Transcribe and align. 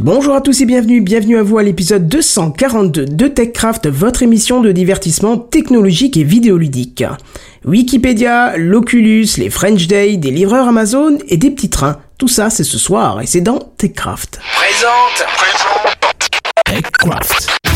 Bonjour 0.00 0.36
à 0.36 0.40
tous 0.40 0.60
et 0.60 0.64
bienvenue, 0.64 1.00
bienvenue 1.00 1.38
à 1.38 1.42
vous 1.42 1.58
à 1.58 1.64
l'épisode 1.64 2.06
242 2.06 3.04
de 3.04 3.26
TechCraft, 3.26 3.88
votre 3.88 4.22
émission 4.22 4.60
de 4.60 4.70
divertissement 4.70 5.36
technologique 5.36 6.16
et 6.16 6.22
vidéoludique. 6.22 7.02
Wikipédia, 7.64 8.56
l'Oculus, 8.56 9.26
les 9.38 9.50
French 9.50 9.88
Day, 9.88 10.16
des 10.16 10.30
livreurs 10.30 10.68
Amazon 10.68 11.18
et 11.26 11.36
des 11.36 11.50
petits 11.50 11.68
trains. 11.68 11.98
Tout 12.16 12.28
ça, 12.28 12.48
c'est 12.48 12.62
ce 12.62 12.78
soir 12.78 13.20
et 13.20 13.26
c'est 13.26 13.40
dans 13.40 13.58
TechCraft. 13.58 14.38
Présente, 14.54 15.26
présente. 15.36 15.98
TechCraft. 16.64 17.67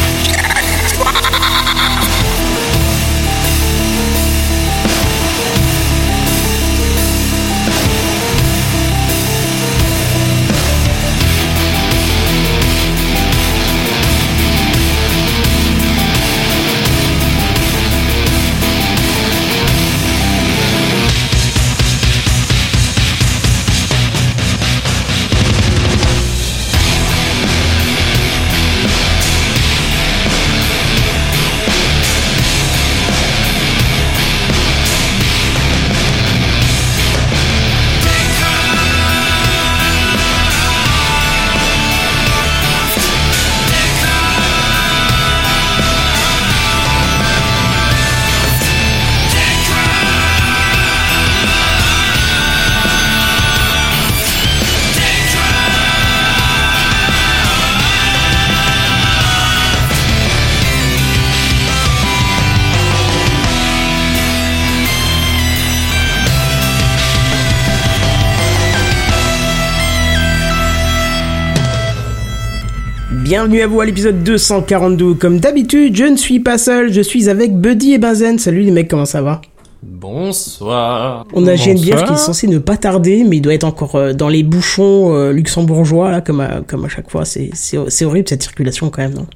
Bienvenue 73.33 73.63
à 73.63 73.67
vous 73.67 73.81
à 73.81 73.87
l'épisode 73.87 74.23
242. 74.25 75.15
Comme 75.15 75.41
d'habitude, 75.41 75.97
je 75.97 76.05
ne 76.05 76.19
suis 76.19 76.39
pas 76.39 76.59
seul, 76.59 76.93
je 76.93 77.01
suis 77.01 77.31
avec 77.31 77.57
Buddy 77.57 77.95
et 77.95 77.99
Benzen. 77.99 78.39
Salut 78.39 78.61
les 78.61 78.71
mecs, 78.71 78.89
comment 78.89 79.07
ça 79.07 79.23
va? 79.23 79.41
Bonsoir. 79.83 81.25
On 81.33 81.47
a 81.47 81.55
GNBF 81.57 82.05
qui 82.05 82.13
est 82.13 82.19
censé 82.19 82.47
ne 82.47 82.59
pas 82.59 82.77
tarder, 82.77 83.25
mais 83.25 83.39
il 83.39 83.41
doit 83.41 83.55
être 83.55 83.65
encore 83.65 83.95
euh, 83.95 84.13
dans 84.13 84.29
les 84.29 84.43
bouchons 84.43 85.15
euh, 85.17 85.33
luxembourgeois, 85.33 86.11
là, 86.11 86.21
comme 86.21 86.41
à, 86.41 86.61
comme 86.61 86.85
à 86.85 86.91
chaque 86.91 87.11
fois. 87.11 87.25
C'est, 87.25 87.49
c'est, 87.55 87.79
c'est 87.89 88.05
horrible 88.05 88.29
cette 88.29 88.43
circulation 88.43 88.91
quand 88.91 89.01
même, 89.01 89.15
non? 89.15 89.27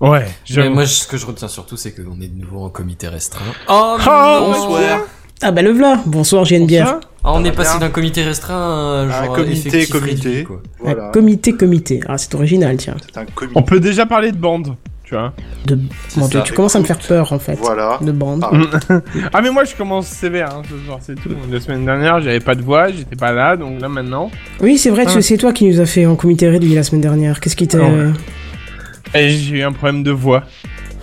Ouais, 0.00 0.26
je... 0.44 0.60
Mais 0.60 0.68
moi, 0.68 0.84
ce 0.84 1.06
que 1.06 1.16
je 1.16 1.24
retiens 1.24 1.46
surtout, 1.46 1.76
c'est 1.76 1.92
qu'on 1.92 2.20
est 2.20 2.26
de 2.26 2.40
nouveau 2.40 2.64
en 2.64 2.68
comité 2.68 3.06
restreint. 3.06 3.44
Oh, 3.68 3.94
Bonsoir. 3.96 5.02
Ah 5.40 5.52
bah 5.52 5.62
le 5.62 5.70
v'là 5.70 6.00
Bonsoir 6.04 6.44
GNBF. 6.44 6.96
Ah, 7.26 7.32
on 7.34 7.44
est 7.44 7.52
passé 7.52 7.78
d'un 7.78 7.88
comité 7.88 8.22
restreint 8.22 8.54
à 8.54 8.58
un 8.58 9.08
Un 9.08 9.24
genre 9.24 9.34
comité, 9.36 9.86
comité. 9.86 9.98
réduit, 10.28 10.44
quoi. 10.44 10.60
Voilà. 10.78 11.06
Ah, 11.08 11.10
comité, 11.12 11.52
comité. 11.54 12.00
Ah, 12.06 12.18
c'est 12.18 12.34
original, 12.34 12.76
tiens. 12.76 12.96
Un. 13.16 13.24
On 13.54 13.62
peut 13.62 13.80
déjà 13.80 14.04
parler 14.04 14.30
de 14.30 14.36
bande, 14.36 14.76
tu 15.04 15.14
vois. 15.14 15.32
De... 15.64 15.76
Bon, 16.16 16.28
tu, 16.28 16.36
ça. 16.36 16.42
tu 16.42 16.52
commences 16.52 16.76
à 16.76 16.80
me 16.80 16.84
faire 16.84 16.98
peur, 16.98 17.32
en 17.32 17.38
fait. 17.38 17.54
Voilà. 17.54 17.98
De 18.02 18.12
bande. 18.12 18.44
Ah. 18.44 19.00
Ah 19.32 19.40
mais 19.40 19.50
moi 19.50 19.64
je 19.64 19.74
commence 19.74 20.06
sévère 20.06 20.50
hein, 20.54 20.62
ce 20.68 20.76
soir, 20.86 20.98
c'est 21.00 21.14
tout. 21.14 21.30
La 21.50 21.60
semaine 21.60 21.84
dernière 21.86 22.20
j'avais 22.20 22.40
pas 22.40 22.54
de 22.54 22.62
voix, 22.62 22.90
j'étais 22.90 23.16
pas 23.16 23.32
là, 23.32 23.56
donc 23.56 23.80
là 23.80 23.88
maintenant. 23.88 24.30
Oui, 24.60 24.76
c'est 24.76 24.90
vrai 24.90 25.06
que 25.06 25.10
Ah. 25.16 25.22
c'est 25.22 25.38
toi 25.38 25.52
qui 25.54 25.66
nous 25.66 25.80
a 25.80 25.86
fait 25.86 26.04
en 26.04 26.16
comité 26.16 26.48
réduit 26.48 26.74
la 26.74 26.82
semaine 26.82 27.00
dernière. 27.00 27.40
Qu'est-ce 27.40 27.56
qui 27.56 27.66
t'a... 27.66 27.78
Ah. 29.14 29.18
Et 29.18 29.30
j'ai 29.30 29.56
eu 29.58 29.62
un 29.62 29.72
problème 29.72 30.02
de 30.02 30.10
voix. 30.10 30.42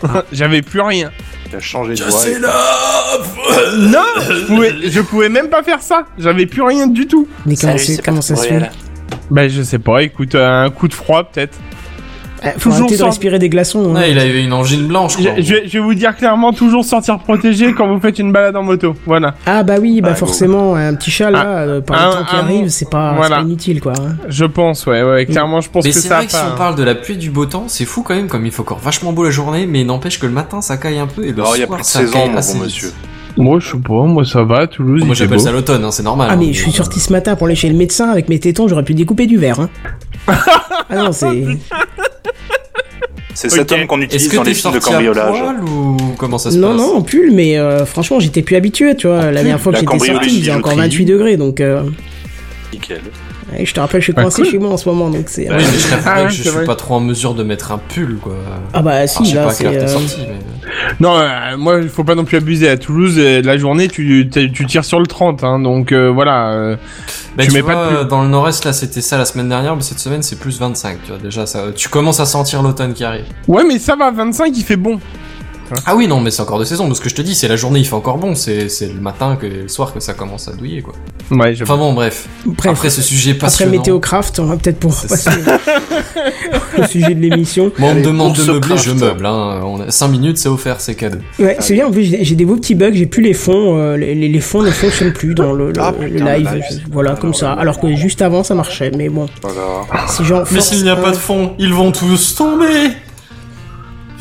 J'avais 0.32 0.62
plus 0.62 0.82
rien. 0.82 1.12
Il 1.52 1.56
a 1.58 1.60
changé 1.60 1.94
de 1.96 2.04
voix. 2.04 2.28
et- 2.28 2.40
Non, 3.78 4.00
je 4.30 4.46
pouvais, 4.46 4.74
je 4.90 5.02
pouvais 5.02 5.30
même 5.30 5.50
pas 5.50 5.64
faire 5.64 5.82
ça. 5.82 6.06
J'avais 6.18 6.46
plus 6.46 6.62
rien 6.62 6.88
du 6.88 7.08
tout. 7.08 7.28
Mais 7.46 7.56
comment, 7.56 7.78
c'est- 7.78 8.02
comment 8.04 8.22
ça 8.22 8.36
se 8.36 8.42
fait 8.48 8.72
Bah 9.30 9.48
je 9.48 9.62
sais 9.62 9.80
pas, 9.80 10.02
écoute, 10.04 10.36
un 10.36 10.70
coup 10.70 10.88
de 10.88 10.94
froid 10.94 11.24
peut-être. 11.24 11.58
Eh, 12.44 12.50
Faut 12.58 12.60
Toujours 12.60 12.74
arrêter 12.80 12.94
de 12.96 13.00
sans- 13.00 13.06
respirer 13.06 13.38
des 13.40 13.50
glaçons. 13.50 13.96
hein. 13.96 14.02
Il 14.10 14.18
avait 14.18 14.44
une 14.44 14.54
angine 14.54 14.88
blanche, 14.88 15.18
Je, 15.20 15.24
quoi. 15.24 15.34
je 15.40 15.54
vais- 15.54 15.64
je 15.68 15.74
vais 15.74 15.80
vous 15.80 15.94
dire 15.94 16.16
clairement, 16.16 16.54
toujours 16.54 16.84
sortir 16.84 17.20
protégé 17.20 17.74
quand 17.74 17.88
vous 17.88 18.00
faites 18.00 18.18
une 18.18 18.32
balade 18.32 18.56
en 18.56 18.64
moto. 18.64 18.96
Voilà. 19.06 19.36
Ah 19.46 19.62
bah 19.64 19.76
oui, 19.80 20.02
bah 20.02 20.10
Ah, 20.14 20.16
forcément, 20.16 20.76
un 20.76 20.96
petit 20.96 21.12
chat 21.12 21.30
là, 21.30 21.46
euh, 21.46 21.82
par 21.82 22.02
un- 22.02 22.08
le 22.10 22.14
temps 22.16 22.26
qui 22.30 22.36
arrive, 22.36 22.70
c'est 22.70 22.90
pas, 22.90 23.12
c'est 23.12 23.18
voilà. 23.18 23.36
pas 23.38 23.42
inutile 23.44 23.80
quoi. 23.80 23.94
hein. 23.94 24.16
Je 24.28 24.46
pense, 24.46 24.88
ouais, 24.88 25.04
ouais, 25.04 25.26
clairement, 25.28 25.62
je 25.62 25.70
pense 25.70 25.84
Mais 25.86 25.92
que 25.92 25.96
c'est 26.00 26.08
ça 26.08 26.16
vrai 26.16 26.24
a 26.24 26.28
que 26.28 26.32
si 26.32 26.38
on 26.54 26.58
parle 26.58 26.76
de 26.76 26.84
la 26.84 26.96
pluie 26.96 27.14
et 27.14 27.18
du 27.18 27.30
beau 27.30 27.46
temps, 27.46 27.66
c'est 27.68 27.86
fou 27.86 28.02
quand 28.02 28.16
même, 28.16 28.28
comme 28.28 28.46
il 28.46 28.52
faut 28.52 28.64
encore 28.64 28.80
vachement 28.80 29.14
beau 29.14 29.24
la 29.24 29.30
journée, 29.30 29.68
mais 29.68 29.84
n'empêche 29.84 30.20
que 30.20 30.26
le 30.26 30.32
matin 30.34 30.62
ça 30.62 30.78
caille 30.78 30.98
un 31.00 31.08
peu 31.08 31.24
et 31.24 31.32
le 31.32 31.42
Alors, 31.42 31.56
il 31.56 31.60
y 31.60 31.64
a 31.64 31.68
soir 31.68 31.78
plus 31.78 31.84
de 31.84 31.88
ça 31.88 32.00
saison, 32.00 32.14
caille 32.14 32.30
mon 32.30 32.64
vite. 32.64 32.94
Moi, 33.38 33.60
je 33.60 33.72
sais 33.72 33.78
pas, 33.78 34.04
moi 34.04 34.26
ça 34.26 34.44
va, 34.44 34.68
Toulouse, 34.68 35.04
Moi 35.06 35.16
j'appelle 35.16 35.40
ça 35.40 35.52
l'automne, 35.52 35.84
hein, 35.84 35.92
c'est 35.92 36.04
normal. 36.04 36.28
Ah 36.30 36.34
hein, 36.34 36.38
mais 36.40 36.54
je 36.54 36.62
suis 36.62 36.72
sorti 36.72 37.00
ce 37.00 37.12
matin 37.12 37.36
pour 37.36 37.48
aller 37.48 37.56
chez 37.56 37.70
le 37.70 37.76
médecin 37.76 38.10
avec 38.10 38.30
mes 38.30 38.40
tétons, 38.40 38.68
j'aurais 38.68 38.84
pu 38.84 38.94
découper 38.94 39.28
du 39.28 39.38
verre. 39.38 39.60
Hein. 39.60 39.70
ah 40.28 40.96
non, 40.96 41.12
c'est... 41.12 41.46
C'est 43.34 43.50
cet 43.50 43.72
homme 43.72 43.88
qu'on 43.88 44.02
utilise 44.02 44.28
que 44.28 44.36
dans 44.36 44.44
les 44.44 44.54
films 44.54 44.74
de 44.74 44.78
à 44.78 44.82
cambriolage. 44.82 45.40
poil 45.40 45.64
ou 45.64 45.98
comment 46.18 46.38
ça 46.38 46.52
se 46.52 46.58
Non, 46.58 46.70
passe 46.76 46.78
non, 46.78 46.98
en 46.98 47.02
pull, 47.02 47.32
mais 47.32 47.58
euh, 47.58 47.86
franchement, 47.86 48.20
j'étais 48.20 48.42
plus 48.42 48.56
habitué, 48.56 48.96
tu 48.96 49.08
vois. 49.08 49.32
La 49.32 49.42
dernière 49.42 49.60
fois 49.60 49.72
que 49.72 49.80
j'étais 49.80 49.98
sorti, 49.98 50.36
il 50.36 50.40
faisait 50.42 50.52
encore 50.52 50.74
bijouterie. 50.74 50.90
28 50.90 51.06
degrés, 51.06 51.38
donc... 51.38 51.62
Euh... 51.62 51.84
Nickel. 52.74 53.02
Ouais, 53.52 53.66
je 53.66 53.74
te 53.74 53.80
rappelle, 53.80 54.02
je 54.02 54.06
suis 54.06 54.14
Ah, 54.18 54.22
coincé 54.24 54.42
cool. 54.44 54.52
chez 54.52 54.58
moi 54.60 54.70
en 54.72 54.78
ce 54.78 54.88
moment, 54.90 55.10
donc 55.10 55.26
c'est... 55.28 55.50
Oui, 55.50 55.56
mais 55.58 55.64
je 55.64 55.90
t'avouerais 55.90 56.12
Ah, 56.14 56.20
que 56.20 56.24
ouais, 56.26 56.30
je 56.30 56.42
suis 56.42 56.50
vrai. 56.50 56.66
pas 56.66 56.76
trop 56.76 56.96
en 56.96 57.00
mesure 57.00 57.34
de 57.34 57.44
mettre 57.44 57.72
un 57.72 57.78
pull, 57.78 58.18
quoi. 58.22 58.34
Ah 58.74 58.82
bah 58.82 58.92
Alors, 58.92 59.10
si, 59.10 59.26
je 59.26 59.30
sais 59.30 59.36
là, 59.36 59.44
pas 59.46 59.52
à 59.52 59.56
quelle 59.56 59.74
c'est... 59.74 59.80
euh, 59.84 59.88
sorti, 59.88 60.18
mais... 60.28 60.36
Non, 61.00 61.18
euh, 61.20 61.58
moi, 61.58 61.80
il 61.82 61.90
faut 61.90 62.04
pas 62.04 62.16
non 62.16 62.24
plus 62.24 62.38
abuser. 62.38 62.70
À 62.70 62.78
Toulouse, 62.78 63.16
euh, 63.18 63.42
la 63.42 63.58
journée, 63.58 63.88
tu, 63.88 64.30
tu, 64.32 64.52
tu 64.52 64.66
tires 64.66 64.86
sur 64.86 65.00
le 65.00 65.08
30, 65.08 65.44
hein, 65.44 65.60
donc 65.60 65.92
euh, 65.92 66.10
voilà. 66.10 66.52
euh, 66.54 66.76
Bah, 67.36 67.44
Tu 67.44 67.50
tu, 67.50 67.54
mets 67.56 67.62
vois, 67.62 67.74
pas 67.74 67.92
de 67.92 67.98
pull. 67.98 68.08
dans 68.08 68.22
le 68.24 68.30
nord-est, 68.30 68.64
là, 68.66 68.72
c'était 68.74 69.02
ça 69.02 69.18
la 69.18 69.26
semaine 69.26 69.50
dernière, 69.50 69.76
mais 69.76 69.82
cette 69.82 70.00
semaine, 70.00 70.22
c'est 70.24 70.40
plus 70.40 70.60
25, 70.60 70.98
tu 71.04 71.12
vois. 71.12 71.20
Déjà, 71.20 71.46
ça, 71.46 71.66
tu 71.76 71.90
commences 71.90 72.20
à 72.20 72.26
sentir 72.26 72.62
l'automne 72.64 72.94
qui 72.94 73.04
arrive. 73.04 73.26
Ouais, 73.48 73.64
mais 73.68 73.80
ça 73.80 73.96
va, 73.96 74.12
25, 74.12 74.54
il 74.56 74.64
fait 74.64 74.76
bon. 74.78 75.00
Ah 75.86 75.96
oui, 75.96 76.08
non, 76.08 76.20
mais 76.20 76.32
c'est 76.32 76.42
encore 76.42 76.60
de 76.60 76.66
saison. 76.66 76.88
Mais 76.88 76.96
ce 76.96 77.02
que 77.02 77.10
je 77.10 77.16
te 77.16 77.22
dis, 77.22 77.36
c'est 77.36 77.48
la 77.48 77.56
journée, 77.56 77.80
il 77.80 77.86
fait 77.88 77.94
encore 77.96 78.18
bon. 78.18 78.36
C'est, 78.36 78.70
c'est 78.70 78.88
le 78.88 79.00
matin 79.00 79.38
que 79.40 79.46
le 79.46 79.68
soir 79.68 79.94
que 79.94 80.00
ça 80.00 80.14
commence 80.14 80.48
à 80.48 80.52
douiller, 80.54 80.82
quoi. 80.82 80.94
Ouais, 81.32 81.56
je... 81.56 81.64
Enfin 81.64 81.78
bon, 81.78 81.94
bref. 81.94 82.28
Bref, 82.46 82.72
Après 82.72 82.90
ce 82.90 83.02
sujet 83.02 83.32
après 83.32 83.42
passionnant. 83.48 83.72
Météocraft, 83.72 84.40
on 84.40 84.46
va 84.46 84.58
peut-être 84.58 84.80
pour 84.80 84.94
passer 84.96 85.30
au 86.78 86.84
sujet 86.86 87.14
de 87.16 87.20
l'émission. 87.22 87.72
Moi, 87.78 87.90
on 87.92 87.96
me 87.96 88.04
demande 88.04 88.34
de 88.36 88.44
meubler, 88.44 88.78
je 88.78 88.92
meuble. 88.92 89.26
Hein. 89.26 89.62
On 89.64 89.80
a 89.82 89.92
5 89.92 90.08
minutes, 90.10 90.38
c'est 90.38 90.50
offert, 90.50 90.80
c'est 90.82 90.96
cadeau. 90.96 91.20
Ouais, 91.40 91.58
c'est 91.60 91.74
bien, 91.74 91.88
en 91.88 91.92
plus 91.92 92.04
j'ai 92.22 92.36
des 92.36 92.46
beaux 92.46 92.56
petits 92.56 92.76
bugs, 92.76 92.92
j'ai 92.94 93.06
plus 93.06 93.22
les 93.24 93.34
fonds, 93.34 93.78
euh, 93.78 93.98
les, 93.98 94.16
les- 94.16 94.30
les 94.30 94.40
fonds 94.42 94.62
ne 94.64 94.72
fonctionnent 94.72 95.14
plus 95.14 95.34
dans 95.36 95.54
le, 95.54 95.68
le- 95.72 95.74
Ah, 95.80 95.94
le 96.00 96.10
putain, 96.10 96.38
live, 96.38 96.50
le 96.54 96.92
voilà, 96.92 97.12
comme 97.16 97.30
Alors, 97.30 97.36
ça, 97.40 97.54
alors 97.54 97.80
que 97.80 97.94
juste 97.96 98.22
avant 98.22 98.44
ça 98.44 98.56
marchait, 98.56 98.92
mais 98.98 99.10
bon, 99.10 99.28
Voilà. 99.42 100.08
si 100.08 100.24
j'en 100.26 100.44
Mais 100.52 100.62
s'il 100.62 100.84
n'y 100.84 100.90
a 100.90 100.96
pas 100.96 101.12
de 101.12 101.16
fond, 101.18 101.54
ils 101.60 101.74
vont 101.74 101.92
tous 101.92 102.36
tomber. 102.36 102.90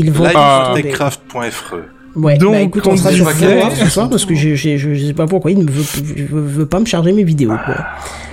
Ils 0.00 0.10
vont 0.10 0.24
Live 0.24 0.32
sur 0.32 0.66
tomber. 0.68 0.82
techcraft.fre. 0.82 1.74
Ouais, 2.16 2.38
Donc, 2.38 2.52
bah 2.54 2.60
écoute, 2.62 2.86
on 2.88 2.92
on 2.92 2.96
sera 2.96 3.12
sur 3.12 3.30
quel- 3.38 3.62
ce 3.76 3.86
soir 3.88 4.10
parce 4.10 4.24
que 4.24 4.34
j'ai- 4.34 4.56
je, 4.56 4.76
je 4.76 5.06
sais 5.06 5.12
pas 5.12 5.26
pourquoi 5.26 5.52
il 5.52 5.58
ne 5.58 5.70
veut, 5.70 5.84
veut, 6.28 6.40
veut 6.40 6.66
pas 6.66 6.80
me 6.80 6.84
charger 6.86 7.12
mes 7.12 7.22
vidéos, 7.22 7.52
quoi. 7.64 7.76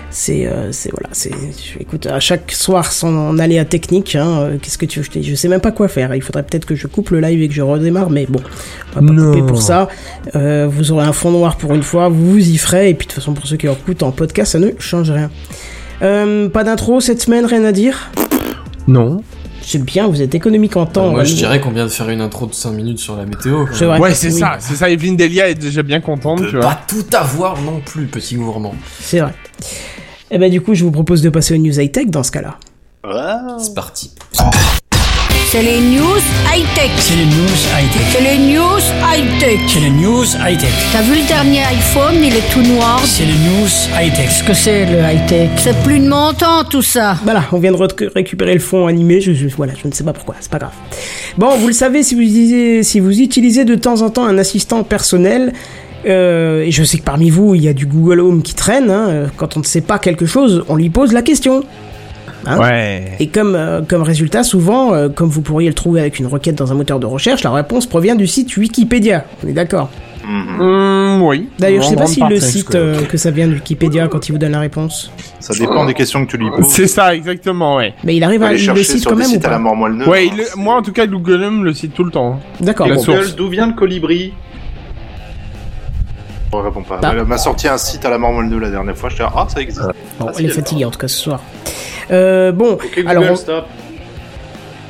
C'est, 0.10 0.48
euh, 0.48 0.72
c'est 0.72 0.90
voilà, 0.90 1.10
c'est, 1.12 1.30
je- 1.32 1.80
écoute, 1.80 2.08
à 2.08 2.20
chaque 2.20 2.52
soir 2.52 2.92
son 2.92 3.38
aléa 3.38 3.66
technique, 3.66 4.16
hein, 4.16 4.40
euh, 4.40 4.58
qu'est-ce 4.60 4.80
que 4.80 4.88
tu 4.88 5.00
veux, 5.02 5.06
je, 5.14 5.22
je 5.22 5.36
sais 5.36 5.48
même 5.48 5.60
pas 5.62 5.72
quoi 5.72 5.88
faire. 5.90 6.16
Il 6.16 6.24
faudrait 6.24 6.42
peut-être 6.42 6.66
que 6.66 6.74
je 6.76 6.88
coupe 6.88 7.12
le 7.12 7.20
live 7.20 7.40
et 7.44 7.48
que 7.48 7.54
je 7.54 7.62
redémarre, 7.62 8.10
mais 8.10 8.26
bon, 8.28 8.40
on 8.96 9.02
va 9.02 9.08
pas 9.08 9.14
Non. 9.14 9.32
couper 9.32 9.46
pour 9.46 9.62
ça. 9.62 9.90
Euh, 10.36 10.68
vous 10.68 10.92
aurez 10.92 11.06
un 11.06 11.14
fond 11.14 11.30
noir 11.30 11.58
pour 11.58 11.76
une 11.76 11.84
fois, 11.84 12.10
vous 12.10 12.32
vous 12.32 12.50
y 12.50 12.58
ferez, 12.58 12.90
et 12.90 12.94
puis 12.96 13.06
de 13.06 13.12
toute 13.12 13.20
façon 13.22 13.34
pour 13.34 13.46
ceux 13.46 13.58
qui 13.58 13.68
écoutent 13.68 14.02
en 14.02 14.12
podcast, 14.12 14.54
ça 14.54 14.60
ne 14.60 14.72
change 14.80 15.12
rien. 15.12 15.30
Euh, 16.02 16.50
pas 16.50 16.64
d'intro 16.64 17.00
cette 17.00 17.22
semaine, 17.22 17.46
rien 17.46 17.64
à 17.64 17.72
dire? 17.72 18.10
Non. 18.88 19.22
C'est 19.70 19.84
bien, 19.84 20.08
vous 20.08 20.22
êtes 20.22 20.34
économique 20.34 20.78
en 20.78 20.86
temps. 20.86 21.10
Moi, 21.10 21.20
euh, 21.20 21.26
je 21.26 21.36
dirais 21.36 21.60
qu'on 21.60 21.72
vient 21.72 21.84
de 21.84 21.90
faire 21.90 22.08
une 22.08 22.22
intro 22.22 22.46
de 22.46 22.54
5 22.54 22.72
minutes 22.72 23.00
sur 23.00 23.18
la 23.18 23.26
météo. 23.26 23.66
Ouais, 23.66 24.14
c'est 24.14 24.28
oui. 24.32 24.40
ça, 24.40 24.56
c'est 24.60 24.76
ça. 24.76 24.90
Evelyne 24.90 25.18
Delia 25.18 25.50
est 25.50 25.56
déjà 25.56 25.84
bien 25.84 26.00
contente, 26.00 26.40
On 26.42 26.46
tu 26.46 26.52
vois. 26.52 26.62
pas 26.62 26.82
tout 26.88 27.04
avoir 27.12 27.62
non 27.62 27.82
plus, 27.86 28.06
petit 28.06 28.36
gourmand. 28.36 28.74
C'est 29.02 29.20
vrai. 29.20 29.34
Et 30.32 30.38
ben 30.38 30.50
du 30.50 30.62
coup, 30.62 30.74
je 30.74 30.86
vous 30.86 30.92
propose 30.92 31.22
de 31.22 31.30
passer 31.30 31.54
aux 31.54 31.58
news 31.58 31.78
high 31.78 31.92
tech 31.92 32.08
dans 32.08 32.24
ce 32.24 32.32
cas-là. 32.32 32.58
Ah. 33.04 33.58
C'est 33.60 33.74
parti. 33.74 34.12
C'est 35.50 35.62
les 35.62 35.80
news 35.80 36.22
high-tech. 36.54 36.92
C'est 36.98 37.16
les 37.16 37.26
news 37.26 37.58
high-tech. 37.78 38.02
C'est 38.12 38.22
les 38.22 38.54
news 38.54 38.77
high-tech. 39.38 39.60
C'est 39.68 39.80
les 39.80 39.90
news 39.92 40.24
high-tech. 40.40 40.70
T'as 40.92 41.02
vu 41.04 41.16
le 41.22 41.28
dernier 41.28 41.60
iPhone, 41.60 42.16
il 42.24 42.34
est 42.36 42.52
tout 42.52 42.62
noir. 42.62 43.00
C'est 43.06 43.24
les 43.26 43.32
news 43.34 43.68
high-tech. 44.00 44.26
Qu'est-ce 44.26 44.44
que 44.44 44.54
c'est 44.54 44.86
le 44.86 44.98
high-tech? 45.00 45.50
C'est 45.58 45.78
plus 45.84 46.00
de 46.00 46.08
mon 46.08 46.34
temps 46.34 46.64
tout 46.70 46.82
ça. 46.82 47.18
Voilà, 47.24 47.44
on 47.52 47.60
vient 47.60 47.72
de 47.72 47.78
re- 47.78 48.10
récupérer 48.16 48.54
le 48.54 48.60
fond 48.60 48.88
animé, 48.88 49.22
je, 49.22 49.34
je- 49.34 49.48
voilà, 49.56 49.74
je 49.82 49.88
ne 49.88 49.94
sais 49.94 50.04
pas 50.04 50.14
pourquoi, 50.14 50.36
c'est 50.40 50.50
pas 50.52 50.58
grave. 50.60 50.72
Bon, 51.38 51.56
vous 51.58 51.68
le 51.68 51.74
savez, 51.74 52.02
si 52.04 52.16
vous, 52.16 52.22
utilisez, 52.22 52.84
si 52.84 53.00
vous 53.00 53.20
utilisez 53.20 53.64
de 53.66 53.76
temps 53.76 54.02
en 54.02 54.10
temps 54.10 54.26
un 54.26 54.38
assistant 54.40 54.84
personnel, 54.84 55.54
euh, 56.08 56.62
et 56.64 56.72
je 56.72 56.84
sais 56.84 56.98
que 56.98 57.04
parmi 57.04 57.30
vous, 57.30 57.54
il 57.54 57.64
y 57.64 57.68
a 57.68 57.74
du 57.74 57.86
Google 57.86 58.22
Home 58.22 58.42
qui 58.42 58.56
traîne, 58.56 58.90
hein, 58.90 59.08
euh, 59.10 59.28
quand 59.38 59.56
on 59.56 59.60
ne 59.60 59.66
sait 59.66 59.82
pas 59.82 60.00
quelque 60.00 60.26
chose, 60.26 60.64
on 60.68 60.76
lui 60.76 60.90
pose 60.90 61.14
la 61.14 61.22
question. 61.22 61.64
Hein 62.46 62.60
Ouais. 62.60 63.12
Et 63.20 63.28
comme, 63.28 63.56
euh, 63.56 63.82
comme 63.88 64.02
résultat, 64.04 64.44
souvent, 64.44 64.94
euh, 64.94 65.10
comme 65.10 65.30
vous 65.30 65.42
pourriez 65.42 65.68
le 65.70 65.74
trouver 65.76 66.02
avec 66.02 66.20
une 66.20 66.28
requête 66.28 66.56
dans 66.56 66.72
un 66.72 66.76
moteur 66.76 67.00
de 67.00 67.06
recherche, 67.06 67.44
la 67.44 67.52
réponse 67.52 67.86
provient 67.86 68.16
du 68.16 68.28
site 68.28 68.56
Wikipédia. 68.58 69.26
On 69.44 69.48
est 69.48 69.54
d'accord 69.54 69.90
Mhm. 70.30 70.60
Hum, 70.62 71.22
oui. 71.22 71.48
D'ailleurs, 71.58 71.84
je 71.84 71.88
sais 71.90 71.96
pas 71.96 72.06
s'il 72.06 72.26
le 72.26 72.40
cite 72.42 72.76
euh, 72.76 73.02
que 73.06 73.16
ça 73.16 73.32
vient 73.32 73.48
de 73.48 73.54
Wikipédia 73.54 74.10
quand 74.10 74.28
il 74.28 74.34
vous 74.34 74.38
donne 74.38 74.52
la 74.52 74.60
réponse. 74.60 75.10
Ça 75.40 75.54
dépend 75.58 75.86
des 75.86 75.94
questions 75.94 76.26
que 76.26 76.32
tu 76.32 76.38
lui 76.38 76.50
poses. 76.52 76.68
C'est 76.68 76.88
ça, 76.88 77.16
exactement, 77.16 77.78
ouais. 77.78 77.94
Mais 78.04 78.18
il 78.18 78.24
arrive 78.26 78.44
à 78.44 78.52
le 78.52 78.58
sur 78.58 78.74
quand 79.06 79.16
même 79.16 79.32
ou 79.32 79.46
à 79.48 79.50
la 79.50 79.60
mort 79.60 79.76
moelle 79.78 80.04
Ouais, 80.06 80.28
il 80.28 80.36
le- 80.36 80.44
moi 80.58 80.76
en 80.76 80.82
tout 80.82 80.92
cas, 80.92 81.08
Google 81.08 81.62
le 81.64 81.74
cite 81.74 81.94
tout 81.94 82.04
le 82.04 82.12
temps. 82.12 82.34
hein. 82.34 82.40
D'accord. 82.60 82.88
Google, 82.88 83.36
d'où 83.38 83.48
vient 83.48 83.68
le 83.68 83.74
colibri? 83.74 84.34
On 86.52 86.62
répond 86.62 86.82
pas. 86.84 87.00
Ah. 87.04 87.12
Elle 87.14 87.26
m'a 87.26 87.38
sorti 87.38 87.68
un 87.68 87.78
site 87.78 88.06
à 88.06 88.10
la 88.10 88.18
mort 88.18 88.32
moelle 88.32 88.50
2 88.50 88.58
la 88.60 88.70
dernière 88.70 88.96
fois. 88.98 89.10
Je 89.10 89.16
dis 89.18 89.22
ah 89.24 89.48
ça 89.54 89.60
existe. 89.62 89.82
Bon, 90.20 90.28
Ah, 90.30 90.34
si, 90.34 90.40
elle 90.44 90.50
est 90.50 90.54
fatiguée 90.54 90.86
en 90.86 90.92
tout 90.92 91.00
cas 91.00 91.08
ce 91.08 91.18
soir. 91.18 91.42
Euh, 92.12 92.52
bon, 92.52 92.74
Ok 92.74 92.90
Google 92.96 93.08
alors 93.10 93.24
on- 93.32 93.36
stop. 93.36 93.66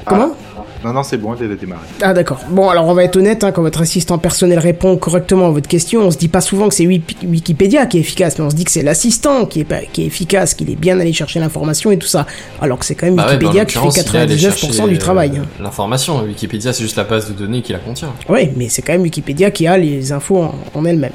comment 0.05 0.29
Ah. 0.33 0.61
Non 0.83 0.93
non 0.93 1.01
c'est 1.01 1.17
bon, 1.17 1.33
elle 1.41 1.51
a 1.51 1.55
démarré. 1.55 1.81
Ah 2.03 2.13
d'accord. 2.13 2.39
Bon, 2.49 2.69
alors 2.69 2.85
on 2.85 2.93
va 2.93 3.03
être 3.03 3.15
honnête, 3.17 3.43
hein, 3.43 3.51
quand 3.51 3.63
votre 3.63 3.81
assistant 3.81 4.19
personnel 4.19 4.59
répond 4.59 4.95
correctement 4.97 5.47
à 5.47 5.49
votre 5.49 5.67
question, 5.67 6.01
on 6.01 6.11
se 6.11 6.17
dit 6.19 6.27
pas 6.27 6.39
souvent 6.39 6.69
que 6.69 6.75
c'est 6.75 6.85
Wikipédia 6.85 7.87
qui 7.87 7.97
est 7.97 8.01
efficace, 8.01 8.37
mais 8.37 8.45
on 8.45 8.51
se 8.51 8.55
dit 8.55 8.63
que 8.63 8.69
c'est 8.71 8.83
l'assistant 8.83 9.47
qui 9.47 9.61
est, 9.61 9.65
pas- 9.65 9.81
qui 9.91 10.03
est 10.03 10.05
efficace, 10.05 10.53
qu'il 10.53 10.69
est 10.69 10.75
bien 10.75 10.99
allé 10.99 11.11
chercher 11.13 11.39
l'information 11.39 11.89
et 11.89 11.97
tout 11.97 12.07
ça. 12.07 12.27
Alors 12.61 12.77
que 12.77 12.85
c'est 12.85 12.93
quand 12.93 13.07
même 13.07 13.15
Bah 13.15 13.23
ouais, 13.25 13.29
bah, 13.29 13.47
Wikipédia 13.47 13.65
qui 13.65 13.73
fait 13.73 13.79
l'occurrence, 13.79 13.97
il 13.97 14.15
est 14.15 14.19
allé 14.19 14.35
99% 14.35 14.73
chercher, 14.75 14.87
du 14.87 14.97
travail. 14.99 15.31
euh, 15.35 15.41
hein. 15.41 15.45
L'information, 15.63 16.21
Wikipédia, 16.23 16.71
c'est 16.73 16.83
juste 16.83 16.95
la 16.97 17.03
base 17.05 17.27
de 17.27 17.33
données 17.33 17.63
qui 17.63 17.73
la 17.73 17.79
contient. 17.79 18.13
Oui, 18.29 18.51
mais 18.55 18.69
c'est 18.69 18.83
quand 18.83 18.93
même 18.93 19.01
Wikipédia 19.01 19.49
qui 19.49 19.65
a 19.65 19.79
les 19.79 20.11
infos 20.11 20.43
en, 20.43 20.55
en 20.75 20.85
elle-même. 20.85 21.11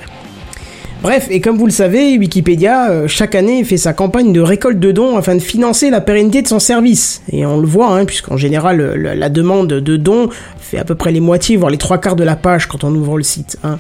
Bref, 1.02 1.26
et 1.31 1.40
comme 1.40 1.58
vous 1.58 1.66
le 1.66 1.72
savez, 1.72 2.16
Wikipédia, 2.16 2.90
euh, 2.90 3.08
chaque 3.08 3.34
année, 3.34 3.64
fait 3.64 3.76
sa 3.76 3.93
campagne 3.93 4.32
de 4.32 4.40
récolte 4.40 4.78
de 4.78 4.93
dons 4.93 5.16
afin 5.16 5.34
de 5.34 5.40
financer 5.40 5.90
la 5.90 6.00
pérennité 6.00 6.43
de 6.43 6.46
son 6.49 6.60
service. 6.60 7.22
Et 7.32 7.44
on 7.44 7.60
le 7.60 7.66
voit, 7.66 7.88
hein, 7.88 8.04
puisqu'en 8.04 8.37
général, 8.37 8.81
la, 8.94 9.28
demande 9.28 9.69
de 9.69 9.96
dons 9.96 10.28
fait 10.60 10.78
à 10.78 10.84
peu 10.84 10.94
près 10.94 11.10
les 11.10 11.19
moitiés, 11.19 11.56
voire 11.56 11.70
les 11.70 11.78
trois 11.78 11.99
quarts 11.99 12.14
de 12.14 12.22
la 12.22 12.37
page 12.37 12.66
quand 12.66 12.84
on 12.84 12.94
ouvre 12.94 13.16
le 13.16 13.25
site. 13.25 13.58
hein. 13.64 13.78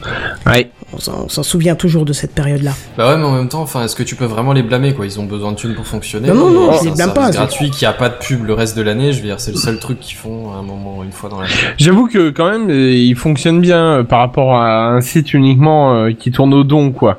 On 0.94 1.28
s'en- 1.28 1.42
souvient 1.42 1.74
toujours 1.74 2.04
de 2.04 2.12
cette 2.12 2.32
période-là. 2.34 2.72
Bah 2.98 3.08
ouais, 3.10 3.16
mais 3.16 3.24
en 3.24 3.32
même 3.32 3.48
temps, 3.48 3.62
enfin, 3.62 3.84
est-ce 3.84 3.96
que 3.96 4.02
tu 4.02 4.14
peux 4.14 4.26
vraiment 4.26 4.52
les 4.52 4.62
blâmer, 4.62 4.92
quoi? 4.94 5.06
Ils 5.06 5.18
ont 5.18 5.24
besoin 5.24 5.52
de 5.52 5.56
thunes 5.56 5.74
pour 5.74 5.86
fonctionner. 5.86 6.28
Non, 6.28 6.34
non, 6.34 6.50
non, 6.50 6.72
Et 6.72 6.78
je 6.78 6.84
les 6.84 6.90
un 6.90 6.94
blâme 6.94 7.14
pas, 7.14 7.26
c'est- 7.32 7.38
gratuit 7.38 7.70
qui 7.70 7.86
a 7.86 7.92
pas 7.94 8.10
de 8.10 8.14
pub 8.20 8.44
le 8.44 8.52
reste 8.52 8.76
de 8.76 8.82
l'année, 8.82 9.12
je 9.12 9.18
veux 9.20 9.26
dire, 9.26 9.40
c'est 9.40 9.52
le 9.52 9.56
seul 9.56 9.78
truc 9.78 10.00
qu'ils 10.00 10.16
font 10.16 10.52
à 10.52 10.56
un 10.56 10.62
moment, 10.62 11.02
une 11.02 11.12
fois 11.12 11.30
dans 11.30 11.40
l'année. 11.40 11.52
J'avoue 11.78 12.08
que 12.08 12.28
quand 12.30 12.50
même, 12.50 12.68
euh, 12.70 12.92
il 12.92 13.16
fonctionne 13.16 13.60
bien 13.60 13.82
euh, 13.82 14.02
par 14.04 14.18
rapport 14.18 14.54
à 14.56 14.88
un 14.90 15.00
site 15.00 15.32
uniquement 15.32 15.94
euh, 15.94 16.12
qui 16.12 16.30
tourne 16.30 16.52
au 16.52 16.62
don, 16.64 16.90
quoi. 16.92 17.18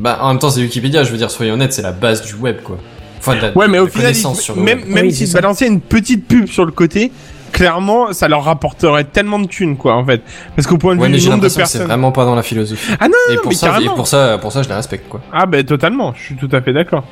Bah, 0.00 0.18
en 0.22 0.28
même 0.28 0.38
temps, 0.38 0.50
c'est 0.50 0.60
Wikipédia, 0.60 1.02
je 1.04 1.10
veux 1.10 1.16
dire, 1.18 1.30
soyons 1.30 1.54
honnêtes, 1.54 1.72
c'est 1.72 1.82
la 1.82 1.92
base 1.92 2.22
du 2.22 2.34
web, 2.34 2.56
quoi. 2.62 2.78
Enfin, 3.20 3.34
de 3.36 3.40
la, 3.42 3.56
Ouais, 3.56 3.66
mais 3.68 3.78
au 3.80 3.86
final, 3.88 4.06
connaissance 4.08 4.38
il- 4.38 4.42
sur 4.42 4.54
le 4.56 4.62
même, 4.62 4.78
web. 4.80 4.88
même 4.88 5.06
Oui, 5.06 5.12
s'ils 5.12 5.32
balançaient 5.32 5.66
une 5.66 5.80
petite 5.80 6.26
pub 6.26 6.46
sur 6.46 6.64
le 6.64 6.70
côté, 6.72 7.10
clairement, 7.52 8.12
ça 8.12 8.28
leur 8.28 8.44
rapporterait 8.44 9.04
tellement 9.04 9.38
de 9.38 9.46
thunes, 9.46 9.76
quoi, 9.76 9.94
en 9.94 10.04
fait. 10.04 10.22
Parce 10.56 10.66
qu'au 10.66 10.78
point 10.78 10.94
de 10.96 11.00
Ouais, 11.00 11.08
vue 11.08 11.18
du 11.18 11.28
nombre 11.28 11.40
de 11.40 11.46
que 11.46 11.48
c'est 11.52 11.56
personnes. 11.58 11.86
vraiment 11.86 12.12
pas 12.12 12.24
dans 12.24 12.34
la 12.34 12.42
philosophie. 12.42 12.92
Ah 13.00 13.08
non, 13.08 13.14
Et 13.30 13.34
non, 13.36 13.42
pour 13.42 13.50
mais 13.50 13.56
ça, 13.56 13.66
et 13.66 13.70
carrément. 13.70 13.94
pour 13.94 14.06
ça, 14.06 14.38
pour 14.38 14.52
ça, 14.52 14.62
je 14.62 14.68
la 14.68 14.76
respecte, 14.76 15.08
quoi. 15.08 15.20
Ah 15.32 15.46
ben 15.46 15.64
totalement, 15.64 16.12
je 16.16 16.22
suis 16.22 16.36
tout 16.36 16.48
à 16.52 16.60
fait 16.60 16.72
d'accord. 16.72 17.04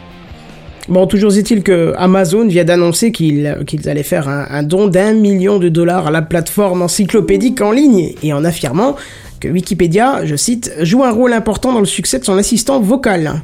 Bon, 0.88 1.06
toujours 1.08 1.36
est-il 1.36 1.64
que 1.64 1.94
Amazon 1.98 2.46
vient 2.46 2.62
d'annoncer 2.62 3.10
qu'ils 3.10 3.58
qu'ils 3.66 3.88
allaient 3.88 4.04
faire 4.04 4.28
un, 4.28 4.46
un 4.50 4.62
don 4.62 4.86
d'un 4.86 5.14
million 5.14 5.58
de 5.58 5.68
dollars 5.68 6.06
à 6.06 6.10
la 6.12 6.22
plateforme 6.22 6.80
encyclopédique 6.82 7.60
en 7.60 7.72
ligne, 7.72 8.14
et 8.22 8.32
en 8.32 8.44
affirmant 8.44 8.94
que 9.40 9.48
Wikipédia, 9.48 10.24
je 10.24 10.34
cite, 10.36 10.72
joue 10.80 11.02
un 11.04 11.10
rôle 11.10 11.32
important 11.34 11.72
dans 11.72 11.80
le 11.80 11.86
succès 11.86 12.18
de 12.20 12.24
son 12.24 12.38
assistant 12.38 12.80
vocal. 12.80 13.40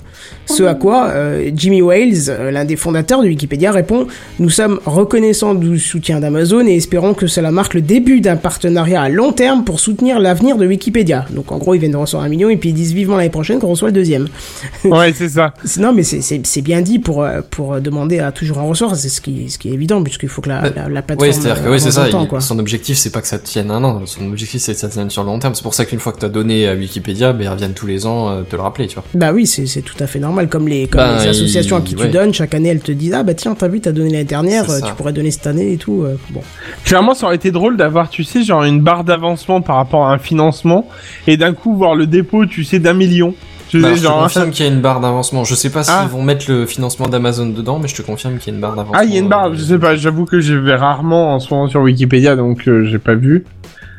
Ce 0.46 0.62
à 0.64 0.74
quoi 0.74 1.06
euh, 1.08 1.50
Jimmy 1.54 1.82
Wales, 1.82 2.28
euh, 2.28 2.50
l'un 2.50 2.64
des 2.64 2.76
fondateurs 2.76 3.22
de 3.22 3.28
Wikipédia, 3.28 3.70
répond 3.72 4.06
Nous 4.38 4.50
sommes 4.50 4.80
reconnaissants 4.84 5.54
du 5.54 5.78
soutien 5.78 6.20
d'Amazon 6.20 6.66
et 6.66 6.76
espérons 6.76 7.14
que 7.14 7.26
cela 7.26 7.50
marque 7.50 7.74
le 7.74 7.80
début 7.80 8.20
d'un 8.20 8.36
partenariat 8.36 9.02
à 9.02 9.08
long 9.08 9.32
terme 9.32 9.64
pour 9.64 9.80
soutenir 9.80 10.18
l'avenir 10.18 10.56
de 10.56 10.66
Wikipédia. 10.66 11.26
Donc 11.30 11.52
en 11.52 11.58
gros, 11.58 11.74
ils 11.74 11.78
viennent 11.78 11.92
de 11.92 11.96
recevoir 11.96 12.24
un 12.24 12.28
million 12.28 12.50
et 12.50 12.56
puis 12.56 12.70
ils 12.70 12.74
disent 12.74 12.92
vivement 12.92 13.16
l'année 13.16 13.30
prochaine 13.30 13.58
qu'on 13.60 13.68
reçoit 13.68 13.88
le 13.88 13.94
deuxième. 13.94 14.28
Ouais, 14.84 15.12
c'est 15.16 15.28
ça. 15.28 15.54
Non, 15.78 15.92
mais 15.92 16.02
c'est- 16.02 16.60
bien 16.62 16.80
dit 16.82 16.98
pour, 16.98 17.22
euh, 17.22 17.40
pour 17.50 17.80
demander 17.80 18.18
à 18.18 18.30
toujours 18.32 18.58
en 18.58 18.66
recevoir, 18.68 18.94
c'est 18.96 19.08
ce 19.08 19.20
qui, 19.20 19.48
ce 19.50 19.58
qui 19.58 19.68
est 19.70 19.72
évident, 19.72 20.02
puisqu'il 20.02 20.28
faut 20.28 20.42
que 20.42 20.48
la, 20.48 20.62
la, 20.74 20.88
la 20.88 21.02
plateforme. 21.02 21.28
Oui, 21.30 21.34
c'est-à-dire 21.34 21.64
que 21.64 21.68
oui, 21.70 21.80
c'est 21.80 21.90
ça. 21.92 22.08
temps, 22.08 22.28
il- 22.30 22.40
son 22.42 22.58
objectif, 22.58 22.96
c'est 22.98 23.10
pas 23.10 23.20
que 23.20 23.26
ça 23.28 23.38
tienne 23.38 23.70
un 23.70 23.82
an. 23.84 24.02
Son 24.06 24.26
objectif, 24.26 24.60
c'est 24.60 24.74
que 24.74 24.78
ça 24.80 24.88
tienne 24.88 25.08
sur 25.10 25.22
le 25.22 25.28
long 25.28 25.38
terme. 25.38 25.54
C'est 25.54 25.62
pour 25.62 25.74
ça 25.74 25.84
qu'une 25.84 25.98
fois 26.00 26.12
que 26.12 26.18
t'as 26.18 26.28
donné 26.28 26.68
à 26.68 26.74
Wikipédia, 26.74 27.32
ben, 27.32 27.44
ils 27.44 27.48
reviennent 27.48 27.74
tous 27.74 27.86
les 27.86 28.06
ans 28.06 28.30
euh, 28.30 28.42
te 28.42 28.54
le 28.56 28.62
rappeler, 28.62 28.86
tu 28.86 28.94
vois. 28.94 29.04
Bah 29.14 29.32
oui, 29.32 29.46
c'est 29.46 29.82
tout 29.82 29.96
à 30.00 30.06
fait 30.06 30.18
normal. 30.18 30.31
Comme 30.50 30.68
les, 30.68 30.86
comme 30.86 31.00
Ben, 31.00 31.18
les 31.22 31.28
associations 31.28 31.76
à 31.76 31.80
qui 31.80 31.94
tu 31.94 32.02
ouais. 32.02 32.08
donnes, 32.08 32.32
chaque 32.34 32.54
année, 32.54 32.68
elles 32.70 32.80
te 32.80 32.92
disent 32.92 33.14
Ah 33.14 33.22
bah 33.22 33.34
tiens, 33.34 33.54
t'as 33.54 33.68
vu, 33.68 33.80
t'as 33.80 33.92
donné 33.92 34.10
l'année 34.10 34.24
dernière, 34.24 34.68
euh, 34.70 34.80
tu 34.84 34.92
pourrais 34.94 35.12
donner 35.12 35.30
cette 35.30 35.46
année 35.46 35.72
et 35.72 35.76
tout. 35.76 36.02
euh, 36.04 36.16
bon. 36.30 36.40
Clairement, 36.84 37.14
ça 37.14 37.26
aurait 37.26 37.36
été 37.36 37.50
drôle 37.50 37.76
d'avoir, 37.76 38.08
tu 38.08 38.24
sais, 38.24 38.42
genre 38.42 38.64
une 38.64 38.80
barre 38.80 39.04
d'avancement 39.04 39.60
par 39.60 39.76
rapport 39.76 40.06
à 40.06 40.12
un 40.12 40.18
financement, 40.18 40.86
et 41.26 41.36
d'un 41.36 41.52
coup 41.52 41.74
voir 41.76 41.94
le 41.94 42.06
dépôt, 42.06 42.46
tu 42.46 42.64
sais, 42.64 42.78
d'un 42.78 42.94
million. 42.94 43.34
Je 43.72 43.78
Bah, 43.78 43.88
sais, 43.88 43.96
je 43.96 44.02
te 44.02 44.08
confirme 44.12 44.50
qu'il 44.50 44.66
y 44.66 44.68
a 44.68 44.72
une 44.72 44.82
barre 44.82 45.00
d'avancement. 45.00 45.44
Je 45.44 45.54
sais 45.54 45.70
pas 45.70 45.82
s'ils 45.82 45.94
Ah. 45.96 46.06
vont 46.06 46.22
mettre 46.22 46.44
le 46.50 46.66
financement 46.66 47.08
d'Amazon 47.08 47.46
dedans, 47.46 47.78
mais 47.78 47.88
je 47.88 47.94
te 47.94 48.02
confirme 48.02 48.36
qu'il 48.36 48.48
y 48.48 48.50
a 48.50 48.54
une 48.56 48.60
barre 48.60 48.72
d'avancement. 48.76 48.98
Ah, 49.00 49.04
il 49.04 49.14
y 49.14 49.16
a 49.16 49.20
une 49.20 49.28
barre, 49.28 49.46
euh, 49.46 49.54
je 49.54 49.62
sais 49.62 49.78
pas, 49.78 49.96
j'avoue 49.96 50.26
que 50.26 50.40
je 50.40 50.52
vais 50.52 50.74
rarement 50.74 51.34
en 51.34 51.40
ce 51.40 51.52
moment 51.54 51.68
sur 51.68 51.80
Wikipédia, 51.80 52.36
donc 52.36 52.68
euh, 52.68 52.84
j'ai 52.84 52.98
pas 52.98 53.14
vu. 53.14 53.44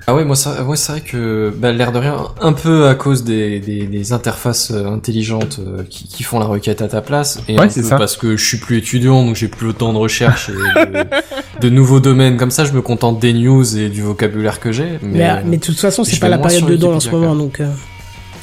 Ah 0.06 0.14
ouais, 0.14 0.26
moi, 0.26 0.36
ça, 0.36 0.64
ouais, 0.66 0.76
c'est 0.76 0.92
vrai 0.92 1.02
que, 1.02 1.54
bah, 1.56 1.72
l'air 1.72 1.94
de 1.94 2.00
rien, 2.00 2.18
un 2.42 2.52
peu 2.52 2.88
à 2.88 2.96
cause 2.96 3.24
des, 3.24 3.60
des, 3.62 3.86
des 3.88 4.12
interfaces 4.12 4.72
euh, 4.72 4.86
intelligentes 4.88 5.60
euh, 5.66 5.84
qui, 5.90 6.10
qui 6.10 6.24
font 6.24 6.40
la 6.40 6.46
requête 6.46 6.82
à 6.82 6.90
ta 6.90 7.00
place, 7.02 7.40
et 7.48 7.58
Ouais, 7.58 7.66
un 7.66 7.70
c'est 7.70 7.82
peu 7.84 7.88
ça. 7.88 7.96
parce 7.98 8.18
que 8.18 8.36
je 8.36 8.46
suis 8.46 8.58
plus 8.58 8.78
étudiant, 8.80 9.24
donc 9.26 9.38
j'ai 9.38 9.48
plus 9.48 9.68
autant 9.70 9.94
de 9.94 9.98
recherche 9.98 10.50
et 10.50 10.54
de, 10.54 11.06
de 11.62 11.70
nouveaux 11.70 12.02
domaines 12.02 12.36
comme 12.36 12.52
ça, 12.52 12.66
je 12.66 12.74
me 12.74 12.82
contente 12.82 13.20
des 13.22 13.32
news 13.32 13.78
et 13.78 13.88
du 13.88 14.02
vocabulaire 14.02 14.60
que 14.60 14.74
j'ai. 14.74 15.00
Mais, 15.02 15.20
Mais, 15.20 15.30
euh, 15.30 15.34
mais 15.46 15.56
de 15.58 15.64
toute 15.64 15.80
façon, 15.80 16.04
c'est 16.04 16.20
pas 16.20 16.28
la 16.28 16.38
période 16.38 16.60
sur 16.60 16.68
de 16.70 16.76
don 16.76 16.96
en 16.96 17.00
ce 17.00 17.10
moment, 17.10 17.34
donc. 17.36 17.62
euh, 17.62 17.70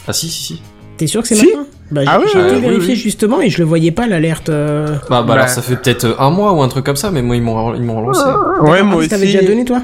Ah 0.09 0.15
si, 0.15 0.29
si, 0.31 0.43
si. 0.43 0.62
T'es 0.97 1.07
sûr 1.07 1.21
que 1.21 1.29
c'est 1.29 1.35
Si 1.35 1.45
maintenant 1.47 1.67
Bah, 1.91 2.01
Ah 2.07 2.19
j'ai 2.21 2.25
oui, 2.25 2.31
j'ai 2.33 2.41
oui, 2.41 2.47
été 2.47 2.55
oui, 2.57 2.61
vérifier 2.62 2.95
oui. 2.95 2.97
justement 3.01 3.41
et 3.43 3.51
je 3.51 3.59
le 3.59 3.65
voyais 3.65 3.91
pas 3.91 4.07
l'alerte. 4.07 4.49
euh. 4.49 4.87
Bah, 4.87 5.21
bah, 5.21 5.25
Bah. 5.27 5.33
alors 5.35 5.49
ça 5.49 5.61
fait 5.61 5.77
peut-être 5.77 6.17
un 6.19 6.31
mois 6.31 6.53
ou 6.55 6.62
un 6.62 6.69
truc 6.69 6.87
comme 6.87 6.97
ça, 6.97 7.11
mais 7.11 7.21
moi 7.21 7.37
ils 7.37 7.43
m'ont 7.43 7.75
ils 7.75 7.83
m'ont 7.83 8.01
relancé. 8.01 8.23
Ouais, 8.62 8.79
Ah, 8.81 8.83
moi 8.83 8.95
tu 8.95 8.99
aussi. 9.01 9.09
T'avais 9.11 9.26
déjà 9.26 9.43
donné 9.43 9.64
toi 9.67 9.83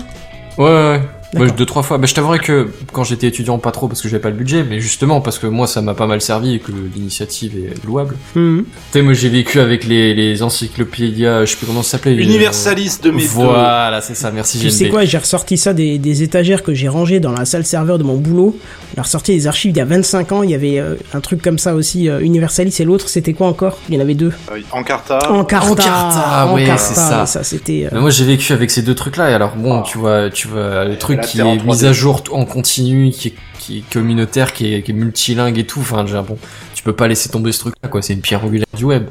Ouais, 0.59 0.65
ouais, 0.65 1.01
Ouais, 1.35 1.51
deux 1.51 1.67
trois 1.67 1.83
fois. 1.83 1.99
Bah, 1.99 2.07
je 2.07 2.15
t'avouerais 2.15 2.39
que 2.39 2.69
quand 2.93 3.05
j'étais 3.05 3.27
étudiant, 3.27 3.59
pas 3.59 3.73
trop 3.73 3.89
parce 3.89 4.01
que 4.01 4.09
j'avais 4.09 4.21
pas 4.23 4.31
le 4.31 4.37
budget, 4.37 4.65
mais 4.69 4.81
justement 4.81 5.21
parce 5.21 5.39
que 5.39 5.47
moi 5.47 5.67
ça 5.67 5.83
m'a 5.83 5.95
pas 5.95 6.07
mal 6.07 6.21
servi 6.21 6.55
et 6.55 6.59
que 6.61 6.71
l'initiative 6.95 7.53
est 7.57 7.85
louable. 7.85 8.17
Tu 8.35 8.65
sais, 8.93 9.03
moi 9.03 9.13
j'ai 9.13 9.29
vécu 9.29 9.59
avec 9.61 9.85
les, 9.85 10.15
les 10.15 10.43
encyclopédias, 10.43 11.45
je 11.45 11.51
sais 11.51 11.57
plus 11.57 11.67
comment 11.67 11.83
ça 11.83 11.93
s'appelait. 11.93 12.15
les- 12.15 12.25
Universaliste 12.25 13.05
de 13.05 13.11
mes. 13.11 13.25
Voilà, 13.25 14.01
c'est 14.01 14.15
ça, 14.15 14.31
merci 14.31 14.59
Tu 14.59 14.71
sais 14.71 14.89
quoi, 14.89 15.05
j'ai 15.05 15.19
ressorti 15.19 15.57
ça 15.57 15.73
des, 15.73 15.99
des 15.99 16.23
étagères 16.23 16.63
que 16.63 16.75
j'ai 16.75 16.89
rangées 16.89 17.21
dans 17.21 17.33
la 17.33 17.45
salle 17.45 17.65
serveur 17.67 17.99
de 17.99 18.05
mon 18.05 18.17
boulot. 18.17 18.57
J'ai 18.95 19.01
ressorti 19.03 19.33
des 19.35 19.47
archives 19.47 19.73
il 19.73 19.77
y 19.77 19.81
a 19.81 19.85
25 19.85 20.33
ans, 20.33 20.43
il 20.43 20.51
y 20.51 20.55
avait 20.55 20.79
euh, 20.79 20.95
un 21.13 21.21
truc 21.21 21.43
comme 21.43 21.59
ça 21.59 21.75
aussi, 21.75 22.09
euh, 22.09 22.21
Universalis 22.21 22.75
et 22.79 22.85
l'autre 22.85 23.09
c'était 23.09 23.33
quoi 23.35 23.49
encore? 23.49 23.79
Il 23.89 23.95
y 23.95 23.99
en 23.99 24.01
avait 24.01 24.15
deux. 24.15 24.33
Euh, 24.53 24.61
Encarta. 24.73 25.19
Encarta, 25.31 25.71
Encarta, 25.73 26.55
ouais, 26.55 26.67
c'est 26.79 26.95
ça. 26.95 27.27
Ça 27.27 27.43
c'était. 27.45 27.89
euh, 27.93 28.01
moi 28.01 28.11
j'ai 28.11 28.25
vécu 28.25 28.53
avec 28.53 28.71
ces 28.71 28.83
deux 28.83 28.95
trucs 28.95 29.17
là 29.17 29.31
et 29.31 29.35
alors 29.35 29.55
bon 29.57 29.81
Oh. 29.81 29.83
tu 29.87 29.99
vois 29.99 30.31
tu 30.31 30.49
vois 30.49 30.85
le 30.85 30.97
truc 30.97 31.19
qui 31.27 31.41
est 31.41 31.43
3D. 31.43 31.65
mis 31.65 31.85
à 31.85 31.93
jour 31.93 32.23
en 32.31 32.45
continu 32.45 33.11
qui 33.11 33.29
est, 33.29 33.35
qui 33.59 33.79
est 33.79 33.93
communautaire 33.93 34.53
qui 34.53 34.75
est, 34.75 34.83
qui 34.83 34.93
est 34.93 34.95
multilingue 34.95 35.59
et 35.59 35.67
tout. 35.67 35.81
Enfin 35.81 36.05
déjà 36.05 36.23
bon 36.23 36.39
tu 36.75 36.83
peux 36.83 36.95
pas 36.95 37.09
laisser 37.09 37.29
tomber 37.29 37.53
ce 37.53 37.61
truc 37.61 37.75
là 37.83 37.89
quoi. 37.89 38.03
C'est 38.03 38.13
une 38.15 38.21
pierre 38.21 38.45
angulaire 38.45 38.67
du 38.77 38.85
web. 38.85 39.07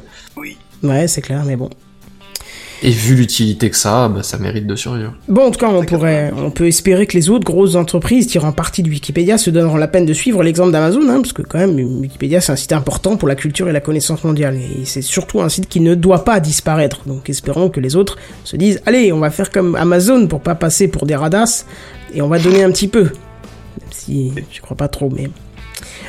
Ouais, 0.82 1.08
c'est 1.08 1.22
clair, 1.22 1.42
mais 1.46 1.56
bon. 1.56 1.70
et 2.82 2.90
vu 2.90 3.14
l'utilité 3.14 3.70
que 3.70 3.76
ça 3.76 4.04
a 4.04 4.08
bah 4.08 4.22
ça 4.22 4.38
mérite 4.38 4.66
de 4.66 4.76
survivre. 4.76 5.14
Bon, 5.28 5.46
en 5.46 5.50
tout 5.50 5.58
cas, 5.58 5.68
on 5.68 5.84
pourrait, 5.84 6.32
on 6.36 6.50
peut 6.50 6.66
espérer 6.66 7.06
que 7.06 7.16
les 7.16 7.30
autres 7.30 7.44
grosses 7.44 7.74
entreprises 7.74 8.26
tirant 8.26 8.52
parti 8.52 8.82
de 8.82 8.90
Wikipédia 8.90 9.38
se 9.38 9.50
donneront 9.50 9.76
la 9.76 9.88
peine 9.88 10.04
de 10.04 10.12
suivre 10.12 10.42
l'exemple 10.42 10.72
d'Amazon, 10.72 11.08
hein, 11.08 11.20
parce 11.22 11.32
que 11.32 11.42
quand 11.42 11.58
même, 11.58 11.74
Wikipédia 11.74 12.40
c'est 12.40 12.52
un 12.52 12.56
site 12.56 12.72
important 12.72 13.16
pour 13.16 13.28
la 13.28 13.34
culture 13.34 13.68
et 13.68 13.72
la 13.72 13.80
connaissance 13.80 14.22
mondiale, 14.24 14.56
et 14.56 14.84
c'est 14.84 15.02
surtout 15.02 15.40
un 15.40 15.48
site 15.48 15.68
qui 15.68 15.80
ne 15.80 15.94
doit 15.94 16.24
pas 16.24 16.38
disparaître. 16.40 17.00
Donc, 17.06 17.30
espérons 17.30 17.70
que 17.70 17.80
les 17.80 17.96
autres 17.96 18.18
se 18.44 18.56
disent, 18.56 18.82
allez, 18.86 19.12
on 19.12 19.18
va 19.18 19.30
faire 19.30 19.50
comme 19.50 19.74
Amazon 19.76 20.26
pour 20.26 20.40
pas 20.40 20.54
passer 20.54 20.88
pour 20.88 21.06
des 21.06 21.16
radasses, 21.16 21.66
et 22.16 22.22
on 22.22 22.28
va 22.28 22.38
donner 22.38 22.64
un 22.64 22.70
petit 22.70 22.88
peu. 22.88 23.04
Même 23.04 23.90
si 23.90 24.32
je 24.50 24.60
crois 24.60 24.76
pas 24.76 24.88
trop, 24.88 25.10
mais 25.14 25.28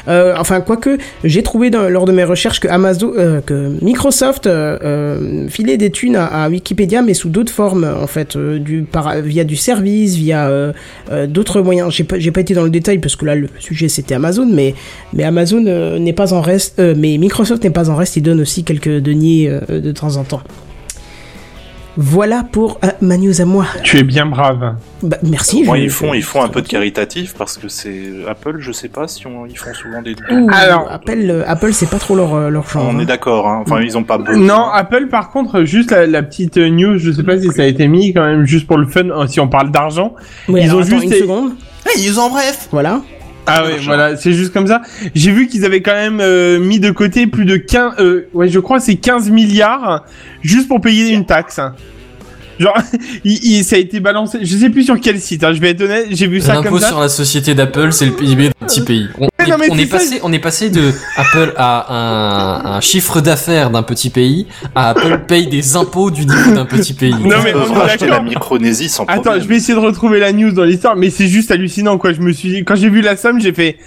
Euh, 0.08 0.36
enfin, 0.38 0.62
quoique, 0.62 0.98
j'ai 1.26 1.44
trouvé 1.44 1.70
lors 1.70 2.06
de 2.06 2.14
mes 2.14 2.24
recherches 2.24 2.62
que 2.62 2.70
Amazon, 2.70 3.12
euh, 3.18 3.42
que 3.42 3.74
Microsoft 3.82 4.48
euh, 4.48 4.78
euh, 4.82 5.50
filait 5.50 5.76
des 5.76 5.92
thunes 5.92 6.16
à, 6.16 6.48
Wikipédia, 6.48 7.02
mais 7.02 7.14
sous 7.14 7.28
d'autres 7.28 7.52
formes, 7.52 7.84
en 7.84 8.08
fait, 8.08 8.38
via 8.38 9.44
du 9.44 9.56
service, 9.58 10.16
via 10.16 10.74
d'autres 11.28 11.62
moyens. 11.62 11.92
J'ai 11.92 12.32
pas, 12.32 12.42
été 12.42 12.54
dans 12.54 12.64
le 12.64 12.70
détail 12.70 13.00
parce 13.00 13.18
que 13.18 13.26
là, 13.26 13.36
le 13.36 13.50
sujet 13.60 13.90
c'était 13.90 14.16
Amazon, 14.16 14.48
mais, 14.50 14.76
mais 15.12 15.24
Amazon 15.24 15.62
n'est 16.00 16.14
pas 16.14 16.34
en 16.34 16.40
reste, 16.40 16.80
mais 16.80 17.18
Microsoft 17.18 17.64
n'est 17.64 17.70
pas 17.70 17.90
en 17.90 17.96
reste. 17.96 18.16
Il 18.16 18.22
donne 18.22 18.40
aussi 18.40 18.64
quelques 18.64 19.02
deniers 19.02 19.52
de 19.68 19.92
temps 19.92 20.16
en 20.16 20.24
temps. 20.24 20.42
Voilà 22.00 22.44
pour 22.52 22.80
euh, 22.84 22.90
ma 23.02 23.18
news 23.18 23.42
à 23.42 23.46
moi. 23.46 23.66
Tu 23.84 23.98
es 23.98 24.04
bien 24.04 24.28
brave. 24.28 24.76
Bah, 25.02 25.18
merci. 25.24 25.64
Moi, 25.64 25.78
je- 25.78 25.84
ils 25.84 25.90
font, 25.90 26.12
je- 26.14 26.18
ils 26.18 26.24
font 26.24 26.44
un 26.44 26.48
peu 26.48 26.62
de 26.62 26.68
caritatif 26.68 27.34
parce 27.36 27.58
que 27.58 27.68
c'est 27.70 28.10
Apple. 28.30 28.58
Je 28.60 28.72
sais 28.72 28.88
pas 28.88 29.08
si 29.08 29.26
on, 29.26 29.48
ils 29.48 29.58
font 29.58 29.74
souvent 29.74 30.04
des. 30.04 30.16
Ouh, 30.32 30.48
Alors- 30.54 30.88
Apple, 30.92 31.26
euh, 31.28 31.44
Apple, 31.48 31.74
c'est 31.74 31.90
pas 31.90 31.98
trop 31.98 32.16
leur, 32.16 32.36
euh, 32.36 32.50
leur 32.50 32.70
genre. 32.70 32.86
On 32.88 32.96
hein. 32.96 33.00
est 33.00 33.06
d'accord. 33.06 33.48
Hein. 33.48 33.64
Enfin, 33.66 33.82
ils 33.82 33.98
ont 33.98 34.04
pas 34.04 34.20
besoin. 34.20 34.38
Non, 34.44 34.70
Apple, 34.70 35.08
par 35.08 35.32
contre, 35.32 35.64
juste 35.64 35.90
la, 35.90 36.06
la 36.06 36.22
petite 36.22 36.58
euh, 36.58 36.70
news, 36.70 37.00
je 37.00 37.12
sais 37.12 37.24
pas 37.24 37.40
si 37.40 37.48
ça 37.52 37.64
a 37.64 37.66
été 37.66 37.88
mis 37.88 38.14
quand 38.14 38.24
même, 38.26 38.46
juste 38.46 38.68
pour 38.68 38.78
le 38.78 38.86
fun, 38.86 39.10
euh, 39.10 39.26
si 39.26 39.40
on 39.40 39.48
parle 39.48 39.72
d'argent. 39.72 40.14
Ils 40.50 40.60
alors, 40.60 40.78
ont 40.78 40.82
attends 40.82 40.90
juste 41.00 41.04
une 41.06 41.12
seconde. 41.14 41.52
ils 41.98 42.20
ont 42.20 42.30
bref. 42.30 42.68
Voilà. 42.72 43.02
Ah 43.48 43.64
ouais, 43.64 43.70
L'argent. 43.72 43.86
voilà, 43.86 44.16
c'est 44.18 44.34
juste 44.34 44.52
comme 44.54 44.68
ça. 44.68 44.82
J'ai 45.16 45.32
vu 45.32 45.48
qu'ils 45.48 45.66
avaient 45.66 45.82
quand 45.82 45.94
même 45.94 46.20
euh, 46.20 46.60
mis 46.60 46.80
de 46.80 46.92
côté 46.92 47.28
plus 47.28 47.46
de 47.46 47.56
15, 47.58 47.94
euh, 48.00 48.28
ouais, 48.34 48.50
je 48.50 48.60
crois 48.60 48.80
c'est 48.80 48.96
15 48.96 49.30
milliards 49.32 50.06
juste 50.42 50.68
pour 50.68 50.82
payer 50.82 51.14
une 51.14 51.26
taxe. 51.26 51.60
Genre, 52.60 52.78
il, 53.24 53.44
il- 53.44 53.64
ça 53.64 53.76
a 53.76 53.80
été 53.80 54.00
balancé, 54.00 54.40
je 54.44 54.58
sais 54.58 54.70
plus 54.70 54.84
sur 54.84 55.00
quel 55.00 55.20
site, 55.20 55.44
hein, 55.44 55.54
je 55.54 55.60
vais 55.60 55.70
être 55.72 55.82
honnête, 55.82 56.08
j'ai 56.12 56.28
vu 56.28 56.42
ça 56.42 56.56
comme 56.56 56.66
L'impôt 56.66 56.80
ça. 56.80 56.88
sur 56.90 57.00
la 57.00 57.10
société 57.10 57.54
d'Apple, 57.56 57.92
c'est 57.92 58.06
le 58.06 58.14
PIB 58.14 58.46
d'un 58.50 58.66
petit 58.68 58.82
pays. 58.82 59.08
On, 59.20 59.28
Mais 59.40 59.46
non, 59.48 59.58
mais 59.60 59.68
on 59.72 59.76
c'est 59.76 59.82
est 59.82 59.86
ça, 59.86 59.98
passé, 59.98 60.20
on 60.24 60.34
est 60.34 60.40
passé 60.40 60.70
de 60.70 60.92
Apple 61.16 61.54
à 61.58 61.94
un, 61.94 62.76
un 62.78 62.82
chiffre 62.82 63.22
d'affaires 63.22 63.70
d'un 63.70 63.84
petit 63.84 64.10
pays 64.10 64.48
à 64.76 64.90
Apple 64.90 65.22
paye 65.28 65.48
des 65.48 65.76
impôts 65.76 66.10
du 66.12 66.26
niveau 66.26 66.52
d'un 66.54 66.66
petit 66.66 66.94
pays. 66.94 67.12
Non, 67.14 67.38
mais 67.44 67.54
on 67.54 67.74
est 67.74 67.78
racheter 67.78 68.08
la. 68.08 68.22
Micronésie 68.22 68.90
sans 68.90 69.04
Attends, 69.06 69.22
problème. 69.22 69.44
je 69.44 69.48
vais 69.48 69.56
essayer 69.58 69.74
de 69.74 69.80
retrouver 69.80 70.20
la 70.20 70.34
news 70.34 70.52
dans 70.52 70.64
l'histoire, 70.64 70.96
mais 70.96 71.10
c'est 71.10 71.28
juste 71.28 71.52
hallucinant, 71.52 71.98
quoi. 71.98 72.14
Je 72.14 72.22
me 72.22 72.32
suis 72.34 72.50
dit, 72.50 72.64
quand 72.66 72.76
j'ai 72.76 72.90
vu 72.90 73.02
la 73.02 73.16
somme, 73.16 73.40
j'ai 73.40 73.54
fait, 73.54 73.78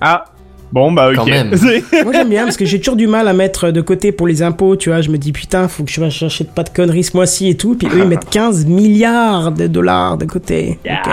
ah, 0.00 0.24
bon, 0.72 0.92
bah, 0.92 1.10
ok. 1.10 1.16
Quand 1.16 1.26
même. 1.26 1.50
Moi 2.04 2.12
j'aime 2.12 2.28
bien 2.28 2.44
parce 2.44 2.56
que 2.56 2.64
j'ai 2.64 2.78
toujours 2.78 2.96
du 2.96 3.06
mal 3.06 3.28
à 3.28 3.32
mettre 3.32 3.70
de 3.70 3.80
côté 3.80 4.12
pour 4.12 4.26
les 4.26 4.42
impôts, 4.42 4.76
tu 4.76 4.90
vois. 4.90 5.00
Je 5.00 5.10
me 5.10 5.18
dis 5.18 5.32
putain, 5.32 5.68
faut 5.68 5.84
que 5.84 5.90
je 5.90 6.00
j'achète 6.10 6.52
pas 6.52 6.62
de 6.64 6.70
conneries 6.70 7.04
ce 7.04 7.16
mois-ci 7.16 7.48
et 7.48 7.56
tout. 7.56 7.74
Puis 7.74 7.88
eux 7.88 8.00
ils 8.00 8.08
mettent 8.08 8.28
15 8.30 8.66
milliards 8.66 9.52
de 9.52 9.66
dollars 9.66 10.18
de 10.18 10.24
côté. 10.24 10.78
Donc, 10.84 10.92
euh, 11.06 11.10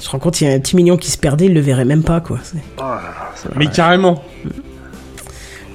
je 0.00 0.06
me 0.06 0.10
rends 0.12 0.18
compte, 0.18 0.40
il 0.40 0.48
y 0.48 0.50
a 0.50 0.54
un 0.54 0.60
petit 0.60 0.76
million 0.76 0.96
qui 0.96 1.10
se 1.10 1.18
perdait, 1.18 1.46
ils 1.46 1.54
le 1.54 1.60
verraient 1.60 1.84
même 1.84 2.02
pas 2.04 2.20
quoi. 2.20 2.38
Oh 2.54 2.82
là 2.82 3.00
là, 3.02 3.50
mais 3.56 3.66
carrément. 3.66 4.22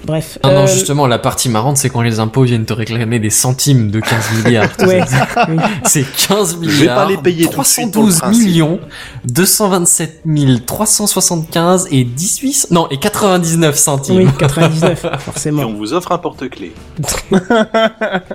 Bref. 0.04 0.40
Non, 0.44 0.52
non, 0.54 0.60
euh, 0.64 0.68
justement, 0.68 1.06
la 1.06 1.20
partie 1.20 1.48
marrante, 1.48 1.78
c'est 1.78 1.90
quand 1.90 2.02
les 2.02 2.20
impôts 2.20 2.42
viennent 2.44 2.66
te 2.66 2.74
réclamer 2.74 3.20
des 3.20 3.30
centimes 3.30 3.92
de 3.92 4.00
15 4.00 4.10
milliards. 4.46 4.70
Ouais. 4.80 5.02
C'est 5.84 6.04
15 6.28 6.58
vais 6.58 6.66
pas 6.68 6.72
milliards, 6.80 7.10
les 7.10 7.18
payer 7.18 7.48
tout 7.48 7.60
de 7.62 7.66
suite 7.66 7.92
pour 7.94 8.04
le 8.04 8.10
312 8.10 8.20
principe. 8.20 8.44
millions, 8.48 8.80
227 9.26 10.24
375 10.66 11.88
et 11.92 12.04
18, 12.04 12.68
non, 12.72 12.88
et 12.90 12.98
99 12.98 13.76
centimes. 13.76 14.18
Oui, 14.18 14.28
99, 14.40 15.06
Et 15.14 15.18
forcément. 15.20 15.64
on 15.64 15.74
vous 15.74 15.94
offre 15.94 16.12
un 16.12 16.18
porte-clés. 16.18 16.74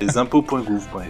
Lesimpôts.gouv.fr. 0.00 1.00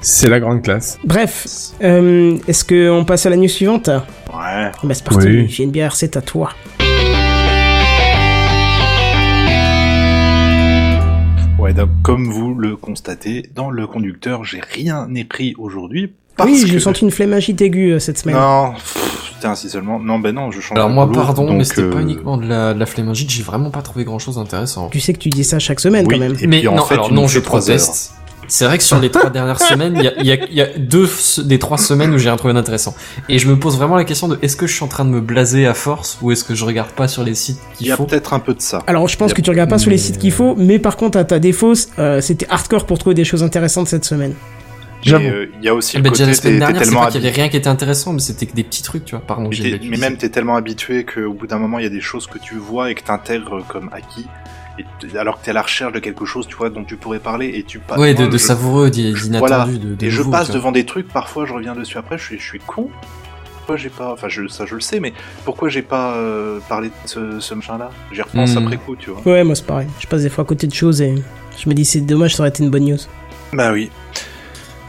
C'est 0.00 0.28
la 0.28 0.38
grande 0.40 0.62
classe. 0.62 0.98
Bref, 1.04 1.46
euh, 1.82 2.36
est-ce 2.46 2.64
qu'on 2.64 3.04
passe 3.04 3.24
à 3.26 3.30
la 3.30 3.36
news 3.36 3.48
suivante? 3.48 3.88
Ouais. 3.88 4.70
Bah 4.82 4.92
c'est 4.94 5.04
parti, 5.04 5.26
Oui. 5.26 5.46
j'ai 5.48 5.64
une 5.64 5.70
bière, 5.70 5.96
c'est 5.96 6.16
à 6.16 6.20
toi. 6.20 6.50
Ouais, 11.64 11.72
donc, 11.72 11.88
comme 12.02 12.30
vous 12.30 12.54
le 12.54 12.76
constatez, 12.76 13.48
dans 13.54 13.70
le 13.70 13.86
conducteur, 13.86 14.44
j'ai 14.44 14.60
rien 14.60 15.08
pris 15.26 15.54
aujourd'hui. 15.56 16.12
Parce 16.36 16.50
oui, 16.50 16.60
que... 16.60 16.66
j'ai 16.66 16.78
senti 16.78 17.04
une 17.04 17.10
phlébingite 17.10 17.58
aiguë 17.62 17.92
euh, 17.92 17.98
cette 17.98 18.18
semaine. 18.18 18.36
Non, 18.36 18.72
pff, 18.72 19.32
putain, 19.34 19.54
si 19.54 19.70
seulement. 19.70 19.98
Non, 19.98 20.18
ben 20.18 20.34
non, 20.34 20.50
je 20.50 20.60
change 20.60 20.76
Alors 20.76 20.90
moi, 20.90 21.06
boulot, 21.06 21.22
pardon, 21.22 21.46
donc, 21.46 21.56
mais 21.56 21.64
c'était 21.64 21.88
pas 21.88 21.96
euh, 21.96 22.02
uniquement 22.02 22.36
de 22.36 22.46
la, 22.46 22.74
de 22.74 22.78
la 22.78 22.84
flémingite, 22.84 23.30
j'ai 23.30 23.42
vraiment 23.42 23.70
pas 23.70 23.80
trouvé 23.80 24.04
grand 24.04 24.18
chose 24.18 24.34
d'intéressant. 24.34 24.90
Tu 24.90 25.00
sais 25.00 25.14
que 25.14 25.18
tu 25.18 25.30
dis 25.30 25.42
ça 25.42 25.58
chaque 25.58 25.80
semaine 25.80 26.04
Oui, 26.06 26.16
quand 26.16 26.20
même. 26.20 26.36
et 26.38 26.46
mais 26.46 26.58
puis 26.58 26.68
en 26.68 26.84
fait, 26.84 26.96
alors 26.96 27.10
non, 27.10 27.26
je 27.28 27.40
proteste. 27.40 28.12
C'est 28.48 28.64
vrai 28.66 28.78
que 28.78 28.84
sur 28.84 28.98
les 29.00 29.10
trois 29.10 29.30
dernières 29.30 29.60
semaines, 29.70 29.94
il 29.96 30.04
y 30.04 30.08
a, 30.08 30.12
il 30.18 30.26
y, 30.26 30.32
a, 30.32 30.44
il 30.46 30.54
y 30.54 30.60
a 30.60 30.66
deux 30.78 31.08
des 31.44 31.58
trois 31.58 31.78
semaines 31.78 32.12
où 32.14 32.18
j'ai 32.18 32.28
rien 32.28 32.36
trouvé 32.36 32.54
d'intéressant. 32.54 32.94
Et 33.28 33.38
je 33.38 33.48
me 33.48 33.58
pose 33.58 33.76
vraiment 33.76 33.96
la 33.96 34.04
question 34.04 34.28
de 34.28 34.38
est-ce 34.42 34.56
que 34.56 34.66
je 34.66 34.74
suis 34.74 34.84
en 34.84 34.88
train 34.88 35.04
de 35.04 35.10
me 35.10 35.20
blaser 35.20 35.66
à 35.66 35.74
force 35.74 36.18
ou 36.22 36.30
est-ce 36.32 36.44
que 36.44 36.54
je 36.54 36.64
regarde 36.64 36.90
pas 36.90 37.08
sur 37.08 37.24
les 37.24 37.34
sites 37.34 37.58
Il 37.72 37.76
qu'il 37.78 37.86
y 37.88 37.92
a 37.92 37.96
faut? 37.96 38.04
peut-être 38.04 38.32
un 38.34 38.40
peu 38.40 38.54
de 38.54 38.60
ça. 38.62 38.82
Alors 38.86 39.08
je 39.08 39.16
pense 39.16 39.32
que 39.34 39.40
tu 39.40 39.50
regardes 39.50 39.70
pas 39.70 39.78
sur 39.78 39.90
les 39.90 39.98
sites 39.98 40.18
qu'il 40.18 40.32
faut, 40.32 40.54
mais 40.56 40.78
par 40.78 40.96
contre 40.96 41.18
à 41.18 41.24
ta 41.24 41.38
défaut, 41.38 41.74
euh, 41.98 42.20
c'était 42.20 42.46
hardcore 42.50 42.86
pour 42.86 42.98
trouver 42.98 43.14
des 43.14 43.24
choses 43.24 43.42
intéressantes 43.42 43.88
cette 43.88 44.04
semaine. 44.04 44.34
Euh, 45.06 45.46
Il 45.58 45.64
y 45.64 45.68
a 45.68 45.74
aussi 45.74 45.96
Eh 45.98 46.00
le 46.00 46.08
déjà 46.08 46.24
côté, 46.24 46.50
la 46.52 46.58
dernière, 46.60 46.78
c'est 46.78 46.84
tellement 46.86 47.00
pas 47.02 47.06
qu'il 47.10 47.16
y 47.16 47.18
avait 47.18 47.26
habitué. 47.28 47.42
rien 47.42 47.50
qui 47.50 47.56
était 47.58 47.68
intéressant, 47.68 48.14
mais 48.14 48.20
c'était 48.20 48.46
que 48.46 48.54
des 48.54 48.64
petits 48.64 48.82
trucs, 48.82 49.04
tu 49.04 49.14
vois. 49.14 49.22
Pardon, 49.26 49.50
Mais, 49.50 49.78
mais 49.86 49.96
même 49.98 50.16
t'es 50.16 50.30
tellement 50.30 50.56
habitué 50.56 51.04
qu'au 51.04 51.34
bout 51.34 51.46
d'un 51.46 51.58
moment 51.58 51.78
il 51.78 51.82
y 51.82 51.86
a 51.86 51.90
des 51.90 52.00
choses 52.00 52.26
que 52.26 52.38
tu 52.38 52.54
vois 52.54 52.90
et 52.90 52.94
que 52.94 53.02
t'intègres 53.02 53.62
comme 53.68 53.90
acquis 53.92 54.26
et 54.78 55.16
alors 55.18 55.38
que 55.40 55.44
t'es 55.44 55.50
à 55.50 55.54
la 55.54 55.62
recherche 55.62 55.92
de 55.92 55.98
quelque 56.00 56.24
chose 56.24 56.46
tu 56.48 56.56
vois 56.56 56.70
dont 56.70 56.84
tu 56.84 56.96
pourrais 56.96 57.20
parler 57.20 57.52
et 57.54 57.62
tu 57.62 57.78
passes 57.78 57.98
Ouais, 57.98 58.14
de, 58.14 58.26
de 58.26 58.32
je- 58.32 58.36
savoureux, 58.38 58.90
d'i- 58.90 59.12
voilà. 59.12 59.64
d'inattendu, 59.64 59.78
de, 59.78 59.94
de 59.94 60.04
et 60.06 60.10
je 60.10 60.22
passe 60.22 60.48
tu 60.48 60.54
devant 60.54 60.72
des 60.72 60.84
trucs 60.84 61.08
parfois 61.08 61.46
je 61.46 61.52
reviens 61.52 61.74
dessus 61.74 61.96
après 61.98 62.18
je 62.18 62.24
suis 62.24 62.38
je 62.38 62.44
suis 62.44 62.58
con. 62.60 62.88
Pourquoi 63.58 63.76
j'ai 63.78 63.88
pas 63.88 64.12
enfin 64.12 64.28
je, 64.28 64.46
ça 64.48 64.66
je 64.66 64.74
le 64.74 64.80
sais 64.80 65.00
mais 65.00 65.12
pourquoi 65.44 65.68
j'ai 65.70 65.80
pas 65.82 66.14
euh, 66.16 66.58
parlé 66.68 66.88
de 66.88 66.94
ce, 67.06 67.40
ce 67.40 67.54
machin 67.54 67.78
là 67.78 67.90
j'y 68.12 68.20
repense 68.20 68.54
Hmm. 68.54 68.58
après 68.58 68.76
coup 68.76 68.94
tu 68.96 69.10
vois. 69.10 69.22
Ouais, 69.32 69.42
moi 69.44 69.54
c'est 69.54 69.64
pareil. 69.66 69.86
Je 70.00 70.06
passe 70.06 70.22
des 70.22 70.28
fois 70.28 70.44
à 70.44 70.46
côté 70.46 70.66
de 70.66 70.74
choses 70.74 71.00
et 71.00 71.14
je 71.56 71.68
me 71.68 71.74
dis 71.74 71.84
c'est 71.84 72.00
dommage, 72.00 72.34
ça 72.34 72.42
aurait 72.42 72.50
été 72.50 72.62
une 72.62 72.70
bonne 72.70 72.84
news. 72.84 72.98
bah 73.52 73.72
oui 73.72 73.90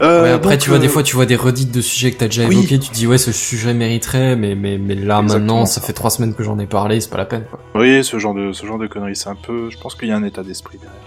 Euh, 0.02 0.22
Ouais, 0.22 0.30
après, 0.30 0.52
donc, 0.52 0.60
tu 0.60 0.70
vois, 0.70 0.78
des 0.78 0.86
euh, 0.86 0.90
fois, 0.90 1.02
tu 1.02 1.16
vois 1.16 1.26
des 1.26 1.36
redites 1.36 1.72
de 1.72 1.80
sujets 1.80 2.10
que 2.12 2.18
t'as 2.18 2.26
déjà 2.26 2.46
oui. 2.46 2.58
évoqués, 2.58 2.78
tu 2.78 2.90
te 2.90 2.94
dis, 2.94 3.06
ouais, 3.06 3.18
ce 3.18 3.32
sujet 3.32 3.72
mériterait, 3.72 4.36
mais, 4.36 4.54
mais, 4.54 4.76
mais 4.78 4.94
là, 4.94 5.20
Exactement 5.20 5.54
maintenant, 5.54 5.66
ça 5.66 5.80
fait 5.80 5.92
trois 5.94 6.10
semaines 6.10 6.34
que 6.34 6.42
j'en 6.42 6.58
ai 6.58 6.66
parlé, 6.66 7.00
c'est 7.00 7.10
pas 7.10 7.16
la 7.16 7.24
peine, 7.24 7.44
quoi. 7.48 7.58
Oui, 7.74 8.04
ce 8.04 8.18
genre 8.18 8.34
de 8.34 8.52
ce 8.52 8.66
genre 8.66 8.78
de 8.78 8.86
conneries, 8.86 9.16
c'est 9.16 9.30
un 9.30 9.36
peu. 9.36 9.70
Je 9.70 9.78
pense 9.78 9.94
qu'il 9.94 10.08
y 10.08 10.12
a 10.12 10.16
un 10.16 10.24
état 10.24 10.42
d'esprit 10.42 10.78
derrière. 10.78 11.00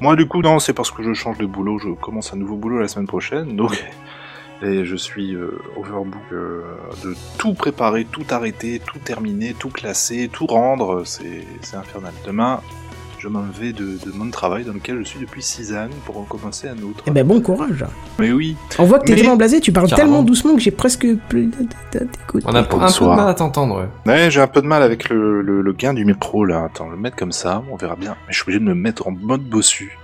Moi, 0.00 0.16
du 0.16 0.26
coup, 0.26 0.40
non, 0.42 0.60
c'est 0.60 0.72
parce 0.72 0.90
que 0.90 1.02
je 1.02 1.12
change 1.12 1.38
de 1.38 1.46
boulot. 1.46 1.78
Je 1.78 1.90
commence 1.90 2.32
un 2.32 2.36
nouveau 2.36 2.56
boulot 2.56 2.78
la 2.78 2.88
semaine 2.88 3.06
prochaine, 3.08 3.56
donc 3.56 3.84
et 4.62 4.84
je 4.84 4.96
suis 4.96 5.34
euh, 5.34 5.58
overbook 5.76 6.22
de 6.30 7.14
tout 7.38 7.54
préparer, 7.54 8.04
tout 8.04 8.24
arrêter, 8.30 8.80
tout 8.84 8.98
terminer, 8.98 9.54
tout 9.58 9.70
classer, 9.70 10.30
tout 10.32 10.46
rendre. 10.46 11.02
C'est 11.04 11.44
c'est 11.62 11.76
infernal. 11.76 12.12
Demain, 12.26 12.60
je 13.20 13.28
m'en 13.28 13.42
vais 13.42 13.72
de, 13.72 13.98
de 14.04 14.12
mon 14.14 14.30
travail 14.30 14.64
dans 14.64 14.72
lequel 14.72 14.98
je 15.00 15.04
suis 15.04 15.20
depuis 15.20 15.42
6 15.42 15.74
ans 15.74 15.88
pour 16.06 16.16
recommencer 16.16 16.68
un 16.68 16.78
autre. 16.82 17.04
Eh 17.06 17.10
ben 17.10 17.26
bon 17.26 17.40
courage. 17.42 17.84
Mais 18.18 18.32
oui. 18.32 18.56
On 18.78 18.84
voit 18.84 18.98
que 18.98 19.04
t'es 19.04 19.12
Mais- 19.12 19.18
tellement 19.20 19.36
blasé, 19.36 19.60
tu 19.60 19.72
parles 19.72 19.88
Carrément. 19.88 20.06
tellement 20.08 20.22
doucement 20.22 20.54
que 20.54 20.60
j'ai 20.60 20.70
presque 20.70 21.06
plus 21.28 21.46
d'écoute. 21.92 22.42
On 22.46 22.54
a 22.54 22.60
un 22.60 22.62
peu 22.62 22.76
de 22.78 23.06
mal 23.16 23.28
à 23.28 23.34
t'entendre, 23.34 23.86
ouais. 24.06 24.30
J'ai 24.30 24.40
un 24.40 24.46
peu 24.46 24.62
de 24.62 24.66
mal 24.66 24.82
avec 24.82 25.10
le, 25.10 25.42
le, 25.42 25.60
le 25.60 25.72
gain 25.72 25.92
du 25.92 26.04
micro 26.06 26.44
là. 26.46 26.64
Attends, 26.64 26.86
je 26.86 26.90
vais 26.92 26.96
le 26.96 27.02
mettre 27.02 27.16
comme 27.16 27.32
ça, 27.32 27.62
on 27.70 27.76
verra 27.76 27.96
bien. 27.96 28.16
Mais 28.26 28.32
je 28.32 28.36
suis 28.36 28.42
obligé 28.44 28.58
de 28.60 28.64
me 28.64 28.74
mettre 28.74 29.06
en 29.06 29.10
mode 29.10 29.42
bossu. 29.42 29.98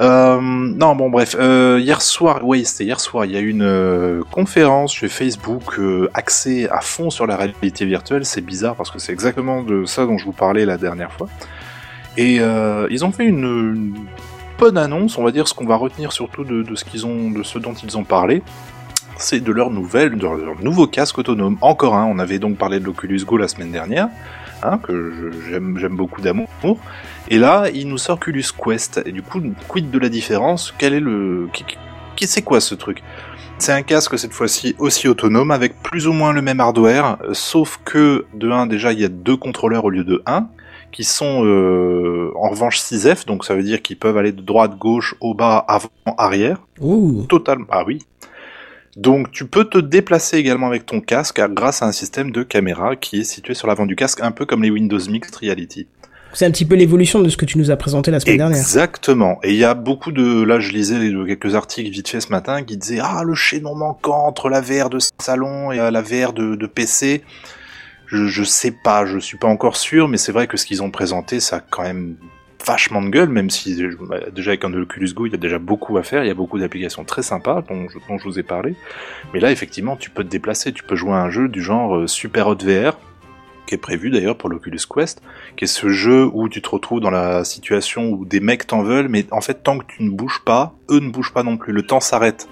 Euh, 0.00 0.40
non, 0.40 0.96
bon, 0.96 1.10
bref. 1.10 1.36
Euh, 1.38 1.78
hier 1.78 2.00
soir, 2.00 2.40
oui, 2.42 2.64
c'était 2.64 2.84
hier 2.84 2.98
soir. 2.98 3.26
Il 3.26 3.32
y 3.32 3.36
a 3.36 3.40
eu 3.40 3.50
une 3.50 3.62
euh, 3.62 4.22
conférence 4.30 4.94
chez 4.94 5.08
Facebook 5.08 5.78
euh, 5.78 6.08
axée 6.14 6.66
à 6.70 6.80
fond 6.80 7.10
sur 7.10 7.26
la 7.26 7.36
réalité 7.36 7.84
virtuelle. 7.84 8.24
C'est 8.24 8.40
bizarre 8.40 8.74
parce 8.74 8.90
que 8.90 8.98
c'est 8.98 9.12
exactement 9.12 9.62
de 9.62 9.84
ça 9.84 10.06
dont 10.06 10.16
je 10.16 10.24
vous 10.24 10.32
parlais 10.32 10.64
la 10.64 10.78
dernière 10.78 11.12
fois. 11.12 11.28
Et 12.16 12.40
euh, 12.40 12.86
ils 12.90 13.04
ont 13.04 13.12
fait 13.12 13.24
une, 13.24 13.44
une 13.44 13.94
bonne 14.58 14.76
annonce, 14.78 15.18
on 15.18 15.24
va 15.24 15.30
dire, 15.30 15.48
ce 15.48 15.54
qu'on 15.54 15.66
va 15.66 15.76
retenir 15.76 16.12
surtout 16.12 16.44
de, 16.44 16.62
de 16.62 16.74
ce 16.74 16.84
qu'ils 16.84 17.06
ont, 17.06 17.30
de 17.30 17.42
ce 17.42 17.58
dont 17.58 17.74
ils 17.74 17.96
ont 17.96 18.04
parlé. 18.04 18.42
C'est 19.16 19.40
de 19.40 19.52
leur 19.52 19.70
nouvelle, 19.70 20.16
de 20.16 20.26
leur 20.26 20.62
nouveau 20.62 20.86
casque 20.86 21.18
autonome. 21.18 21.56
Encore 21.60 21.94
un. 21.94 22.06
On 22.06 22.18
avait 22.18 22.38
donc 22.38 22.58
parlé 22.58 22.80
de 22.80 22.84
l'Oculus 22.84 23.24
Go 23.24 23.36
la 23.36 23.48
semaine 23.48 23.70
dernière, 23.70 24.08
hein, 24.62 24.78
que 24.78 25.30
j'aime, 25.48 25.96
beaucoup 25.96 26.20
d'amour. 26.20 26.48
Et 27.28 27.38
là, 27.38 27.66
il 27.72 27.88
nous 27.88 27.98
sort 27.98 28.16
Oculus 28.16 28.44
Quest. 28.56 29.02
Et 29.06 29.12
du 29.12 29.22
coup, 29.22 29.40
quid 29.68 29.90
de 29.90 29.98
la 29.98 30.08
différence? 30.08 30.74
Quel 30.76 30.94
est 30.94 31.00
le, 31.00 31.48
c'est 32.26 32.42
quoi 32.42 32.60
ce 32.60 32.74
truc? 32.74 33.02
C'est 33.58 33.72
un 33.72 33.82
casque 33.82 34.18
cette 34.18 34.32
fois-ci 34.32 34.74
aussi 34.78 35.06
autonome 35.08 35.50
avec 35.50 35.80
plus 35.82 36.06
ou 36.08 36.12
moins 36.12 36.32
le 36.32 36.42
même 36.42 36.60
hardware, 36.60 37.18
sauf 37.32 37.78
que 37.84 38.26
de 38.34 38.50
1 38.50 38.66
déjà 38.66 38.92
il 38.92 39.00
y 39.00 39.04
a 39.04 39.08
deux 39.08 39.36
contrôleurs 39.36 39.84
au 39.84 39.90
lieu 39.90 40.04
de 40.04 40.22
1 40.26 40.48
qui 40.92 41.04
sont 41.04 41.44
euh, 41.44 42.30
en 42.36 42.50
revanche 42.50 42.78
6F, 42.78 43.26
donc 43.26 43.44
ça 43.44 43.54
veut 43.54 43.62
dire 43.62 43.82
qu'ils 43.82 43.98
peuvent 43.98 44.16
aller 44.16 44.32
de 44.32 44.42
droite, 44.42 44.76
gauche, 44.78 45.14
au 45.20 45.34
bas, 45.34 45.64
avant, 45.66 45.88
arrière 46.16 46.58
Ouh. 46.80 47.24
totalement. 47.28 47.66
Ah 47.70 47.84
oui. 47.86 47.98
Donc 48.96 49.30
tu 49.30 49.46
peux 49.46 49.64
te 49.64 49.78
déplacer 49.78 50.36
également 50.36 50.66
avec 50.66 50.84
ton 50.84 51.00
casque 51.00 51.40
grâce 51.50 51.82
à 51.82 51.86
un 51.86 51.92
système 51.92 52.30
de 52.30 52.42
caméra 52.42 52.94
qui 52.94 53.20
est 53.20 53.24
situé 53.24 53.54
sur 53.54 53.66
l'avant 53.66 53.86
du 53.86 53.96
casque, 53.96 54.20
un 54.20 54.32
peu 54.32 54.44
comme 54.44 54.62
les 54.62 54.70
Windows 54.70 55.00
Mixed 55.08 55.34
Reality. 55.34 55.86
C'est 56.34 56.46
un 56.46 56.50
petit 56.50 56.64
peu 56.64 56.76
l'évolution 56.76 57.20
de 57.20 57.28
ce 57.28 57.36
que 57.36 57.44
tu 57.44 57.58
nous 57.58 57.70
as 57.70 57.76
présenté 57.76 58.10
la 58.10 58.18
semaine 58.18 58.38
dernière. 58.38 58.58
Exactement. 58.58 59.38
Et 59.42 59.50
il 59.50 59.58
y 59.58 59.64
a 59.64 59.74
beaucoup 59.74 60.12
de, 60.12 60.42
là 60.42 60.60
je 60.60 60.72
lisais 60.72 60.98
quelques 61.26 61.54
articles 61.54 61.90
vite 61.90 62.08
fait 62.08 62.20
ce 62.20 62.30
matin 62.30 62.62
qui 62.62 62.76
disaient 62.76 63.00
ah 63.02 63.22
le 63.24 63.34
chaînon 63.34 63.74
manquant 63.74 64.26
entre 64.26 64.48
la 64.48 64.60
VR 64.60 64.88
de 64.88 64.98
salon 65.20 65.72
et 65.72 65.76
la 65.76 66.02
VR 66.02 66.32
de, 66.32 66.54
de 66.54 66.66
PC. 66.66 67.22
Je, 68.12 68.26
je 68.26 68.44
sais 68.44 68.70
pas, 68.70 69.06
je 69.06 69.18
suis 69.18 69.38
pas 69.38 69.48
encore 69.48 69.76
sûr, 69.76 70.06
mais 70.06 70.18
c'est 70.18 70.32
vrai 70.32 70.46
que 70.46 70.56
ce 70.56 70.66
qu'ils 70.66 70.82
ont 70.82 70.90
présenté, 70.90 71.40
ça 71.40 71.56
a 71.56 71.60
quand 71.60 71.82
même 71.82 72.16
vachement 72.64 73.02
de 73.02 73.08
gueule, 73.08 73.30
même 73.30 73.50
si 73.50 73.82
bah, 74.08 74.18
déjà 74.30 74.50
avec 74.50 74.64
un 74.64 74.72
Oculus 74.74 75.14
Go, 75.14 75.26
il 75.26 75.32
y 75.32 75.34
a 75.34 75.38
déjà 75.38 75.58
beaucoup 75.58 75.96
à 75.96 76.02
faire, 76.02 76.22
il 76.22 76.28
y 76.28 76.30
a 76.30 76.34
beaucoup 76.34 76.58
d'applications 76.58 77.04
très 77.04 77.22
sympas 77.22 77.62
dont 77.62 77.88
je, 77.88 77.98
dont 78.08 78.18
je 78.18 78.24
vous 78.24 78.38
ai 78.38 78.42
parlé. 78.42 78.76
Mais 79.32 79.40
là, 79.40 79.50
effectivement, 79.50 79.96
tu 79.96 80.10
peux 80.10 80.22
te 80.22 80.28
déplacer, 80.28 80.72
tu 80.72 80.84
peux 80.84 80.94
jouer 80.94 81.12
à 81.12 81.22
un 81.22 81.30
jeu 81.30 81.48
du 81.48 81.62
genre 81.62 81.96
euh, 81.96 82.06
Super 82.06 82.48
Hot 82.48 82.58
VR, 82.62 82.98
qui 83.66 83.74
est 83.74 83.78
prévu 83.78 84.10
d'ailleurs 84.10 84.36
pour 84.36 84.50
l'Oculus 84.50 84.80
Quest, 84.94 85.22
qui 85.56 85.64
est 85.64 85.68
ce 85.68 85.88
jeu 85.88 86.28
où 86.32 86.50
tu 86.50 86.60
te 86.60 86.68
retrouves 86.68 87.00
dans 87.00 87.10
la 87.10 87.44
situation 87.44 88.10
où 88.10 88.26
des 88.26 88.40
mecs 88.40 88.66
t'en 88.66 88.82
veulent, 88.82 89.08
mais 89.08 89.24
en 89.30 89.40
fait, 89.40 89.62
tant 89.62 89.78
que 89.78 89.86
tu 89.88 90.02
ne 90.02 90.10
bouges 90.10 90.42
pas, 90.44 90.74
eux 90.90 91.00
ne 91.00 91.10
bougent 91.10 91.32
pas 91.32 91.42
non 91.42 91.56
plus, 91.56 91.72
le 91.72 91.82
temps 91.82 92.00
s'arrête. 92.00 92.46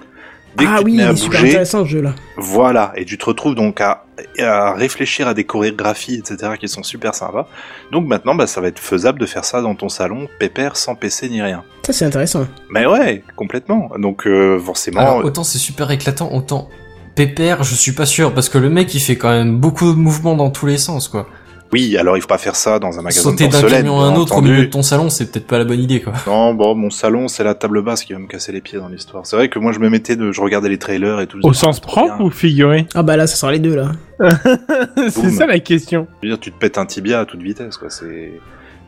Dès 0.57 0.65
que 0.65 0.69
ah 0.69 0.77
tu 0.77 0.83
te 0.83 0.85
oui, 0.89 0.97
mets 0.97 1.03
à 1.03 1.11
il 1.11 1.17
super 1.17 1.39
bouger, 1.39 1.51
intéressant 1.51 1.85
ce 1.85 1.89
jeu-là. 1.89 2.13
voilà, 2.37 2.91
et 2.95 3.05
tu 3.05 3.17
te 3.17 3.25
retrouves 3.25 3.55
donc 3.55 3.79
à, 3.81 4.03
à 4.39 4.73
réfléchir 4.73 5.27
à 5.27 5.33
des 5.33 5.43
chorégraphies, 5.45 6.15
etc., 6.15 6.53
qui 6.59 6.67
sont 6.67 6.83
super 6.83 7.15
sympas. 7.15 7.47
Donc 7.91 8.05
maintenant, 8.07 8.35
bah, 8.35 8.47
ça 8.47 8.59
va 8.61 8.67
être 8.67 8.79
faisable 8.79 9.19
de 9.19 9.25
faire 9.25 9.45
ça 9.45 9.61
dans 9.61 9.75
ton 9.75 9.87
salon, 9.89 10.27
pépère, 10.39 10.75
sans 10.75 10.95
PC 10.95 11.29
ni 11.29 11.41
rien. 11.41 11.63
Ça, 11.85 11.93
c'est 11.93 12.05
intéressant. 12.05 12.47
Mais 12.69 12.85
ouais, 12.85 13.23
complètement. 13.35 13.91
Donc 13.97 14.27
euh, 14.27 14.59
forcément, 14.59 14.99
Alors, 14.99 15.23
autant 15.25 15.43
c'est 15.43 15.57
super 15.57 15.89
éclatant, 15.91 16.31
autant 16.33 16.69
pépère, 17.15 17.63
je 17.63 17.75
suis 17.75 17.91
pas 17.91 18.05
sûr, 18.05 18.33
parce 18.33 18.47
que 18.49 18.57
le 18.57 18.69
mec 18.69 18.93
il 18.93 18.99
fait 19.01 19.17
quand 19.17 19.29
même 19.31 19.57
beaucoup 19.57 19.91
de 19.91 19.97
mouvements 19.97 20.35
dans 20.35 20.49
tous 20.49 20.65
les 20.65 20.77
sens, 20.77 21.07
quoi. 21.09 21.27
Oui, 21.73 21.97
alors 21.97 22.17
il 22.17 22.21
faut 22.21 22.27
pas 22.27 22.37
faire 22.37 22.55
ça 22.55 22.79
dans 22.79 22.99
un 22.99 23.01
magasin 23.01 23.21
Sauter 23.21 23.47
de 23.47 23.51
d'un 23.51 23.61
porcelaine. 23.61 23.83
camion 23.83 24.01
à 24.01 24.05
un 24.05 24.15
autre 24.15 24.37
au 24.37 24.41
milieu 24.41 24.65
de 24.65 24.69
ton 24.69 24.81
salon, 24.81 25.09
c'est 25.09 25.31
peut-être 25.31 25.47
pas 25.47 25.57
la 25.57 25.63
bonne 25.65 25.79
idée, 25.79 26.01
quoi. 26.01 26.13
Non, 26.27 26.53
bon, 26.53 26.75
mon 26.75 26.89
salon, 26.89 27.27
c'est 27.27 27.43
la 27.43 27.55
table 27.55 27.81
basse 27.81 28.03
qui 28.03 28.13
va 28.13 28.19
me 28.19 28.27
casser 28.27 28.51
les 28.51 28.61
pieds 28.61 28.77
dans 28.77 28.89
l'histoire. 28.89 29.25
C'est 29.25 29.35
vrai 29.35 29.49
que 29.49 29.59
moi, 29.59 29.71
je 29.71 29.79
me 29.79 29.89
mettais 29.89 30.15
de, 30.15 30.31
je 30.31 30.41
regardais 30.41 30.69
les 30.69 30.77
trailers 30.77 31.19
et 31.21 31.27
tout. 31.27 31.39
Au 31.43 31.53
sens 31.53 31.79
propre 31.79 32.17
bien. 32.17 32.25
ou 32.25 32.29
figuré? 32.29 32.87
Ah 32.93 33.03
bah 33.03 33.15
là, 33.17 33.27
ça 33.27 33.35
sera 33.35 33.51
les 33.51 33.59
deux, 33.59 33.75
là. 33.75 33.91
C'est 35.09 35.21
Boum. 35.21 35.31
ça 35.31 35.45
la 35.47 35.59
question. 35.59 36.07
Je 36.21 36.27
veux 36.27 36.33
dire, 36.33 36.39
tu 36.39 36.51
te 36.51 36.57
pètes 36.59 36.77
un 36.77 36.85
tibia 36.85 37.21
à 37.21 37.25
toute 37.25 37.41
vitesse, 37.41 37.77
quoi. 37.77 37.89
C'est. 37.89 38.31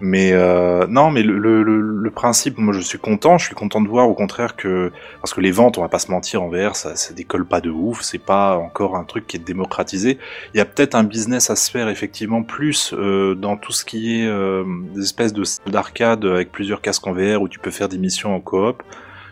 Mais 0.06 0.34
euh, 0.34 0.86
non, 0.86 1.12
mais 1.12 1.24
le, 1.24 1.40
le, 1.40 1.64
le, 1.64 2.12
principe, 2.12 2.58
moi, 2.58 2.74
je 2.74 2.82
suis 2.82 2.98
content. 2.98 3.38
Je 3.38 3.46
suis 3.46 3.56
content 3.56 3.80
de 3.80 3.88
voir, 3.88 4.10
au 4.10 4.14
contraire, 4.14 4.58
que 4.58 4.92
parce 5.22 5.34
que 5.34 5.40
les 5.40 5.52
ventes, 5.52 5.78
on 5.78 5.82
va 5.82 5.88
pas 5.88 5.98
se 5.98 6.12
mentir, 6.12 6.44
en 6.44 6.50
VR, 6.50 6.76
ça, 6.76 6.98
ça 6.98 7.14
décolle 7.14 7.46
pas 7.46 7.62
de 7.62 7.70
ouf. 7.70 8.02
C'est 8.02 8.18
pas 8.18 8.58
encore 8.58 8.98
un 8.98 9.06
truc 9.06 9.28
qui 9.28 9.38
est 9.38 9.40
démocratisé. 9.40 10.18
Il 10.54 10.58
y 10.58 10.60
a 10.60 10.66
peut-être 10.66 10.96
un 10.96 11.06
business 11.06 11.50
à 11.50 11.56
se 11.56 11.72
faire 11.72 11.88
effectivement 11.88 12.44
plus 12.44 12.94
euh, 12.94 13.34
dans 13.34 13.56
tout 13.56 13.72
ce 13.72 13.86
qui 13.86 14.20
est 14.20 14.28
euh, 14.28 14.66
des 14.94 15.04
espèces 15.04 15.32
de 15.32 15.44
d'arcade 15.72 16.26
avec 16.26 16.52
plusieurs 16.52 16.82
casques 16.82 17.08
en 17.08 17.14
VR 17.14 17.42
où 17.42 17.48
tu 17.48 17.60
peux 17.60 17.72
faire 17.72 17.88
des 17.88 17.98
missions 17.98 18.36
en 18.36 18.42
coop. 18.42 18.84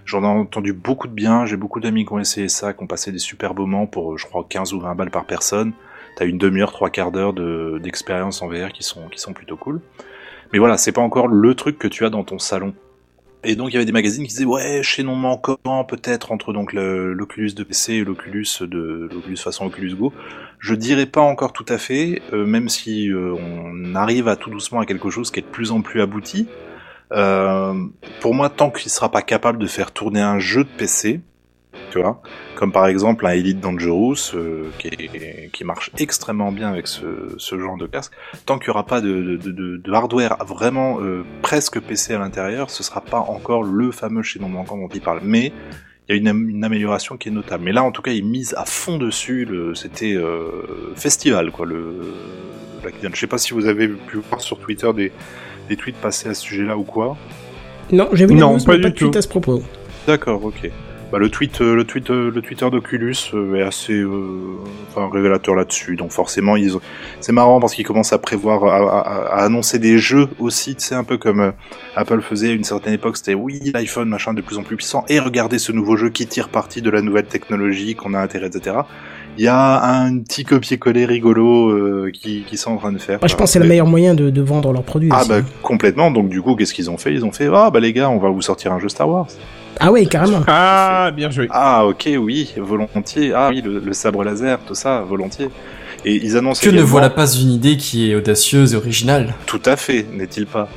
J'en 0.06 0.24
ai 0.24 0.28
entendu 0.28 0.72
beaucoup 0.72 1.10
de 1.10 1.14
bien, 1.14 1.46
j'ai 1.46 1.58
beaucoup 1.58 1.82
d'amis 1.82 2.06
qui 2.06 2.14
ont 2.14 2.20
essayé 2.20 2.48
ça, 2.48 2.72
qui 2.72 2.82
ont 2.82 2.88
passé 2.88 3.12
des 3.12 3.20
super 3.20 3.54
moments 3.54 3.88
pour, 3.88 4.18
je 4.18 4.26
crois, 4.26 4.46
15 4.48 4.72
ou 4.72 4.80
20 4.80 4.96
balles 4.96 5.12
par 5.12 5.26
personne. 5.26 5.74
T'as 6.16 6.26
une 6.26 6.38
demi-heure, 6.38 6.72
trois 6.72 6.90
quarts 6.90 7.12
d'heure 7.12 7.34
de- 7.34 7.78
d'expérience 7.84 8.42
en 8.42 8.48
VR 8.48 8.72
qui 8.72 8.84
sont, 8.84 9.10
qui 9.10 9.20
sont 9.20 9.34
plutôt 9.34 9.58
cool. 9.58 9.82
Mais 10.54 10.60
voilà, 10.60 10.78
c'est 10.78 10.92
pas 10.92 11.02
encore 11.02 11.28
le 11.28 11.56
truc 11.56 11.78
que 11.78 11.88
tu 11.88 12.06
as 12.06 12.10
dans 12.10 12.24
ton 12.24 12.40
salon. 12.40 12.74
Et 13.44 13.56
donc 13.56 13.70
il 13.70 13.74
y 13.74 13.76
avait 13.78 13.86
des 13.86 13.92
magazines 13.92 14.24
qui 14.24 14.30
disaient 14.30 14.46
ouais 14.46 14.84
chez 14.84 15.02
non 15.02 15.16
manquant 15.16 15.58
peut-être 15.84 16.32
entre 16.32 16.54
donc 16.54 16.74
l'Oculus 16.74 17.54
de 17.54 17.64
PC 17.64 17.94
et 17.94 18.04
l'Oculus 18.04 18.46
de 18.62 19.10
l'Oculus 19.12 19.38
façon 19.38 19.66
Oculus 19.66 19.96
Go. 19.96 20.14
Je 20.60 20.76
dirais 20.76 21.08
pas 21.08 21.22
encore 21.22 21.52
tout 21.54 21.66
à 21.68 21.80
fait, 21.80 22.22
euh, 22.34 22.46
même 22.46 22.70
si 22.70 23.10
euh, 23.10 23.34
on 23.34 23.96
arrive 23.96 24.28
à 24.28 24.36
tout 24.36 24.52
doucement 24.52 24.80
à 24.80 24.86
quelque 24.86 25.10
chose 25.10 25.32
qui 25.32 25.40
est 25.40 25.44
de 25.44 25.48
plus 25.48 25.72
en 25.72 25.82
plus 25.82 26.02
abouti. 26.02 26.48
Euh, 27.14 27.74
pour 28.20 28.36
moi, 28.36 28.50
tant 28.50 28.70
qu'il 28.70 28.92
sera 28.92 29.10
pas 29.10 29.24
capable 29.24 29.58
de 29.58 29.68
faire 29.68 29.92
tourner 29.92 30.22
un 30.22 30.38
jeu 30.38 30.64
de 30.64 30.70
PC, 30.70 31.22
tu 31.92 32.00
vois, 32.00 32.22
comme 32.56 32.72
par 32.72 32.88
exemple 32.88 33.26
un 33.26 33.32
Elite 33.32 33.60
Dangerous 33.60 34.16
euh, 34.36 34.66
qui, 34.80 34.88
est- 34.88 35.50
qui 35.52 35.64
marche 35.64 35.92
extrêmement 35.98 36.52
bien 36.52 36.70
avec 36.70 36.88
ce, 36.88 37.06
ce 37.38 37.60
genre 37.60 37.78
de 37.78 37.86
casque, 37.88 38.14
tant 38.46 38.58
qu'il 38.60 38.68
n'y 38.68 38.72
aura 38.72 38.86
pas 38.86 39.02
de, 39.02 39.38
de, 39.38 39.52
de- 39.52 39.78
de 39.78 39.92
hardware 39.94 40.38
vraiment 40.46 41.00
euh, 41.02 41.24
presque 41.42 41.80
PC 41.80 42.14
à 42.14 42.20
l'intérieur, 42.20 42.70
ce 42.70 42.84
sera 42.84 43.02
pas 43.02 43.20
encore 43.20 43.64
le 43.64 43.92
fameux 43.92 44.24
chez 44.24 44.40
non 44.40 44.50
manquant 44.50 44.78
dont 44.78 44.90
il 44.94 45.02
parle. 45.02 45.20
Mais 45.24 45.52
il 46.10 46.16
y 46.16 46.18
a 46.18 46.20
une, 46.20 46.28
am- 46.28 46.50
une 46.50 46.64
amélioration 46.64 47.16
qui 47.18 47.30
est 47.30 47.32
notable. 47.32 47.64
Mais 47.64 47.72
là, 47.72 47.84
en 47.84 47.92
tout 47.92 48.02
cas, 48.02 48.12
ils 48.12 48.26
misent 48.26 48.54
à 48.58 48.66
fond 48.66 48.98
dessus. 48.98 49.46
le- 49.46 49.76
C'était 49.76 50.14
euh, 50.14 50.94
festival, 50.96 51.52
quoi. 51.52 51.66
Le, 51.66 51.96
la. 52.84 52.90
Je 53.14 53.20
sais 53.20 53.28
pas 53.28 53.38
si 53.38 53.54
vous 53.54 53.66
avez 53.68 53.88
pu 53.88 54.18
voir 54.30 54.42
sur 54.42 54.58
Twitter 54.60 54.92
des, 54.94 55.12
des 55.70 55.76
tweets 55.78 55.96
passés 55.98 56.28
à 56.30 56.34
ce 56.34 56.42
sujet-là 56.42 56.76
ou 56.78 56.84
quoi. 56.84 57.16
Non, 57.92 58.10
j'ai 58.14 58.26
vu 58.26 58.34
Non, 58.36 58.58
news, 58.58 58.64
pas 58.66 58.72
mais 58.74 58.78
du 58.78 58.84
pas 58.84 58.90
de 58.90 58.96
tweet 58.96 59.12
tout. 59.14 59.18
à 59.18 59.22
ce 59.22 59.28
propos. 59.28 59.62
D'accord, 60.08 60.44
ok. 60.44 60.70
Bah, 61.12 61.18
le 61.20 61.30
tweet, 61.30 61.60
euh, 61.62 61.76
le 61.76 61.84
tweet, 61.84 62.10
euh, 62.10 62.32
le 62.34 62.42
Twitter 62.42 62.70
d'Oculus 62.70 63.16
euh, 63.34 63.56
est 63.56 63.62
assez, 63.64 63.94
euh, 63.94 64.56
enfin, 64.90 65.10
révélateur 65.12 65.56
là-dessus. 65.56 65.96
Donc 65.98 66.12
forcément, 66.12 66.56
ils, 66.56 66.78
ont- 66.78 66.82
c'est 67.20 67.34
marrant 67.34 67.60
parce 67.60 67.74
qu'ils 67.76 67.86
commencent 67.86 68.14
à 68.14 68.18
prévoir, 68.18 68.64
à, 68.64 68.78
à- 68.78 69.40
à 69.40 69.44
annoncer 69.44 69.78
des 69.78 69.98
jeux 69.98 70.30
aussi. 70.40 70.76
Sais, 70.78 70.96
un 70.96 71.04
peu 71.04 71.18
comme 71.18 71.42
euh, 71.42 71.52
Apple 71.98 72.22
faisait 72.22 72.50
à 72.50 72.52
une 72.54 72.64
certaine 72.64 72.94
époque. 72.94 73.18
C'était 73.18 73.34
oui, 73.34 73.60
l'iPhone 73.74 74.08
machin 74.08 74.34
de 74.34 74.42
plus 74.42 74.58
en 74.58 74.64
plus 74.64 74.78
puissant. 74.78 75.04
Et 75.10 75.20
regardez 75.20 75.60
ce 75.60 75.72
nouveau 75.74 75.98
jeu 75.98 76.10
qui 76.10 76.28
tire 76.28 76.48
parti 76.50 76.82
de 76.82 76.90
la 76.90 77.02
nouvelle 77.02 77.26
technologie 77.26 77.96
qu'on 77.96 78.14
a 78.14 78.20
intérêt, 78.20 78.48
etc. 78.48 78.78
Il 79.38 79.44
y 79.44 79.48
a 79.48 79.84
un 80.04 80.18
petit 80.20 80.44
copier-coller 80.46 81.06
rigolo 81.06 81.70
euh, 81.72 82.12
qui, 82.14 82.44
qui 82.48 82.58
sont 82.58 82.72
en 82.72 82.78
train 82.78 82.92
de 82.92 82.98
faire. 82.98 83.20
Bah, 83.20 83.28
je 83.28 83.36
pense 83.36 83.50
que 83.50 83.54
c'est 83.54 83.60
le 83.60 83.68
meilleur 83.68 83.88
moyen 83.88 84.14
de, 84.14 84.30
de 84.30 84.42
vendre 84.42 84.72
leurs 84.74 84.84
produits. 84.84 85.10
Ah 85.12 85.20
aussi. 85.22 85.30
bah 85.30 85.42
complètement. 85.62 86.10
Donc 86.12 86.30
du 86.30 86.42
coup, 86.42 86.56
qu'est-ce 86.56 86.74
qu'ils 86.74 86.90
ont 86.90 86.98
fait? 86.98 87.14
Ils 87.14 87.24
ont 87.26 87.32
fait 87.32 87.50
ah 87.54 87.70
bah 87.70 87.80
les 87.80 87.92
gars, 87.94 88.10
on 88.10 88.18
va 88.18 88.30
vous 88.30 88.42
sortir 88.42 88.72
un 88.74 88.80
jeu 88.80 88.88
Star 88.90 89.10
Wars. 89.10 89.28
Ah 89.80 89.92
ouais, 89.92 90.06
carrément. 90.06 90.42
Ah, 90.48 91.12
bien 91.16 91.30
joué. 91.32 91.48
Ah 91.50 91.86
ok 91.86 92.10
oui 92.20 92.54
volontiers 92.58 93.34
ah 93.34 93.50
oui 93.50 93.62
le, 93.62 93.80
le 93.80 93.94
sabre 93.94 94.24
laser 94.24 94.60
tout 94.68 94.76
ça 94.76 95.02
volontiers 95.02 95.50
et 96.06 96.16
ils 96.16 96.38
annoncent 96.38 96.62
Que 96.62 96.68
ne 96.68 96.74
également- 96.74 96.90
voilà 96.90 97.10
pas 97.10 97.32
une 97.32 97.52
idée 97.52 97.78
qui 97.78 98.12
est 98.12 98.16
audacieuse 98.16 98.74
et 98.74 98.78
originale. 98.78 99.34
tout 99.46 99.62
à 99.66 99.76
fait 99.76 100.06
n'est-il 100.14 100.46
pas? 100.46 100.68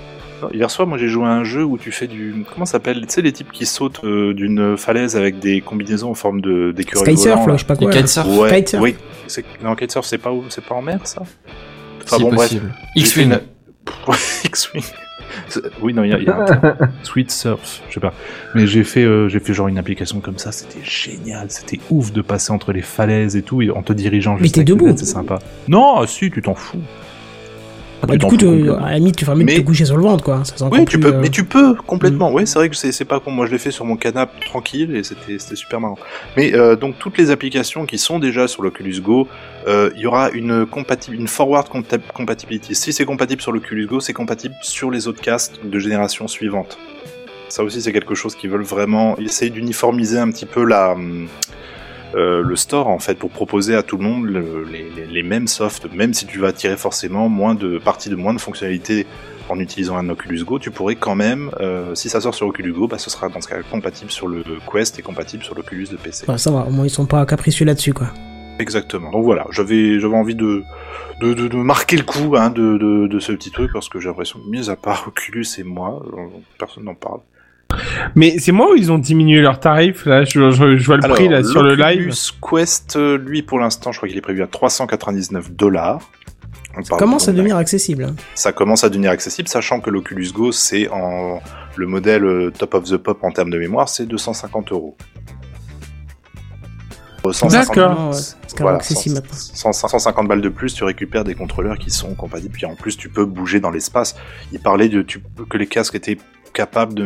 Hier 0.52 0.70
soir 0.70 0.86
moi 0.86 0.98
j'ai 0.98 1.08
joué 1.08 1.24
à 1.24 1.30
un 1.30 1.44
jeu 1.44 1.64
où 1.64 1.78
tu 1.78 1.90
fais 1.90 2.06
du 2.06 2.44
comment 2.52 2.66
ça 2.66 2.72
s'appelle? 2.72 3.00
Tu 3.06 3.06
sais 3.14 3.22
les 3.22 3.32
types 3.32 3.50
qui 3.52 3.64
sautent 3.64 4.04
euh, 4.04 4.34
d'une 4.34 4.76
falaise 4.76 5.16
avec 5.16 5.38
des 5.38 5.60
combinaisons 5.62 6.10
en 6.10 6.14
forme 6.14 6.40
de 6.42 6.70
d'écureuil 6.72 7.16
Skysurf, 7.16 7.40
là, 7.46 7.52
là. 7.52 7.56
je 7.56 7.60
sais 7.60 7.66
pas 7.66 7.76
quoi. 7.76 7.90
kitesurf, 7.90 8.26
ouais 8.38 8.54
Kitesurf. 8.56 8.82
oui 8.82 8.96
c'est 9.26 9.44
non 9.62 9.74
kitesurf 9.74 10.04
c'est 10.04 10.18
pas 10.18 10.30
où 10.32 10.44
c'est 10.50 10.64
pas 10.64 10.74
en 10.74 10.82
mer 10.82 11.00
ça? 11.04 11.22
Enfin 12.04 12.16
si 12.16 12.22
bon 12.22 12.28
bref 12.28 12.48
possible. 12.48 12.74
X-Wing. 12.96 13.32
X-Wing. 14.44 14.84
Oui, 15.80 15.92
non, 15.94 16.04
il 16.04 16.10
y 16.10 16.14
a, 16.14 16.18
il 16.18 16.24
y 16.24 16.28
a 16.28 16.36
un 16.36 16.44
terme. 16.44 16.76
Sweet 17.02 17.30
Surf, 17.30 17.82
je 17.88 17.94
sais 17.94 18.00
pas. 18.00 18.12
Mais 18.54 18.66
j'ai 18.66 18.84
fait, 18.84 19.04
euh, 19.04 19.28
j'ai 19.28 19.40
fait 19.40 19.54
genre 19.54 19.68
une 19.68 19.78
application 19.78 20.20
comme 20.20 20.38
ça, 20.38 20.52
c'était 20.52 20.84
génial, 20.84 21.50
c'était 21.50 21.80
ouf 21.90 22.12
de 22.12 22.22
passer 22.22 22.52
entre 22.52 22.72
les 22.72 22.82
falaises 22.82 23.36
et 23.36 23.42
tout, 23.42 23.62
et 23.62 23.70
en 23.70 23.82
te 23.82 23.92
dirigeant 23.92 24.34
Mais 24.34 24.42
juste 24.42 24.54
t'es 24.54 24.60
avec 24.60 24.68
le 24.70 24.74
debout. 24.76 24.94
c'est 24.96 25.04
sympa. 25.04 25.38
Non, 25.68 26.06
si, 26.06 26.30
tu 26.30 26.42
t'en 26.42 26.54
fous. 26.54 26.80
Bah, 28.06 28.14
Tu 28.14 28.18
du 28.18 28.26
coup, 28.26 28.36
tu- 28.36 28.70
à 28.70 28.90
la 28.90 28.98
limite, 28.98 29.16
tu 29.16 29.24
même 29.26 29.42
Mais- 29.42 29.54
te 29.56 29.60
coucher 29.62 29.84
sur 29.84 29.96
le 29.96 30.02
ventre, 30.02 30.22
quoi. 30.24 30.42
Ça 30.44 30.68
Oui, 30.70 30.80
tu 30.84 30.98
plus, 30.98 31.00
peux, 31.10 31.14
euh, 31.16 31.20
mais 31.20 31.28
tu 31.28 31.44
peux 31.44 31.74
complètement. 31.74 32.32
Oui, 32.32 32.46
c'est 32.46 32.58
vrai 32.58 32.68
que 32.68 32.76
c'est 32.76 32.92
c'est 32.92 33.04
pas 33.04 33.20
con. 33.20 33.30
Moi, 33.30 33.46
je 33.46 33.52
l'ai 33.52 33.58
fait 33.58 33.70
sur 33.70 33.84
mon 33.84 33.96
canapé 33.96 34.32
tranquille 34.46 34.94
et 34.96 35.02
c'était 35.02 35.38
c'était 35.38 35.56
super 35.56 35.80
marrant. 35.80 35.98
Mais 36.36 36.54
euh, 36.54 36.76
donc 36.76 36.98
toutes 36.98 37.18
les 37.18 37.30
applications 37.30 37.86
qui 37.86 37.98
sont 37.98 38.18
déjà 38.18 38.46
sur 38.48 38.62
l'Oculus 38.62 39.00
Go, 39.00 39.28
euh, 39.66 39.90
il 39.96 40.02
y 40.02 40.06
aura 40.06 40.30
une 40.30 40.66
une 41.12 41.28
forward 41.28 41.68
compa- 41.68 42.00
compatibility. 42.12 42.74
Si 42.74 42.92
c'est 42.92 43.04
compatible 43.04 43.40
sur 43.42 43.52
l'Oculus 43.52 43.86
Go, 43.86 44.00
c'est 44.00 44.12
compatible 44.12 44.54
sur 44.62 44.90
les 44.90 45.08
autres 45.08 45.20
casques 45.20 45.54
de 45.64 45.78
génération 45.78 46.28
suivante. 46.28 46.78
Ça 47.48 47.62
aussi, 47.62 47.80
c'est 47.82 47.92
quelque 47.92 48.14
chose 48.14 48.34
qu'ils 48.34 48.50
veulent 48.50 48.62
vraiment 48.62 49.16
essayer 49.18 49.50
d'uniformiser 49.50 50.18
un 50.18 50.30
petit 50.30 50.46
peu 50.46 50.64
la 50.64 50.92
hum, 50.92 51.28
euh, 52.14 52.42
le 52.42 52.56
store 52.56 52.88
en 52.88 52.98
fait 52.98 53.18
pour 53.18 53.30
proposer 53.30 53.74
à 53.74 53.82
tout 53.82 53.96
le 53.96 54.04
monde 54.04 54.24
le- 54.26 54.64
les, 54.70 54.88
les- 54.90 55.06
les 55.06 55.22
mêmes 55.22 55.46
softs, 55.48 55.92
même 55.92 56.14
si 56.14 56.26
tu 56.26 56.38
vas 56.38 56.52
tirer 56.52 56.76
forcément 56.76 57.28
moins 57.28 57.54
de 57.54 57.78
partie 57.78 58.08
de 58.08 58.16
moins 58.16 58.34
de 58.34 58.40
fonctionnalités 58.40 59.06
en 59.48 59.58
utilisant 59.60 59.96
un 59.98 60.08
Oculus 60.08 60.42
Go, 60.44 60.58
tu 60.58 60.70
pourrais 60.70 60.96
quand 60.96 61.14
même, 61.14 61.50
euh, 61.60 61.94
si 61.94 62.08
ça 62.08 62.20
sort 62.20 62.34
sur 62.34 62.46
Oculus 62.46 62.72
Go, 62.72 62.88
bah, 62.88 62.96
ce 62.98 63.10
sera 63.10 63.28
dans 63.28 63.40
ce 63.42 63.48
cas 63.48 63.56
compatible 63.70 64.10
sur 64.10 64.26
le 64.26 64.42
Quest 64.72 64.98
et 64.98 65.02
compatible 65.02 65.44
sur 65.44 65.54
l'Oculus 65.54 65.86
de 65.90 65.96
PC. 65.96 66.24
bah, 66.26 66.38
ça 66.38 66.50
va, 66.50 66.60
au 66.66 66.70
moins 66.70 66.86
ils 66.86 66.90
sont 66.90 67.04
pas 67.06 67.26
capricieux 67.26 67.66
là-dessus, 67.66 67.92
quoi. 67.92 68.06
Exactement. 68.58 69.10
Donc 69.10 69.24
voilà, 69.24 69.46
j'avais 69.50 69.98
j'avais 70.00 70.14
envie 70.16 70.34
de 70.36 70.62
de, 71.20 71.34
de, 71.34 71.48
de 71.48 71.56
marquer 71.56 71.96
le 71.96 72.04
coup 72.04 72.34
hein, 72.36 72.50
de, 72.50 72.78
de, 72.78 73.06
de 73.08 73.18
ce 73.20 73.32
petit 73.32 73.50
truc 73.50 73.70
parce 73.72 73.88
que 73.88 73.98
j'ai 74.00 74.08
l'impression 74.08 74.38
mis 74.48 74.70
à 74.70 74.76
part 74.76 75.04
Oculus 75.08 75.46
et 75.58 75.62
moi, 75.64 76.02
euh, 76.16 76.16
personne 76.58 76.84
n'en 76.84 76.94
parle. 76.94 77.20
Mais 78.14 78.38
c'est 78.38 78.52
moi 78.52 78.72
où 78.72 78.76
ils 78.76 78.92
ont 78.92 78.98
diminué 78.98 79.40
leur 79.40 79.60
tarif 79.60 80.06
là 80.06 80.24
je, 80.24 80.50
je, 80.50 80.76
je 80.76 80.86
vois 80.86 80.96
le 80.96 81.08
prix 81.08 81.28
là 81.28 81.42
sur 81.42 81.62
le 81.62 81.74
l'Oculus 81.74 82.06
live. 82.06 82.14
Quest, 82.42 82.96
euh, 82.96 83.18
lui, 83.18 83.42
pour 83.42 83.58
l'instant, 83.58 83.92
je 83.92 83.98
crois 83.98 84.08
qu'il 84.08 84.18
est 84.18 84.22
prévu 84.22 84.42
à 84.42 84.46
399 84.46 85.52
dollars. 85.52 86.00
Commence 86.98 87.28
à 87.28 87.32
devenir 87.32 87.56
accessible. 87.56 88.14
Ça 88.34 88.52
commence 88.52 88.82
à 88.82 88.88
devenir 88.88 89.12
accessible, 89.12 89.48
sachant 89.48 89.80
que 89.80 89.90
l'Oculus 89.90 90.32
Go, 90.32 90.50
c'est 90.50 90.88
en 90.88 91.40
le 91.76 91.86
modèle 91.86 92.24
euh, 92.24 92.50
top 92.50 92.74
of 92.74 92.84
the 92.84 92.96
pop 92.96 93.22
en 93.22 93.30
termes 93.30 93.50
de 93.50 93.58
mémoire, 93.58 93.88
c'est 93.88 94.06
250 94.06 94.72
euros. 94.72 94.96
Euh, 97.26 97.32
150 97.32 97.68
D'accord. 97.68 98.14
Voilà, 98.60 98.76
accessible 98.76 99.16
100 99.16 99.20
maintenant. 99.20 99.72
100 99.72 99.72
150 99.72 100.28
balles 100.28 100.40
de 100.40 100.48
plus, 100.48 100.74
tu 100.74 100.84
récupères 100.84 101.24
des 101.24 101.34
contrôleurs 101.34 101.78
qui 101.78 101.90
sont 101.90 102.14
compatibles. 102.14 102.52
Puis 102.52 102.66
en 102.66 102.74
plus, 102.76 102.96
tu 102.96 103.08
peux 103.08 103.24
bouger 103.24 103.60
dans 103.60 103.70
l'espace. 103.70 104.14
Il 104.52 104.60
parlait 104.60 104.88
de 104.88 105.02
tu, 105.02 105.22
que 105.48 105.56
les 105.56 105.66
casques 105.66 105.94
étaient 105.94 106.18
capables 106.54 106.94
de, 106.94 107.04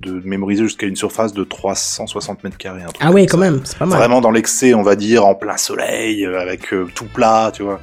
de 0.00 0.22
mémoriser 0.26 0.62
jusqu'à 0.62 0.86
une 0.86 0.96
surface 0.96 1.34
de 1.34 1.44
360 1.44 2.42
mètres 2.44 2.56
carrés. 2.56 2.82
Ah 3.00 3.08
comme 3.08 3.20
quand 3.26 3.28
ça. 3.28 3.36
même, 3.36 3.60
c'est 3.64 3.76
pas 3.78 3.84
mal. 3.86 3.98
Vraiment 3.98 4.20
dans 4.22 4.30
l'excès, 4.30 4.72
on 4.72 4.82
va 4.82 4.96
dire, 4.96 5.26
en 5.26 5.34
plein 5.34 5.56
soleil, 5.58 6.24
euh, 6.24 6.40
avec 6.40 6.72
euh, 6.72 6.86
tout 6.94 7.04
plat, 7.06 7.50
tu 7.52 7.62
vois. 7.64 7.80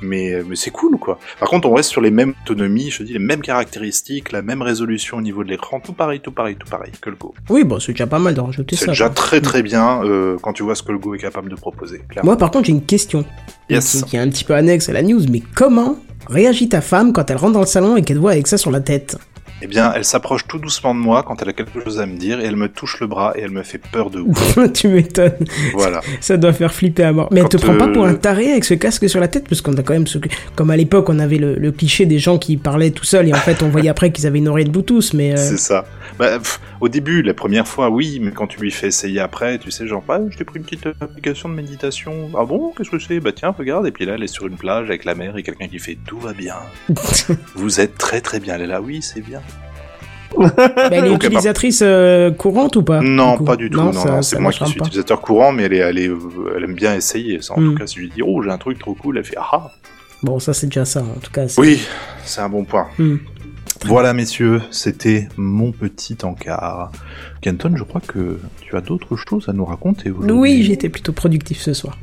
mais, 0.00 0.40
mais 0.48 0.54
c'est 0.56 0.70
cool, 0.70 0.96
quoi. 0.98 1.18
Par 1.40 1.48
contre, 1.48 1.68
on 1.68 1.74
reste 1.74 1.90
sur 1.90 2.00
les 2.00 2.10
mêmes 2.12 2.32
autonomies, 2.44 2.90
je 2.90 2.98
te 2.98 3.02
dis, 3.02 3.12
les 3.14 3.18
mêmes 3.18 3.40
caractéristiques, 3.42 4.30
la 4.32 4.42
même 4.42 4.62
résolution 4.62 5.16
au 5.18 5.20
niveau 5.20 5.42
de 5.44 5.48
l'écran, 5.50 5.80
tout 5.80 5.92
pareil, 5.92 6.20
tout 6.20 6.30
pareil, 6.32 6.56
tout 6.56 6.68
pareil 6.68 6.92
que 7.00 7.10
le 7.10 7.16
Go. 7.16 7.34
Oui, 7.50 7.64
bon, 7.64 7.80
c'est 7.80 7.92
déjà 7.92 8.06
pas 8.06 8.20
mal 8.20 8.34
de 8.34 8.40
rajouter 8.40 8.76
C'est 8.76 8.84
ça. 8.86 8.90
déjà 8.92 9.06
quoi. 9.06 9.14
très 9.14 9.40
très 9.40 9.62
bien 9.62 10.02
euh, 10.04 10.36
quand 10.40 10.52
tu 10.52 10.62
vois 10.62 10.76
ce 10.76 10.82
que 10.84 10.92
le 10.92 10.98
Go 10.98 11.14
est 11.14 11.18
capable 11.18 11.50
de 11.50 11.56
proposer. 11.56 12.02
Clairement. 12.08 12.30
Moi, 12.30 12.36
par 12.38 12.50
contre, 12.52 12.66
j'ai 12.66 12.72
une 12.72 12.84
question. 12.86 13.24
Yes. 13.68 14.02
Qui, 14.04 14.10
qui 14.10 14.16
est 14.16 14.20
un 14.20 14.28
petit 14.28 14.44
peu 14.44 14.54
annexe 14.54 14.88
à 14.88 14.92
la 14.92 15.02
news, 15.02 15.20
mais 15.30 15.42
comment 15.56 15.96
réagit 16.28 16.68
ta 16.68 16.80
femme 16.80 17.12
quand 17.12 17.28
elle 17.30 17.36
rentre 17.36 17.54
dans 17.54 17.60
le 17.60 17.66
salon 17.66 17.96
et 17.96 18.02
qu'elle 18.02 18.18
voit 18.18 18.30
avec 18.32 18.46
ça 18.46 18.56
sur 18.56 18.70
la 18.70 18.80
tête? 18.80 19.16
Eh 19.60 19.66
bien, 19.66 19.92
elle 19.94 20.04
s'approche 20.04 20.46
tout 20.46 20.58
doucement 20.58 20.94
de 20.94 21.00
moi 21.00 21.22
quand 21.24 21.42
elle 21.42 21.48
a 21.48 21.52
quelque 21.52 21.82
chose 21.82 21.98
à 22.00 22.06
me 22.06 22.16
dire 22.16 22.40
et 22.40 22.44
elle 22.44 22.56
me 22.56 22.68
touche 22.68 23.00
le 23.00 23.06
bras 23.06 23.32
et 23.36 23.40
elle 23.40 23.50
me 23.50 23.62
fait 23.62 23.78
peur 23.78 24.10
de 24.10 24.20
ouf. 24.20 24.58
Tu 24.72 24.88
m'étonnes. 24.88 25.32
voilà. 25.72 26.00
Ça 26.20 26.36
doit 26.36 26.52
faire 26.52 26.72
flipper 26.72 27.02
à 27.04 27.12
mort. 27.12 27.28
Mais 27.32 27.40
elle 27.40 27.48
te 27.48 27.56
Quand, 27.56 27.66
prend 27.68 27.76
pas 27.78 27.88
euh, 27.88 27.92
pour 27.92 28.06
un 28.06 28.14
taré 28.14 28.50
avec 28.52 28.64
ce 28.64 28.74
casque 28.74 29.08
sur 29.08 29.18
la 29.20 29.28
tête 29.28 29.48
Parce 29.48 29.60
qu'on 29.60 29.76
a 29.76 29.82
quand 29.82 29.94
même 29.94 30.06
ce... 30.06 30.18
Comme 30.54 30.70
à 30.70 30.76
l'époque, 30.76 31.08
on 31.08 31.18
avait 31.18 31.38
le, 31.38 31.54
le 31.56 31.72
cliché 31.72 32.06
des 32.06 32.18
gens 32.18 32.38
qui 32.38 32.56
parlaient 32.56 32.90
tout 32.92 33.04
seuls 33.04 33.28
et 33.28 33.32
en 33.32 33.38
fait, 33.38 33.62
on 33.62 33.68
voyait 33.68 33.88
après 33.88 34.12
qu'ils 34.12 34.26
avaient 34.26 34.38
une 34.38 34.48
oreille 34.48 34.68
Bluetooth, 34.68 35.12
mais... 35.14 35.32
euh, 35.32 35.36
C'est 35.36 35.58
ça. 35.58 35.84
Bah, 36.18 36.38
pff, 36.38 36.60
au 36.80 36.88
début, 36.88 37.22
la 37.22 37.34
première 37.34 37.66
fois, 37.66 37.90
oui, 37.90 38.18
mais 38.22 38.30
quand 38.30 38.46
tu 38.46 38.60
lui 38.60 38.70
fais 38.70 38.88
essayer 38.88 39.20
après, 39.20 39.58
tu 39.58 39.70
sais, 39.70 39.86
genre, 39.86 40.02
bah, 40.06 40.20
je 40.30 40.36
t'ai 40.36 40.44
pris 40.44 40.58
une 40.58 40.64
petite 40.64 40.86
application 41.00 41.48
de 41.48 41.54
méditation. 41.54 42.30
Ah 42.38 42.44
bon, 42.44 42.72
qu'est-ce 42.76 42.90
que 42.90 42.98
c'est? 42.98 43.20
Bah 43.20 43.32
tiens, 43.32 43.54
regarde. 43.56 43.86
Et 43.86 43.90
puis 43.90 44.04
là, 44.06 44.14
elle 44.14 44.22
est 44.22 44.26
sur 44.28 44.46
une 44.46 44.56
plage 44.56 44.86
avec 44.88 45.04
la 45.04 45.14
mer 45.14 45.36
et 45.36 45.42
quelqu'un 45.42 45.68
qui 45.68 45.78
fait 45.78 45.98
tout 46.06 46.18
va 46.18 46.32
bien. 46.32 46.54
Vous 47.54 47.80
êtes 47.80 47.98
très 47.98 48.20
très 48.20 48.40
bien. 48.40 48.54
Elle 48.56 48.62
est 48.62 48.66
là, 48.66 48.80
oui, 48.80 49.00
c'est 49.02 49.20
bien. 49.20 49.40
Mais 50.38 50.96
elle 50.96 51.06
est 51.06 51.14
utilisatrice 51.14 51.80
euh, 51.84 52.30
courante 52.30 52.76
ou 52.76 52.82
pas 52.82 53.00
non, 53.00 53.38
pas 53.38 53.56
du 53.56 53.70
tout. 53.70 53.78
Non, 53.80 53.92
c'est 54.22 54.38
moi 54.38 54.52
qui 54.52 54.64
suis 54.66 54.78
pas. 54.78 54.84
utilisateur 54.86 55.20
courant, 55.20 55.52
mais 55.52 55.64
elle, 55.64 55.74
est, 55.74 55.78
elle, 55.78 55.98
est, 55.98 56.10
elle 56.56 56.64
aime 56.64 56.74
bien 56.74 56.94
essayer. 56.94 57.40
Ça, 57.42 57.54
en 57.54 57.60
Hmm. 57.60 57.72
tout 57.72 57.78
cas, 57.78 57.86
si 57.86 57.96
je 57.96 58.00
lui 58.00 58.10
dis, 58.10 58.22
oh, 58.22 58.42
j'ai 58.42 58.50
un 58.50 58.58
truc 58.58 58.78
trop 58.78 58.94
cool, 58.94 59.18
elle 59.18 59.24
fait, 59.24 59.36
ah. 59.38 59.70
Bon, 60.22 60.38
ça 60.40 60.52
c'est 60.54 60.66
déjà 60.66 60.84
ça, 60.84 61.00
en 61.00 61.20
tout 61.20 61.30
cas. 61.30 61.46
Oui, 61.58 61.80
c'est 62.24 62.40
un 62.40 62.48
bon 62.48 62.64
point. 62.64 62.86
Hmm. 62.98 63.16
Voilà, 63.86 64.12
messieurs, 64.12 64.60
c'était 64.72 65.28
mon 65.36 65.70
petit 65.70 66.16
encart. 66.24 66.90
Kenton, 67.40 67.74
je 67.76 67.84
crois 67.84 68.00
que 68.04 68.40
tu 68.60 68.76
as 68.76 68.80
d'autres 68.80 69.14
choses 69.16 69.48
à 69.48 69.52
nous 69.52 69.64
raconter 69.64 70.10
aujourd'hui. 70.10 70.32
Oui, 70.32 70.62
j'ai 70.64 70.72
été 70.72 70.88
plutôt 70.88 71.12
productif 71.12 71.60
ce 71.60 71.72
soir. 71.74 71.96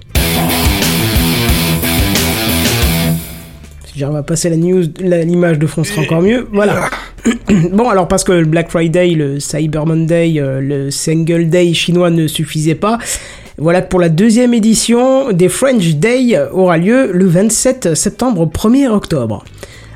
Si 3.86 4.00
j'arrive 4.00 4.16
à 4.18 4.24
passer 4.24 4.50
la 4.50 4.58
news, 4.58 4.84
la- 5.00 5.24
l'image 5.24 5.60
de 5.60 5.68
fond 5.68 5.84
sera 5.84 6.02
encore 6.02 6.22
mieux. 6.22 6.48
Voilà. 6.52 6.90
bon, 7.72 7.90
alors 7.90 8.08
parce 8.08 8.24
que 8.24 8.32
le 8.32 8.46
Black 8.46 8.70
Friday, 8.70 9.10
le 9.10 9.40
Cyber 9.40 9.86
Monday, 9.86 10.36
euh, 10.38 10.62
le 10.62 10.92
Single 10.92 11.50
Day 11.50 11.74
chinois 11.74 12.10
ne 12.10 12.28
suffisait 12.28 12.76
pas. 12.76 12.98
Voilà 13.58 13.82
pour 13.82 14.00
la 14.00 14.10
deuxième 14.10 14.54
édition 14.54 15.32
des 15.32 15.48
French 15.48 15.96
Day 15.96 16.38
aura 16.52 16.78
lieu 16.78 17.12
le 17.14 17.26
27 17.26 17.96
septembre 17.96 18.42
au 18.42 18.48
1er 18.48 18.90
octobre. 18.90 19.46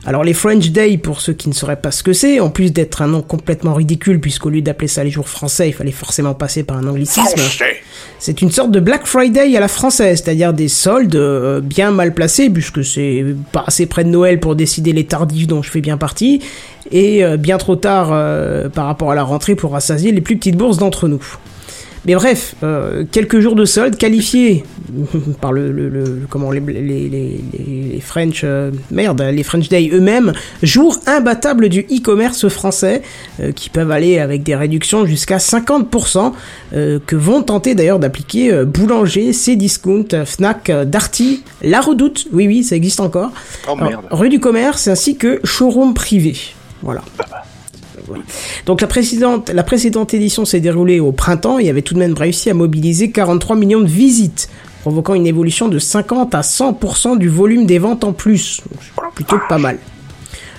Alors 0.10 0.24
les 0.24 0.34
French 0.34 0.72
Day, 0.72 0.98
pour 0.98 1.22
ceux 1.22 1.34
qui 1.34 1.50
ne 1.50 1.54
sauraient 1.54 1.80
pas 1.80 1.92
ce 1.92 2.02
que 2.02 2.14
c'est, 2.14 2.40
en 2.40 2.50
plus 2.50 2.74
d'être 2.74 3.04
un 3.04 3.08
nom 3.08 3.22
complètement 3.22 3.76
ridicule, 3.76 4.20
puisqu'au 4.20 4.50
lieu 4.50 4.64
d'appeler 4.64 4.88
ça 4.88 5.04
les 5.04 5.12
jours 5.12 5.30
français, 5.30 5.70
il 5.70 5.72
fallait 5.72 5.92
forcément 5.92 6.34
passer 6.34 6.64
par 6.64 6.78
un 6.78 6.88
anglicisme. 6.88 7.40
C'est 8.18 8.42
une 8.42 8.50
sorte 8.50 8.72
de 8.72 8.80
Black 8.80 9.06
Friday 9.06 9.56
à 9.56 9.60
la 9.60 9.68
française, 9.68 10.24
c'est-à-dire 10.26 10.52
des 10.52 10.68
soldes 10.68 11.16
euh, 11.16 11.62
bien 11.62 11.92
mal 11.92 12.16
placés, 12.16 12.50
puisque 12.50 12.84
c'est 12.84 13.24
pas 13.52 13.66
assez 13.68 13.86
près 13.86 14.04
de 14.04 14.10
Noël 14.10 14.40
pour 14.40 14.56
décider 14.56 14.94
les 14.94 15.06
tardifs 15.06 15.46
dont 15.46 15.62
je 15.62 15.70
fais 15.70 15.80
bien 15.80 15.98
partie, 15.98 16.42
et 16.92 17.24
euh, 17.24 17.38
bien 17.38 17.60
trop 17.60 17.76
tard 17.76 18.10
euh, 18.12 18.68
par 18.68 18.88
rapport 18.88 19.12
à 19.12 19.16
la 19.16 19.22
rentrée 19.22 19.54
pour 19.54 19.74
rassasier 19.74 20.12
les 20.12 20.22
plus 20.22 20.38
petites 20.38 20.58
bourses 20.58 20.78
d'entre 20.78 21.08
nous. 21.08 21.22
Mais 22.06 22.16
bref, 22.16 22.56
euh, 22.64 23.04
quelques 23.12 23.40
jours 23.40 23.56
de 23.56 23.66
soldes 23.66 23.98
qualifiés 23.98 24.64
par 25.42 25.52
le, 25.52 25.72
le- 25.72 25.90
le- 25.90 26.22
comment 26.30 26.50
les, 26.52 26.60
les, 26.62 26.82
les, 26.82 27.10
les- 27.10 28.00
French 28.02 28.42
euh, 28.44 28.72
merde 28.92 29.22
les 29.22 29.44
French 29.44 29.68
Day 29.70 29.90
eux-mêmes, 29.94 30.32
jour 30.64 30.98
imbattable 31.06 31.68
du 31.70 31.82
e-commerce 31.82 32.48
français 32.48 33.02
euh, 33.42 33.52
qui 33.52 33.70
peuvent 33.70 33.92
aller 33.92 34.18
avec 34.20 34.44
des 34.44 34.56
réductions 34.56 35.06
jusqu'à 35.06 35.38
50% 35.38 36.32
euh, 36.74 37.00
que 37.06 37.16
vont 37.18 37.44
tenter 37.44 37.76
d'ailleurs 37.76 38.00
d'appliquer 38.00 38.52
euh, 38.54 38.66
Boulanger, 38.66 39.34
Cdiscount, 39.34 40.06
Fnac, 40.26 40.70
euh, 40.70 40.86
Darty, 40.86 41.44
La 41.62 41.82
Redoute, 41.82 42.28
oui 42.32 42.48
oui 42.48 42.64
ça 42.64 42.76
existe 42.76 43.02
encore, 43.02 43.32
Oh 43.68 43.72
alors, 43.78 43.90
merde. 43.90 44.06
rue 44.12 44.30
du 44.30 44.40
commerce 44.40 44.88
ainsi 44.88 45.18
que 45.18 45.40
showroom 45.44 45.94
privé. 45.94 46.38
Voilà. 46.82 47.02
Voilà. 48.10 48.24
Donc 48.66 48.82
la 48.82 48.88
précédente, 48.88 49.50
la 49.54 49.64
précédente 49.64 50.14
édition 50.14 50.44
s'est 50.44 50.60
déroulée 50.60 51.00
au 51.00 51.12
printemps 51.12 51.60
et 51.60 51.70
avait 51.70 51.84
tout 51.84 51.94
de 51.94 52.00
même 52.00 52.14
réussi 52.14 52.50
à 52.50 52.54
mobiliser 52.54 53.12
43 53.12 53.56
millions 53.56 53.80
de 53.82 53.88
visites, 53.88 54.50
provoquant 54.82 55.14
une 55.14 55.28
évolution 55.28 55.68
de 55.70 55.80
50 55.80 56.36
à 56.36 56.42
100% 56.42 57.18
du 57.18 57.30
volume 57.30 57.66
des 57.66 57.80
ventes 57.80 58.04
en 58.04 58.12
plus. 58.12 58.62
Donc, 58.70 59.14
plutôt 59.16 59.38
pas 59.48 59.60
mal. 59.60 59.78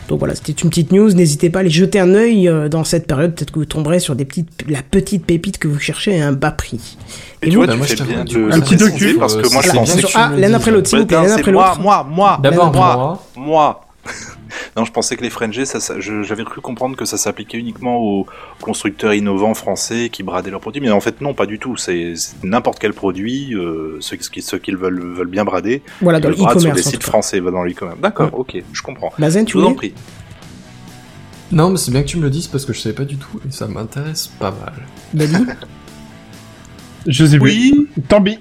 Donc 0.09 0.19
voilà, 0.19 0.35
c'était 0.35 0.51
une 0.51 0.71
petite 0.71 0.91
news. 0.91 1.13
N'hésitez 1.13 1.51
pas 1.51 1.61
à 1.61 1.61
aller 1.61 1.71
jeter 1.71 2.01
un 2.01 2.15
œil 2.15 2.49
euh, 2.49 2.69
dans 2.69 2.83
cette 2.83 3.07
période. 3.07 3.33
Peut-être 3.33 3.53
que 3.53 3.61
vous 3.61 3.65
tomberez 3.65 4.01
sur 4.01 4.17
des 4.17 4.25
petites, 4.25 4.65
la 4.69 4.83
petite 4.83 5.25
pépite 5.25 5.59
que 5.59 5.69
vous 5.69 5.79
cherchez 5.79 6.21
à 6.21 6.27
un 6.27 6.33
bas 6.33 6.51
prix. 6.51 6.97
Et, 7.43 7.47
Et 7.47 7.51
tu 7.51 7.57
vous 7.57 7.63
vois, 7.63 7.67
Bah, 7.69 7.75
tu 7.75 7.79
moi, 7.79 7.87
fais 7.87 7.95
bien 8.03 8.25
de 8.25 8.51
un 8.53 8.59
petit 8.61 8.75
docu, 8.75 9.17
parce 9.21 9.37
que 9.37 9.47
euh, 9.47 9.51
moi, 9.53 9.63
je 9.63 9.99
tu 10.01 10.07
ah, 10.17 10.33
l'un 10.37 10.53
après 10.53 10.73
l'autre, 10.73 10.89
s'il 10.89 10.99
vous 10.99 11.07
plaît, 11.07 11.17
l'un 11.17 11.31
après 11.37 11.53
moi, 11.53 11.69
l'autre. 11.69 11.81
moi, 11.81 12.07
moi, 12.11 12.41
D'abord 12.43 12.73
moi, 12.75 13.23
moi. 13.37 13.85
Non, 14.77 14.85
je 14.85 14.93
pensais 14.93 15.17
que 15.17 15.23
les 15.23 15.31
French 15.31 15.63
ça, 15.65 15.81
ça- 15.81 16.01
je- 16.01 16.23
j'avais 16.23 16.45
cru 16.45 16.61
comprendre 16.61 16.97
que 16.97 17.05
ça 17.05 17.17
s'appliquait 17.17 17.59
uniquement 17.59 17.99
aux 17.99 18.27
constructeurs 18.61 19.15
innovants 19.15 19.55
français 19.55 20.09
qui 20.11 20.23
bradaient 20.23 20.51
leurs 20.51 20.61
produits, 20.61 20.81
mais 20.81 20.91
en 20.91 21.01
fait 21.01 21.21
non, 21.21 21.35
pas 21.35 21.47
du 21.47 21.59
tout. 21.59 21.77
C'est 21.77 22.15
n'importe 22.43 22.79
quel 22.79 22.93
produit, 22.93 23.55
euh, 23.55 23.97
ceux, 24.01 24.17
qui- 24.17 24.43
ceux 24.43 24.59
qu'ils 24.59 24.77
veulent, 24.77 25.01
veulent 25.01 25.27
bien 25.29 25.45
brader, 25.45 25.83
Voilà, 26.01 26.19
ils 26.19 26.23
dans 26.23 26.29
le 26.31 26.35
bradent 26.37 26.51
sur 26.53 26.61
des 26.61 26.67
l'e-commerce. 26.69 26.89
sites 26.91 27.03
français, 27.03 27.41
va 27.41 27.51
dans 27.51 27.63
l'e-commerce. 27.63 27.99
D'accord, 28.01 28.31
ok, 28.33 28.63
je 28.73 28.83
comprends. 28.83 29.13
Bazen, 29.19 29.47
Je 29.47 29.53
tu 29.53 29.59
vous 29.59 29.65
en 29.65 29.75
prie. 29.75 29.93
Non, 31.53 31.71
mais 31.71 31.79
c'est 31.79 31.91
bien 31.91 32.03
que 32.03 32.09
tu 32.09 32.17
me 32.17 32.23
le 32.23 32.31
dises 32.31 32.47
parce 32.47 32.65
que 32.65 32.73
je 32.73 32.81
savais 32.81 32.95
pas 32.95 33.05
du 33.05 33.17
tout 33.17 33.41
et 33.49 33.51
ça 33.51 33.67
m'intéresse 33.67 34.29
pas 34.29 34.53
mal. 34.53 34.73
Badi 35.13 35.45
Je 37.07 37.25
sais 37.25 37.39
plus. 37.39 37.51
Oui. 37.51 37.89
Tant 38.09 38.23
pis. 38.23 38.39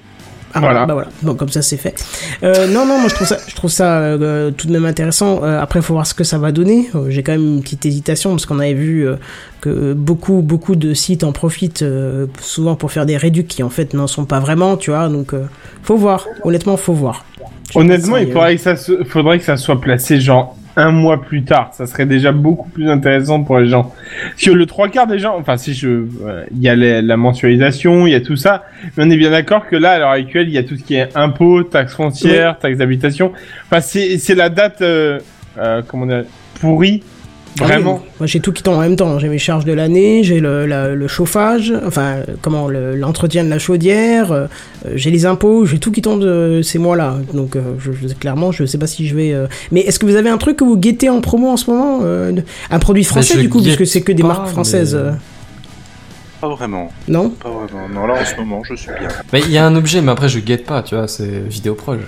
Ah, 0.54 0.60
Voilà. 0.60 0.86
Bah 0.86 0.94
voilà. 0.94 1.10
Bon, 1.22 1.36
comme 1.36 1.50
ça 1.50 1.62
c'est 1.62 1.78
fait. 1.78 1.96
Euh, 2.44 2.68
non, 2.68 2.86
non, 2.86 3.00
moi 3.00 3.08
je 3.10 3.16
trouve 3.16 3.28
ça, 3.28 3.38
je 3.48 3.56
trouve 3.56 3.70
ça 3.70 4.00
euh, 4.00 4.52
tout 4.52 4.68
de 4.68 4.72
même 4.74 4.86
intéressant. 4.86 5.44
Euh, 5.44 5.62
après, 5.62 5.82
faut 5.82 5.94
voir 5.94 6.08
ce 6.08 6.14
que 6.14 6.24
ça 6.24 6.38
va 6.38 6.52
donner. 6.52 6.90
J'ai 7.10 7.24
quand 7.24 7.34
même 7.34 7.56
une 7.56 7.62
petite 7.62 7.86
hésitation 7.86 8.32
parce 8.32 8.46
qu'on 8.46 8.60
avait 8.60 8.74
vu 8.74 9.08
que 9.62 9.94
beaucoup, 9.94 10.42
beaucoup 10.42 10.76
de 10.76 10.94
sites 10.94 11.24
en 11.24 11.32
profitent 11.32 11.86
souvent 12.42 12.76
pour 12.76 12.92
faire 12.92 13.06
des 13.06 13.18
réducs 13.18 13.48
qui 13.48 13.64
en 13.64 13.70
fait 13.70 13.94
n'en 13.94 14.08
sont 14.08 14.26
pas 14.26 14.40
vraiment, 14.40 14.78
tu 14.78 14.90
vois. 14.92 15.08
Donc, 15.10 15.34
faut 15.84 15.98
voir. 15.98 16.26
Honnêtement, 16.44 16.78
faut 16.78 16.94
voir. 16.94 17.26
Je 17.72 17.78
Honnêtement, 17.78 18.18
il 18.18 18.32
faudrait 18.32 18.56
que 18.56 18.62
ça 18.62 18.76
se- 18.76 19.04
faudrait 19.04 19.38
que 19.38 19.46
ça 19.46 19.56
soit 19.58 19.80
placé 19.80 20.20
genre 20.20 20.56
un 20.80 20.92
mois 20.92 21.22
plus 21.22 21.44
tard. 21.44 21.72
Ça 21.74 21.86
serait 21.86 22.06
déjà 22.06 22.32
beaucoup 22.32 22.70
plus 22.70 22.90
intéressant 22.90 23.44
pour 23.44 23.60
les 23.60 23.68
gens. 23.68 23.94
Sur 24.38 24.56
le 24.56 24.66
trois 24.66 24.88
quarts 24.88 25.08
des 25.08 25.20
gens, 25.20 25.36
enfin 25.38 25.58
si 25.58 25.74
je, 25.74 25.90
voilà, 25.90 26.44
il 26.52 26.62
y 26.62 26.70
a 26.70 26.76
la, 26.76 27.02
la 27.02 27.18
mensualisation, 27.18 28.08
il 28.08 28.12
y 28.12 28.16
a 28.16 28.22
tout 28.22 28.38
ça. 28.38 28.64
Mais 28.96 29.04
on 29.06 29.10
est 29.10 29.18
bien 29.18 29.32
d'accord 29.32 29.68
que 29.68 29.76
là, 29.76 29.92
à 29.92 30.00
l'heure 30.00 30.10
actuelle, 30.12 30.48
il 30.48 30.54
y 30.54 30.58
a 30.58 30.64
tout 30.64 30.78
ce 30.78 30.84
qui 30.84 30.96
est 30.96 31.16
impôts, 31.16 31.64
taxes 31.64 31.96
foncières, 31.96 32.58
taxes 32.58 32.78
d'habitation. 32.78 33.34
Enfin, 33.66 33.82
c'est 33.82 34.18
c'est 34.18 34.36
la 34.36 34.50
date, 34.50 34.82
euh, 34.82 35.20
euh, 35.58 35.82
comment 35.86 36.06
dire, 36.06 36.24
pourrie. 36.62 37.04
Ah 37.62 37.64
oui, 37.66 37.68
Vraiment. 37.72 38.02
moi 38.20 38.28
j'ai 38.28 38.40
tout 38.40 38.54
qui 38.54 38.64
tombe 38.64 38.76
en 38.76 38.82
même 38.82 38.96
temps. 38.96 39.20
J'ai 39.20 39.28
mes 39.28 39.38
charges 39.40 39.66
de 39.66 39.74
l'année, 39.74 40.24
j'ai 40.24 40.40
le, 40.40 40.66
la- 40.66 40.94
le 40.96 41.08
chauffage, 41.10 41.74
enfin 41.86 42.18
comment 42.42 42.68
le- 42.70 42.96
l'entretien 42.96 43.44
de 43.44 43.50
la 43.50 43.60
chaudière, 43.60 44.32
euh, 44.32 44.48
j'ai 44.96 45.12
les 45.12 45.26
impôts, 45.26 45.66
j'ai 45.66 45.78
tout 45.80 45.92
qui 45.92 46.02
tombe 46.02 46.22
de 46.22 46.62
ces 46.64 46.80
mois-là. 46.80 47.18
Donc 47.34 47.56
euh, 47.58 47.62
je, 47.80 47.92
je- 47.92 48.14
clairement, 48.14 48.52
je 48.54 48.66
sais 48.66 48.78
pas 48.78 48.88
si 48.88 49.06
je 49.08 49.16
vais. 49.16 49.34
euh, 49.34 49.48
Mais 49.72 49.82
est-ce 49.82 50.00
que 50.00 50.06
vous 50.06 50.16
avez 50.16 50.30
un 50.30 50.38
truc 50.38 50.58
que 50.58 50.64
vous 50.64 50.78
guettez 50.78 51.10
en 51.10 51.20
promo 51.20 51.50
en 51.50 51.58
ce 51.58 51.70
moment 51.70 52.00
euh, 52.04 52.32
Un 52.72 52.80
produit 52.80 53.04
français 53.04 53.38
du 53.38 53.50
coup, 53.50 53.62
puisque 53.62 53.86
c'est 53.86 54.02
que 54.02 54.12
des 54.14 54.22
pas, 54.22 54.30
marques 54.30 54.48
françaises, 54.48 54.96
mais- 54.96 55.18
Pas 56.40 56.48
vraiment, 56.56 56.90
non? 57.10 57.32
Pas 57.32 57.50
vraiment. 57.50 57.90
Non, 57.94 58.08
là 58.08 58.22
en 58.22 58.26
ce 58.26 58.36
moment, 58.38 58.62
je 58.64 58.76
suis 58.76 58.92
bien. 58.98 59.10
Mais 59.34 59.42
il 59.42 59.52
y 59.52 59.58
a 59.58 59.66
un 59.66 59.76
objet, 59.76 60.02
mais 60.02 60.12
après 60.14 60.30
je 60.30 60.40
guette 60.40 60.66
pas, 60.66 60.82
tu 60.82 60.96
vois, 60.96 61.10
c'est 61.10 61.28
Vidéoproj. 61.50 62.00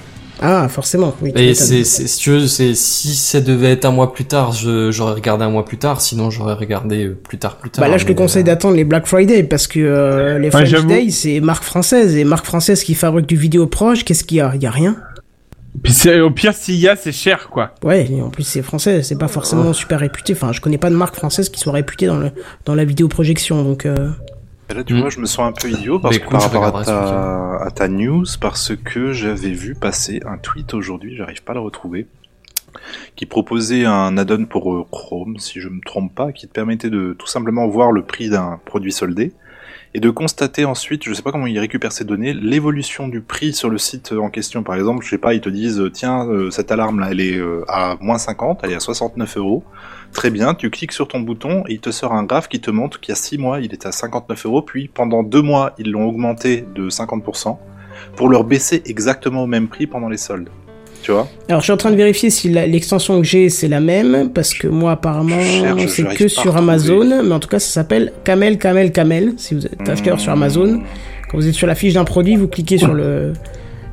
Ah 0.43 0.67
forcément. 0.69 1.13
Oui, 1.21 1.31
Et 1.35 1.53
c'est, 1.53 1.83
c'est, 1.83 2.07
si 2.07 2.19
tu 2.19 2.31
veux, 2.31 2.47
c'est, 2.47 2.73
si 2.73 3.15
ça 3.15 3.41
devait 3.41 3.71
être 3.71 3.85
un 3.85 3.91
mois 3.91 4.11
plus 4.11 4.25
tard, 4.25 4.51
je, 4.53 4.91
j'aurais 4.91 5.13
regardé 5.13 5.43
un 5.45 5.49
mois 5.51 5.65
plus 5.65 5.77
tard, 5.77 6.01
sinon 6.01 6.31
j'aurais 6.31 6.55
regardé 6.55 7.05
euh, 7.05 7.13
plus 7.15 7.37
tard, 7.37 7.57
plus 7.57 7.69
tard. 7.69 7.83
Bah 7.85 7.91
là, 7.91 7.97
je 7.99 8.05
te 8.05 8.09
mais, 8.09 8.15
conseille 8.15 8.41
euh, 8.41 8.45
d'attendre 8.45 8.75
les 8.75 8.83
Black 8.83 9.05
Friday 9.05 9.43
parce 9.43 9.67
que 9.67 9.79
euh, 9.79 10.39
les 10.39 10.49
French 10.49 10.67
j'avoue. 10.67 10.87
Day, 10.87 11.11
c'est 11.11 11.39
marque 11.41 11.63
française 11.63 12.15
et 12.17 12.23
marque 12.23 12.45
française 12.45 12.83
qui 12.83 12.95
fabrique 12.95 13.27
du 13.27 13.35
vidéo 13.35 13.67
proche. 13.67 14.03
Qu'est-ce 14.03 14.23
qu'il 14.23 14.37
y 14.37 14.41
a? 14.41 14.51
Il 14.55 14.63
y 14.63 14.65
a 14.65 14.71
rien. 14.71 14.95
Puis 15.83 15.93
c'est- 15.93 16.19
au 16.19 16.31
pire, 16.31 16.53
s'il 16.53 16.75
y 16.79 16.87
a, 16.87 16.95
c'est 16.95 17.11
cher, 17.11 17.49
quoi. 17.49 17.75
Ouais, 17.83 18.09
et 18.11 18.21
en 18.21 18.29
plus 18.29 18.43
c'est 18.43 18.61
français, 18.63 19.03
c'est 19.03 19.17
pas 19.17 19.27
forcément 19.27 19.71
super 19.73 19.99
réputé. 19.99 20.33
Enfin, 20.33 20.51
je 20.51 20.59
connais 20.59 20.77
pas 20.79 20.89
de 20.89 20.95
marque 20.95 21.15
française 21.15 21.49
qui 21.49 21.59
soit 21.59 21.71
réputée 21.73 22.07
dans 22.07 22.17
le 22.17 22.31
dans 22.65 22.73
la 22.75 22.83
vidéoprojection, 22.83 23.63
donc. 23.63 23.85
Euh... 23.85 24.09
Et 24.71 24.73
là, 24.73 24.83
tu 24.83 24.93
Mm. 24.93 24.99
vois, 25.01 25.09
je 25.09 25.19
me 25.19 25.25
sens 25.25 25.47
un 25.47 25.51
peu 25.51 25.69
idiot 25.69 25.99
parce 25.99 26.17
Bah, 26.17 26.25
que 26.25 26.31
par 26.31 26.41
rapport 26.41 26.83
ta, 26.83 27.57
à 27.61 27.71
ta 27.71 27.87
news, 27.87 28.25
parce 28.39 28.73
que 28.75 29.11
j'avais 29.11 29.51
vu 29.51 29.75
passer 29.75 30.21
un 30.25 30.37
tweet 30.37 30.73
aujourd'hui, 30.73 31.15
j'arrive 31.15 31.43
pas 31.43 31.51
à 31.51 31.55
le 31.55 31.61
retrouver, 31.61 32.07
qui 33.15 33.25
proposait 33.25 33.85
un 33.85 34.17
add-on 34.17 34.45
pour 34.45 34.73
euh, 34.73 34.85
Chrome, 34.89 35.37
si 35.37 35.59
je 35.59 35.67
me 35.67 35.81
trompe 35.85 36.15
pas, 36.15 36.31
qui 36.31 36.47
te 36.47 36.53
permettait 36.53 36.89
de 36.89 37.13
tout 37.19 37.27
simplement 37.27 37.67
voir 37.67 37.91
le 37.91 38.03
prix 38.03 38.29
d'un 38.29 38.59
produit 38.65 38.91
soldé 38.93 39.33
et 39.93 39.99
de 39.99 40.09
constater 40.09 40.63
ensuite, 40.63 41.03
je 41.03 41.13
sais 41.13 41.21
pas 41.21 41.31
comment 41.31 41.47
ils 41.47 41.59
récupèrent 41.59 41.91
ces 41.91 42.05
données, 42.05 42.33
l'évolution 42.33 43.09
du 43.09 43.21
prix 43.21 43.53
sur 43.53 43.69
le 43.69 43.77
site 43.77 44.13
en 44.13 44.29
question. 44.29 44.63
Par 44.63 44.75
exemple, 44.75 45.03
je 45.03 45.09
sais 45.09 45.17
pas, 45.17 45.33
ils 45.33 45.41
te 45.41 45.49
disent, 45.49 45.83
tiens, 45.93 46.25
euh, 46.27 46.49
cette 46.49 46.71
alarme 46.71 46.99
là, 47.01 47.09
elle 47.11 47.19
est 47.19 47.37
euh, 47.37 47.65
à 47.67 47.97
moins 47.99 48.17
50, 48.17 48.61
elle 48.63 48.71
est 48.71 48.75
à 48.75 48.79
69 48.79 49.37
euros. 49.37 49.63
Très 50.13 50.29
bien, 50.29 50.53
tu 50.53 50.69
cliques 50.69 50.93
sur 50.93 51.07
ton 51.07 51.19
bouton 51.19 51.63
et 51.67 51.73
il 51.73 51.79
te 51.79 51.91
sort 51.91 52.13
un 52.13 52.23
graphe 52.23 52.47
qui 52.47 52.61
te 52.61 52.71
montre 52.71 52.99
qu'il 53.01 53.11
y 53.11 53.13
a 53.13 53.15
6 53.15 53.37
mois, 53.37 53.59
il 53.59 53.73
était 53.73 53.87
à 53.87 53.91
59 53.91 54.45
euros, 54.45 54.61
puis 54.61 54.87
pendant 54.87 55.23
2 55.23 55.41
mois, 55.41 55.73
ils 55.77 55.91
l'ont 55.91 56.07
augmenté 56.07 56.65
de 56.73 56.89
50% 56.89 57.57
pour 58.15 58.29
leur 58.29 58.45
baisser 58.45 58.81
exactement 58.85 59.43
au 59.43 59.47
même 59.47 59.67
prix 59.67 59.87
pendant 59.87 60.09
les 60.09 60.17
soldes. 60.17 60.49
Tu 61.01 61.11
vois 61.11 61.27
Alors, 61.49 61.61
je 61.61 61.65
suis 61.65 61.73
en 61.73 61.77
train 61.77 61.91
de 61.91 61.95
vérifier 61.95 62.29
si 62.29 62.49
l'extension 62.49 63.19
que 63.19 63.25
j'ai, 63.27 63.49
c'est 63.49 63.67
la 63.67 63.79
même, 63.79 64.29
parce 64.33 64.53
que 64.53 64.67
moi, 64.67 64.91
apparemment, 64.91 65.37
c'est 65.87 66.03
que 66.15 66.27
sur. 66.27 66.57
Amazon, 66.57 67.23
mais 67.23 67.33
en 67.33 67.39
tout 67.39 67.47
cas, 67.47 67.59
ça 67.59 67.71
s'appelle 67.71 68.11
Camel, 68.23 68.57
Camel, 68.57 68.91
Camel. 68.91 69.33
Si 69.37 69.55
vous 69.55 69.65
êtes 69.65 69.87
acheteur 69.87 70.19
sur 70.19 70.31
Amazon, 70.31 70.81
quand 71.29 71.37
vous 71.37 71.47
êtes 71.47 71.53
sur 71.53 71.65
la 71.67 71.75
fiche 71.75 71.93
d'un 71.93 72.03
produit, 72.03 72.35
vous 72.35 72.47
cliquez 72.47 72.77
sur 72.77 72.93
le 72.93 73.33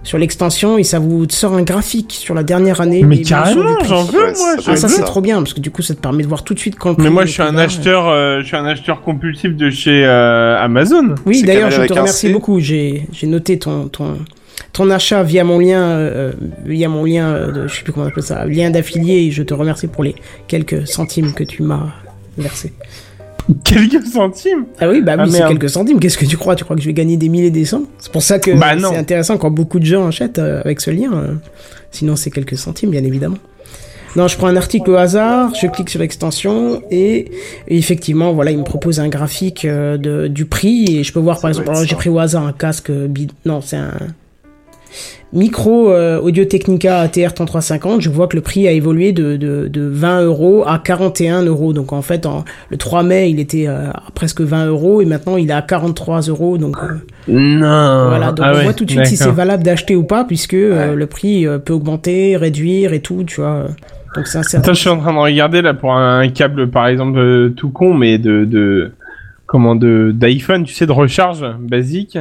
sur 0.05 0.17
l'extension 0.17 0.79
et 0.79 0.85
ça 0.85 0.99
vous 0.99 1.27
sort 1.29 1.53
un 1.55 1.63
graphique 1.63 2.13
sur 2.13 2.35
la 2.35 2.43
dernière 2.43 2.81
année. 2.81 3.03
Mais 3.03 3.21
carrément, 3.21 3.77
j'en 3.85 4.05
veux, 4.05 4.19
Ouais, 4.19 4.33
moi. 4.39 4.57
ça 4.63 4.71
Ah, 4.73 4.77
ça 4.77 4.89
c'est 4.89 5.03
trop 5.03 5.21
bien 5.21 5.37
parce 5.39 5.53
que 5.53 5.61
du 5.61 5.71
coup 5.71 5.83
ça 5.83 5.95
te 5.95 6.01
permet 6.01 6.23
de 6.23 6.29
voir 6.29 6.45
tout 6.45 6.55
de 6.55 6.59
suite 6.59 6.77
quand 6.77 6.99
Mais 6.99 7.11
moi, 7.11 7.27
je 7.27 7.33
suis 7.33 7.43
un 7.43 7.57
acheteur, 7.57 8.09
euh, 8.09 8.41
je 8.41 8.47
suis 8.47 8.57
un 8.57 8.65
acheteur 8.65 9.03
compulsif 9.03 9.55
de 9.55 9.69
chez 9.71 10.05
euh, 10.07 10.57
Amazon. 10.63 11.15
Oui, 11.27 11.43
d'ailleurs, 11.43 11.71
je 11.71 11.83
te 11.83 11.93
remercie 11.93 12.31
beaucoup. 12.31 12.59
J'ai 12.61 13.07
j'ai 13.13 13.27
noté 13.27 13.59
ton 13.59 13.89
ton 13.89 14.17
ton 14.73 14.91
achat 14.91 15.23
via 15.23 15.45
mon 15.45 15.59
lien 15.59 15.83
euh, 15.83 16.33
via 16.65 16.89
mon 16.89 17.05
lien 17.05 17.29
euh, 17.33 17.53
de, 17.53 17.69
je 17.69 17.77
sais 17.77 17.83
plus 17.83 17.93
comment 17.93 18.07
on 18.07 18.09
appelle 18.09 18.23
ça, 18.23 18.45
lien 18.47 18.71
d'affilié 18.71 19.15
et 19.27 19.31
je 19.31 19.43
te 19.43 19.55
remercie 19.55 19.87
pour 19.89 20.05
les 20.05 20.15
quelques 20.47 20.87
centimes 20.87 21.33
que 21.33 21.45
tu 21.45 21.63
m'as 21.63 21.87
versé. 22.37 22.73
Quelques 23.65 24.05
centimes? 24.07 24.67
Ah 24.79 24.91
oui, 24.91 25.01
bah 25.01 25.15
oui, 25.17 25.25
Ah, 25.27 25.31
c'est 25.31 25.49
quelques 25.49 25.71
centimes. 25.71 25.99
Qu'est-ce 25.99 26.19
que 26.19 26.27
tu 26.27 26.37
crois? 26.37 26.55
Tu 26.55 26.65
crois 26.65 26.77
que 26.77 26.83
je 26.83 26.87
vais 26.87 26.93
gagner 26.93 27.17
des 27.17 27.31
milliers 27.31 27.47
et 27.47 27.51
des 27.51 27.65
cents? 27.65 27.85
C'est 27.99 28.13
pour 28.13 28.23
ça 28.23 28.39
que 28.39 28.51
Bah 28.51 28.77
c'est 28.79 28.97
intéressant 28.97 29.39
quand 29.39 29.51
beaucoup 29.51 29.79
de 29.81 29.87
gens 29.87 30.07
achètent 30.07 30.39
euh, 30.39 30.61
avec 30.65 30.83
ce 30.83 30.91
lien. 30.91 31.11
euh. 31.15 31.35
Sinon, 31.91 32.15
c'est 32.15 32.31
quelques 32.31 32.59
centimes, 32.59 32.91
bien 32.91 33.03
évidemment. 33.05 33.39
Non, 34.17 34.29
je 34.29 34.37
prends 34.37 34.49
un 34.49 34.57
article 34.57 34.91
au 34.91 34.97
hasard, 34.97 35.55
je 35.55 35.67
clique 35.67 35.89
sur 35.89 36.01
l'extension 36.01 36.83
et, 36.91 37.31
et 37.69 37.79
effectivement, 37.79 38.33
voilà, 38.35 38.51
il 38.51 38.59
me 38.59 38.65
propose 38.65 39.01
un 39.01 39.09
graphique 39.09 39.65
euh, 39.65 39.97
de, 39.97 40.29
du 40.29 40.45
prix 40.45 40.99
et 40.99 41.03
je 41.05 41.13
peux 41.13 41.21
voir, 41.21 41.41
par 41.41 41.49
exemple, 41.51 41.71
alors 41.71 41.85
j'ai 41.85 41.95
pris 41.97 42.11
au 42.11 42.19
hasard 42.19 42.47
un 42.47 42.53
casque. 42.53 42.91
Non, 43.47 43.61
c'est 43.63 43.77
un 43.77 43.93
micro 45.33 45.91
euh, 45.93 46.19
Audio 46.21 46.45
Technica 46.45 47.01
ATR 47.01 47.35
3350. 47.35 48.01
Je 48.01 48.09
vois 48.11 48.29
que 48.29 48.37
le 48.37 48.43
prix 48.43 48.67
a 48.67 48.73
évolué 48.73 49.13
de, 49.13 49.37
de, 49.37 49.69
de 49.69 49.83
20 49.87 50.23
euros 50.23 50.65
à 50.67 50.79
41 50.79 51.43
euros. 51.45 51.73
Donc 51.73 51.93
en 51.93 52.03
fait, 52.03 52.25
en, 52.27 52.45
le 52.71 52.77
3 52.77 53.03
mai, 53.03 53.31
il 53.31 53.39
était 53.41 53.67
euh, 53.69 53.91
à 53.91 54.11
presque 54.15 54.41
20 54.41 54.67
euros 54.67 55.01
et 55.01 55.05
maintenant 55.05 55.37
il 55.37 55.51
est 55.51 55.55
à 55.55 55.63
43 55.63 56.23
euros. 56.23 56.57
Donc 56.59 56.77
euh, 56.79 56.89
Non. 57.29 58.09
voilà, 58.09 58.33
donc 58.33 58.47
Ah 58.47 58.53
on 58.53 58.57
ouais, 58.59 58.65
voit 58.65 58.73
tout 58.75 58.85
de 58.85 58.91
suite 58.91 59.07
si 59.07 59.17
c'est 59.17 59.31
valable 59.31 59.63
d'acheter 59.63 59.95
ou 59.97 60.05
pas, 60.05 60.25
puisque 60.25 60.55
euh, 60.55 60.95
le 60.95 61.07
prix 61.07 61.47
euh, 61.47 61.59
peut 61.59 61.73
augmenter, 61.75 62.37
réduire 62.37 62.93
et 62.93 63.01
tout, 63.01 63.25
tu 63.27 63.41
vois. 63.41 63.67
Donc 64.15 64.27
c'est 64.27 64.39
assez 64.39 64.57
Attends, 64.57 64.73
je 64.73 64.81
suis 64.81 64.89
en 64.89 64.99
train 64.99 65.13
de 65.13 65.19
regarder 65.19 65.61
là 65.61 65.75
pour 65.75 65.93
un, 65.93 66.21
un 66.21 66.29
câble, 66.31 66.71
par 66.71 66.87
exemple, 66.89 67.19
euh, 67.19 67.51
tout 67.51 67.69
con, 67.69 67.93
mais 67.93 68.17
de, 68.17 68.47
de 68.47 68.91
comment 69.45 69.75
de 69.77 70.13
d'iPhone, 70.15 70.65
tu 70.65 70.73
sais, 70.73 70.87
de 70.87 70.93
recharge 70.93 71.45
basique. 71.61 72.19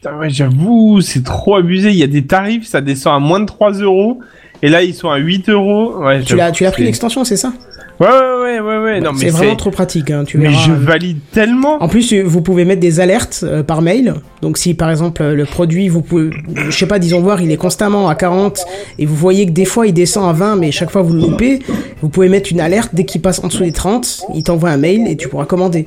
Putain, 0.00 0.16
ouais, 0.16 0.30
j'avoue, 0.30 1.00
c'est 1.00 1.24
trop 1.24 1.56
abusé. 1.56 1.90
Il 1.90 1.96
y 1.96 2.04
a 2.04 2.06
des 2.06 2.24
tarifs, 2.24 2.68
ça 2.68 2.80
descend 2.80 3.16
à 3.16 3.18
moins 3.18 3.40
de 3.40 3.46
3 3.46 3.72
euros. 3.72 4.20
Et 4.62 4.68
là, 4.68 4.84
ils 4.84 4.94
sont 4.94 5.10
à 5.10 5.16
8 5.16 5.48
euros. 5.48 5.96
Ouais, 5.98 6.22
Tu 6.22 6.36
l'as, 6.36 6.44
j'avoue, 6.44 6.54
tu 6.54 6.62
l'as 6.64 6.70
pris 6.70 6.84
l'extension, 6.84 7.24
c'est 7.24 7.36
ça? 7.36 7.52
Ouais, 7.98 8.06
ouais, 8.06 8.60
ouais, 8.60 8.60
ouais, 8.60 8.78
ouais. 8.78 9.00
Non, 9.00 9.10
mais 9.12 9.18
C'est 9.18 9.30
vraiment 9.30 9.56
trop 9.56 9.72
pratique, 9.72 10.12
hein, 10.12 10.22
tu 10.24 10.38
Mais 10.38 10.50
verras. 10.50 10.62
je 10.66 10.72
valide 10.72 11.18
tellement. 11.32 11.82
En 11.82 11.88
plus, 11.88 12.12
euh, 12.12 12.22
vous 12.24 12.42
pouvez 12.42 12.64
mettre 12.64 12.80
des 12.80 13.00
alertes 13.00 13.40
euh, 13.42 13.64
par 13.64 13.82
mail. 13.82 14.14
Donc, 14.40 14.56
si 14.56 14.74
par 14.74 14.88
exemple 14.88 15.20
euh, 15.20 15.34
le 15.34 15.44
produit, 15.46 15.88
vous 15.88 16.02
pouvez, 16.02 16.30
je 16.54 16.70
sais 16.70 16.86
pas, 16.86 17.00
disons 17.00 17.20
voir, 17.20 17.42
il 17.42 17.50
est 17.50 17.56
constamment 17.56 18.08
à 18.08 18.14
40 18.14 18.60
et 19.00 19.04
vous 19.06 19.16
voyez 19.16 19.46
que 19.46 19.50
des 19.50 19.64
fois 19.64 19.88
il 19.88 19.94
descend 19.94 20.28
à 20.30 20.32
20, 20.32 20.54
mais 20.56 20.70
chaque 20.70 20.90
fois 20.92 21.02
vous 21.02 21.12
le 21.12 21.22
loupez, 21.22 21.58
vous 22.00 22.08
pouvez 22.08 22.28
mettre 22.28 22.52
une 22.52 22.60
alerte 22.60 22.90
dès 22.92 23.04
qu'il 23.04 23.20
passe 23.20 23.42
en 23.42 23.48
dessous 23.48 23.64
des 23.64 23.72
30, 23.72 24.20
il 24.32 24.44
t'envoie 24.44 24.70
un 24.70 24.76
mail 24.76 25.08
et 25.08 25.16
tu 25.16 25.28
pourras 25.28 25.46
commander. 25.46 25.84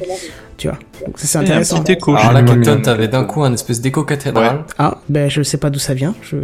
Tu 0.61 0.67
vois. 0.67 0.77
Donc 1.07 1.17
ça 1.17 1.25
c'est 1.25 1.37
un 1.39 1.41
intéressant. 1.41 1.81
petit 1.81 1.93
écho. 1.93 2.15
Alors 2.15 2.33
là, 2.33 2.43
Captain, 2.43 2.77
t'avais 2.77 3.07
d'un 3.07 3.23
coup 3.23 3.41
un 3.43 3.51
espèce 3.51 3.81
d'écho 3.81 4.03
cathédrale. 4.03 4.59
Ah, 4.77 4.99
ben 5.09 5.27
je 5.27 5.41
sais 5.41 5.57
pas 5.57 5.71
d'où 5.71 5.79
ça 5.79 5.95
vient. 5.95 6.13
Je... 6.21 6.37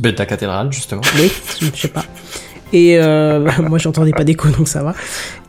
Ben, 0.00 0.12
ta 0.12 0.26
cathédrale, 0.26 0.72
justement. 0.72 1.02
Oui, 1.16 1.30
je 1.60 1.80
sais 1.80 1.86
pas. 1.86 2.04
Et 2.72 2.98
euh, 2.98 3.48
moi, 3.68 3.78
j'entendais 3.78 4.10
pas 4.10 4.24
d'écho, 4.24 4.48
donc 4.48 4.66
ça 4.66 4.82
va. 4.82 4.94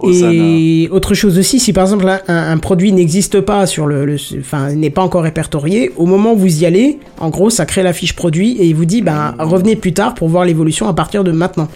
Et 0.08 0.88
autre 0.92 1.16
chose 1.16 1.40
aussi, 1.40 1.60
si 1.60 1.74
par 1.74 1.86
exemple 1.86 2.08
un, 2.08 2.22
un 2.52 2.58
produit 2.60 2.92
n'existe 2.92 3.42
pas 3.42 3.66
sur 3.66 3.88
le, 3.88 4.06
le- 4.06 4.18
enfin 4.40 4.70
n'est 4.76 4.92
pas 4.92 5.02
encore 5.02 5.24
répertorié, 5.24 5.92
au 5.98 6.06
moment 6.06 6.34
où 6.34 6.38
vous 6.38 6.62
y 6.62 6.68
allez, 6.68 7.00
en 7.20 7.30
gros, 7.30 7.50
ça 7.50 7.66
crée 7.66 7.82
la 7.82 7.94
fiche 7.94 8.14
produit 8.16 8.52
et 8.58 8.66
il 8.68 8.76
vous 8.76 8.86
dit, 8.86 9.02
ben 9.02 9.34
revenez 9.40 9.76
plus 9.76 9.94
tard 9.94 10.14
pour 10.14 10.30
voir 10.30 10.46
l'évolution 10.46 10.88
à 10.88 10.94
partir 10.94 11.24
de 11.24 11.32
maintenant. 11.32 11.68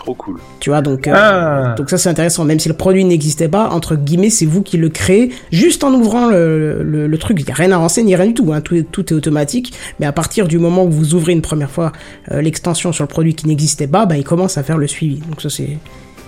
Trop 0.00 0.14
cool. 0.14 0.38
Tu 0.60 0.70
vois, 0.70 0.80
donc 0.80 1.06
euh, 1.06 1.12
Ah. 1.14 1.74
donc 1.76 1.90
ça 1.90 1.98
c'est 1.98 2.08
intéressant. 2.08 2.44
Même 2.46 2.58
si 2.58 2.68
le 2.70 2.74
produit 2.74 3.04
n'existait 3.04 3.48
pas, 3.48 3.68
entre 3.68 3.96
guillemets, 3.96 4.30
c'est 4.30 4.46
vous 4.46 4.62
qui 4.62 4.78
le 4.78 4.88
créez 4.88 5.30
juste 5.52 5.84
en 5.84 5.92
ouvrant 5.92 6.26
le, 6.30 6.82
le, 6.82 7.06
le 7.06 7.18
truc. 7.18 7.38
Il 7.38 7.44
n'y 7.44 7.52
a 7.52 7.54
rien 7.54 7.70
à 7.72 7.76
renseigner, 7.76 8.16
rien 8.16 8.26
du 8.28 8.34
tout. 8.34 8.50
Hein. 8.52 8.62
Tout, 8.62 8.76
est- 8.76 8.90
tout 8.90 9.12
est 9.12 9.16
automatique. 9.16 9.74
Mais 10.00 10.06
à 10.06 10.12
partir 10.12 10.48
du 10.48 10.58
moment 10.58 10.84
où 10.84 10.90
vous 10.90 11.14
ouvrez 11.14 11.32
une 11.32 11.42
première 11.42 11.70
fois 11.70 11.92
euh, 12.32 12.40
l'extension 12.40 12.92
sur 12.92 13.04
le 13.04 13.08
produit 13.08 13.34
qui 13.34 13.46
n'existait 13.46 13.86
pas, 13.88 14.06
ben 14.06 14.16
il 14.16 14.24
commence 14.24 14.56
à 14.56 14.62
faire 14.62 14.78
le 14.78 14.86
suivi. 14.86 15.16
Donc 15.28 15.42
ça 15.42 15.50
c'est 15.50 15.76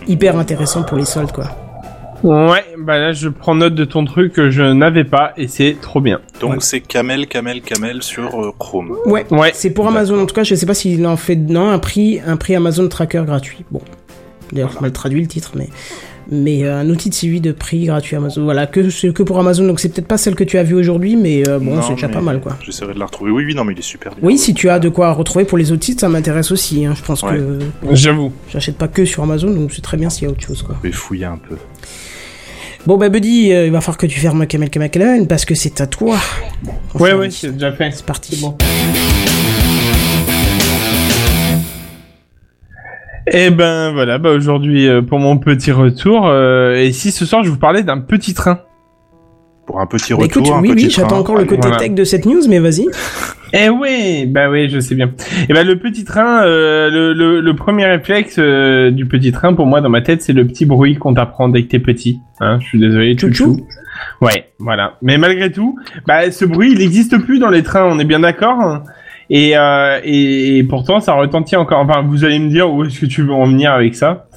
hyper 0.07 0.39
intéressant 0.39 0.83
pour 0.83 0.99
les 0.99 1.07
soldes, 1.07 1.33
quoi. 1.33 1.72
Ouais, 2.23 2.65
bah 2.79 2.99
là, 2.99 3.13
je 3.13 3.29
prends 3.29 3.55
note 3.55 3.75
de 3.75 3.85
ton 3.85 4.05
truc 4.05 4.33
que 4.33 4.51
je 4.51 4.63
n'avais 4.63 5.05
pas 5.05 5.33
et 5.37 5.49
c'est 5.49 5.77
trop 5.81 6.01
bien. 6.01 6.21
Donc 6.41 6.53
Ouais. 6.53 6.57
c'est 6.61 6.81
Camel, 6.81 7.27
Camel, 7.27 7.63
Camel 7.63 8.03
sur 8.03 8.41
euh, 8.41 8.53
Chrome. 8.59 8.97
Ouais, 9.07 9.27
Ouais. 9.31 9.51
c'est 9.55 9.71
pour 9.71 9.89
Amazon 9.89 10.21
en 10.21 10.27
tout 10.27 10.35
cas. 10.35 10.45
Je 10.45 10.55
sais 10.55 10.67
pas 10.67 10.75
s'il 10.75 11.07
en 11.07 11.17
fait 11.17 11.37
non 11.37 11.71
un 11.71 11.79
prix 11.79 12.21
un 12.25 12.37
prix 12.37 12.55
Amazon 12.55 12.89
Tracker 12.89 13.25
gratuit. 13.27 13.65
Bon, 13.71 13.81
d'ailleurs 14.53 14.71
j'ai 14.73 14.81
mal 14.81 14.93
traduit 14.93 15.21
le 15.21 15.27
titre, 15.27 15.53
mais 15.57 15.69
mais 16.31 16.63
euh, 16.63 16.77
un 16.79 16.89
outil 16.89 17.11
de 17.11 17.15
suivi 17.15 17.41
de 17.41 17.51
prix 17.51 17.87
gratuit 17.87 18.15
Amazon. 18.15 18.45
Voilà 18.45 18.69
que 18.69 18.89
c'est 18.91 19.13
que 19.13 19.25
pour 19.25 19.41
Amazon. 19.41 19.67
Donc 19.67 19.81
c'est 19.81 19.89
peut-être 19.89 20.07
pas 20.07 20.17
celle 20.19 20.37
que 20.37 20.45
tu 20.45 20.57
as 20.57 20.63
vue 20.63 20.77
aujourd'hui, 20.77 21.17
mais 21.17 21.43
euh, 21.49 21.59
bon 21.59 21.83
c'est 21.83 21.95
déjà 21.95 22.09
pas 22.09 22.21
mal 22.21 22.41
quoi. 22.41 22.57
J'essaierai 22.65 22.95
de 22.95 23.01
la 23.01 23.07
retrouver. 23.07 23.33
Oui, 23.33 23.45
oui, 23.45 23.55
non, 23.57 23.65
mais 23.65 23.73
il 23.73 23.79
est 23.81 23.83
super 23.83 24.13
bien. 24.15 24.21
Oui, 24.23 24.39
si 24.39 24.55
tu 24.55 24.69
as 24.71 24.79
de 24.79 24.89
quoi 24.89 25.13
retrouver 25.13 25.45
pour 25.45 25.59
les 25.59 25.73
autres 25.73 25.85
sites, 25.85 25.99
ça 26.01 26.09
m'intéresse 26.09 26.53
aussi. 26.53 26.87
hein. 26.87 26.95
Je 26.97 27.03
pense 27.03 27.25
Ouais. 27.25 27.37
que 27.39 27.59
J'avoue. 27.97 28.33
j'achète 28.53 28.79
pas 28.79 28.87
que 28.87 29.05
sur 29.05 29.25
Amazon, 29.25 29.51
donc 29.51 29.73
c'est 29.73 29.83
très 29.83 29.97
bien 29.97 30.09
s'il 30.11 30.25
y 30.25 30.27
a 30.29 30.31
autre 30.31 30.47
chose 30.47 30.63
quoi. 30.63 30.77
Je 30.85 30.89
vais 30.89 30.95
fouiller 30.95 31.25
un 31.25 31.39
peu. 31.39 31.57
Bon 32.87 32.97
bah 32.97 33.09
Buddy, 33.09 33.53
euh, 33.53 33.67
il 33.67 33.73
va 33.73 33.81
falloir 33.81 33.97
que 33.97 34.07
tu 34.07 34.19
fermes 34.19 34.47
Kamel 34.47 34.69
Kamel 34.69 35.27
parce 35.29 35.45
que 35.45 35.55
c'est 35.55 35.81
à 35.81 35.87
toi. 35.87 36.17
Ouais, 36.65 36.73
Enfin, 37.13 37.17
ouais, 37.17 37.31
c'est 37.31 37.53
déjà 37.53 37.73
fait. 37.73 37.91
C'est 37.93 38.05
parti. 38.05 38.41
bon. 38.41 38.57
Et 43.33 43.51
ben 43.51 43.93
voilà, 43.93 44.19
bah 44.19 44.31
aujourd'hui 44.31 44.89
euh, 44.89 45.01
pour 45.01 45.21
mon 45.21 45.39
petit 45.39 45.71
retour. 45.71 46.27
euh, 46.27 46.75
et 46.75 46.93
si 46.93 47.13
ce 47.13 47.25
soir 47.25 47.45
je 47.45 47.51
vous 47.51 47.57
parlais 47.59 47.85
d'un 47.85 48.01
petit 48.01 48.35
train. 48.35 48.61
Pour 49.67 49.81
un 49.81 49.87
petit 49.87 50.13
Bah, 50.13 50.21
retour, 50.23 50.43
écoute, 50.43 50.53
un 50.55 50.61
oui, 50.61 50.75
petit 50.75 50.85
oui, 50.87 50.91
j'attends 50.91 51.19
encore 51.21 51.37
le 51.37 51.45
côté 51.45 51.63
Voilà. 51.69 51.77
tech 51.77 51.93
de 51.93 52.05
cette 52.05 52.27
news, 52.27 52.43
mais 52.49 52.59
vas-y. 52.59 52.87
Eh 53.55 53.69
ouais, 53.69 54.25
bah 54.25 54.49
oui, 54.49 54.71
je 54.71 54.81
sais 54.81 54.95
bien. 54.95 55.11
Et 55.47 55.53
ben 55.53 55.67
le 55.67 55.77
petit 55.79 56.05
train, 56.05 56.43
euh, 56.43 56.89
le, 56.89 57.13
le, 57.13 57.43
le 57.43 57.55
premier 57.55 57.85
réflexe 57.85 58.37
euh, 58.39 58.91
du 58.91 59.05
petit 59.05 59.31
train 59.31 59.53
pour 59.53 59.67
moi 59.67 59.83
dans 59.83 59.91
ma 59.91 60.01
tête, 60.01 60.23
c'est 60.23 60.33
le 60.33 60.47
petit 60.47 60.65
bruit 60.65 60.95
qu'on 60.97 61.13
t'apprend 61.13 61.51
dès 61.51 61.63
que 61.63 61.69
t'es 61.69 61.79
petit. 61.79 62.19
Hein, 62.41 62.61
je 62.63 62.67
suis 62.69 62.79
désolé, 62.81 63.15
Chouchou. 63.19 63.35
chouchou. 63.59 63.67
Ouais, 64.23 64.47
voilà. 64.59 64.95
Mais 65.03 65.19
malgré 65.19 65.53
tout, 65.53 65.79
bah 66.07 66.31
ce 66.31 66.47
bruit, 66.47 66.73
il 66.73 66.79
n'existe 66.79 67.19
plus 67.23 67.39
dans 67.41 67.51
les 67.51 67.63
trains, 67.63 67.85
on 67.85 67.99
est 67.99 68.07
bien 68.07 68.21
d'accord. 68.21 68.59
hein. 68.59 68.85
Et, 69.29 69.53
euh, 69.55 70.01
et, 70.03 70.57
et 70.57 70.63
pourtant, 70.65 71.01
ça 71.01 71.13
retentit 71.13 71.57
encore. 71.57 71.81
Enfin, 71.81 72.01
vous 72.01 72.25
allez 72.25 72.39
me 72.39 72.49
dire 72.49 72.73
où 72.73 72.85
est-ce 72.87 73.01
que 73.01 73.07
tu 73.07 73.21
veux 73.21 73.35
en 73.35 73.45
venir 73.45 73.71
avec 73.73 73.95
ça 73.95 74.29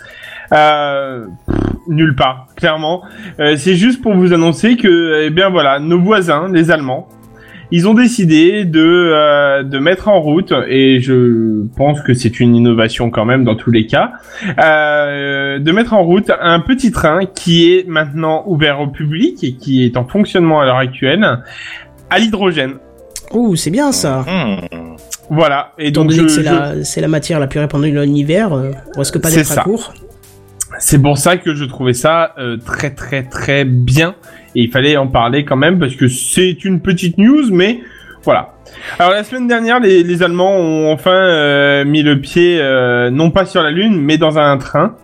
euh, 0.54 1.26
Nulle 1.88 2.16
part, 2.16 2.48
clairement. 2.56 3.04
Euh, 3.40 3.56
c'est 3.58 3.76
juste 3.76 4.02
pour 4.02 4.14
vous 4.16 4.34
annoncer 4.34 4.76
que, 4.78 5.24
eh 5.26 5.30
bien 5.30 5.50
voilà, 5.50 5.80
nos 5.80 6.00
voisins, 6.00 6.50
les 6.52 6.72
Allemands, 6.72 7.08
ils 7.72 7.88
ont 7.88 7.94
décidé 7.96 8.64
de, 8.64 8.80
euh, 8.82 9.64
de 9.64 9.80
mettre 9.80 10.08
en 10.08 10.22
route, 10.22 10.54
et 10.68 11.00
je 11.02 11.66
pense 11.76 12.00
que 12.02 12.14
c'est 12.14 12.40
une 12.40 12.56
innovation 12.56 13.10
quand 13.10 13.26
même 13.26 13.44
dans 13.44 13.56
tous 13.56 13.72
les 13.72 13.88
cas, 13.88 14.12
euh, 14.64 15.60
de 15.60 15.72
mettre 15.72 15.94
en 15.94 16.04
route 16.04 16.32
un 16.40 16.60
petit 16.60 16.92
train 16.92 17.26
qui 17.26 17.72
est 17.74 17.88
maintenant 17.88 18.44
ouvert 18.48 18.80
au 18.82 18.88
public 18.88 19.44
et 19.44 19.54
qui 19.54 19.84
est 19.86 19.98
en 19.98 20.06
fonctionnement 20.06 20.62
à 20.62 20.66
l'heure 20.66 20.78
actuelle 20.78 21.26
à 22.10 22.20
l'hydrogène. 22.20 22.76
Oh, 23.32 23.56
c'est 23.56 23.72
bien 23.72 23.92
ça. 23.92 24.24
Hmm. 24.28 24.96
Voilà. 25.32 25.72
Et 25.80 25.88
Étant 25.88 26.02
donc 26.02 26.12
donné 26.12 26.22
je- 26.22 26.26
que 26.26 26.30
c'est 26.32 26.42
je- 26.42 26.54
la, 26.54 26.84
c'est 26.84 27.02
la 27.02 27.08
matière 27.08 27.40
la 27.40 27.48
plus 27.48 27.60
répandue 27.60 27.92
dans 27.92 28.02
l'univers, 28.02 28.54
euh, 28.54 28.70
on 28.96 29.00
risque 29.00 29.20
pas 29.20 29.30
C'est 29.30 29.38
d'être 29.38 29.52
à 29.54 29.56
ça. 29.56 29.62
court. 29.64 29.92
C'est 30.80 31.02
pour 31.02 31.18
ça 31.18 31.38
que 31.38 31.56
je 31.56 31.66
trouvais 31.66 31.94
ça 31.94 32.34
euh, 32.38 32.58
très 32.58 32.92
très 32.92 33.24
très 33.24 33.66
bien 33.66 34.16
et 34.56 34.64
il 34.64 34.72
fallait 34.72 34.98
en 34.98 35.08
parler 35.08 35.46
quand 35.46 35.56
même 35.56 35.80
parce 35.80 35.96
que 35.96 36.08
c'est 36.08 36.66
une 36.66 36.82
petite 36.82 37.18
news 37.18 37.50
mais 37.52 37.82
voilà. 38.24 38.56
Alors 39.00 39.12
la 39.12 39.24
semaine 39.24 39.48
dernière 39.48 39.80
les, 39.80 40.04
les 40.04 40.24
Allemands 40.24 40.58
ont 40.58 40.92
enfin 40.92 41.12
euh, 41.12 41.86
mis 41.86 42.04
le 42.04 42.20
pied 42.20 42.60
euh, 42.60 43.10
non 43.10 43.32
pas 43.32 43.46
sur 43.46 43.62
la 43.62 43.72
lune 43.72 44.00
mais 44.02 44.18
dans 44.18 44.38
un 44.38 44.58
train 44.58 44.96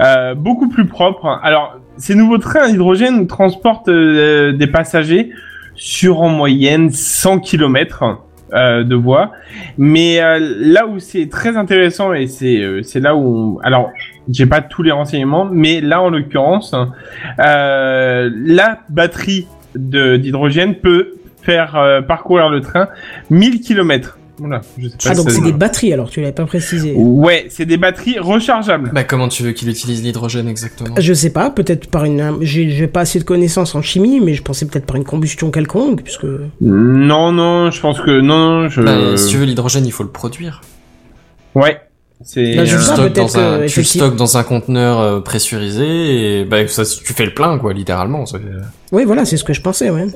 euh, 0.00 0.34
beaucoup 0.34 0.68
plus 0.68 0.86
propre. 0.86 1.38
Alors 1.42 1.78
ces 1.96 2.14
nouveaux 2.14 2.38
trains 2.38 2.62
à 2.62 2.68
hydrogène 2.68 3.26
transportent 3.26 3.88
euh, 3.88 4.52
des 4.52 4.66
passagers 4.66 5.30
sur 5.76 6.20
en 6.20 6.28
moyenne 6.28 6.90
100 6.90 7.40
km 7.40 8.18
euh, 8.52 8.82
de 8.82 8.94
voie. 8.94 9.32
Mais 9.78 10.20
là 10.38 10.86
où 10.86 10.98
c'est 10.98 11.28
très 11.28 11.56
intéressant 11.56 12.12
et 12.12 12.26
c'est 12.26 12.82
c'est 12.82 13.00
là 13.00 13.14
où 13.14 13.56
on... 13.56 13.58
alors 13.60 13.90
j'ai 14.30 14.46
pas 14.46 14.60
tous 14.60 14.82
les 14.82 14.90
renseignements, 14.92 15.44
mais 15.50 15.80
là 15.80 16.00
en 16.02 16.10
l'occurrence 16.10 16.74
euh, 17.38 18.30
la 18.34 18.80
batterie 18.88 19.46
de 19.76 20.16
d'hydrogène 20.16 20.76
peut 20.76 21.14
faire 21.42 21.76
euh, 21.76 22.00
parcourir 22.00 22.48
le 22.48 22.60
train 22.60 22.88
1000 23.30 23.60
km. 23.60 24.18
Voilà, 24.38 24.62
je 24.78 24.88
sais 24.88 24.96
pas 24.96 25.10
Ah, 25.10 25.14
si 25.14 25.16
donc 25.16 25.30
c'est 25.30 25.42
des 25.42 25.52
batteries 25.52 25.92
alors, 25.92 26.10
tu 26.10 26.20
l'avais 26.20 26.32
pas 26.32 26.44
précisé. 26.44 26.92
Ouais, 26.96 27.46
c'est 27.50 27.66
des 27.66 27.76
batteries 27.76 28.18
rechargeables. 28.18 28.90
Bah 28.92 29.04
comment 29.04 29.28
tu 29.28 29.44
veux 29.44 29.52
qu'il 29.52 29.68
utilise 29.68 30.02
l'hydrogène 30.02 30.48
exactement? 30.48 30.96
Je 30.98 31.14
sais 31.14 31.30
pas, 31.30 31.50
peut-être 31.50 31.88
par 31.88 32.04
une. 32.04 32.38
J'ai 32.40 32.68
j'ai 32.70 32.88
pas 32.88 33.00
assez 33.00 33.20
de 33.20 33.24
connaissances 33.24 33.76
en 33.76 33.82
chimie, 33.82 34.20
mais 34.20 34.34
je 34.34 34.42
pensais 34.42 34.66
peut-être 34.66 34.86
par 34.86 34.96
une 34.96 35.04
combustion 35.04 35.52
quelconque, 35.52 36.02
puisque. 36.02 36.26
Non, 36.60 37.30
non, 37.30 37.70
je 37.70 37.80
pense 37.80 38.00
que 38.00 38.20
non, 38.20 38.62
non, 38.62 38.68
je. 38.68 38.80
Bah, 38.82 39.16
si 39.16 39.28
tu 39.28 39.36
veux 39.36 39.44
l'hydrogène, 39.44 39.86
il 39.86 39.92
faut 39.92 40.02
le 40.02 40.10
produire. 40.10 40.62
Ouais, 41.54 41.80
c'est. 42.22 42.54
Là, 42.54 42.64
je 42.64 42.76
tu 42.76 42.76
pas, 42.76 42.94
stockes 42.94 43.12
dans 43.14 43.38
un, 43.38 43.56
que, 43.56 43.58
tu 43.60 43.64
effectivement- 43.66 44.06
stockes 44.06 44.16
dans 44.16 44.36
un 44.38 44.42
conteneur 44.44 45.00
euh, 45.00 45.20
pressurisé 45.20 46.40
et 46.40 46.44
bah 46.44 46.66
ça, 46.68 46.84
tu 46.84 47.12
fais 47.12 47.24
le 47.26 47.34
plein 47.34 47.58
quoi, 47.58 47.72
littéralement. 47.72 48.26
ça 48.26 48.38
fait- 48.38 48.44
Oui, 48.92 49.04
voilà, 49.04 49.24
c'est 49.24 49.36
ce 49.36 49.44
que 49.44 49.52
je 49.52 49.60
pensais, 49.60 49.90
ouais. 49.90 50.06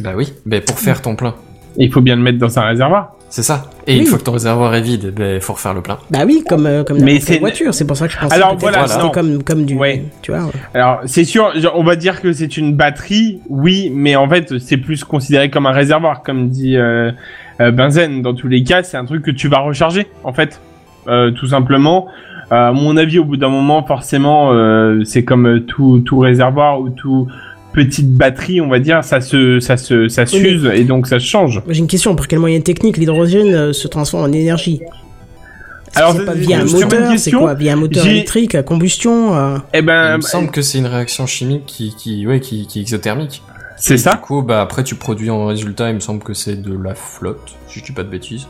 Bah 0.00 0.12
oui, 0.16 0.32
bah 0.46 0.60
pour 0.60 0.78
faire 0.78 1.02
ton 1.02 1.16
plein. 1.16 1.34
Il 1.76 1.92
faut 1.92 2.00
bien 2.00 2.16
le 2.16 2.22
mettre 2.22 2.38
dans 2.38 2.58
un 2.58 2.66
réservoir. 2.66 3.14
C'est 3.30 3.42
ça. 3.42 3.70
Et 3.86 3.92
Oui. 3.94 4.00
une 4.00 4.06
fois 4.06 4.18
que 4.18 4.24
ton 4.24 4.32
réservoir 4.32 4.74
est 4.74 4.80
vide, 4.80 5.12
bah 5.14 5.38
faut 5.40 5.52
refaire 5.52 5.74
le 5.74 5.82
plein. 5.82 5.98
Bah 6.10 6.20
oui, 6.26 6.42
comme, 6.48 6.64
euh, 6.66 6.82
comme 6.82 6.98
Mais 7.02 7.20
c'est- 7.20 7.38
voiture, 7.38 7.74
c'est 7.74 7.86
pour 7.86 7.94
ça 7.96 8.06
que 8.08 8.14
je 8.14 8.18
pensais 8.18 8.34
Alors, 8.34 8.56
voilà, 8.56 8.84
que 8.84 8.88
c'était 8.90 9.02
non. 9.02 9.10
comme, 9.10 9.42
comme 9.42 9.64
du. 9.66 9.74
Ouais. 9.74 10.02
Tu 10.22 10.30
vois, 10.32 10.44
ouais. 10.44 10.52
Alors, 10.72 11.00
c'est 11.04 11.24
sûr, 11.24 11.52
on 11.74 11.84
va 11.84 11.94
dire 11.96 12.22
que 12.22 12.32
c'est 12.32 12.56
une 12.56 12.74
batterie, 12.74 13.40
oui, 13.50 13.92
mais 13.94 14.16
en 14.16 14.26
fait, 14.30 14.58
c'est 14.58 14.78
plus 14.78 15.04
considéré 15.04 15.50
comme 15.50 15.66
un 15.66 15.72
réservoir, 15.72 16.22
comme 16.22 16.48
dit 16.48 16.76
euh, 16.76 17.12
euh, 17.60 17.70
Benzen. 17.70 18.22
Dans 18.22 18.32
tous 18.34 18.48
les 18.48 18.62
cas, 18.64 18.82
c'est 18.82 18.96
un 18.96 19.04
truc 19.04 19.22
que 19.22 19.30
tu 19.30 19.48
vas 19.48 19.58
recharger, 19.58 20.06
en 20.24 20.32
fait, 20.32 20.58
Euh, 20.58 20.67
tout 21.06 21.46
simplement. 21.46 22.06
Euh, 22.50 22.68
à 22.68 22.72
mon 22.72 22.96
avis, 22.96 23.18
au 23.18 23.24
bout 23.24 23.36
d'un 23.36 23.50
moment, 23.50 23.84
forcément, 23.84 24.52
euh, 24.52 25.02
c'est 25.04 25.22
comme 25.24 25.46
euh, 25.46 25.60
tout, 25.60 26.00
tout 26.04 26.18
réservoir 26.18 26.80
ou 26.80 26.88
tout 26.88 27.28
petite 27.74 28.10
batterie, 28.12 28.60
on 28.62 28.68
va 28.68 28.78
dire, 28.78 29.04
ça 29.04 29.20
se, 29.20 29.60
ça 29.60 29.76
se, 29.76 30.08
ça 30.08 30.22
Oui, 30.32 30.40
s'use 30.40 30.70
et 30.74 30.84
donc 30.84 31.06
ça 31.06 31.20
se 31.20 31.26
change. 31.26 31.62
J'ai 31.68 31.78
une 31.80 31.86
question, 31.86 32.16
par 32.16 32.26
quel 32.26 32.38
moyen 32.38 32.60
technique 32.60 32.96
l'hydrogène 32.96 33.54
euh, 33.54 33.72
se 33.74 33.86
transforme 33.86 34.24
en 34.24 34.32
énergie? 34.32 34.80
Alors, 35.94 36.12
c'est 36.12 36.24
pas 36.24 36.32
c'est- 36.32 36.38
via 36.38 36.60
un 36.60 36.66
c'est 36.66 36.80
une 36.80 36.88
bonne 36.88 36.98
moteur, 37.00 37.06
c'est 37.08 37.12
question. 37.14 37.38
quoi? 37.40 37.54
Via 37.54 37.72
un 37.72 37.76
moteur 37.76 38.04
J'ai- 38.04 38.10
électrique 38.12 38.54
à 38.54 38.62
combustion 38.62 39.34
euh, 39.36 39.58
Eh 39.74 39.78
Il 39.78 39.84
ben, 39.84 40.16
me 40.16 40.22
semble 40.22 40.50
que 40.50 40.62
c'est 40.62 40.78
une 40.78 40.86
réaction 40.86 41.26
chimique 41.26 41.64
qui, 41.66 41.94
qui, 41.96 42.26
ouais, 42.26 42.40
qui, 42.40 42.66
qui 42.66 42.78
est 42.78 42.82
exothermique. 42.82 43.42
c'est 43.76 43.94
Et 43.94 43.96
Du 43.96 44.02
ça. 44.02 44.16
coup, 44.16 44.42
bah 44.42 44.60
après 44.62 44.84
tu 44.84 44.94
produis 44.94 45.30
en 45.30 45.46
résultat, 45.46 45.90
il 45.90 45.94
me 45.96 46.00
semble 46.00 46.22
que 46.22 46.34
c'est 46.34 46.56
de 46.60 46.76
la 46.82 46.94
flotte, 46.94 47.54
si 47.68 47.80
je 47.80 47.84
dis 47.84 47.92
pas 47.92 48.02
de 48.04 48.08
bêtises. 48.10 48.46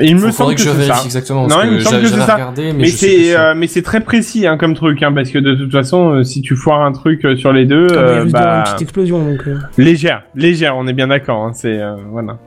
Il 0.00 0.16
me 0.16 0.30
semble 0.30 0.54
que, 0.54 0.62
que, 0.62 0.68
je 0.68 0.74
c'est 0.74 0.86
ça. 0.86 1.02
exactement. 1.04 1.46
Non, 1.46 1.56
il 1.64 1.72
me 1.72 1.78
semble 1.80 2.00
que 2.02 2.08
c'est 2.08 2.20
ça. 2.20 2.34
regardé, 2.34 2.72
mais, 2.72 2.86
c'est 2.86 3.36
euh, 3.36 3.54
mais 3.56 3.66
c'est 3.66 3.82
très 3.82 4.00
précis 4.00 4.46
hein, 4.46 4.56
comme 4.56 4.74
truc 4.74 5.02
hein, 5.02 5.12
parce 5.12 5.30
que 5.30 5.38
de 5.38 5.54
toute 5.54 5.70
façon 5.72 6.14
euh, 6.14 6.22
si 6.24 6.40
tu 6.42 6.56
foires 6.56 6.82
un 6.82 6.92
truc 6.92 7.24
euh, 7.24 7.36
sur 7.36 7.52
les 7.52 7.66
deux 7.66 7.86
ah, 7.90 7.94
bah, 7.94 8.00
il 8.00 8.18
euh, 8.18 8.24
bah 8.30 8.56
une 8.58 8.62
petite 8.64 8.82
explosion, 8.82 9.22
donc. 9.24 9.46
euh. 9.46 9.58
légère 9.78 10.22
légère 10.34 10.76
on 10.76 10.86
est 10.86 10.92
bien 10.94 11.08
d'accord 11.08 11.44
hein, 11.44 11.52
c'est 11.54 11.78
euh, 11.80 11.96
voilà 12.10 12.38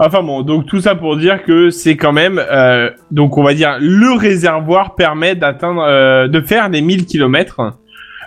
enfin 0.00 0.22
bon 0.22 0.42
donc 0.42 0.66
tout 0.66 0.80
ça 0.80 0.94
pour 0.96 1.16
dire 1.16 1.42
que 1.44 1.70
c'est 1.70 1.96
quand 1.96 2.12
même 2.12 2.42
euh, 2.50 2.90
donc 3.10 3.38
on 3.38 3.42
va 3.44 3.54
dire 3.54 3.76
le 3.80 4.12
réservoir 4.18 4.94
permet 4.96 5.34
d'atteindre 5.36 5.82
euh, 5.86 6.28
de 6.28 6.40
faire 6.40 6.68
les 6.68 6.82
1000 6.82 7.06
km 7.06 7.78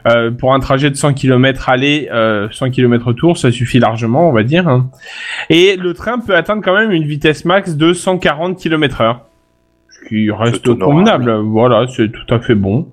euh, 0.07 0.31
pour 0.31 0.53
un 0.53 0.59
trajet 0.59 0.89
de 0.89 0.95
100 0.95 1.13
km 1.13 1.69
aller, 1.69 2.09
euh, 2.11 2.47
100 2.51 2.71
km 2.71 3.07
retour, 3.07 3.37
ça 3.37 3.51
suffit 3.51 3.79
largement, 3.79 4.29
on 4.29 4.33
va 4.33 4.43
dire. 4.43 4.67
hein. 4.67 4.89
Et 5.49 5.75
le 5.75 5.93
train 5.93 6.19
peut 6.19 6.35
atteindre 6.35 6.61
quand 6.63 6.75
même 6.75 6.91
une 6.91 7.05
vitesse 7.05 7.45
max 7.45 7.75
de 7.75 7.93
140 7.93 8.57
km 8.57 9.01
heure. 9.01 9.21
Ce 9.89 10.07
qui 10.09 10.31
reste 10.31 10.73
convenable. 10.79 11.31
Voilà, 11.45 11.85
c'est 11.87 12.11
tout 12.11 12.33
à 12.33 12.39
fait 12.39 12.55
bon. 12.55 12.89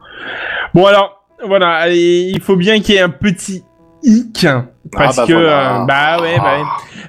Bon 0.75 0.87
alors, 0.87 1.25
voilà, 1.47 1.89
il 1.89 2.41
faut 2.41 2.57
bien 2.57 2.81
qu'il 2.81 2.95
y 2.95 2.99
ait 2.99 3.03
un 3.03 3.09
petit 3.09 3.63
hic. 4.03 4.47
Parce 4.93 5.17
bah 5.17 5.25
que, 5.27 5.33
voilà. 5.33 5.83
euh, 5.83 5.85
bah 5.87 6.23
ouais, 6.23 6.37
bah 6.39 6.59
ouais. 6.59 6.65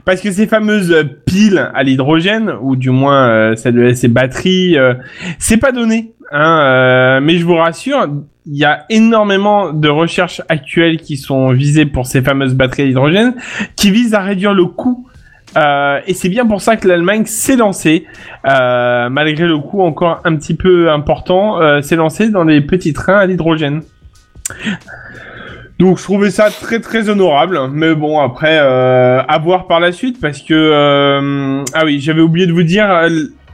Parce 0.05 0.21
que 0.21 0.31
ces 0.31 0.47
fameuses 0.47 0.93
piles 1.25 1.71
à 1.73 1.83
l'hydrogène, 1.83 2.53
ou 2.61 2.75
du 2.75 2.89
moins 2.89 3.29
euh, 3.29 3.55
celles 3.55 3.75
de 3.75 3.93
ces 3.93 4.07
batteries, 4.07 4.77
euh, 4.77 4.93
c'est 5.37 5.57
pas 5.57 5.71
donné. 5.71 6.13
Hein, 6.31 6.59
euh, 6.61 7.19
mais 7.21 7.37
je 7.37 7.45
vous 7.45 7.55
rassure, 7.55 8.07
il 8.45 8.57
y 8.57 8.65
a 8.65 8.85
énormément 8.89 9.73
de 9.73 9.89
recherches 9.89 10.41
actuelles 10.47 10.97
qui 10.97 11.17
sont 11.17 11.51
visées 11.51 11.85
pour 11.85 12.05
ces 12.05 12.21
fameuses 12.21 12.53
batteries 12.53 12.83
à 12.83 12.85
l'hydrogène, 12.85 13.35
qui 13.75 13.89
visent 13.91 14.13
à 14.13 14.21
réduire 14.21 14.53
le 14.53 14.65
coût. 14.65 15.07
Euh, 15.57 15.99
et 16.05 16.13
c'est 16.13 16.29
bien 16.29 16.45
pour 16.45 16.61
ça 16.61 16.77
que 16.77 16.87
l'Allemagne 16.87 17.25
s'est 17.25 17.55
lancée, 17.55 18.05
euh, 18.47 19.09
malgré 19.09 19.47
le 19.47 19.57
coût 19.57 19.81
encore 19.81 20.21
un 20.23 20.35
petit 20.35 20.53
peu 20.53 20.91
important, 20.91 21.81
s'est 21.81 21.95
lancée 21.95 22.29
dans 22.29 22.43
les 22.43 22.61
petits 22.61 22.93
trains 22.93 23.17
à 23.17 23.25
l'hydrogène. 23.25 23.81
Donc 25.79 25.97
je 25.97 26.03
trouvais 26.03 26.29
ça 26.29 26.49
très 26.51 26.81
très 26.81 27.09
honorable, 27.09 27.57
mais 27.71 27.95
bon 27.95 28.19
après 28.19 28.59
à 28.59 29.39
voir 29.41 29.65
par 29.65 29.79
la 29.79 29.91
suite 29.91 30.19
parce 30.21 30.41
que 30.41 31.63
ah 31.73 31.85
oui 31.85 31.99
j'avais 31.99 32.21
oublié 32.21 32.45
de 32.45 32.51
vous 32.51 32.63
dire 32.63 33.07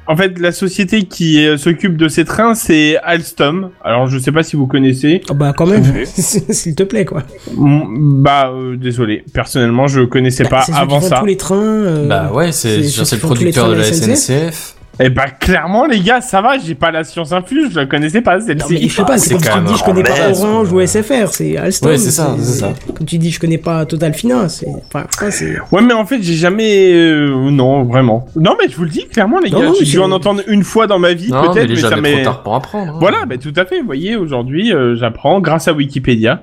en 0.07 0.15
fait 0.15 0.39
la 0.39 0.51
société 0.51 1.03
qui 1.03 1.45
euh, 1.45 1.57
s'occupe 1.57 1.97
de 1.97 2.07
ces 2.07 2.25
trains 2.25 2.55
c'est 2.55 2.97
Alstom. 3.03 3.69
Alors 3.83 4.07
je 4.07 4.17
sais 4.19 4.31
pas 4.31 4.43
si 4.43 4.55
vous 4.55 4.67
connaissez. 4.67 5.21
Ah 5.29 5.33
bah 5.33 5.53
quand 5.57 5.65
même, 5.65 5.83
s'il 6.05 6.75
te 6.75 6.83
plaît 6.83 7.05
quoi. 7.05 7.23
Mm, 7.55 8.21
Bah 8.21 8.51
euh, 8.53 8.75
désolé 8.77 9.23
personnellement 9.33 9.87
je 9.87 10.01
connaissais 10.01 10.43
Bah, 10.43 10.63
pas 10.67 10.73
avant 10.77 11.01
ça. 11.01 11.17
tous 11.19 11.25
les 11.25 11.37
trains. 11.37 11.55
euh, 11.61 12.07
Bah 12.07 12.31
ouais, 12.33 12.51
c'est 12.51 12.77
le 12.77 13.17
producteur 13.19 13.65
trains 13.65 13.73
de 13.75 13.79
la 13.81 13.89
de 13.89 14.07
la 14.07 14.15
SNCF. 14.15 14.74
Eh 14.99 15.09
bah 15.09 15.25
clairement 15.27 15.85
les 15.87 15.99
gars 15.99 16.21
ça 16.21 16.41
va 16.41 16.57
j'ai 16.57 16.73
pas 16.73 16.89
la 16.89 17.03
science 17.03 17.33
infuse 17.33 17.71
je 17.73 17.79
la 17.81 17.85
connaissais 17.85 18.21
pas 18.21 18.37
Non, 18.37 18.45
mais 18.47 18.55
celle-ci. 18.59 18.89
je 18.89 18.95
sais 18.95 19.03
pas, 19.03 19.17
c'est 19.17 19.33
comme 19.33 19.43
quand 19.43 19.59
tu 19.59 19.73
dis 19.73 19.77
je 19.77 19.83
connais 19.83 20.03
pas 20.03 20.29
Orange 20.31 20.71
ou 20.71 20.79
SFR, 20.85 21.27
c'est 21.33 21.57
Alstom. 21.57 21.91
Ouais, 21.91 21.97
c'est 21.97 22.11
ça, 22.11 22.35
c'est 22.39 22.59
ça. 22.59 22.73
Comme 22.95 23.05
tu 23.05 23.17
dis 23.17 23.29
je 23.31 23.39
connais 23.39 23.57
pas 23.57 23.85
Total 23.85 24.13
Finance, 24.13 24.57
c'est. 24.61 24.67
Enfin, 24.87 25.05
ça, 25.11 25.31
c'est. 25.31 25.57
Ouais, 25.71 25.81
mais 25.81 25.93
en 25.93 26.05
fait, 26.05 26.21
j'ai 26.21 26.33
jamais. 26.35 26.93
euh, 26.93 27.51
non, 27.51 27.83
vraiment. 27.83 28.25
Non, 28.35 28.55
mais 28.57 28.69
je 28.69 28.75
vous 28.77 28.83
le 28.85 28.89
dis 28.89 29.05
clairement, 29.07 29.39
les 29.39 29.49
Non, 29.49 29.59
gars. 29.59 29.65
non, 29.67 29.73
J'ai 29.73 29.81
mais 29.85 29.91
dû 29.91 29.99
en 29.99 30.11
entendre 30.11 30.41
une 30.47 30.63
fois 30.63 30.87
dans 30.87 30.99
ma 30.99 31.13
vie, 31.13 31.29
mais 31.31 31.47
peut-être, 31.49 31.69
est 31.69 31.73
mais, 31.75 31.79
ça 31.81 31.89
jamais 31.89 32.01
m'est. 32.15 32.23
trop 32.23 32.31
tard 32.31 32.43
pour 32.43 32.55
apprendre. 32.55 32.93
hein. 32.93 32.97
Voilà, 32.99 33.25
bah, 33.25 33.35
tout 33.37 33.53
à 33.55 33.65
fait. 33.65 33.79
Vous 33.81 33.85
voyez, 33.85 34.15
aujourd'hui, 34.15 34.73
euh, 34.73 34.95
j'apprends 34.95 35.39
grâce 35.41 35.67
à 35.67 35.73
Wikipédia. 35.73 36.41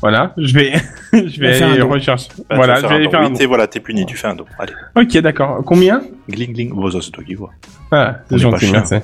Voilà, 0.00 0.32
je 0.36 0.54
vais, 0.54 0.72
je 1.12 1.40
vais 1.40 1.60
aller 1.62 1.82
rechercher. 1.82 2.28
Bah, 2.48 2.56
voilà, 2.56 2.74
tu 2.76 2.82
je 2.82 2.86
vas 2.86 2.88
vais 2.90 2.94
aller 2.96 3.10
faire 3.10 3.20
un 3.20 3.30
don. 3.30 3.46
voilà, 3.48 3.66
t'es 3.66 3.80
puni, 3.80 4.06
tu 4.06 4.16
fais 4.16 4.28
un 4.28 4.36
don. 4.36 4.44
Allez, 4.58 4.72
Ok, 4.94 5.16
d'accord. 5.18 5.62
Combien 5.64 6.02
gling 6.28 6.52
gling. 6.52 6.70
Bon, 6.74 6.90
ça, 6.90 6.98
c'est 7.02 7.10
toi 7.10 7.24
qui 7.24 7.34
vois. 7.34 7.50
Ah, 7.90 8.16
On 8.30 8.36
c'est 8.36 8.38
gentil, 8.38 8.70
merci. 8.70 8.94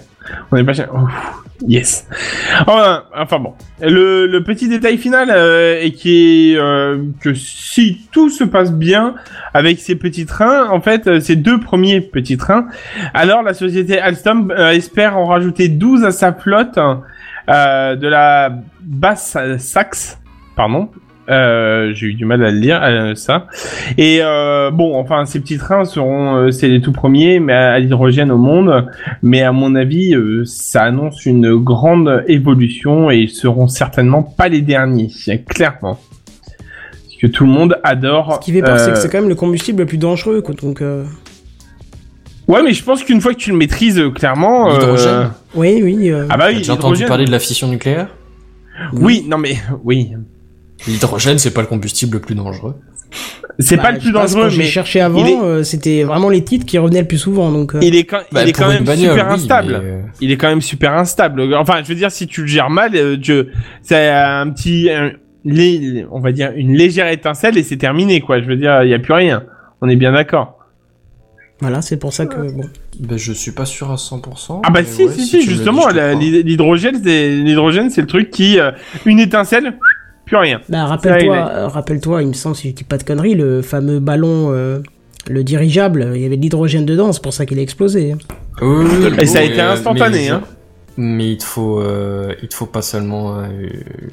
On 0.53 0.57
est 0.57 0.65
pas 0.65 0.73
cher. 0.73 0.95
Ouf, 0.95 1.11
yes. 1.67 2.07
Enfin, 2.67 3.03
enfin 3.15 3.39
bon. 3.41 3.55
Le, 3.81 4.27
le 4.27 4.43
petit 4.45 4.69
détail 4.69 4.99
final 4.99 5.31
euh, 5.31 5.81
est 5.81 5.91
qui 5.93 6.53
est 6.53 6.57
euh, 6.59 7.03
que 7.21 7.35
si 7.35 8.07
tout 8.13 8.31
se 8.31 8.45
passe 8.45 8.73
bien 8.73 9.15
avec 9.53 9.79
ces 9.81 9.97
petits 9.97 10.27
trains, 10.27 10.69
en 10.71 10.81
fait, 10.81 11.07
euh, 11.07 11.21
ces 11.21 11.37
deux 11.37 11.59
premiers 11.61 12.01
petits 12.01 12.37
trains, 12.37 12.67
alors 13.15 13.43
la 13.43 13.53
société 13.55 13.99
Alstom 13.99 14.51
euh, 14.51 14.71
espère 14.71 15.17
en 15.19 15.25
rajouter 15.27 15.69
12 15.69 16.05
à 16.05 16.11
sa 16.13 16.33
flotte 16.33 16.79
euh, 17.49 17.97
de 17.97 18.09
la 18.09 18.51
basse 18.81 19.37
Saxe, 19.59 20.19
pardon. 20.57 20.89
Euh, 21.31 21.93
j'ai 21.95 22.09
eu 22.09 22.13
du 22.15 22.27
mal 22.27 22.45
à 22.45 22.51
le 22.51 22.59
lire 22.59 22.81
euh, 22.83 23.15
ça 23.15 23.47
et 23.97 24.19
euh, 24.21 24.71
bon 24.71 24.95
enfin 24.95 25.25
ces 25.25 25.41
petits 25.41 25.57
trains 25.57 25.87
seront 25.87 26.37
euh, 26.37 26.51
c'est 26.51 26.69
les 26.69 26.83
tout 26.83 26.93
premiers 26.93 27.41
mais 27.41 27.55
à, 27.55 27.73
à 27.73 27.79
l'hydrogène 27.79 28.31
au 28.31 28.37
monde 28.37 28.89
mais 29.23 29.41
à 29.41 29.51
mon 29.51 29.75
avis 29.75 30.15
euh, 30.15 30.43
ça 30.45 30.83
annonce 30.83 31.25
une 31.25 31.57
grande 31.57 32.25
évolution 32.29 33.11
et 33.11 33.21
ils 33.21 33.31
seront 33.31 33.69
certainement 33.69 34.23
pas 34.23 34.49
les 34.49 34.61
derniers 34.61 35.09
clairement 35.49 35.99
parce 36.35 37.17
que 37.19 37.27
tout 37.27 37.45
le 37.47 37.51
monde 37.53 37.79
adore 37.85 38.35
Ce 38.35 38.45
qui 38.45 38.53
fait 38.53 38.61
peur, 38.61 38.79
c'est 38.79 38.91
que 38.91 38.99
c'est 38.99 39.09
quand 39.09 39.21
même 39.21 39.31
le 39.31 39.35
combustible 39.35 39.79
le 39.81 39.87
plus 39.87 39.97
dangereux, 39.97 40.43
quoi. 40.43 40.55
Donc. 40.55 40.83
euh, 40.83 41.05
ouais 42.49 42.63
mais 42.63 42.75
je 42.75 42.85
pense 42.85 43.03
qu'une 43.03 43.23
fois 43.23 43.33
que 43.33 43.39
tu 43.39 43.51
le 43.51 43.57
maîtrises 43.57 43.99
clairement 44.15 44.69
euh, 44.69 44.73
L'hydrogène 44.75 45.31
Oui, 45.55 45.81
oui. 45.83 46.11
euh, 46.11 46.27
ah 46.29 46.37
bah 46.37 46.49
oui 46.51 46.59
déjà 46.59 46.75
entendu 46.75 47.07
parler 47.07 47.25
de 47.25 47.31
la 47.31 47.39
fission 47.39 47.67
nucléaire? 47.69 48.09
Oui 48.93 49.25
non 49.27 49.39
mais 49.39 49.57
oui 49.85 50.11
L'hydrogène, 50.87 51.39
c'est 51.39 51.53
pas 51.53 51.61
le 51.63 51.67
combustible 51.67 52.15
le 52.15 52.21
plus 52.21 52.35
dangereux. 52.35 52.75
c'est 53.59 53.77
bah, 53.77 53.85
pas 53.85 53.93
le 53.93 53.99
je 53.99 54.03
plus 54.05 54.13
dangereux 54.13 54.43
Quand 54.45 54.49
j'ai 54.51 54.59
mais 54.59 54.65
cherché 54.65 55.01
avant, 55.01 55.25
est- 55.25 55.41
euh, 55.43 55.63
c'était 55.63 56.03
vraiment 56.03 56.29
les 56.29 56.43
titres 56.45 56.67
qui 56.67 56.79
revenaient 56.79 57.01
le 57.03 57.07
plus 57.09 57.19
souvent, 57.19 57.51
donc. 57.53 57.75
euh, 57.75 57.81
il 57.83 57.95
est 57.97 58.05
quand, 58.05 58.21
Bah, 58.33 58.43
il 58.43 58.49
est 58.49 58.53
quand 58.53 58.69
même 58.69 58.85
bagnole, 58.85 59.11
super 59.11 59.27
oui, 59.29 59.35
instable 59.35 59.81
mais, 59.83 59.91
euh, 59.91 60.01
il 60.21 60.33
est 60.33 60.37
quand 60.37 60.49
même 60.49 60.61
super 60.63 60.93
instable. 60.95 61.55
Enfin, 61.55 61.81
je 61.83 61.89
veux 61.89 61.95
dire, 61.95 62.11
si 62.11 62.27
tu 62.27 62.43
le 62.43 62.47
gères 62.47 62.71
mal, 62.71 62.95
euh, 62.97 63.17
je, 63.23 63.47
c'est 63.83 64.09
un 64.11 64.51
petit, 64.51 64.91
un- 64.91 65.13
on 66.11 66.21
va 66.21 66.33
dire 66.33 66.53
une 66.57 66.75
légère 66.75 67.09
étincelle 67.09 67.57
et 67.59 67.63
c'est 67.63 67.77
terminé, 67.77 68.21
quoi. 68.21 68.41
Je 68.41 68.47
veux 68.47 68.57
dire, 68.57 68.83
il 68.83 68.91
y 68.91 68.95
a 68.95 68.99
plus 68.99 69.13
rien. 69.15 69.45
On 69.83 69.89
est 69.89 69.97
bien 69.97 70.13
d'accord. 70.13 70.59
Voilà, 71.61 71.83
c'est 71.83 71.99
pour 71.99 72.13
ça 72.13 72.27
que. 72.27 72.37
Bon. 72.51 72.65
bah, 73.01 73.17
je 73.17 73.33
suis 73.33 73.53
pas 73.53 73.65
sûr 73.65 73.91
à 73.93 73.95
100%. 73.97 74.61
Ah 74.65 74.71
bah 74.71 74.81
mais 74.81 74.85
si, 74.87 75.05
ouais, 75.05 75.13
si, 75.13 75.25
si, 75.25 75.31
tu 75.39 75.45
dis, 75.45 75.51
justement, 75.51 75.87
l'hydrogène, 75.89 77.01
c'est 77.03 77.31
l'hydrogène, 77.31 77.91
c'est 77.91 78.01
le 78.01 78.07
truc 78.09 78.31
qui, 78.31 78.59
euh, 78.59 78.73
une 79.07 79.21
étincelle, 79.21 79.79
plus 80.25 80.37
rien. 80.37 80.61
Bah, 80.69 80.85
rappelle-toi, 80.87 81.37
euh, 81.53 81.69
rappelle-toi, 81.69 82.23
il 82.23 82.29
me 82.29 82.33
semble, 82.33 82.57
si 82.57 82.71
je 82.71 82.75
dis 82.75 82.85
pas 82.85 82.99
de 82.99 83.05
conneries, 83.05 83.35
le 83.35 83.63
fameux 83.63 84.01
ballon, 84.01 84.51
euh, 84.53 84.81
le 85.29 85.45
dirigeable, 85.45 86.13
il 86.15 86.21
y 86.21 86.27
avait 86.27 86.37
de 86.37 86.43
l'hydrogène 86.43 86.87
dedans, 86.87 87.13
c'est 87.13 87.23
pour 87.23 87.33
ça 87.35 87.47
qu'il 87.47 87.59
a 87.59 87.63
explosé. 87.63 88.15
Oui, 88.63 88.87
oui, 88.87 89.13
Et 89.19 89.27
ça 89.27 89.41
a 89.41 89.43
été 89.43 89.61
euh, 89.61 89.73
instantané, 89.73 90.19
mais- 90.19 90.29
hein. 90.31 90.43
Mais 90.97 91.33
il 91.33 91.39
te 91.39 91.45
faut, 91.45 91.81
euh, 91.81 92.35
il 92.41 92.47
te 92.49 92.55
faut 92.55 92.67
pas 92.67 92.81
seulement 92.83 93.39
euh, 93.41 93.47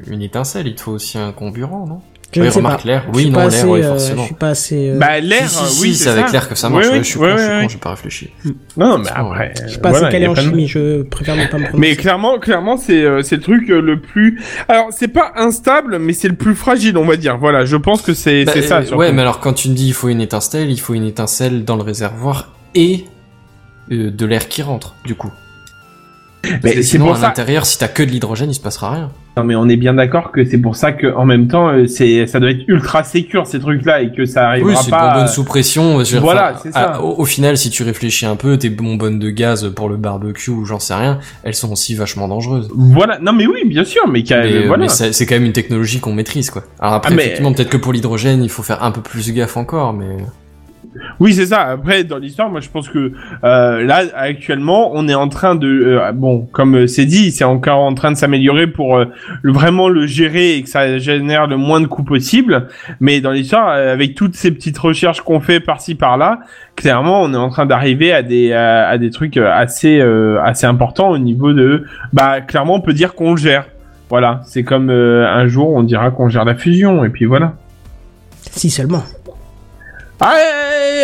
une 0.07 0.23
étincelle, 0.23 0.65
il 0.65 0.73
te 0.73 0.81
faut 0.81 0.93
aussi 0.93 1.19
un 1.19 1.31
comburant, 1.31 1.85
non? 1.85 1.99
Je 2.33 2.39
Oui, 2.39 2.45
ne 2.47 2.51
sais 2.51 2.57
remarque 2.59 2.83
l'air. 2.85 3.05
Oui, 3.13 3.29
non, 3.29 3.47
l'air, 3.47 3.67
oui, 3.69 3.81
euh, 3.81 3.89
forcément. 3.89 4.21
Je 4.21 4.25
suis 4.27 4.35
pas 4.35 4.47
assez. 4.49 4.89
euh, 4.89 4.97
Bah 4.99 5.19
l'air, 5.19 5.49
Si, 5.49 5.65
si, 5.75 5.81
oui, 5.81 5.89
si, 5.89 5.95
c'est 6.03 6.09
avec 6.09 6.27
ça. 6.27 6.31
l'air 6.31 6.47
que 6.49 6.55
ça 6.55 6.69
marche. 6.69 6.85
Oui, 6.89 6.97
je 6.99 7.03
suis 7.03 7.19
con, 7.19 7.25
je 7.35 7.37
suis 7.43 7.47
con, 7.63 7.67
j'ai 7.69 7.77
pas 7.77 7.89
réfléchi. 7.91 8.29
Non, 8.77 8.87
non, 8.89 8.97
mais 8.99 9.09
après. 9.13 9.53
je 9.65 9.69
suis 9.71 9.79
pas 9.79 9.89
assez 9.89 10.09
calé 10.09 10.27
en 10.27 10.35
chimie, 10.35 10.67
je 10.67 11.01
préfère 11.03 11.35
ne 11.35 11.45
pas 11.47 11.57
me 11.57 11.63
prononcer. 11.67 11.77
Mais 11.77 11.95
clairement, 11.97 12.39
clairement, 12.39 12.77
c'est 12.77 13.03
euh, 13.03 13.21
c'est 13.21 13.35
le 13.35 13.41
truc 13.41 13.67
le 13.67 13.99
plus. 13.99 14.41
Alors, 14.69 14.87
c'est 14.91 15.09
pas 15.09 15.33
instable, 15.35 15.99
mais 15.99 16.13
c'est 16.13 16.29
le 16.29 16.35
plus 16.35 16.55
fragile, 16.55 16.97
on 16.97 17.05
va 17.05 17.17
dire. 17.17 17.37
Voilà, 17.37 17.65
je 17.65 17.75
pense 17.75 18.01
que 18.01 18.13
c'est 18.13 18.45
Bah, 18.45 18.51
c'est 18.55 18.61
ça. 18.61 18.81
surtout. 18.81 18.97
ouais, 18.99 19.11
mais 19.11 19.21
alors 19.23 19.39
quand 19.41 19.53
tu 19.53 19.69
me 19.69 19.73
dis 19.75 19.87
il 19.87 19.93
faut 19.93 20.07
une 20.07 20.21
étincelle, 20.21 20.69
il 20.71 20.79
faut 20.79 20.93
une 20.93 21.05
étincelle 21.05 21.65
dans 21.65 21.75
le 21.75 21.83
réservoir 21.83 22.53
et 22.75 23.05
euh, 23.91 24.09
de 24.09 24.25
l'air 24.25 24.47
qui 24.47 24.61
rentre, 24.61 24.95
du 25.03 25.15
coup. 25.15 25.31
Mais 26.63 26.81
c'est 26.81 26.97
pour 26.97 27.11
à 27.13 27.15
ça. 27.15 27.27
l'intérieur, 27.27 27.65
si 27.65 27.77
t'as 27.77 27.87
que 27.87 28.01
de 28.03 28.09
l'hydrogène, 28.09 28.49
il 28.49 28.55
se 28.55 28.59
passera 28.59 28.91
rien. 28.91 29.11
Non, 29.37 29.43
mais 29.45 29.55
on 29.55 29.69
est 29.69 29.77
bien 29.77 29.93
d'accord 29.93 30.31
que 30.31 30.43
c'est 30.43 30.57
pour 30.57 30.75
ça 30.75 30.91
que 30.91 31.07
en 31.15 31.23
même 31.25 31.47
temps, 31.47 31.69
euh, 31.69 31.87
c'est 31.87 32.27
ça 32.27 32.39
doit 32.39 32.49
être 32.49 32.63
ultra 32.67 33.03
sécure 33.03 33.47
ces 33.47 33.59
trucs-là 33.59 34.01
et 34.01 34.11
que 34.11 34.25
ça 34.25 34.49
arrivera 34.49 34.71
Oui, 34.71 34.75
c'est 34.83 34.89
pas. 34.91 35.11
bonbonne 35.13 35.27
sous 35.27 35.43
pression. 35.45 36.03
je 36.03 36.17
Voilà, 36.17 36.55
c'est 36.61 36.71
ça. 36.73 36.79
à- 36.95 36.99
au, 37.01 37.19
au 37.21 37.25
final, 37.25 37.55
si 37.57 37.69
tu 37.69 37.83
réfléchis 37.83 38.25
un 38.25 38.35
peu, 38.35 38.57
tes 38.57 38.69
bonbonnes 38.69 39.19
de 39.19 39.29
gaz 39.29 39.71
pour 39.75 39.87
le 39.87 39.95
barbecue 39.97 40.49
ou 40.51 40.65
j'en 40.65 40.79
sais 40.79 40.95
rien, 40.95 41.19
elles 41.43 41.53
sont 41.53 41.71
aussi 41.71 41.95
vachement 41.95 42.27
dangereuses. 42.27 42.69
Voilà. 42.75 43.19
Non, 43.19 43.31
mais 43.33 43.45
oui, 43.47 43.61
bien 43.65 43.85
sûr, 43.85 44.01
mais, 44.09 44.23
euh, 44.31 44.63
voilà. 44.67 44.83
mais 44.83 44.89
c'est 44.89 45.13
c'est 45.13 45.25
quand 45.25 45.35
même 45.35 45.45
une 45.45 45.53
technologie 45.53 45.99
qu'on 45.99 46.13
maîtrise, 46.13 46.49
quoi. 46.49 46.63
Alors 46.79 46.95
après, 46.95 47.11
Ah, 47.13 47.15
mais- 47.15 47.23
effectivement, 47.23 47.53
peut-être 47.53 47.69
que 47.69 47.77
pour 47.77 47.93
l'hydrogène, 47.93 48.43
il 48.43 48.49
faut 48.49 48.63
faire 48.63 48.83
un 48.83 48.91
peu 48.91 49.01
plus 49.01 49.31
gaffe 49.31 49.55
encore, 49.57 49.93
mais... 49.93 50.17
Oui, 51.19 51.33
c'est 51.33 51.47
ça. 51.47 51.61
Après, 51.61 52.03
dans 52.03 52.17
l'histoire, 52.17 52.49
moi, 52.49 52.59
je 52.59 52.69
pense 52.69 52.89
que 52.89 53.13
euh, 53.43 53.83
là, 53.83 54.03
actuellement, 54.15 54.91
on 54.93 55.07
est 55.07 55.15
en 55.15 55.29
train 55.29 55.55
de, 55.55 55.67
euh, 55.67 56.11
bon, 56.11 56.47
comme 56.51 56.75
euh, 56.75 56.87
c'est 56.87 57.05
dit, 57.05 57.31
c'est 57.31 57.43
encore 57.43 57.79
en 57.79 57.93
train 57.93 58.11
de 58.11 58.17
s'améliorer 58.17 58.67
pour 58.67 59.03
vraiment 59.43 59.89
le 59.89 60.05
gérer 60.07 60.55
et 60.55 60.63
que 60.63 60.69
ça 60.69 60.97
génère 60.97 61.47
le 61.47 61.57
moins 61.57 61.79
de 61.79 61.87
coûts 61.87 62.03
possible. 62.03 62.67
Mais 62.99 63.21
dans 63.21 63.31
l'histoire, 63.31 63.69
avec 63.69 64.15
toutes 64.15 64.35
ces 64.35 64.51
petites 64.51 64.77
recherches 64.77 65.21
qu'on 65.21 65.39
fait 65.39 65.59
par-ci 65.59 65.95
par-là, 65.95 66.39
clairement, 66.75 67.21
on 67.21 67.33
est 67.33 67.37
en 67.37 67.49
train 67.49 67.65
d'arriver 67.65 68.11
à 68.11 68.23
des 68.23 68.53
à, 68.53 68.97
des 68.97 69.09
trucs 69.09 69.37
assez 69.37 70.01
assez 70.43 70.65
importants 70.65 71.09
au 71.09 71.17
niveau 71.17 71.53
de, 71.53 71.85
bah, 72.13 72.41
clairement, 72.41 72.75
on 72.75 72.81
peut 72.81 72.93
dire 72.93 73.13
qu'on 73.13 73.31
le 73.31 73.37
gère. 73.37 73.67
Voilà, 74.09 74.41
c'est 74.45 74.63
comme 74.63 74.89
un 74.89 75.47
jour, 75.47 75.69
on 75.73 75.83
dira 75.83 76.11
qu'on 76.11 76.27
gère 76.27 76.43
la 76.43 76.55
fusion, 76.55 77.05
et 77.05 77.09
puis 77.09 77.25
voilà. 77.25 77.53
Si 78.51 78.69
seulement. 78.69 79.03
Ah, 80.23 80.35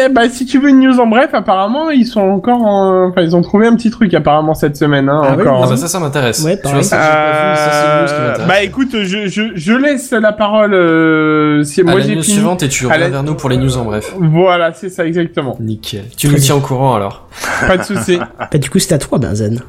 eh, 0.06 0.10
bah 0.10 0.30
si 0.30 0.46
tu 0.46 0.60
veux 0.60 0.70
une 0.70 0.80
news 0.80 1.00
en 1.00 1.08
bref, 1.08 1.32
apparemment 1.34 1.90
ils 1.90 2.06
sont 2.06 2.22
encore, 2.22 2.62
en... 2.62 3.08
enfin 3.10 3.22
ils 3.22 3.36
ont 3.36 3.42
trouvé 3.42 3.66
un 3.66 3.76
petit 3.76 3.90
truc 3.90 4.14
apparemment 4.14 4.54
cette 4.54 4.78
semaine, 4.78 5.10
hein, 5.10 5.22
Ah 5.24 5.34
oui, 5.36 5.42
encore. 5.42 5.64
Ah 5.66 5.70
bah 5.70 5.76
ça, 5.76 5.88
ça 5.88 6.00
m'intéresse. 6.00 6.44
Ouais, 6.44 6.56
Tu 6.56 6.62
pareil. 6.62 6.76
vois, 6.76 6.84
ça, 6.84 6.98
j'ai 7.02 7.08
pas 7.10 7.52
vu, 7.52 7.58
ça, 7.58 7.72
c'est 7.72 7.88
une 7.88 8.02
news 8.02 8.08
qui 8.08 8.14
Euh, 8.14 8.28
m'intéresse. 8.28 8.48
bah 8.48 8.62
écoute, 8.62 8.90
je, 9.04 9.28
je, 9.28 9.42
je 9.56 9.74
laisse 9.74 10.12
la 10.12 10.32
parole. 10.34 10.74
Euh, 10.76 11.64
si 11.64 11.82
à 11.82 11.84
moi 11.84 11.96
la 11.96 12.02
j'ai 12.02 12.16
news 12.16 12.22
fini. 12.22 12.36
suivante 12.36 12.62
et 12.62 12.70
tu 12.70 12.86
reviens 12.86 13.00
la- 13.00 13.10
vers 13.10 13.24
nous 13.24 13.34
pour 13.34 13.50
les 13.50 13.58
news 13.58 13.76
en 13.78 13.86
bref. 13.86 14.14
Voilà, 14.20 14.72
c'est 14.74 14.90
ça 14.90 15.04
exactement. 15.06 15.58
Nickel. 15.60 16.04
Tu 16.16 16.30
nous 16.30 16.36
tiens 16.38 16.56
au 16.56 16.60
courant 16.62 16.94
alors 16.94 17.28
Pas 17.68 17.78
de 17.78 17.84
souci. 17.84 18.20
Bah, 18.40 18.48
du 18.60 18.70
coup, 18.70 18.78
c'est 18.78 18.94
à 18.94 19.00
toi, 19.00 19.18
Benzen. 19.18 19.62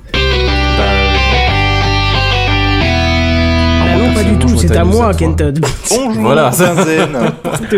Pas 4.18 4.24
du 4.24 4.38
tout, 4.38 4.58
c'est 4.58 4.76
à 4.76 4.84
moi, 4.84 5.14
Kenton. 5.14 5.54
Bonjour, 5.90 6.12
Voilà. 6.22 6.50
Benzen. 6.50 7.08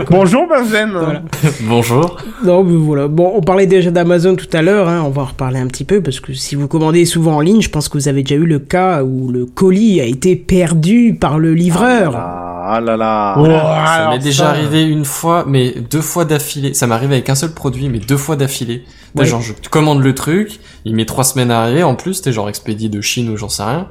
Bonjour 0.11 0.47
Benzen. 0.49 0.91
Voilà. 0.93 1.23
Bonjour. 1.63 2.17
Non, 2.45 2.65
mais 2.65 2.77
voilà. 2.77 3.09
Bon, 3.09 3.33
on 3.35 3.41
parlait 3.43 3.67
déjà 3.67 3.91
d'Amazon 3.91 4.37
tout 4.37 4.49
à 4.55 4.63
l'heure, 4.63 4.89
hein, 4.89 5.03
on 5.05 5.11
va 5.11 5.23
en 5.23 5.27
reparler 5.27 5.59
un 5.61 5.67
petit 5.67 5.85
peu, 5.85 6.01
parce 6.03 6.21
que 6.21 6.33
si 6.33 6.55
vous 6.55 6.69
commandez 6.69 7.05
souvent 7.05 7.37
en 7.37 7.41
ligne, 7.41 7.61
je 7.61 7.69
pense 7.69 7.89
que 7.89 7.99
vous 7.99 8.09
avez 8.09 8.23
déjà 8.23 8.37
eu 8.41 8.47
le 8.47 8.59
cas 8.59 9.03
où 9.03 9.31
le 9.31 9.45
colis 9.45 10.01
a 10.01 10.05
été 10.05 10.35
perdu 10.37 11.15
par 11.19 11.39
le 11.39 11.55
livreur. 11.55 12.15
Ah 12.17 12.81
là 12.83 12.97
là. 12.97 13.35
Oh, 13.39 13.45
Ça 13.47 13.59
alors 13.93 14.13
m'est 14.13 14.19
déjà 14.19 14.45
ça- 14.45 14.51
arrivé 14.51 14.83
une 14.85 15.05
fois, 15.05 15.45
mais 15.47 15.75
deux 15.91 16.01
fois 16.03 16.25
d'affilée. 16.25 16.73
Ça 16.73 16.87
m'est 16.87 16.95
arrivé 16.95 17.15
avec 17.17 17.29
un 17.29 17.35
seul 17.35 17.51
produit, 17.53 17.89
mais 17.89 17.99
deux 17.99 18.17
fois 18.17 18.37
d'affilée. 18.37 18.85
T'as 19.15 19.23
Ouais. 19.23 19.27
Genre, 19.29 19.41
je 19.41 19.53
commande 19.71 20.03
le 20.03 20.15
truc, 20.15 20.61
il 20.85 20.95
met 20.95 21.05
trois 21.05 21.25
semaines 21.25 21.51
à 21.51 21.61
arriver. 21.63 21.83
En 21.83 21.97
plus, 21.97 22.23
t'es 22.23 22.33
genre 22.33 22.49
expédié 22.49 22.89
de 22.89 23.01
Chine 23.01 23.29
ou 23.31 23.37
j'en 23.37 23.49
sais 23.49 23.65
rien. 23.65 23.89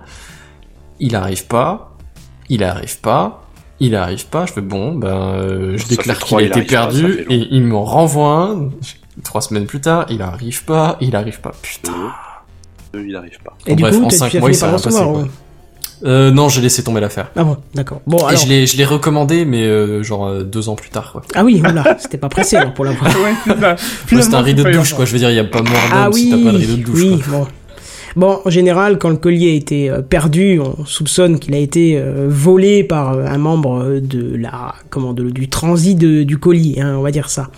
Il 1.01 1.15
arrive 1.15 1.45
pas, 1.47 1.88
il 2.49 2.63
arrive 2.63 2.99
pas, 2.99 3.43
il 3.79 3.95
arrive 3.95 4.25
pas. 4.27 4.45
Je 4.45 4.53
fais 4.53 4.61
bon, 4.61 4.93
ben, 4.95 5.07
euh, 5.07 5.77
je 5.77 5.83
Ça 5.83 5.89
déclare 5.89 6.19
qu'il 6.19 6.37
a 6.37 6.41
été 6.41 6.61
pas, 6.61 6.67
perdu 6.67 7.25
et 7.29 7.47
il 7.51 7.63
me 7.63 7.75
renvoie 7.75 8.49
un. 8.51 8.69
Trois 9.23 9.41
semaines 9.41 9.65
plus 9.65 9.81
tard, 9.81 10.05
il 10.09 10.21
arrive 10.21 10.63
pas, 10.63 10.97
il 11.01 11.15
arrive 11.15 11.41
pas. 11.41 11.51
Putain. 11.61 11.91
Deux, 12.93 13.05
il 13.07 13.15
arrive 13.15 13.37
pas. 13.43 13.53
Et 13.65 13.75
du 13.75 13.83
Bref, 13.83 13.97
coup, 13.97 14.05
en 14.05 14.07
t'as- 14.07 14.15
cinq 14.17 14.29
tu 14.29 14.37
as 14.37 14.39
mois, 14.39 14.49
fini 14.49 14.57
il 14.57 14.59
s'est 14.59 14.65
rien 14.67 14.79
passé, 14.79 15.03
ouais. 15.03 15.25
Euh, 16.05 16.31
non, 16.31 16.47
j'ai 16.47 16.61
laissé 16.61 16.81
tomber 16.81 17.01
l'affaire. 17.01 17.29
Ah 17.35 17.43
bon, 17.43 17.57
d'accord. 17.75 17.99
Bon, 18.07 18.19
Et 18.19 18.23
alors. 18.29 18.37
je 18.41 18.47
l'ai, 18.47 18.65
je 18.65 18.77
l'ai 18.77 18.85
recommandé, 18.85 19.43
mais 19.43 19.63
euh, 19.63 20.01
genre 20.01 20.27
euh, 20.27 20.43
deux 20.43 20.69
ans 20.69 20.75
plus 20.75 20.89
tard, 20.89 21.11
quoi. 21.11 21.21
Ah 21.35 21.43
oui, 21.43 21.59
voilà, 21.59 21.97
c'était 21.99 22.17
pas 22.17 22.29
pressé 22.29 22.55
alors 22.55 22.73
pour 22.73 22.85
l'avoir. 22.85 23.11
Ouais, 23.17 24.21
c'est 24.21 24.33
un 24.33 24.41
rideau 24.41 24.63
de 24.63 24.71
douche, 24.71 24.93
quoi. 24.93 25.03
Je 25.03 25.11
veux 25.11 25.19
dire, 25.19 25.29
il 25.29 25.35
y 25.35 25.39
a 25.39 25.43
pas 25.43 25.61
mort 25.61 25.73
d'homme 25.73 25.91
Ah 25.93 26.09
si 26.13 26.23
oui, 26.23 26.29
t'as 26.29 26.45
pas 26.51 26.53
de 26.53 26.57
rideau 26.61 26.75
de 26.77 26.83
douche, 26.83 26.99
oui, 27.01 27.19
quoi. 27.29 27.39
bon. 27.39 27.47
Bon, 28.15 28.39
en 28.43 28.49
général, 28.49 28.97
quand 28.97 29.09
le 29.09 29.15
collier 29.17 29.51
a 29.51 29.53
été 29.55 29.89
euh, 29.89 30.01
perdu, 30.01 30.59
on 30.59 30.85
soupçonne 30.85 31.39
qu'il 31.39 31.53
a 31.53 31.57
été 31.57 31.97
euh, 31.97 32.27
volé 32.29 32.83
par 32.83 33.13
euh, 33.13 33.25
un 33.25 33.37
membre 33.37 33.99
de 34.01 34.35
la, 34.35 34.73
comment, 34.89 35.13
de- 35.13 35.29
du 35.29 35.47
transit 35.49 35.97
du 35.97 36.37
colis, 36.37 36.79
hein, 36.81 36.95
on 36.97 37.01
va 37.01 37.11
dire 37.11 37.29
ça. 37.29 37.49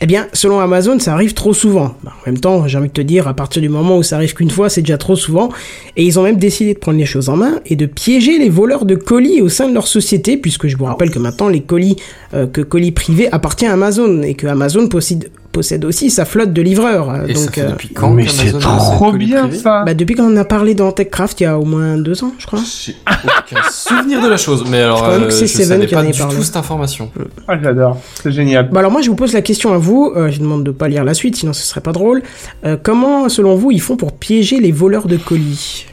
Eh 0.00 0.06
bien, 0.06 0.26
selon 0.32 0.60
Amazon, 0.60 0.98
ça 0.98 1.14
arrive 1.14 1.34
trop 1.34 1.54
souvent. 1.54 1.94
Bah, 2.04 2.12
en 2.26 2.30
même 2.30 2.40
temps, 2.40 2.66
j'ai 2.68 2.78
envie 2.78 2.88
de 2.88 2.92
te 2.92 3.00
dire, 3.00 3.26
à 3.28 3.34
partir 3.34 3.62
du 3.62 3.68
moment 3.68 3.96
où 3.98 4.02
ça 4.02 4.16
arrive 4.16 4.34
qu'une 4.34 4.50
fois, 4.50 4.68
c'est 4.68 4.82
déjà 4.82 4.98
trop 4.98 5.16
souvent. 5.16 5.48
Et 5.96 6.04
ils 6.04 6.18
ont 6.18 6.22
même 6.22 6.36
décidé 6.36 6.74
de 6.74 6.78
prendre 6.78 6.98
les 6.98 7.06
choses 7.06 7.28
en 7.28 7.36
main 7.36 7.60
et 7.66 7.76
de 7.76 7.86
piéger 7.86 8.38
les 8.38 8.48
voleurs 8.50 8.84
de 8.84 8.94
colis 8.94 9.40
au 9.40 9.48
sein 9.48 9.68
de 9.68 9.74
leur 9.74 9.86
société, 9.86 10.36
puisque 10.36 10.66
je 10.66 10.76
vous 10.76 10.84
rappelle 10.84 11.10
que 11.10 11.18
maintenant, 11.18 11.48
les 11.48 11.60
colis, 11.62 11.96
euh, 12.34 12.46
que 12.46 12.60
colis 12.60 12.92
privé 12.92 13.28
appartient 13.32 13.66
à 13.66 13.72
Amazon 13.72 14.22
et 14.22 14.34
que 14.34 14.46
Amazon 14.46 14.88
possède, 14.88 15.30
possède 15.56 15.86
aussi 15.86 16.10
sa 16.10 16.26
flotte 16.26 16.52
de 16.52 16.60
livreurs. 16.60 17.26
Et 17.26 17.34
ça 17.34 17.50
fait 17.50 17.60
euh, 17.62 17.70
depuis 17.70 17.88
quand 17.88 18.10
Mais 18.10 18.28
c'est 18.28 18.52
trop 18.58 19.10
bien 19.12 19.50
ça. 19.50 19.84
bah, 19.86 19.94
depuis 19.94 20.14
qu'on 20.14 20.30
en 20.30 20.36
a 20.36 20.44
parlé 20.44 20.74
dans 20.74 20.92
TechCraft 20.92 21.40
il 21.40 21.44
y 21.44 21.46
a 21.46 21.58
au 21.58 21.64
moins 21.64 21.96
deux 21.96 22.22
ans, 22.24 22.32
je 22.36 22.46
crois. 22.46 22.58
J'ai 22.84 22.94
aucun 23.24 23.62
souvenir 23.70 24.20
de 24.20 24.28
la 24.28 24.36
chose, 24.36 24.66
mais 24.68 24.82
alors 24.82 24.98
crois 24.98 25.12
même 25.12 25.22
euh, 25.22 25.26
que 25.28 25.32
je 25.32 25.36
c'est 25.38 25.46
Seven 25.46 25.68
savais 25.68 25.86
qui 25.86 25.94
en 25.94 25.98
pas 25.98 26.02
avait 26.02 26.12
du 26.12 26.18
parlé. 26.18 26.36
tout 26.36 26.42
cette 26.42 26.56
information. 26.58 27.10
Ah 27.48 27.54
j'adore, 27.62 27.98
c'est 28.22 28.32
génial. 28.32 28.68
Bah 28.70 28.80
alors 28.80 28.92
moi 28.92 29.00
je 29.00 29.08
vous 29.08 29.16
pose 29.16 29.32
la 29.32 29.40
question 29.40 29.72
à 29.72 29.78
vous, 29.78 30.12
euh, 30.14 30.30
je 30.30 30.40
demande 30.40 30.62
de 30.62 30.72
pas 30.72 30.88
lire 30.88 31.04
la 31.04 31.14
suite 31.14 31.36
sinon 31.36 31.54
ce 31.54 31.62
serait 31.62 31.80
pas 31.80 31.92
drôle. 31.92 32.22
Euh, 32.66 32.76
comment 32.82 33.30
selon 33.30 33.54
vous 33.54 33.70
ils 33.70 33.80
font 33.80 33.96
pour 33.96 34.12
piéger 34.12 34.60
les 34.60 34.72
voleurs 34.72 35.06
de 35.06 35.16
colis? 35.16 35.86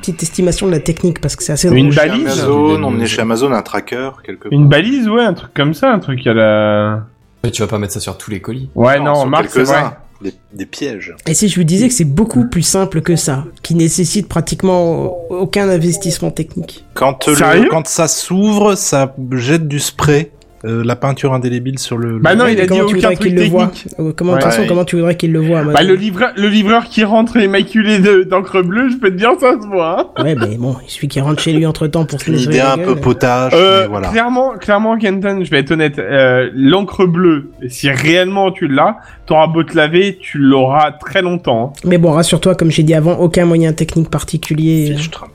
Petite 0.00 0.22
estimation 0.22 0.66
de 0.66 0.72
la 0.72 0.80
technique 0.80 1.20
parce 1.20 1.34
que 1.36 1.42
c'est 1.44 1.52
assez 1.52 1.68
drôle. 1.68 1.78
Une 1.78 1.94
balise 1.94 2.26
Amazon, 2.26 2.82
on 2.82 2.98
est 3.00 3.06
chez 3.06 3.22
Amazon 3.22 3.52
un 3.52 3.62
tracker 3.62 4.10
quelque 4.24 4.48
Une 4.50 4.68
balise, 4.68 5.08
ouais, 5.08 5.24
un 5.24 5.32
truc 5.32 5.54
comme 5.54 5.72
ça, 5.74 5.92
un 5.92 5.98
truc 6.00 6.26
à 6.26 6.34
la. 6.34 7.06
Mais 7.46 7.50
tu 7.52 7.62
vas 7.62 7.68
pas 7.68 7.78
mettre 7.78 7.92
ça 7.94 8.00
sur 8.00 8.16
tous 8.18 8.30
les 8.30 8.40
colis. 8.40 8.68
Ouais, 8.74 8.98
non, 9.00 9.14
sur 9.14 9.26
Marc, 9.26 9.48
c'est 9.50 9.62
vrai. 9.62 9.74
quelques-uns. 9.74 9.96
Des, 10.22 10.32
des 10.54 10.64
pièges. 10.64 11.14
Et 11.26 11.34
si 11.34 11.46
je 11.48 11.56
vous 11.60 11.64
disais 11.64 11.88
que 11.88 11.94
c'est 11.94 12.04
beaucoup 12.04 12.48
plus 12.48 12.62
simple 12.62 13.02
que 13.02 13.16
ça, 13.16 13.44
qui 13.62 13.74
nécessite 13.74 14.28
pratiquement 14.28 15.14
aucun 15.28 15.68
investissement 15.68 16.30
technique. 16.30 16.86
Quand, 16.94 17.26
le- 17.26 17.34
Sérieux? 17.34 17.68
quand 17.70 17.86
ça 17.86 18.08
s'ouvre, 18.08 18.76
ça 18.76 19.14
jette 19.32 19.68
du 19.68 19.78
spray, 19.78 20.30
euh, 20.64 20.82
la 20.84 20.96
peinture 20.96 21.34
indélébile 21.34 21.78
sur 21.78 21.98
le. 21.98 22.18
Bah 22.18 22.32
le- 22.32 22.38
non, 22.38 22.46
il 22.46 22.58
a 22.58 22.62
dit 22.62 22.68
comment 22.68 22.86
tu 22.86 22.96
aucun 22.96 23.08
voudrais 23.10 23.16
qu'il 23.16 23.34
truc 23.34 23.44
le 23.44 23.50
voit 23.50 23.66
technique. 23.66 23.94
Euh, 24.00 24.12
Comment 24.16 24.32
de 24.32 24.36
toute 24.38 24.46
Ouais. 24.46 24.50
façon 24.52 24.64
comment 24.66 24.84
tu 24.84 24.96
voudrais 24.96 25.16
qu'il 25.16 25.32
le 25.32 25.40
voit 25.40 25.62
Bah 25.64 25.82
le 25.82 25.94
livreur, 25.94 26.30
le 26.36 26.48
livreur 26.48 26.84
qui 26.86 27.04
rentre 27.04 27.36
immaculé 27.36 27.98
de- 27.98 28.22
d'encre 28.22 28.62
bleue, 28.62 28.88
je 28.90 28.96
peux 28.96 29.10
te 29.10 29.16
dire 29.16 29.30
ça 29.38 29.52
se 29.60 29.66
voit. 29.66 30.12
Hein 30.16 30.22
Ouais 30.24 30.34
mais 30.34 30.56
bon, 30.56 30.76
il 30.84 30.90
suffit 30.90 31.08
qu'il 31.08 31.22
rentre 31.22 31.40
chez 31.42 31.52
lui 31.52 31.66
entre 31.66 31.86
temps 31.86 32.04
pour 32.06 32.20
se 32.20 32.30
une 32.30 32.36
nettoyer 32.36 32.58
idée 32.58 32.64
la 32.64 32.72
un 32.72 32.78
peu 32.78 32.96
potage, 32.96 33.52
Euh, 33.54 33.82
mais 33.82 33.88
voilà. 33.88 34.08
Clairement, 34.08 34.52
clairement, 34.58 34.96
Kenton, 34.98 35.40
je 35.44 35.50
vais 35.50 35.58
être 35.58 35.70
honnête, 35.72 35.98
euh, 35.98 36.50
l'encre 36.54 37.04
bleue, 37.06 37.50
si 37.68 37.90
réellement 37.90 38.50
tu 38.50 38.66
l'as, 38.68 38.96
t'auras 39.26 39.46
beau 39.48 39.62
te 39.62 39.76
laver, 39.76 40.16
tu 40.20 40.38
l'auras 40.38 40.92
très 40.92 41.22
longtemps. 41.22 41.74
hein. 41.76 41.80
Mais 41.84 41.98
bon, 41.98 42.12
rassure-toi, 42.12 42.54
comme 42.54 42.70
j'ai 42.70 42.82
dit 42.82 42.94
avant, 42.94 43.14
aucun 43.18 43.44
moyen 43.44 43.72
technique 43.72 44.08
particulier. 44.10 44.90
euh, 44.92 44.96
Fichtre. 44.96 45.26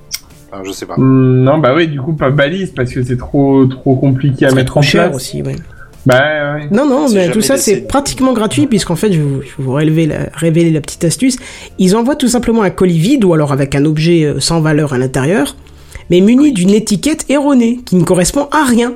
Enfin, 0.52 0.64
je 0.66 0.72
sais 0.72 0.86
pas. 0.86 0.96
Hmm, 0.98 1.44
non, 1.44 1.60
bah 1.60 1.74
oui, 1.76 1.88
du 1.88 2.02
coup 2.02 2.14
pas 2.14 2.30
balise 2.30 2.72
parce 2.72 2.92
que 2.92 3.04
c'est 3.04 3.18
trop 3.18 3.66
trop 3.66 3.96
compliqué 3.96 4.46
à 4.46 4.52
mettre 4.52 4.72
trop 4.72 4.80
en 4.80 4.84
cher 4.84 5.06
place. 5.06 5.16
aussi, 5.16 5.42
ouais. 5.42 5.56
Bah 6.06 6.56
ouais. 6.56 6.68
Non, 6.72 6.88
non, 6.88 7.08
mais 7.10 7.30
tout 7.30 7.42
ça 7.42 7.58
c'est 7.58 7.88
pratiquement 7.88 8.34
gratuit 8.34 8.68
puisqu'en 8.68 8.96
fait, 8.96 9.12
je 9.12 9.18
vais 9.20 9.24
vous, 9.24 9.42
je 9.44 9.62
vous 9.62 9.72
révéler, 9.72 10.08
la, 10.08 10.30
révéler 10.34 10.72
la 10.72 10.82
petite 10.82 11.04
astuce. 11.04 11.38
Ils 11.78 11.96
envoient 11.96 12.16
tout 12.16 12.28
simplement 12.28 12.64
un 12.64 12.72
colis 12.72 12.98
vide 12.98 13.24
ou 13.24 13.34
alors 13.34 13.52
avec 13.52 13.76
un 13.76 13.86
objet 13.86 14.24
euh, 14.24 14.40
sans 14.40 14.62
valeur 14.62 14.94
à 14.94 14.98
l'intérieur, 14.98 15.56
mais 16.10 16.20
muni 16.20 16.52
d'une 16.52 16.72
étiquette 16.72 17.26
erronée 17.30 17.80
qui 17.86 17.96
ne 17.96 18.04
correspond 18.04 18.48
à 18.52 18.66
rien. 18.66 18.94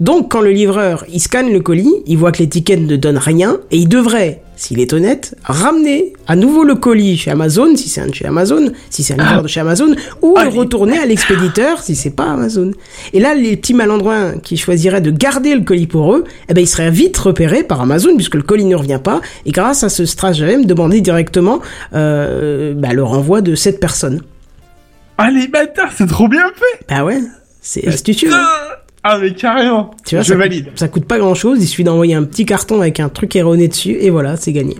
Donc 0.00 0.30
quand 0.32 0.40
le 0.40 0.50
livreur 0.50 1.04
il 1.12 1.20
scanne 1.20 1.52
le 1.52 1.60
colis, 1.60 1.92
il 2.06 2.16
voit 2.16 2.32
que 2.32 2.38
l'étiquette 2.38 2.80
ne 2.80 2.96
donne 2.96 3.18
rien 3.18 3.58
et 3.70 3.76
il 3.76 3.86
devrait, 3.88 4.40
s'il 4.56 4.80
est 4.80 4.94
honnête, 4.94 5.36
ramener 5.44 6.14
à 6.26 6.36
nouveau 6.36 6.64
le 6.64 6.74
colis 6.74 7.18
chez 7.18 7.30
Amazon 7.30 7.76
si 7.76 7.90
c'est 7.90 8.00
un 8.00 8.06
de 8.06 8.14
chez 8.14 8.24
Amazon, 8.24 8.72
si 8.88 9.02
c'est 9.02 9.12
un 9.12 9.18
livreur 9.18 9.42
de 9.42 9.48
chez 9.48 9.60
Amazon, 9.60 9.94
ou 10.22 10.36
le 10.38 10.48
retourner 10.48 10.98
à 10.98 11.04
l'expéditeur 11.04 11.82
si 11.82 11.94
c'est 11.94 12.10
pas 12.16 12.30
Amazon. 12.30 12.70
Et 13.12 13.20
là 13.20 13.34
les 13.34 13.58
petits 13.58 13.74
malandrins 13.74 14.38
qui 14.42 14.56
choisiraient 14.56 15.02
de 15.02 15.10
garder 15.10 15.54
le 15.54 15.60
colis 15.60 15.86
pour 15.86 16.14
eux, 16.14 16.24
eh 16.48 16.54
ben 16.54 16.62
ils 16.62 16.66
seraient 16.66 16.90
vite 16.90 17.18
repérés 17.18 17.62
par 17.62 17.82
Amazon 17.82 18.14
puisque 18.16 18.36
le 18.36 18.42
colis 18.42 18.64
ne 18.64 18.76
revient 18.76 19.00
pas 19.04 19.20
et 19.44 19.50
grâce 19.50 19.84
à 19.84 19.90
ce 19.90 20.06
stratagème 20.06 20.64
demander 20.64 21.02
directement 21.02 21.60
euh, 21.92 22.72
bah, 22.74 22.94
le 22.94 23.02
renvoi 23.04 23.42
de 23.42 23.54
cette 23.54 23.80
personne. 23.80 24.22
Ah 25.18 25.30
les 25.30 25.46
bâtards, 25.48 25.92
c'est 25.94 26.06
trop 26.06 26.26
bien 26.28 26.46
fait. 26.56 26.86
Bah 26.88 27.04
ouais, 27.04 27.20
c'est 27.60 27.86
astucieux. 27.86 28.30
hein. 28.32 28.46
Ah 29.02 29.18
mais 29.18 29.32
carrément. 29.32 29.92
Tu 30.06 30.14
vois, 30.16 30.22
je 30.22 30.28
ça 30.28 30.36
valide. 30.36 30.64
Coûte, 30.66 30.78
ça 30.78 30.88
coûte 30.88 31.04
pas 31.06 31.18
grand 31.18 31.34
chose, 31.34 31.58
il 31.62 31.66
suffit 31.66 31.84
d'envoyer 31.84 32.14
un 32.14 32.24
petit 32.24 32.44
carton 32.44 32.80
avec 32.80 33.00
un 33.00 33.08
truc 33.08 33.34
erroné 33.36 33.66
dessus, 33.68 33.96
et 34.00 34.10
voilà, 34.10 34.36
c'est 34.36 34.52
gagné. 34.52 34.76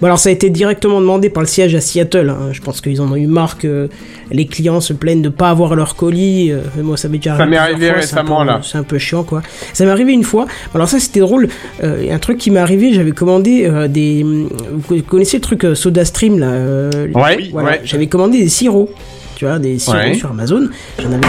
Bon 0.00 0.06
alors 0.06 0.18
ça 0.18 0.28
a 0.28 0.32
été 0.32 0.50
directement 0.50 1.00
demandé 1.00 1.30
par 1.30 1.42
le 1.42 1.46
siège 1.46 1.74
à 1.74 1.80
Seattle, 1.80 2.28
hein. 2.30 2.48
je 2.52 2.60
pense 2.60 2.80
qu'ils 2.80 3.00
en 3.00 3.12
ont 3.12 3.16
eu 3.16 3.26
marre 3.28 3.58
que 3.58 3.88
les 4.32 4.46
clients 4.46 4.80
se 4.80 4.92
plaignent 4.92 5.22
de 5.22 5.28
pas 5.28 5.50
avoir 5.50 5.76
leur 5.76 5.94
colis, 5.94 6.50
euh, 6.50 6.62
moi 6.82 6.96
ça 6.96 7.08
m'est 7.08 7.18
déjà 7.18 7.36
Ça 7.36 7.46
m'est 7.46 7.56
arrivé, 7.56 7.88
arrivé 7.90 7.92
fois, 7.92 8.00
récemment, 8.00 8.40
peu- 8.40 8.46
là. 8.46 8.60
C'est 8.64 8.78
un 8.78 8.82
peu 8.82 8.98
chiant 8.98 9.22
quoi. 9.22 9.42
Ça 9.72 9.84
m'est 9.84 9.90
arrivé 9.92 10.12
une 10.12 10.24
fois, 10.24 10.46
alors 10.74 10.88
ça 10.88 10.98
c'était 10.98 11.20
drôle, 11.20 11.48
euh, 11.84 12.12
un 12.12 12.18
truc 12.18 12.38
qui 12.38 12.50
m'est 12.50 12.58
arrivé, 12.60 12.92
j'avais 12.92 13.12
commandé 13.12 13.66
euh, 13.66 13.86
des... 13.86 14.24
Vous 14.24 15.02
connaissez 15.02 15.36
le 15.36 15.42
truc 15.42 15.64
euh, 15.64 15.74
SodaStream 15.76 16.38
là 16.40 16.46
euh, 16.50 16.90
Ouais, 17.14 17.48
voilà, 17.52 17.70
ouais. 17.70 17.80
j'avais 17.84 18.08
commandé 18.08 18.38
des 18.38 18.48
sirops, 18.48 18.90
tu 19.36 19.44
vois, 19.44 19.58
des 19.60 19.78
sirops 19.78 19.98
Ouais. 20.00 20.14
sur 20.14 20.30
Amazon. 20.30 20.68
J'en 20.98 21.12
avais, 21.12 21.26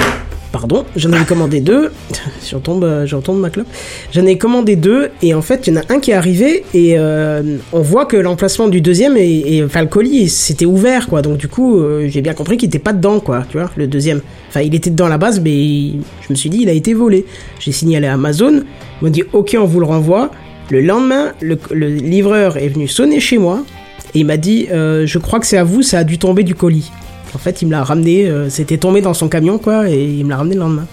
pardon, 0.56 0.86
j'en 0.96 1.12
avais 1.12 1.26
commandé 1.26 1.60
deux. 1.60 1.92
j'en 2.50 2.62
tombe, 2.62 2.86
euh, 2.86 3.06
j'en 3.06 3.20
tombe 3.20 3.42
ma 3.42 3.50
clope. 3.50 3.68
J'en 4.14 4.26
ai 4.26 4.38
commandé 4.38 4.78
deux 4.78 5.10
et 5.22 5.34
en 5.34 5.42
fait, 5.42 5.68
il 5.68 5.74
y 5.74 5.78
en 5.78 5.82
a 5.82 5.94
un 5.94 6.00
qui 6.00 6.12
est 6.12 6.14
arrivé 6.14 6.64
et 6.74 6.98
euh, 6.98 7.58
on 7.74 7.82
voit 7.82 8.06
que 8.06 8.16
l'emplacement 8.16 8.70
du 8.70 8.80
deuxième 8.80 9.18
et, 9.18 9.62
enfin 9.66 9.82
le 9.82 9.90
colis 9.90 10.30
c'était 10.30 10.66
ouvert 10.66 11.10
quoi. 11.10 11.22
Donc 11.22 11.36
du 11.36 11.50
coup, 11.50 11.78
euh, 11.80 12.08
j'ai 12.08 12.22
bien 12.22 12.34
compris 12.34 12.56
qu'il 12.56 12.68
était 12.68 12.80
pas 12.80 12.94
dedans 12.94 13.20
quoi, 13.20 13.44
tu 13.50 13.58
vois, 13.58 13.70
le 13.76 13.86
deuxième. 13.86 14.22
Enfin, 14.48 14.62
il 14.62 14.74
était 14.74 14.90
dedans 14.90 15.08
à 15.08 15.10
la 15.10 15.18
base, 15.18 15.42
mais 15.42 15.90
je 16.22 16.30
me 16.30 16.36
suis 16.36 16.50
dit 16.50 16.60
il 16.62 16.70
a 16.70 16.74
été 16.74 16.94
volé. 16.94 17.26
J'ai 17.60 17.74
signalé 17.74 18.08
à 18.08 18.14
Amazon. 18.14 18.64
Ils 19.02 19.06
m'ont 19.06 19.12
dit 19.12 19.24
ok, 19.34 19.58
on 19.60 19.66
vous 19.66 19.82
le 19.82 19.88
renvoie. 19.88 20.32
Le 20.70 20.80
lendemain, 20.80 21.34
le, 21.42 21.58
livreur 21.74 22.56
est 22.56 22.70
venu 22.70 22.88
sonner 22.88 23.20
chez 23.20 23.40
moi 23.40 23.66
et 24.14 24.20
il 24.20 24.26
m'a 24.26 24.38
dit 24.38 24.68
je 24.72 25.18
crois 25.18 25.42
que 25.42 25.48
c'est 25.48 25.58
à 25.58 25.66
vous, 25.66 25.82
ça 25.82 26.00
a 26.00 26.04
dû 26.06 26.18
tomber 26.18 26.44
du 26.44 26.56
colis. 26.56 26.92
En 27.36 27.38
fait, 27.38 27.62
il 27.62 27.66
me 27.68 27.72
l'a 27.72 27.84
ramené, 27.84 28.26
euh, 28.28 28.50
c'était 28.50 28.78
tombé 28.78 29.02
dans 29.02 29.14
son 29.14 29.28
camion 29.28 29.58
quoi, 29.58 29.90
et 29.90 30.04
il 30.04 30.24
me 30.26 30.30
l'a 30.32 30.38
ramené 30.38 30.56
le 30.56 30.62
lendemain. 30.62 30.88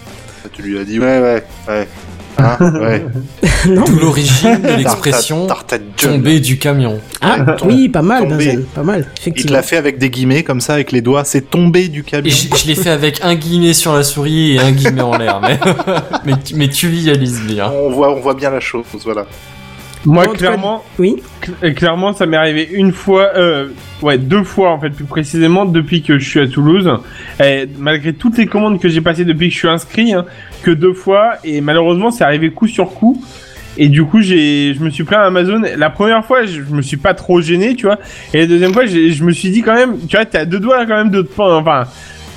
Tu 0.51 0.61
lui 0.61 0.77
as 0.77 0.83
dit 0.83 0.99
ouais, 0.99 1.19
ouais, 1.21 1.43
ouais. 1.69 1.87
Hein, 2.39 2.57
ouais. 2.81 3.05
D'où 3.65 3.99
l'origine 3.99 4.59
de 4.61 4.67
l'expression 4.77 5.47
tomber 5.97 6.39
du 6.39 6.57
camion. 6.57 6.99
Ah, 7.21 7.55
oui, 7.63 7.89
pas 7.89 8.01
mal. 8.01 8.27
Benzen, 8.27 8.63
pas 8.73 8.81
mal, 8.83 9.01
Il 9.01 9.03
te 9.13 9.21
effectivement. 9.21 9.53
l'a 9.53 9.61
fait 9.61 9.77
avec 9.77 9.99
des 9.99 10.09
guillemets 10.09 10.41
comme 10.43 10.59
ça, 10.59 10.73
avec 10.73 10.91
les 10.91 11.01
doigts. 11.01 11.23
C'est 11.25 11.49
tombé 11.49 11.87
du 11.89 11.99
Et 11.99 12.03
camion. 12.03 12.31
je, 12.33 12.57
je 12.57 12.67
l'ai 12.67 12.73
fait 12.75 12.89
avec 12.89 13.19
un 13.23 13.35
guillemet 13.35 13.73
sur 13.73 13.93
la 13.93 14.03
souris 14.03 14.55
et 14.55 14.59
un 14.59 14.71
guillemet 14.71 15.01
en 15.01 15.15
l'air, 15.17 15.39
mais, 15.41 15.59
mais, 16.25 16.33
tu- 16.43 16.55
mais 16.55 16.67
tu 16.69 16.87
visualises 16.87 17.39
bien. 17.41 17.71
On 17.71 17.91
voit, 17.91 18.11
on 18.11 18.19
voit 18.19 18.33
bien 18.33 18.49
la 18.49 18.59
chose, 18.59 18.83
voilà. 19.03 19.27
Moi 20.05 20.25
Bon, 20.25 20.31
cas, 20.31 20.37
clairement, 20.37 20.83
Oui, 20.99 21.15
cl- 21.41 21.53
euh, 21.63 21.71
clairement, 21.71 22.13
ça 22.13 22.25
m'est 22.25 22.35
arrivé 22.37 22.67
une 22.73 22.91
fois, 22.91 23.29
euh, 23.35 23.69
ouais, 24.01 24.17
deux 24.17 24.43
fois 24.43 24.71
en 24.71 24.79
fait, 24.79 24.89
plus 24.89 25.05
précisément 25.05 25.65
depuis 25.65 26.01
que 26.01 26.19
je 26.19 26.29
suis 26.29 26.39
à 26.41 26.47
Toulouse. 26.47 26.91
Et 27.43 27.67
malgré 27.77 28.11
toutes 28.13 28.37
les 28.37 28.45
commandes 28.45 28.79
que 28.81 28.89
j'ai 28.89 29.01
passées 29.01 29.23
depuis 29.25 29.47
que 29.47 29.53
je 29.53 29.59
suis 29.59 29.67
inscrit, 29.69 30.13
hein, 30.13 30.25
que 30.63 30.71
deux 30.71 30.93
fois, 30.93 31.35
et 31.45 31.61
malheureusement, 31.61 32.11
c'est 32.11 32.23
arrivé 32.25 32.49
coup 32.51 32.67
sur 32.67 32.93
coup. 32.93 33.23
Et 33.77 33.89
du 33.89 34.03
coup, 34.03 34.21
j'ai, 34.21 34.75
je 34.75 34.83
me 34.83 34.89
suis 34.91 35.03
plaint 35.03 35.21
à 35.21 35.25
Amazon. 35.25 35.61
La 35.77 35.89
première 35.89 36.23
fois, 36.23 36.45
je, 36.45 36.61
je 36.61 36.75
me 36.75 36.81
suis 36.83 36.97
pas 36.97 37.15
trop 37.15 37.41
gêné, 37.41 37.73
tu 37.75 37.87
vois. 37.87 37.97
Et 38.33 38.41
la 38.41 38.45
deuxième 38.45 38.71
fois, 38.71 38.85
je 38.85 39.23
me 39.23 39.31
suis 39.31 39.49
dit 39.49 39.61
quand 39.63 39.73
même, 39.73 39.97
tu 40.07 40.15
vois, 40.15 40.25
t'es 40.25 40.37
à 40.37 40.45
deux 40.45 40.59
doigts 40.59 40.85
quand 40.85 40.95
même 40.95 41.09
de 41.09 41.21
te 41.23 41.31
prendre, 41.33 41.55
enfin, 41.55 41.85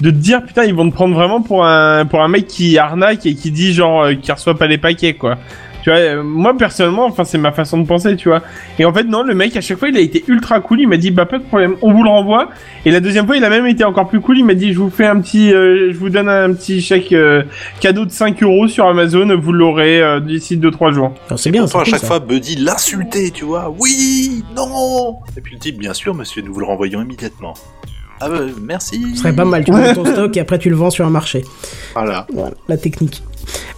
de 0.00 0.10
te 0.10 0.14
dire 0.16 0.42
putain, 0.44 0.64
ils 0.64 0.74
vont 0.74 0.88
te 0.88 0.94
prendre 0.94 1.14
vraiment 1.14 1.42
pour 1.42 1.66
un, 1.66 2.06
pour 2.06 2.22
un 2.22 2.28
mec 2.28 2.46
qui 2.46 2.78
arnaque 2.78 3.26
et 3.26 3.34
qui 3.34 3.50
dit 3.50 3.74
genre, 3.74 4.04
euh, 4.04 4.14
qui 4.14 4.32
reçoit 4.32 4.56
pas 4.56 4.66
les 4.66 4.78
paquets, 4.78 5.12
quoi. 5.14 5.36
Tu 5.86 5.92
vois, 5.92 6.20
moi 6.20 6.52
personnellement, 6.58 7.06
enfin, 7.06 7.22
c'est 7.22 7.38
ma 7.38 7.52
façon 7.52 7.78
de 7.78 7.86
penser, 7.86 8.16
tu 8.16 8.28
vois. 8.28 8.42
Et 8.80 8.84
en 8.84 8.92
fait, 8.92 9.04
non, 9.04 9.22
le 9.22 9.36
mec, 9.36 9.56
à 9.56 9.60
chaque 9.60 9.78
fois, 9.78 9.88
il 9.88 9.96
a 9.96 10.00
été 10.00 10.24
ultra 10.26 10.58
cool. 10.58 10.80
Il 10.80 10.88
m'a 10.88 10.96
dit, 10.96 11.12
bah, 11.12 11.26
pas 11.26 11.38
de 11.38 11.44
problème, 11.44 11.76
on 11.80 11.92
vous 11.92 12.02
le 12.02 12.08
renvoie. 12.10 12.48
Et 12.84 12.90
la 12.90 12.98
deuxième 12.98 13.24
fois, 13.24 13.36
il 13.36 13.44
a 13.44 13.48
même 13.48 13.68
été 13.68 13.84
encore 13.84 14.08
plus 14.08 14.20
cool. 14.20 14.38
Il 14.38 14.44
m'a 14.44 14.54
dit, 14.54 14.72
je 14.72 14.80
vous 14.80 14.90
fais 14.90 15.06
un 15.06 15.20
petit, 15.20 15.54
euh, 15.54 15.92
je 15.92 15.96
vous 15.96 16.08
donne 16.08 16.28
un 16.28 16.52
petit 16.54 16.80
chèque 16.80 17.12
euh, 17.12 17.44
cadeau 17.78 18.04
de 18.04 18.10
5 18.10 18.42
euros 18.42 18.66
sur 18.66 18.88
Amazon. 18.88 19.38
Vous 19.38 19.52
l'aurez 19.52 20.02
euh, 20.02 20.18
d'ici 20.18 20.56
2-3 20.56 20.92
jours. 20.92 21.14
Alors, 21.28 21.38
c'est 21.38 21.52
bien. 21.52 21.62
Pourtant, 21.62 21.82
à 21.82 21.84
chaque 21.84 22.00
ça. 22.00 22.06
fois, 22.08 22.18
Buddy 22.18 22.56
l'insultait, 22.56 23.30
tu 23.30 23.44
vois. 23.44 23.72
Oui, 23.78 24.42
non. 24.56 25.18
Et 25.36 25.40
puis 25.40 25.54
le 25.54 25.60
type, 25.60 25.78
bien 25.78 25.94
sûr, 25.94 26.16
monsieur, 26.16 26.42
nous 26.42 26.52
vous 26.52 26.58
le 26.58 26.66
renvoyons 26.66 27.00
immédiatement. 27.00 27.54
Ah 28.20 28.28
bah, 28.28 28.40
merci. 28.60 29.00
Ce 29.14 29.20
serait 29.20 29.36
pas 29.36 29.44
mal, 29.44 29.64
tu 29.64 29.70
prends 29.70 29.94
ton 29.94 30.04
stock 30.12 30.36
et 30.36 30.40
après 30.40 30.58
tu 30.58 30.68
le 30.68 30.74
vends 30.74 30.90
sur 30.90 31.06
un 31.06 31.10
marché. 31.10 31.44
Voilà. 31.94 32.26
Voilà, 32.32 32.54
la 32.66 32.76
technique. 32.76 33.22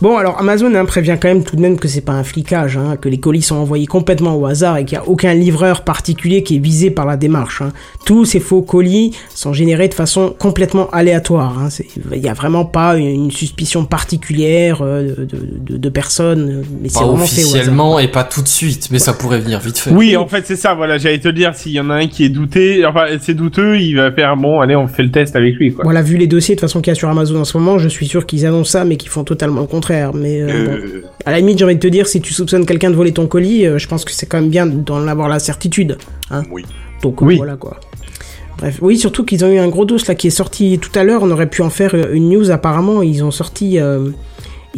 Bon, 0.00 0.16
alors 0.16 0.38
Amazon 0.38 0.72
hein, 0.74 0.84
prévient 0.84 1.16
quand 1.20 1.28
même 1.28 1.42
tout 1.44 1.56
de 1.56 1.60
même 1.60 1.76
que 1.78 1.88
c'est 1.88 2.00
pas 2.00 2.12
un 2.12 2.22
flicage, 2.24 2.76
hein, 2.76 2.96
que 3.00 3.08
les 3.08 3.18
colis 3.18 3.42
sont 3.42 3.56
envoyés 3.56 3.86
complètement 3.86 4.36
au 4.36 4.46
hasard 4.46 4.76
et 4.78 4.84
qu'il 4.84 4.96
n'y 4.98 5.04
a 5.04 5.08
aucun 5.08 5.34
livreur 5.34 5.82
particulier 5.82 6.42
qui 6.42 6.56
est 6.56 6.60
visé 6.60 6.90
par 6.90 7.04
la 7.06 7.16
démarche. 7.16 7.62
hein. 7.62 7.72
Tous 8.04 8.24
ces 8.24 8.40
faux 8.40 8.62
colis 8.62 9.12
sont 9.34 9.52
générés 9.52 9.88
de 9.88 9.94
façon 9.94 10.34
complètement 10.38 10.88
aléatoire. 10.90 11.58
hein. 11.58 11.68
Il 12.14 12.20
n'y 12.20 12.28
a 12.28 12.32
vraiment 12.34 12.64
pas 12.64 12.96
une 12.96 13.30
suspicion 13.30 13.84
particulière 13.84 14.78
euh, 14.82 15.14
de, 15.18 15.72
de, 15.72 15.76
de 15.76 15.88
personne, 15.88 16.48
euh, 16.48 16.62
mais 16.80 16.88
c'est 16.88 17.00
Pas 17.00 17.06
vraiment 17.06 17.26
fait 17.26 17.42
au 17.42 17.46
hasard. 17.46 17.54
officiellement 17.56 17.98
et 17.98 18.08
pas 18.08 18.24
tout 18.24 18.42
de 18.42 18.48
suite, 18.48 18.88
mais 18.92 18.98
ça 18.98 19.12
pourrait 19.12 19.40
venir 19.40 19.58
vite 19.60 19.78
fait. 19.78 19.90
Oui, 19.90 20.16
en 20.16 20.26
fait, 20.26 20.44
c'est 20.46 20.56
ça. 20.56 20.74
Voilà, 20.74 20.96
j'allais 20.98 21.18
te 21.18 21.28
dire. 21.28 21.54
S'il 21.54 21.72
y 21.72 21.80
en 21.80 21.90
a 21.90 21.94
un 21.94 22.06
qui 22.06 22.24
est 22.24 22.28
douté, 22.28 22.86
enfin, 22.86 23.06
c'est 23.20 23.34
douteux, 23.34 23.78
il 23.80 23.94
va 23.96 24.12
faire 24.12 24.36
bon. 24.36 24.60
Allez, 24.60 24.76
on 24.76 24.86
fait 24.86 25.02
le 25.02 25.10
test 25.10 25.34
avec 25.36 25.56
lui, 25.56 25.72
quoi. 25.72 25.84
Voilà, 25.84 26.02
vu 26.02 26.16
les 26.16 26.26
dossiers 26.26 26.54
de 26.54 26.60
toute 26.60 26.68
façon 26.68 26.80
qu'il 26.80 26.90
y 26.90 26.92
a 26.92 26.94
sur 26.94 27.08
Amazon 27.08 27.40
en 27.40 27.44
ce 27.44 27.56
moment, 27.58 27.78
je 27.78 27.88
suis 27.88 28.06
sûr 28.06 28.26
qu'ils 28.26 28.46
annoncent 28.46 28.70
ça, 28.70 28.84
mais 28.84 28.96
qu'ils 28.96 29.10
font 29.10 29.24
totalement 29.24 29.57
le 29.60 29.66
contraire. 29.66 30.14
Mais 30.14 30.40
euh, 30.42 30.46
bon. 30.46 30.72
Euh, 30.72 31.02
À 31.24 31.30
la 31.32 31.38
limite, 31.38 31.58
j'ai 31.58 31.64
envie 31.64 31.74
de 31.74 31.80
te 31.80 31.86
dire, 31.88 32.06
si 32.06 32.20
tu 32.20 32.32
soupçonnes 32.32 32.66
quelqu'un 32.66 32.90
de 32.90 32.96
voler 32.96 33.12
ton 33.12 33.26
colis, 33.26 33.66
euh, 33.66 33.78
je 33.78 33.86
pense 33.88 34.04
que 34.04 34.12
c'est 34.12 34.26
quand 34.26 34.40
même 34.40 34.50
bien 34.50 34.66
d'en 34.66 35.06
avoir 35.08 35.28
la 35.28 35.38
certitude. 35.38 35.98
Hein 36.30 36.42
oui. 36.50 36.64
Donc 37.02 37.20
Oui. 37.22 37.36
voilà 37.36 37.56
quoi. 37.56 37.78
Bref, 38.58 38.78
oui, 38.82 38.98
surtout 38.98 39.24
qu'ils 39.24 39.44
ont 39.44 39.50
eu 39.52 39.58
un 39.58 39.68
gros 39.68 39.84
dos 39.84 39.98
là 40.08 40.14
qui 40.16 40.26
est 40.26 40.30
sorti 40.30 40.78
tout 40.80 40.90
à 40.98 41.04
l'heure. 41.04 41.22
On 41.22 41.30
aurait 41.30 41.48
pu 41.48 41.62
en 41.62 41.70
faire 41.70 41.94
une 42.12 42.28
news. 42.30 42.50
Apparemment, 42.50 43.02
ils 43.02 43.22
ont 43.22 43.30
sorti, 43.30 43.78
euh, 43.78 44.10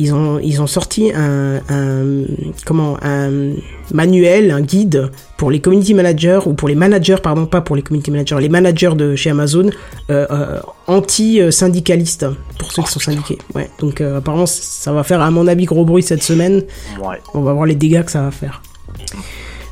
ils 0.01 0.15
ont, 0.15 0.39
ils 0.39 0.63
ont 0.63 0.67
sorti 0.67 1.13
un, 1.15 1.61
un, 1.69 2.25
comment, 2.65 2.97
un 3.03 3.53
manuel, 3.93 4.51
un 4.51 4.63
guide 4.63 5.11
pour 5.37 5.51
les 5.51 5.61
community 5.61 5.93
managers 5.93 6.41
ou 6.47 6.55
pour 6.55 6.69
les 6.69 6.75
managers, 6.75 7.19
pardon, 7.23 7.45
pas 7.45 7.61
pour 7.61 7.77
les 7.77 7.83
community 7.83 8.11
managers, 8.11 8.37
les 8.41 8.49
managers 8.49 8.95
de 8.97 9.15
chez 9.15 9.29
Amazon 9.29 9.69
euh, 10.09 10.27
euh, 10.31 10.61
anti-syndicalistes 10.87 12.27
pour 12.59 12.73
ceux 12.73 12.83
qui 12.83 12.91
sont 12.91 13.01
syndiqués. 13.01 13.39
Ouais. 13.55 13.69
Donc 13.79 14.01
euh, 14.01 14.19
apparemment, 14.19 14.47
ça 14.47 14.91
va 14.93 15.03
faire 15.03 15.21
à 15.21 15.31
mon 15.31 15.47
avis 15.47 15.67
gros 15.67 15.85
bruit 15.85 16.03
cette 16.03 16.23
semaine. 16.23 16.63
Ouais. 16.99 17.19
On 17.35 17.43
va 17.43 17.53
voir 17.53 17.67
les 17.67 17.75
dégâts 17.75 18.03
que 18.03 18.11
ça 18.11 18.23
va 18.23 18.31
faire. 18.31 18.63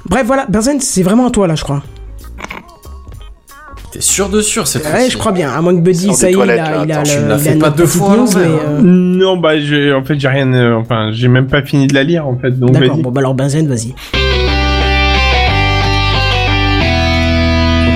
Bref, 0.04 0.26
voilà, 0.26 0.44
Benzen, 0.46 0.78
c'est 0.80 1.02
vraiment 1.02 1.28
à 1.28 1.30
toi 1.30 1.46
là, 1.46 1.54
je 1.54 1.64
crois. 1.64 1.82
T'es 3.90 4.00
sûr 4.02 4.28
de 4.28 4.42
sûr 4.42 4.66
cette 4.66 4.84
Ouais, 4.84 5.08
je 5.08 5.16
crois 5.16 5.32
bien. 5.32 5.50
À 5.50 5.62
moins 5.62 5.74
que 5.74 5.80
Buddy, 5.80 6.12
ça 6.12 6.30
y 6.30 6.34
est, 6.34 6.36
il 6.36 6.42
a, 6.42 6.46
là, 6.46 6.82
il 6.84 6.92
a, 6.92 7.00
attends, 7.00 7.10
le- 7.10 7.16
tu 7.16 7.22
me 7.22 7.28
l'as 7.28 7.38
fait 7.38 7.56
pas 7.56 7.70
deux 7.70 7.86
fois 7.86 8.16
news, 8.16 8.26
mais, 8.36 8.44
hein. 8.44 8.48
euh, 8.68 8.80
Non, 8.82 9.38
bah, 9.38 9.58
j'ai, 9.58 9.94
en 9.94 10.04
fait, 10.04 10.18
j'ai 10.20 10.28
rien, 10.28 10.52
euh, 10.52 10.74
enfin, 10.76 11.10
j'ai 11.12 11.28
même 11.28 11.46
pas 11.46 11.62
fini 11.62 11.86
de 11.86 11.94
la 11.94 12.02
lire, 12.02 12.26
en 12.26 12.36
fait. 12.38 12.50
Donc, 12.50 12.72
D'accord, 12.72 12.96
vas-y. 12.96 13.02
bon, 13.02 13.10
bah 13.10 13.20
alors 13.20 13.34
Benzen, 13.34 13.66
vas-y. 13.66 13.94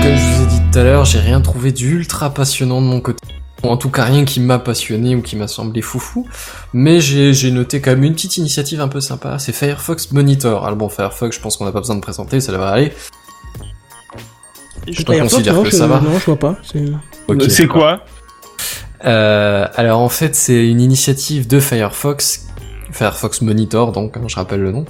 Comme 0.01 0.15
je 0.15 0.35
vous 0.35 0.43
ai 0.43 0.45
dit 0.47 0.61
tout 0.71 0.79
à 0.79 0.83
l'heure, 0.83 1.05
j'ai 1.05 1.19
rien 1.19 1.39
trouvé 1.41 1.71
d'ultra 1.71 2.33
passionnant 2.33 2.81
de 2.81 2.87
mon 2.87 2.99
côté. 2.99 3.19
Ou 3.63 3.67
en 3.69 3.77
tout 3.77 3.89
cas, 3.89 4.03
rien 4.03 4.25
qui 4.25 4.39
m'a 4.41 4.59
passionné 4.59 5.15
ou 5.15 5.21
qui 5.21 5.35
m'a 5.37 5.47
semblé 5.47 5.81
foufou. 5.81 6.27
Mais 6.73 6.99
j'ai 6.99 7.33
j'ai 7.33 7.51
noté 7.51 7.79
quand 7.79 7.91
même 7.91 8.03
une 8.03 8.13
petite 8.13 8.35
initiative 8.37 8.81
un 8.81 8.89
peu 8.89 8.99
sympa. 8.99 9.37
C'est 9.39 9.53
Firefox 9.53 10.11
Monitor. 10.11 10.65
Alors 10.65 10.75
bon, 10.75 10.89
Firefox, 10.89 11.37
je 11.37 11.41
pense 11.41 11.55
qu'on 11.55 11.63
n'a 11.65 11.71
pas 11.71 11.79
besoin 11.79 11.95
de 11.95 12.01
présenter, 12.01 12.41
ça 12.41 12.51
devrait 12.51 12.71
aller. 12.71 12.91
Je 14.87 14.93
Firefox, 15.03 15.31
considère 15.33 15.55
non, 15.55 15.63
que 15.63 15.71
ça 15.71 15.87
va. 15.87 15.99
Non, 16.01 16.17
je 16.19 16.25
vois 16.25 16.37
pas. 16.39 16.57
c'est- 16.63 16.83
Ok, 17.27 17.41
c'est 17.49 17.63
d'accord. 17.63 17.77
quoi 17.81 18.05
Euh, 19.05 19.67
alors 19.75 19.99
en 19.99 20.09
fait, 20.09 20.35
c'est 20.35 20.67
une 20.67 20.79
initiative 20.81 21.47
de 21.47 21.59
Firefox, 21.59 22.47
Firefox 22.91 23.41
Monitor, 23.41 23.91
donc 23.91 24.15
hein, 24.17 24.21
je 24.27 24.35
rappelle 24.35 24.61
le 24.61 24.71
nom, 24.71 24.85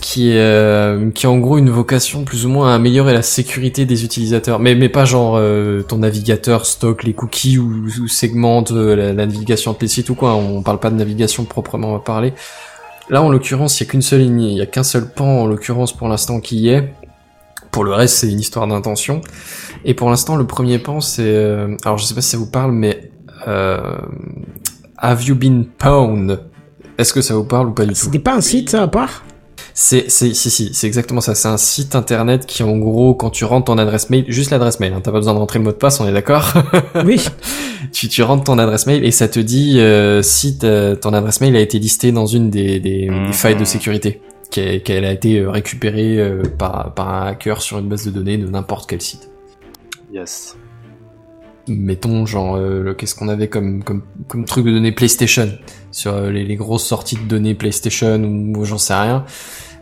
qui 0.00 0.30
est 0.32 0.38
euh, 0.38 1.10
qui 1.10 1.26
a 1.26 1.30
en 1.30 1.38
gros 1.38 1.56
une 1.58 1.70
vocation 1.70 2.24
plus 2.24 2.44
ou 2.44 2.50
moins 2.50 2.72
à 2.72 2.74
améliorer 2.74 3.14
la 3.14 3.22
sécurité 3.22 3.86
des 3.86 4.04
utilisateurs, 4.04 4.58
mais 4.58 4.74
mais 4.74 4.88
pas 4.90 5.04
genre 5.06 5.36
euh, 5.38 5.82
ton 5.82 5.98
navigateur 5.98 6.66
stocke 6.66 7.04
les 7.04 7.14
cookies 7.14 7.56
ou, 7.58 7.86
ou 8.02 8.06
segmente 8.08 8.70
euh, 8.72 8.94
la, 8.94 9.06
la 9.14 9.26
navigation 9.26 9.70
entre 9.70 9.80
les 9.82 9.88
sites 9.88 10.10
ou 10.10 10.14
quoi. 10.14 10.34
On 10.34 10.62
parle 10.62 10.78
pas 10.78 10.90
de 10.90 10.96
navigation 10.96 11.44
proprement 11.44 11.98
parler. 12.00 12.34
Là, 13.10 13.22
en 13.22 13.30
l'occurrence, 13.30 13.80
il 13.80 13.84
y 13.84 13.86
a 13.86 13.90
qu'une 13.90 14.02
seule 14.02 14.20
ligne, 14.20 14.42
il 14.42 14.58
y 14.58 14.60
a 14.60 14.66
qu'un 14.66 14.82
seul 14.82 15.08
pan 15.08 15.40
en 15.40 15.46
l'occurrence 15.46 15.96
pour 15.96 16.08
l'instant 16.08 16.40
qui 16.40 16.56
y 16.58 16.68
est. 16.68 16.92
Pour 17.70 17.84
le 17.84 17.92
reste, 17.92 18.16
c'est 18.16 18.30
une 18.30 18.40
histoire 18.40 18.66
d'intention. 18.66 19.20
Et 19.84 19.94
pour 19.94 20.10
l'instant, 20.10 20.36
le 20.36 20.46
premier 20.46 20.78
pan, 20.78 21.00
c'est 21.00 21.22
euh, 21.22 21.76
alors 21.84 21.98
je 21.98 22.04
sais 22.04 22.14
pas 22.14 22.20
si 22.20 22.30
ça 22.30 22.38
vous 22.38 22.50
parle, 22.50 22.72
mais 22.72 23.10
euh, 23.46 23.98
Have 24.96 25.22
you 25.24 25.34
been 25.34 25.64
pwned? 25.78 26.40
Est-ce 26.98 27.12
que 27.12 27.20
ça 27.20 27.34
vous 27.34 27.44
parle 27.44 27.68
ou 27.68 27.72
pas 27.72 27.84
du 27.84 27.90
tout? 27.90 27.96
C'était 27.96 28.18
pas 28.18 28.34
un 28.34 28.40
site, 28.40 28.70
ça, 28.70 28.82
à 28.82 28.88
part? 28.88 29.22
C'est, 29.72 30.10
c'est, 30.10 30.34
si, 30.34 30.50
si, 30.50 30.70
c'est 30.74 30.88
exactement 30.88 31.20
ça. 31.20 31.36
C'est 31.36 31.46
un 31.46 31.56
site 31.56 31.94
internet 31.94 32.46
qui, 32.46 32.64
en 32.64 32.76
gros, 32.78 33.14
quand 33.14 33.30
tu 33.30 33.44
rentres 33.44 33.66
ton 33.66 33.78
adresse 33.78 34.10
mail, 34.10 34.24
juste 34.26 34.50
l'adresse 34.50 34.80
mail, 34.80 34.92
hein, 34.92 35.00
t'as 35.00 35.12
pas 35.12 35.18
besoin 35.18 35.34
de 35.34 35.38
rentrer 35.38 35.60
le 35.60 35.64
mot 35.64 35.70
de 35.70 35.76
passe, 35.76 36.00
on 36.00 36.08
est 36.08 36.12
d'accord? 36.12 36.52
Oui. 37.04 37.24
tu, 37.92 38.08
tu 38.08 38.22
rentres 38.24 38.42
ton 38.42 38.58
adresse 38.58 38.88
mail 38.88 39.04
et 39.04 39.12
ça 39.12 39.28
te 39.28 39.38
dit 39.38 39.78
euh, 39.78 40.20
si 40.20 40.58
ton 40.58 41.12
adresse 41.12 41.40
mail 41.40 41.54
a 41.54 41.60
été 41.60 41.78
listée 41.78 42.10
dans 42.10 42.26
une 42.26 42.50
des, 42.50 42.80
des, 42.80 43.08
des 43.08 43.32
failles 43.32 43.56
de 43.56 43.64
sécurité, 43.64 44.20
qu'elle 44.50 45.04
a 45.04 45.12
été 45.12 45.40
euh, 45.40 45.50
récupérée 45.50 46.18
euh, 46.18 46.42
par, 46.42 46.94
par 46.94 47.08
un 47.08 47.26
hacker 47.28 47.60
sur 47.62 47.78
une 47.78 47.88
base 47.88 48.04
de 48.04 48.10
données 48.10 48.38
de 48.38 48.46
n'importe 48.48 48.88
quel 48.88 49.00
site. 49.00 49.30
Yes. 50.12 50.56
Mettons, 51.68 52.24
genre, 52.24 52.56
euh, 52.56 52.94
qu'est-ce 52.94 53.14
qu'on 53.14 53.28
avait 53.28 53.48
comme, 53.48 53.84
comme, 53.84 54.02
comme 54.26 54.46
truc 54.46 54.64
de 54.64 54.72
données 54.72 54.92
PlayStation? 54.92 55.50
Sur 55.90 56.14
euh, 56.14 56.30
les, 56.30 56.44
les 56.44 56.56
grosses 56.56 56.86
sorties 56.86 57.16
de 57.16 57.28
données 57.28 57.54
PlayStation 57.54 58.16
ou, 58.22 58.58
ou 58.58 58.64
j'en 58.64 58.78
sais 58.78 58.94
rien. 58.94 59.24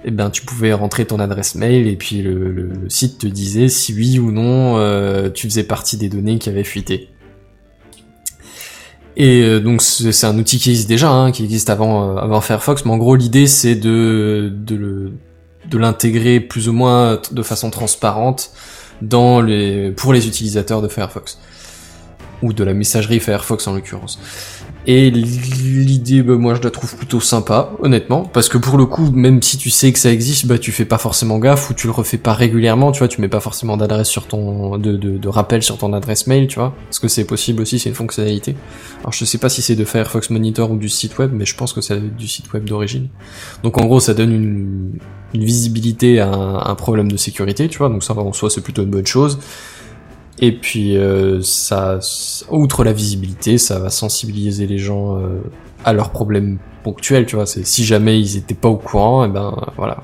Eh 0.04 0.10
ben, 0.10 0.30
tu 0.30 0.44
pouvais 0.44 0.72
rentrer 0.72 1.04
ton 1.04 1.20
adresse 1.20 1.54
mail 1.54 1.86
et 1.88 1.96
puis 1.96 2.22
le, 2.22 2.50
le- 2.52 2.68
le 2.68 2.90
site 2.90 3.18
te 3.18 3.26
disait 3.26 3.68
si 3.68 3.94
oui 3.94 4.18
ou 4.18 4.30
non 4.30 4.78
euh, 4.78 5.30
tu 5.30 5.48
faisais 5.48 5.64
partie 5.64 5.96
des 5.96 6.08
données 6.08 6.38
qui 6.38 6.48
avaient 6.48 6.64
fuité. 6.64 7.08
Et 9.16 9.42
euh, 9.42 9.60
donc 9.60 9.80
c'est 9.80 10.26
un 10.26 10.38
outil 10.38 10.58
qui 10.58 10.70
existe 10.70 10.88
déjà, 10.88 11.10
hein, 11.10 11.32
qui 11.32 11.42
existe 11.42 11.70
avant, 11.70 12.16
euh, 12.16 12.20
avant 12.20 12.40
Firefox, 12.40 12.84
mais 12.84 12.90
en 12.90 12.98
gros 12.98 13.16
l'idée 13.16 13.46
c'est 13.46 13.74
de, 13.74 14.52
de 14.54 15.78
l'intégrer 15.78 16.40
plus 16.40 16.68
ou 16.68 16.72
moins 16.72 17.20
de 17.30 17.42
façon 17.42 17.70
transparente 17.70 18.50
dans 19.02 19.40
les, 19.40 19.90
pour 19.90 20.12
les 20.12 20.26
utilisateurs 20.26 20.82
de 20.82 20.88
Firefox 20.88 21.38
ou 22.42 22.52
de 22.52 22.64
la 22.64 22.74
messagerie 22.74 23.20
Firefox 23.20 23.66
en 23.66 23.74
l'occurrence. 23.74 24.18
Et 24.88 25.10
l'idée, 25.10 26.22
bah, 26.22 26.36
moi 26.36 26.54
je 26.54 26.62
la 26.62 26.70
trouve 26.70 26.96
plutôt 26.96 27.18
sympa, 27.18 27.72
honnêtement, 27.80 28.22
parce 28.22 28.48
que 28.48 28.56
pour 28.56 28.78
le 28.78 28.86
coup, 28.86 29.10
même 29.10 29.42
si 29.42 29.58
tu 29.58 29.68
sais 29.68 29.92
que 29.92 29.98
ça 29.98 30.12
existe, 30.12 30.46
bah 30.46 30.58
tu 30.58 30.70
fais 30.70 30.84
pas 30.84 30.98
forcément 30.98 31.38
gaffe 31.38 31.70
ou 31.70 31.74
tu 31.74 31.88
le 31.88 31.92
refais 31.92 32.18
pas 32.18 32.34
régulièrement, 32.34 32.92
tu 32.92 33.00
vois, 33.00 33.08
tu 33.08 33.20
mets 33.20 33.28
pas 33.28 33.40
forcément 33.40 33.76
d'adresse 33.76 34.08
sur 34.08 34.28
ton, 34.28 34.78
de, 34.78 35.28
rappel 35.28 35.64
sur 35.64 35.76
ton 35.76 35.92
adresse 35.92 36.28
mail, 36.28 36.46
tu 36.46 36.60
vois, 36.60 36.72
parce 36.84 37.00
que 37.00 37.08
c'est 37.08 37.24
possible 37.24 37.62
aussi, 37.62 37.80
c'est 37.80 37.88
une 37.88 37.96
fonctionnalité. 37.96 38.54
Alors 39.00 39.12
je 39.12 39.24
sais 39.24 39.38
pas 39.38 39.48
si 39.48 39.60
c'est 39.60 39.74
de 39.74 39.84
Firefox 39.84 40.30
Monitor 40.30 40.70
ou 40.70 40.76
du 40.76 40.88
site 40.88 41.18
web, 41.18 41.32
mais 41.34 41.46
je 41.46 41.56
pense 41.56 41.72
que 41.72 41.80
c'est 41.80 42.16
du 42.16 42.28
site 42.28 42.52
web 42.52 42.64
d'origine. 42.64 43.08
Donc 43.64 43.78
en 43.78 43.86
gros, 43.86 43.98
ça 43.98 44.14
donne 44.14 44.32
une, 44.32 44.98
visibilité 45.34 46.20
à 46.20 46.28
un, 46.28 46.54
à 46.56 46.70
un 46.70 46.74
problème 46.76 47.10
de 47.10 47.16
sécurité, 47.18 47.68
tu 47.68 47.78
vois, 47.78 47.88
donc 47.88 48.02
ça 48.02 48.14
en 48.14 48.32
soi 48.32 48.48
c'est 48.48 48.62
plutôt 48.62 48.82
une 48.82 48.90
bonne 48.90 49.06
chose. 49.06 49.38
Et 50.38 50.52
puis, 50.52 50.96
euh, 50.96 51.40
ça, 51.42 51.98
outre 52.50 52.84
la 52.84 52.92
visibilité, 52.92 53.58
ça 53.58 53.78
va 53.78 53.90
sensibiliser 53.90 54.66
les 54.66 54.78
gens 54.78 55.16
euh, 55.16 55.40
à 55.84 55.92
leurs 55.92 56.10
problèmes 56.10 56.58
ponctuels, 56.82 57.26
tu 57.26 57.36
vois. 57.36 57.46
Si 57.46 57.84
jamais 57.84 58.20
ils 58.20 58.36
étaient 58.36 58.54
pas 58.54 58.68
au 58.68 58.76
courant, 58.76 59.24
et 59.24 59.28
ben 59.28 59.56
voilà. 59.76 59.98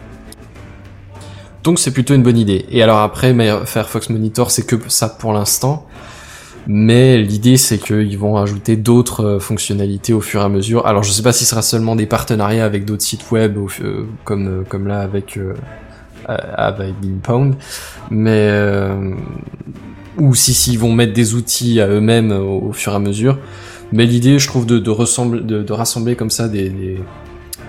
Donc 1.62 1.78
c'est 1.78 1.92
plutôt 1.92 2.14
une 2.14 2.22
bonne 2.22 2.38
idée. 2.38 2.66
Et 2.70 2.82
alors 2.82 2.98
après, 2.98 3.34
Firefox 3.66 4.10
Monitor, 4.10 4.50
c'est 4.50 4.66
que 4.66 4.76
ça 4.88 5.08
pour 5.08 5.32
l'instant. 5.32 5.86
Mais 6.66 7.18
l'idée, 7.18 7.56
c'est 7.56 7.78
qu'ils 7.78 8.18
vont 8.18 8.36
ajouter 8.36 8.76
d'autres 8.76 9.24
euh, 9.24 9.38
fonctionnalités 9.40 10.12
au 10.12 10.20
fur 10.20 10.42
et 10.42 10.44
à 10.44 10.48
mesure. 10.48 10.86
Alors, 10.86 11.02
je 11.02 11.10
sais 11.10 11.22
pas 11.22 11.32
si 11.32 11.44
ce 11.44 11.50
sera 11.50 11.62
seulement 11.62 11.96
des 11.96 12.06
partenariats 12.06 12.64
avec 12.64 12.84
d'autres 12.84 13.02
sites 13.02 13.30
web, 13.32 13.58
euh, 13.58 14.06
comme 14.24 14.60
euh, 14.60 14.62
comme 14.68 14.86
là 14.86 15.00
avec 15.00 15.36
euh, 15.36 15.54
avec 16.28 16.94
mais 18.10 18.50
ou 20.18 20.34
si 20.34 20.54
s'ils 20.54 20.78
vont 20.78 20.92
mettre 20.92 21.12
des 21.12 21.34
outils 21.34 21.80
à 21.80 21.88
eux-mêmes 21.88 22.32
au, 22.32 22.68
au 22.68 22.72
fur 22.72 22.92
et 22.92 22.96
à 22.96 22.98
mesure. 22.98 23.38
Mais 23.92 24.06
l'idée, 24.06 24.38
je 24.38 24.46
trouve, 24.46 24.66
de, 24.66 24.78
de, 24.78 24.90
ressembler, 24.90 25.40
de, 25.42 25.62
de 25.62 25.72
rassembler 25.72 26.16
comme 26.16 26.30
ça 26.30 26.48
des, 26.48 26.70
des 26.70 26.98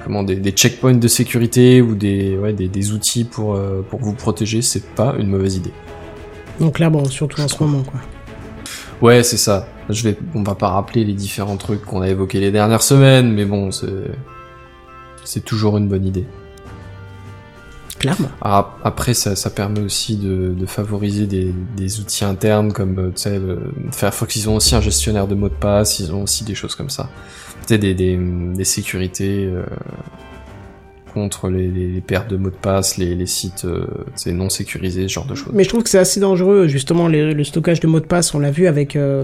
comment 0.03 0.23
des, 0.23 0.35
des 0.35 0.51
checkpoints 0.51 0.95
de 0.95 1.07
sécurité 1.07 1.81
ou 1.81 1.95
des 1.95 2.37
ouais, 2.37 2.53
des, 2.53 2.67
des 2.67 2.91
outils 2.91 3.23
pour 3.23 3.55
euh, 3.55 3.81
pour 3.89 3.99
vous 3.99 4.13
protéger, 4.13 4.61
c'est 4.61 4.85
pas 4.95 5.15
une 5.19 5.27
mauvaise 5.27 5.57
idée. 5.57 5.73
Donc 6.59 6.75
clairement, 6.75 7.03
surtout 7.05 7.41
en 7.41 7.47
ce 7.47 7.61
moment, 7.63 7.83
quoi. 7.83 7.99
Ouais, 9.01 9.23
c'est 9.23 9.37
ça. 9.37 9.67
Je 9.89 10.03
vais, 10.03 10.17
on 10.33 10.43
va 10.43 10.55
pas 10.55 10.69
rappeler 10.69 11.03
les 11.03 11.13
différents 11.13 11.57
trucs 11.57 11.83
qu'on 11.83 12.01
a 12.01 12.07
évoqués 12.07 12.39
les 12.39 12.51
dernières 12.51 12.83
semaines, 12.83 13.33
mais 13.33 13.43
bon, 13.43 13.69
c'est 15.25 15.43
toujours 15.43 15.77
une 15.77 15.89
bonne 15.89 16.05
idée. 16.05 16.25
Clairement. 18.03 18.29
Alors, 18.41 18.77
après, 18.83 19.13
ça, 19.13 19.35
ça 19.35 19.49
permet 19.49 19.79
aussi 19.79 20.17
de, 20.17 20.53
de 20.53 20.65
favoriser 20.65 21.25
des, 21.25 21.53
des 21.77 21.99
outils 21.99 22.25
internes 22.25 22.71
comme, 22.73 22.99
euh, 22.99 23.07
tu 23.15 23.21
sais, 23.23 23.39
le- 23.39 23.61
Firefox, 23.91 24.35
ils 24.35 24.49
ont 24.49 24.57
aussi 24.57 24.75
un 24.75 24.81
gestionnaire 24.81 25.25
de 25.27 25.35
mots 25.35 25.49
de 25.49 25.53
passe, 25.53 25.99
ils 25.99 26.13
ont 26.13 26.23
aussi 26.23 26.43
des 26.43 26.53
choses 26.55 26.75
comme 26.75 26.89
ça. 26.89 27.09
Des, 27.69 27.77
des, 27.77 27.93
des 27.93 28.63
sécurités 28.65 29.45
euh, 29.45 29.63
contre 31.13 31.49
les, 31.49 31.67
les, 31.69 31.87
les 31.87 32.01
pertes 32.01 32.29
de 32.29 32.35
mots 32.37 32.49
de 32.49 32.55
passe, 32.55 32.97
les, 32.97 33.15
les 33.15 33.25
sites 33.25 33.65
euh, 33.65 33.85
non 34.27 34.49
sécurisés, 34.49 35.07
ce 35.07 35.13
genre 35.13 35.25
de 35.25 35.35
choses. 35.35 35.53
Mais 35.53 35.63
je 35.63 35.69
trouve 35.69 35.83
que 35.83 35.89
c'est 35.89 35.99
assez 35.99 36.19
dangereux, 36.19 36.67
justement, 36.67 37.07
le 37.07 37.41
stockage 37.43 37.79
de 37.79 37.87
mots 37.87 37.99
de 38.01 38.05
passe, 38.05 38.33
on 38.35 38.39
l'a 38.39 38.51
vu 38.51 38.67
avec, 38.67 38.95
euh, 38.95 39.23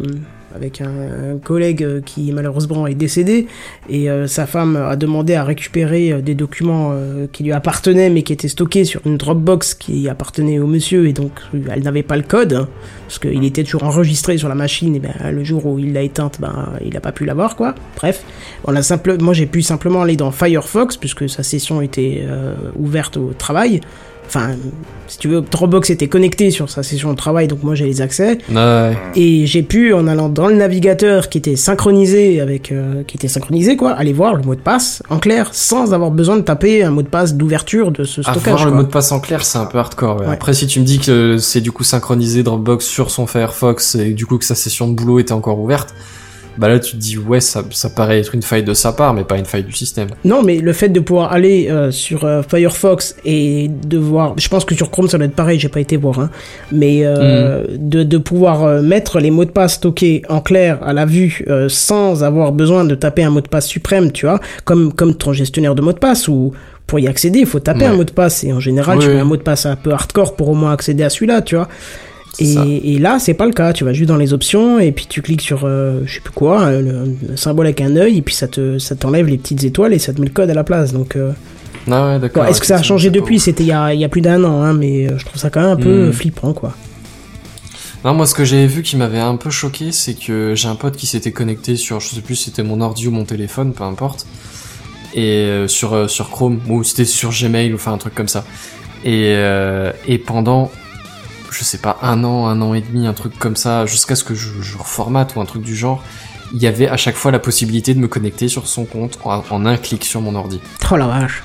avec 0.56 0.82
un, 0.82 1.38
collègue 1.44 1.84
euh, 1.84 2.02
qui 2.02 2.32
malheureusement 2.32 2.88
est 2.88 2.96
décédé, 2.96 3.48
et 3.90 4.10
euh, 4.10 4.28
sa 4.28 4.46
femme 4.46 4.76
a 4.76 4.96
demandé 4.96 5.36
à 5.36 5.44
récupérer 5.44 6.12
euh, 6.12 6.22
des 6.22 6.36
documents 6.36 6.94
qui 7.32 7.44
lui 7.44 7.52
appartenaient, 7.52 8.10
mais 8.10 8.24
qui 8.24 8.34
étaient 8.34 8.48
stockés 8.48 8.86
sur 8.86 9.02
une 9.06 9.18
Dropbox 9.18 9.74
qui 9.74 10.10
appartenait 10.10 10.60
au 10.60 10.68
monsieur, 10.68 11.08
et 11.08 11.14
donc 11.14 11.32
elle 11.72 11.84
n'avait 11.84 12.04
pas 12.04 12.18
le 12.18 12.24
code, 12.24 12.54
hein, 12.54 12.68
parce 13.08 13.20
qu'il 13.20 13.44
était 13.44 13.64
toujours 13.64 13.84
enregistré 13.84 14.38
sur 14.38 14.50
la 14.50 14.56
machine, 14.56 14.96
et 14.96 15.00
ben 15.00 15.14
le 15.32 15.44
jour 15.44 15.66
où 15.66 15.80
il 15.80 15.94
l'a 15.94 16.02
éteinte, 16.02 16.40
ben 16.40 16.74
il 16.84 16.94
n'a 16.94 17.02
pas 17.02 17.12
pu 17.12 17.26
l'avoir, 17.26 17.56
quoi. 17.56 17.76
Bref, 17.96 18.24
on 18.66 18.76
a 18.76 18.82
simple, 18.82 19.18
moi 19.22 19.34
j'ai 19.34 19.46
pu 19.46 19.62
simplement 19.62 20.02
aller 20.02 20.16
dans 20.16 20.32
Firefox, 20.32 20.98
puisque 20.98 21.30
sa 21.30 21.44
session 21.44 21.82
était 21.82 22.26
ouverte 22.78 23.18
au 23.18 23.34
travail, 23.38 23.82
Enfin, 24.30 24.52
si 25.08 25.18
tu 25.18 25.28
veux, 25.28 25.42
Dropbox 25.42 25.90
était 25.90 26.08
connecté 26.08 26.52
sur 26.52 26.70
sa 26.70 26.84
session 26.84 27.10
de 27.10 27.18
travail, 27.18 27.48
donc 27.48 27.64
moi 27.64 27.74
j'ai 27.74 27.86
les 27.86 28.00
accès. 28.00 28.38
Ouais. 28.52 28.96
Et 29.16 29.48
j'ai 29.48 29.64
pu, 29.64 29.92
en 29.92 30.06
allant 30.06 30.30
dans 30.30 30.48
le 30.48 30.54
navigateur 30.54 31.30
qui 31.30 31.40
était 31.40 31.56
synchronisé 31.56 32.40
avec, 32.40 32.72
euh, 32.72 33.02
qui 33.08 33.18
était 33.18 33.28
synchronisé 33.28 33.76
quoi, 33.76 33.94
aller 33.94 34.14
voir 34.14 34.36
le 34.36 34.44
mot 34.44 34.54
de 34.54 34.60
passe 34.60 35.02
en 35.10 35.18
clair, 35.18 35.50
sans 35.52 35.96
avoir 35.96 36.12
besoin 36.12 36.38
de 36.38 36.42
taper 36.44 36.84
un 36.84 36.92
mot 36.92 37.02
de 37.02 37.08
passe 37.08 37.34
d'ouverture 37.34 37.92
de 37.92 38.04
ce 38.04 38.22
stockage. 38.22 38.48
Avoir 38.48 38.66
le 38.66 38.72
mot 38.72 38.84
de 38.84 38.88
passe 38.90 39.12
en 39.12 39.20
clair, 39.20 39.44
c'est 39.44 39.58
un 39.58 39.66
peu 39.66 39.80
hardcore. 39.80 40.22
ouais. 40.22 40.28
Ouais. 40.28 40.34
Après, 40.34 40.54
si 40.54 40.68
tu 40.68 40.80
me 40.80 40.86
dis 40.86 41.00
que 41.00 41.40
c'est 41.40 41.62
du 41.62 41.72
coup 41.72 41.84
synchronisé 41.84 42.44
Dropbox 42.44 42.86
sur 42.86 43.10
son 43.10 43.26
Firefox 43.26 43.96
et 43.96 44.12
du 44.14 44.28
coup 44.28 44.38
que 44.38 44.46
sa 44.46 44.54
session 44.56 44.88
de 44.88 44.94
boulot 44.94 45.18
était 45.18 45.32
encore 45.32 45.60
ouverte, 45.60 45.96
bah 46.60 46.68
là 46.68 46.78
tu 46.80 46.92
te 46.92 46.98
dis 46.98 47.18
ouais, 47.18 47.40
ça, 47.40 47.64
ça 47.72 47.90
paraît 47.90 48.20
être 48.20 48.36
une 48.36 48.42
faille 48.42 48.64
de 48.64 48.74
sa 48.74 48.92
part, 48.92 49.14
mais 49.14 49.24
pas 49.24 49.38
une 49.38 49.46
faille 49.46 49.64
du 49.64 49.72
système. 49.72 50.10
Non, 50.26 50.44
mais 50.44 50.58
le 50.60 50.74
fait 50.74 50.90
de 50.90 51.00
pouvoir 51.00 51.32
aller 51.32 51.70
euh, 51.70 51.90
sur 51.90 52.26
euh, 52.26 52.42
Firefox 52.48 53.16
et 53.26 53.70
de 53.70 53.98
voir, 53.98 54.34
je 54.38 54.48
pense 54.50 54.66
que 54.66 54.76
sur 54.76 54.92
Chrome 54.92 55.08
ça 55.08 55.18
doit 55.18 55.26
être 55.26 55.36
pareil, 55.36 55.58
j'ai 55.60 55.70
pas 55.70 55.80
été 55.80 55.96
voir, 55.98 56.20
hein, 56.20 56.30
mais 56.72 57.00
euh, 57.04 57.64
de, 57.78 58.04
de 58.04 58.18
pouvoir 58.18 58.64
euh, 58.66 58.82
mettre 58.82 59.20
les 59.20 59.32
mots 59.32 59.46
de 59.46 59.52
passe 59.52 59.76
stockés 59.76 60.22
en 60.30 60.42
clair 60.42 60.80
à 60.84 60.92
la 60.94 61.06
vue 61.06 61.46
euh, 61.48 61.70
sans 61.70 62.24
avoir 62.24 62.52
besoin 62.52 62.84
de 62.84 62.94
taper 62.96 63.24
un 63.24 63.30
mot 63.30 63.42
de 63.42 63.48
passe 63.48 63.68
suprême, 63.68 64.12
tu 64.12 64.26
vois, 64.26 64.40
comme 64.66 64.92
comme 64.94 65.16
ton 65.16 65.32
gestionnaire 65.34 65.76
de 65.76 65.82
mots 65.82 65.94
de 65.94 65.98
passe 66.00 66.28
où 66.28 66.52
pour 66.88 67.00
y 67.00 67.08
accéder, 67.08 67.40
il 67.40 67.46
faut 67.46 67.60
taper 67.60 67.82
Ouais. 67.82 67.86
un 67.86 67.94
mot 67.96 68.04
de 68.04 68.12
passe 68.12 68.44
et 68.44 68.52
en 68.52 68.60
général 68.60 68.98
Oui, 68.98 69.06
tu 69.06 69.12
mets 69.12 69.20
un 69.20 69.24
mot 69.24 69.38
de 69.38 69.44
passe 69.44 69.66
un 69.68 69.76
peu 69.76 69.92
hardcore 69.94 70.36
pour 70.36 70.50
au 70.50 70.56
moins 70.56 70.72
accéder 70.74 71.04
à 71.04 71.10
celui-là, 71.10 71.42
tu 71.44 71.56
vois. 71.56 71.68
Et, 72.42 72.96
et 72.96 73.00
là, 73.00 73.20
c'est 73.20 73.34
pas 73.34 73.46
le 73.46 73.52
cas. 73.54 73.74
Tu 73.74 73.84
vas 73.84 73.94
juste 73.94 74.08
dans 74.10 74.18
les 74.18 74.34
options 74.34 74.80
et 74.80 74.92
puis 74.92 75.06
tu 75.10 75.22
cliques 75.22 75.42
sur 75.42 75.62
euh, 75.66 76.02
je 76.06 76.16
sais 76.16 76.22
plus 76.22 76.32
quoi, 76.34 76.62
euh, 76.64 76.82
le, 76.82 77.28
le 77.30 77.38
symbole 77.38 77.66
avec 77.68 77.82
un 77.82 77.96
œil 77.96 78.18
et 78.18 78.22
puis 78.22 78.36
ça 78.36 78.48
te 78.48 78.78
ça 78.80 78.96
t'enlève 78.96 79.28
les 79.28 79.38
petites 79.38 79.64
étoiles 79.64 79.94
et 79.94 80.00
ça 80.00 80.14
te 80.14 80.20
met 80.22 80.28
le 80.28 80.34
code 80.34 80.50
à 80.50 80.54
la 80.54 80.64
place. 80.64 80.94
Donc, 80.94 81.16
euh, 81.16 81.32
Ah 81.90 82.06
ouais, 82.08 82.14
bon, 82.16 82.20
d'accord. 82.22 82.46
est-ce 82.46 82.60
que 82.62 82.66
ça 82.68 82.78
a 82.78 82.82
changé 82.84 83.10
depuis? 83.10 83.40
C'était 83.40 83.64
il 83.64 83.68
y 83.68 83.72
a, 83.72 83.94
il 83.94 84.00
y 84.00 84.06
a 84.06 84.10
plus 84.10 84.22
d'un 84.22 84.44
an, 84.44 84.62
hein, 84.62 84.74
mais 84.74 85.08
euh, 85.08 85.18
je 85.18 85.26
trouve 85.26 85.40
ça 85.42 85.50
quand 85.50 85.62
même 85.62 85.72
un 85.72 85.76
peu 85.76 86.08
Hmm. 86.10 86.14
flippant, 86.14 86.54
quoi. 86.54 86.74
Non, 88.06 88.14
moi, 88.14 88.26
ce 88.26 88.34
que 88.34 88.46
j'avais 88.46 88.68
vu 88.68 88.82
qui 88.82 88.96
m'avait 88.96 89.20
un 89.20 89.36
peu 89.36 89.50
choqué, 89.50 89.92
c'est 89.92 90.14
que 90.14 90.54
j'ai 90.56 90.70
un 90.70 90.76
pote 90.76 90.96
qui 90.96 91.06
s'était 91.06 91.32
connecté 91.34 91.76
sur, 91.76 92.00
je 92.00 92.08
sais 92.16 92.22
plus 92.22 92.36
si 92.36 92.46
c'était 92.46 92.64
mon 92.64 92.80
ordi 92.80 93.08
ou 93.08 93.12
mon 93.12 93.26
téléphone, 93.26 93.74
peu 93.74 93.84
importe, 93.84 94.26
et 95.14 95.66
sur 95.68 96.10
sur 96.10 96.30
Chrome 96.30 96.60
ou 96.70 96.84
c'était 96.84 97.04
sur 97.04 97.32
Gmail 97.32 97.74
ou 97.74 97.76
enfin 97.76 97.92
un 97.94 97.98
truc 97.98 98.16
comme 98.16 98.28
ça. 98.30 98.46
Et 99.04 99.34
euh, 99.36 99.92
et 100.08 100.18
pendant, 100.18 100.72
je 101.52 101.64
sais 101.64 101.78
pas, 101.80 101.98
un 102.02 102.24
an, 102.24 102.48
un 102.48 102.62
an 102.62 102.74
et 102.74 102.82
demi, 102.82 103.08
un 103.08 103.14
truc 103.14 103.38
comme 103.38 103.56
ça, 103.56 103.86
jusqu'à 103.86 104.16
ce 104.16 104.24
que 104.24 104.36
je, 104.36 104.62
je 104.62 104.78
reformate 104.78 105.36
ou 105.36 105.42
un 105.42 105.46
truc 105.46 105.62
du 105.64 105.76
genre, 105.76 106.04
il 106.54 106.62
y 106.62 106.68
avait 106.68 106.88
à 106.88 106.98
chaque 106.98 107.16
fois 107.16 107.32
la 107.32 107.40
possibilité 107.40 107.94
de 107.94 108.00
me 108.00 108.08
connecter 108.08 108.48
sur 108.48 108.68
son 108.68 108.86
compte 108.86 109.20
en, 109.24 109.44
en 109.50 109.66
un 109.66 109.78
clic 109.78 110.04
sur 110.04 110.22
mon 110.22 110.36
ordi. 110.36 110.60
Oh 110.92 110.96
la 110.98 111.08
vache. 111.08 111.44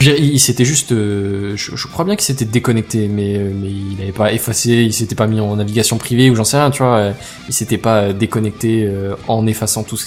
Il, 0.00 0.38
s'était 0.38 0.66
juste, 0.66 0.92
euh, 0.92 1.54
je, 1.56 1.76
je 1.76 1.86
crois 1.86 2.04
bien 2.04 2.14
qu'il 2.14 2.24
s'était 2.26 2.44
déconnecté, 2.44 3.08
mais, 3.08 3.36
euh, 3.38 3.50
mais 3.54 3.68
il 3.70 3.96
n'avait 3.98 4.12
pas 4.12 4.34
effacé, 4.34 4.70
il 4.70 4.92
s'était 4.92 5.14
pas 5.14 5.26
mis 5.26 5.40
en 5.40 5.56
navigation 5.56 5.96
privée 5.96 6.28
ou 6.30 6.34
j'en 6.34 6.44
sais 6.44 6.58
rien, 6.58 6.70
tu 6.70 6.82
vois. 6.82 6.96
euh, 6.96 7.12
Il 7.48 7.54
s'était 7.54 7.78
pas 7.78 8.12
déconnecté 8.12 8.90
en 9.28 9.46
effaçant 9.46 9.82
tout, 9.82 9.98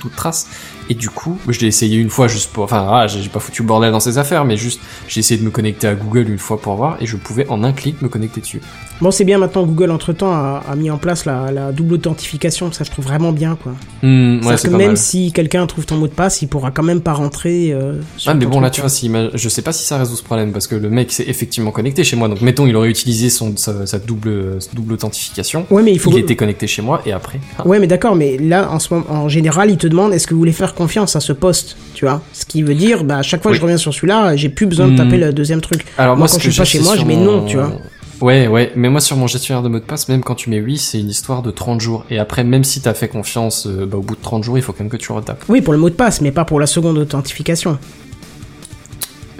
toute 0.00 0.14
trace. 0.14 0.46
Et 0.90 0.94
du 0.94 1.08
coup, 1.08 1.38
je 1.48 1.58
l'ai 1.60 1.68
essayé 1.68 1.96
une 1.96 2.10
fois 2.10 2.28
juste 2.28 2.52
pour, 2.52 2.64
enfin, 2.64 2.86
ah, 2.90 3.06
j'ai 3.06 3.22
j'ai 3.22 3.28
pas 3.30 3.40
foutu 3.40 3.62
le 3.62 3.68
bordel 3.68 3.92
dans 3.92 4.00
ses 4.00 4.18
affaires, 4.18 4.44
mais 4.44 4.56
juste, 4.58 4.80
j'ai 5.08 5.20
essayé 5.20 5.40
de 5.40 5.44
me 5.44 5.50
connecter 5.50 5.88
à 5.88 5.94
Google 5.94 6.28
une 6.28 6.38
fois 6.38 6.60
pour 6.60 6.74
voir, 6.74 6.98
et 7.00 7.06
je 7.06 7.16
pouvais 7.16 7.48
en 7.48 7.64
un 7.64 7.72
clic 7.72 8.02
me 8.02 8.08
connecter 8.08 8.40
dessus. 8.42 8.60
Bon, 9.00 9.10
c'est 9.10 9.24
bien 9.24 9.36
maintenant, 9.38 9.64
Google, 9.64 9.90
entre-temps, 9.90 10.32
a, 10.32 10.62
a 10.66 10.74
mis 10.74 10.90
en 10.90 10.96
place 10.96 11.26
la, 11.26 11.52
la 11.52 11.70
double 11.72 11.94
authentification. 11.94 12.72
Ça, 12.72 12.82
je 12.84 12.90
trouve 12.90 13.04
vraiment 13.04 13.30
bien, 13.32 13.56
quoi. 13.62 13.72
Hmm, 14.02 14.40
ouais, 14.46 14.54
que 14.56 14.68
même 14.68 14.86
mal. 14.88 14.96
si 14.96 15.32
quelqu'un 15.32 15.66
trouve 15.66 15.84
ton 15.84 15.96
mot 15.96 16.06
de 16.08 16.12
passe, 16.12 16.40
il 16.42 16.48
pourra 16.48 16.70
quand 16.70 16.82
même 16.82 17.00
pas 17.02 17.12
rentrer. 17.12 17.72
Euh, 17.72 18.00
sur 18.16 18.30
Ah 18.30 18.34
mais 18.34 18.46
bon 18.46 18.60
là 18.60 18.70
tu 18.70 18.80
vois 18.80 18.88
si 18.90 19.10
je 19.34 19.48
sais 19.48 19.62
pas 19.62 19.72
si 19.72 19.84
ça 19.84 19.98
résout 19.98 20.16
ce 20.16 20.22
problème 20.22 20.52
parce 20.52 20.66
que 20.66 20.74
le 20.74 20.88
mec 20.90 21.10
s'est 21.12 21.24
effectivement 21.26 21.70
connecté 21.70 22.04
chez 22.04 22.14
moi 22.16 22.28
donc 22.28 22.40
mettons 22.42 22.66
il 22.66 22.76
aurait 22.76 22.90
utilisé 22.90 23.30
son 23.30 23.56
sa, 23.56 23.86
sa 23.86 23.98
double 23.98 24.60
sa 24.60 24.70
double 24.74 24.92
authentification 24.94 25.66
Ouais, 25.70 25.82
mais 25.82 25.92
il 25.92 25.98
faut. 25.98 26.10
il 26.10 26.18
était 26.18 26.36
connecté 26.36 26.66
chez 26.66 26.82
moi 26.82 27.02
et 27.06 27.12
après 27.12 27.40
ah, 27.58 27.66
Ouais, 27.66 27.78
mais 27.78 27.86
d'accord, 27.86 28.16
mais 28.16 28.36
là, 28.38 28.70
en, 28.70 28.78
ce 28.78 28.92
moment, 28.94 29.06
en 29.10 29.28
général, 29.28 29.70
il 29.70 29.76
te 29.78 29.86
demande 29.86 30.12
est-ce 30.12 30.26
que 30.26 30.34
vous 30.34 30.40
voulez 30.40 30.52
faire 30.52 30.74
confiance 30.74 31.16
à 31.16 31.20
ce 31.20 31.32
poste, 31.32 31.76
tu 31.94 32.04
vois? 32.04 32.22
Ce 32.32 32.44
qui 32.44 32.62
veut 32.62 32.74
dire, 32.74 33.04
bah, 33.04 33.18
à 33.18 33.22
chaque 33.22 33.42
fois 33.42 33.50
que 33.52 33.56
je 33.56 33.62
reviens 33.62 33.76
sur 33.78 33.92
celui-là, 33.94 34.36
j'ai 34.36 34.48
plus 34.48 34.66
besoin 34.66 34.86
de 34.88 34.92
Hmm. 34.92 34.96
taper 34.96 35.16
le 35.18 35.32
deuxième 35.32 35.60
truc. 35.60 35.84
alors 35.98 36.16
Moi, 36.16 36.26
moi, 36.26 36.28
quand 36.32 36.38
je 36.42 36.50
suis 36.50 36.58
pas 36.58 36.64
chez 36.64 36.80
moi, 36.80 36.96
je 36.96 37.04
mets 37.04 37.16
mon- 37.16 37.24
non, 37.40 37.44
tu 37.46 37.56
vois. 37.56 37.72
Ouais 38.20 38.46
ouais 38.48 38.72
mais 38.76 38.88
moi 38.88 39.00
sur 39.00 39.16
mon 39.16 39.26
gestionnaire 39.26 39.62
de 39.62 39.68
mot 39.68 39.78
de 39.78 39.84
passe 39.84 40.08
même 40.08 40.22
quand 40.22 40.34
tu 40.34 40.48
mets 40.50 40.60
oui 40.60 40.78
c'est 40.78 40.98
une 41.00 41.10
histoire 41.10 41.42
de 41.42 41.50
30 41.50 41.80
jours 41.80 42.04
et 42.10 42.18
après 42.18 42.44
même 42.44 42.64
si 42.64 42.80
t'as 42.80 42.94
fait 42.94 43.08
confiance 43.08 43.66
euh, 43.66 43.84
bah, 43.86 43.98
au 43.98 44.02
bout 44.02 44.16
de 44.16 44.22
30 44.22 44.42
jours 44.42 44.56
il 44.56 44.62
faut 44.62 44.72
quand 44.72 44.80
même 44.84 44.90
que 44.90 44.96
tu 44.96 45.12
retapes 45.12 45.44
Oui, 45.48 45.60
pour 45.60 45.72
le 45.74 45.78
mot 45.78 45.90
de 45.90 45.94
passe, 45.94 46.20
mais 46.20 46.32
pas 46.32 46.44
pour 46.44 46.58
la 46.60 46.66
seconde 46.66 46.96
authentification. 46.98 47.78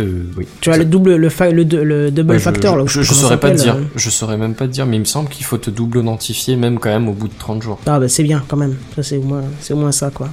euh, 0.01 0.25
oui 0.37 0.47
Tu 0.61 0.69
vois, 0.69 0.77
le 0.79 0.85
double, 0.85 1.17
le, 1.17 1.29
fa- 1.31 1.51
le, 1.51 1.63
le 1.63 2.11
double 2.11 2.33
Ouais, 2.33 2.39
je- 2.39 2.45
factor, 2.45 2.77
là. 2.77 2.85
je, 2.87 3.01
ou 3.01 3.03
je, 3.03 3.09
je 3.09 3.15
saurais 3.15 3.41
pas 3.41 3.51
te 3.51 3.57
dire 3.57 3.65
s'appelle, 3.75 3.87
je 3.97 4.11
saurais 4.11 4.37
même 4.37 4.55
pas 4.55 4.67
te 4.67 4.73
dire 4.73 4.85
mais 4.85 4.97
il 4.97 5.01
me 5.01 5.05
semble 5.07 5.31
qu'il 5.31 5.45
faut 5.47 5.59
te 5.59 5.71
double 5.71 5.99
authentifier 5.99 6.57
même 6.57 6.79
quand 6.79 6.91
même 6.91 7.09
au 7.09 7.13
bout 7.15 7.29
de 7.29 7.35
30 7.39 7.63
jours 7.63 7.79
euh. 7.87 7.91
Ah, 7.91 7.99
bah, 7.99 8.09
c'est 8.09 8.23
bien, 8.25 8.45
quand 8.47 8.57
même. 8.59 8.77
Ça, 8.95 9.03
c'est 9.03 9.17
au 9.17 9.23
moins, 9.23 9.43
c'est 9.61 9.73
au 9.73 9.79
moins 9.79 9.93
ça, 9.93 10.11
quoi. 10.11 10.29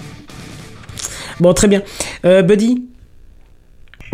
Bon, 1.40 1.54
très 1.54 1.68
bien. 1.70 1.82
Euh, 2.26 2.42
Buddy, 2.42 2.84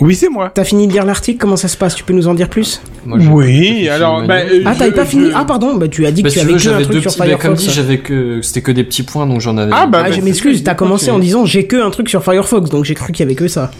Oui, 0.01 0.15
c'est 0.15 0.29
moi. 0.29 0.49
t'as 0.53 0.63
fini 0.63 0.87
de 0.87 0.93
lire 0.93 1.05
l'article 1.05 1.37
Comment 1.39 1.55
ça 1.57 1.67
se 1.67 1.75
passe? 1.77 1.95
Tu 1.95 2.03
peux 2.03 2.13
nous 2.13 2.27
en 2.27 2.33
dire 2.33 2.47
plus? 2.49 2.81
Moi, 3.05 3.17
Oui, 3.31 3.87
alors, 3.89 4.23
bah, 4.25 4.35
euh, 4.37 4.61
Ah, 4.65 4.73
t'avais 4.75 4.91
je- 4.91 4.95
pas 4.95 5.05
fini? 5.05 5.27
je- 5.29 5.35
Ah, 5.35 5.43
pardon, 5.45 5.75
bah, 5.75 5.87
tu 5.87 6.05
as 6.05 6.11
dit 6.11 6.23
Bah, 6.23 6.29
que 6.29 6.33
si 6.33 6.39
tu 6.39 6.45
avais 6.45 6.53
que 6.53 6.57
un 6.57 6.59
j'avais 6.59 6.83
truc 6.83 6.95
deux 6.95 7.01
sur 7.01 7.11
petits, 7.11 7.19
bah, 7.19 7.25
comme 7.31 7.39
Firefox. 7.57 7.63
dit, 7.63 7.69
j'avais 7.71 7.97
que, 7.99 8.41
c'était 8.41 8.61
que 8.61 8.71
des 8.71 8.83
petits 8.83 9.03
points, 9.03 9.25
donc 9.27 9.41
j'en 9.41 9.57
avais. 9.57 9.71
Ah, 9.73 9.87
bah, 9.87 10.03
Ah, 10.05 10.11
je 10.11 10.17
bah, 10.19 10.25
m'excuse, 10.25 10.63
t'as 10.63 10.73
commencé 10.75 11.11
en 11.11 11.19
disant 11.19 11.45
j'ai 11.45 11.65
que 11.65 11.75
un 11.85 11.89
truc 11.91 12.09
sur 12.09 12.23
Firefox, 12.23 12.69
donc 12.69 12.85
j'ai 12.85 12.95
cru 12.95 13.11
qu'il 13.11 13.23
y 13.23 13.27
avait 13.27 13.35
que 13.35 13.47
ça. 13.47 13.71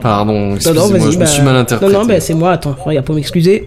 Pardon, 0.00 0.32
Non, 0.32 0.48
non, 0.50 0.54
excusez-moi, 0.56 1.10
je 1.10 1.18
me 1.18 1.26
suis 1.26 1.42
mal 1.42 1.56
interprété. 1.56 1.92
Non, 1.92 2.00
non, 2.00 2.06
bah 2.06 2.20
c'est 2.20 2.34
moi, 2.34 2.52
attends, 2.52 2.74
regarde, 2.84 3.04
pour 3.04 3.14
m'excuser. 3.14 3.64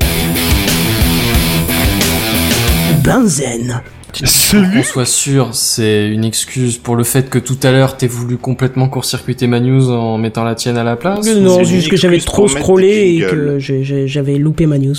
Benzen. 3.03 3.81
Qu'on 4.17 4.25
Celui 4.25 4.83
soit 4.83 5.05
sûr, 5.05 5.49
c'est 5.53 6.07
une 6.07 6.23
excuse 6.23 6.77
pour 6.77 6.95
le 6.95 7.03
fait 7.03 7.29
que 7.29 7.37
tout 7.39 7.57
à 7.63 7.71
l'heure 7.71 7.97
t'aies 7.97 8.07
voulu 8.07 8.37
complètement 8.37 8.87
court-circuiter 8.87 9.47
ma 9.47 9.59
news 9.59 9.91
en 9.91 10.17
mettant 10.17 10.43
la 10.43 10.55
tienne 10.55 10.77
à 10.77 10.83
la 10.83 10.95
place 10.95 11.27
Non, 11.27 11.63
juste 11.63 11.89
que 11.89 11.97
j'avais 11.97 12.19
trop 12.19 12.47
scrollé 12.47 13.17
et 13.17 13.19
que 13.21 13.57
j'avais 13.59 14.37
loupé 14.37 14.65
ma 14.67 14.77
news. 14.77 14.95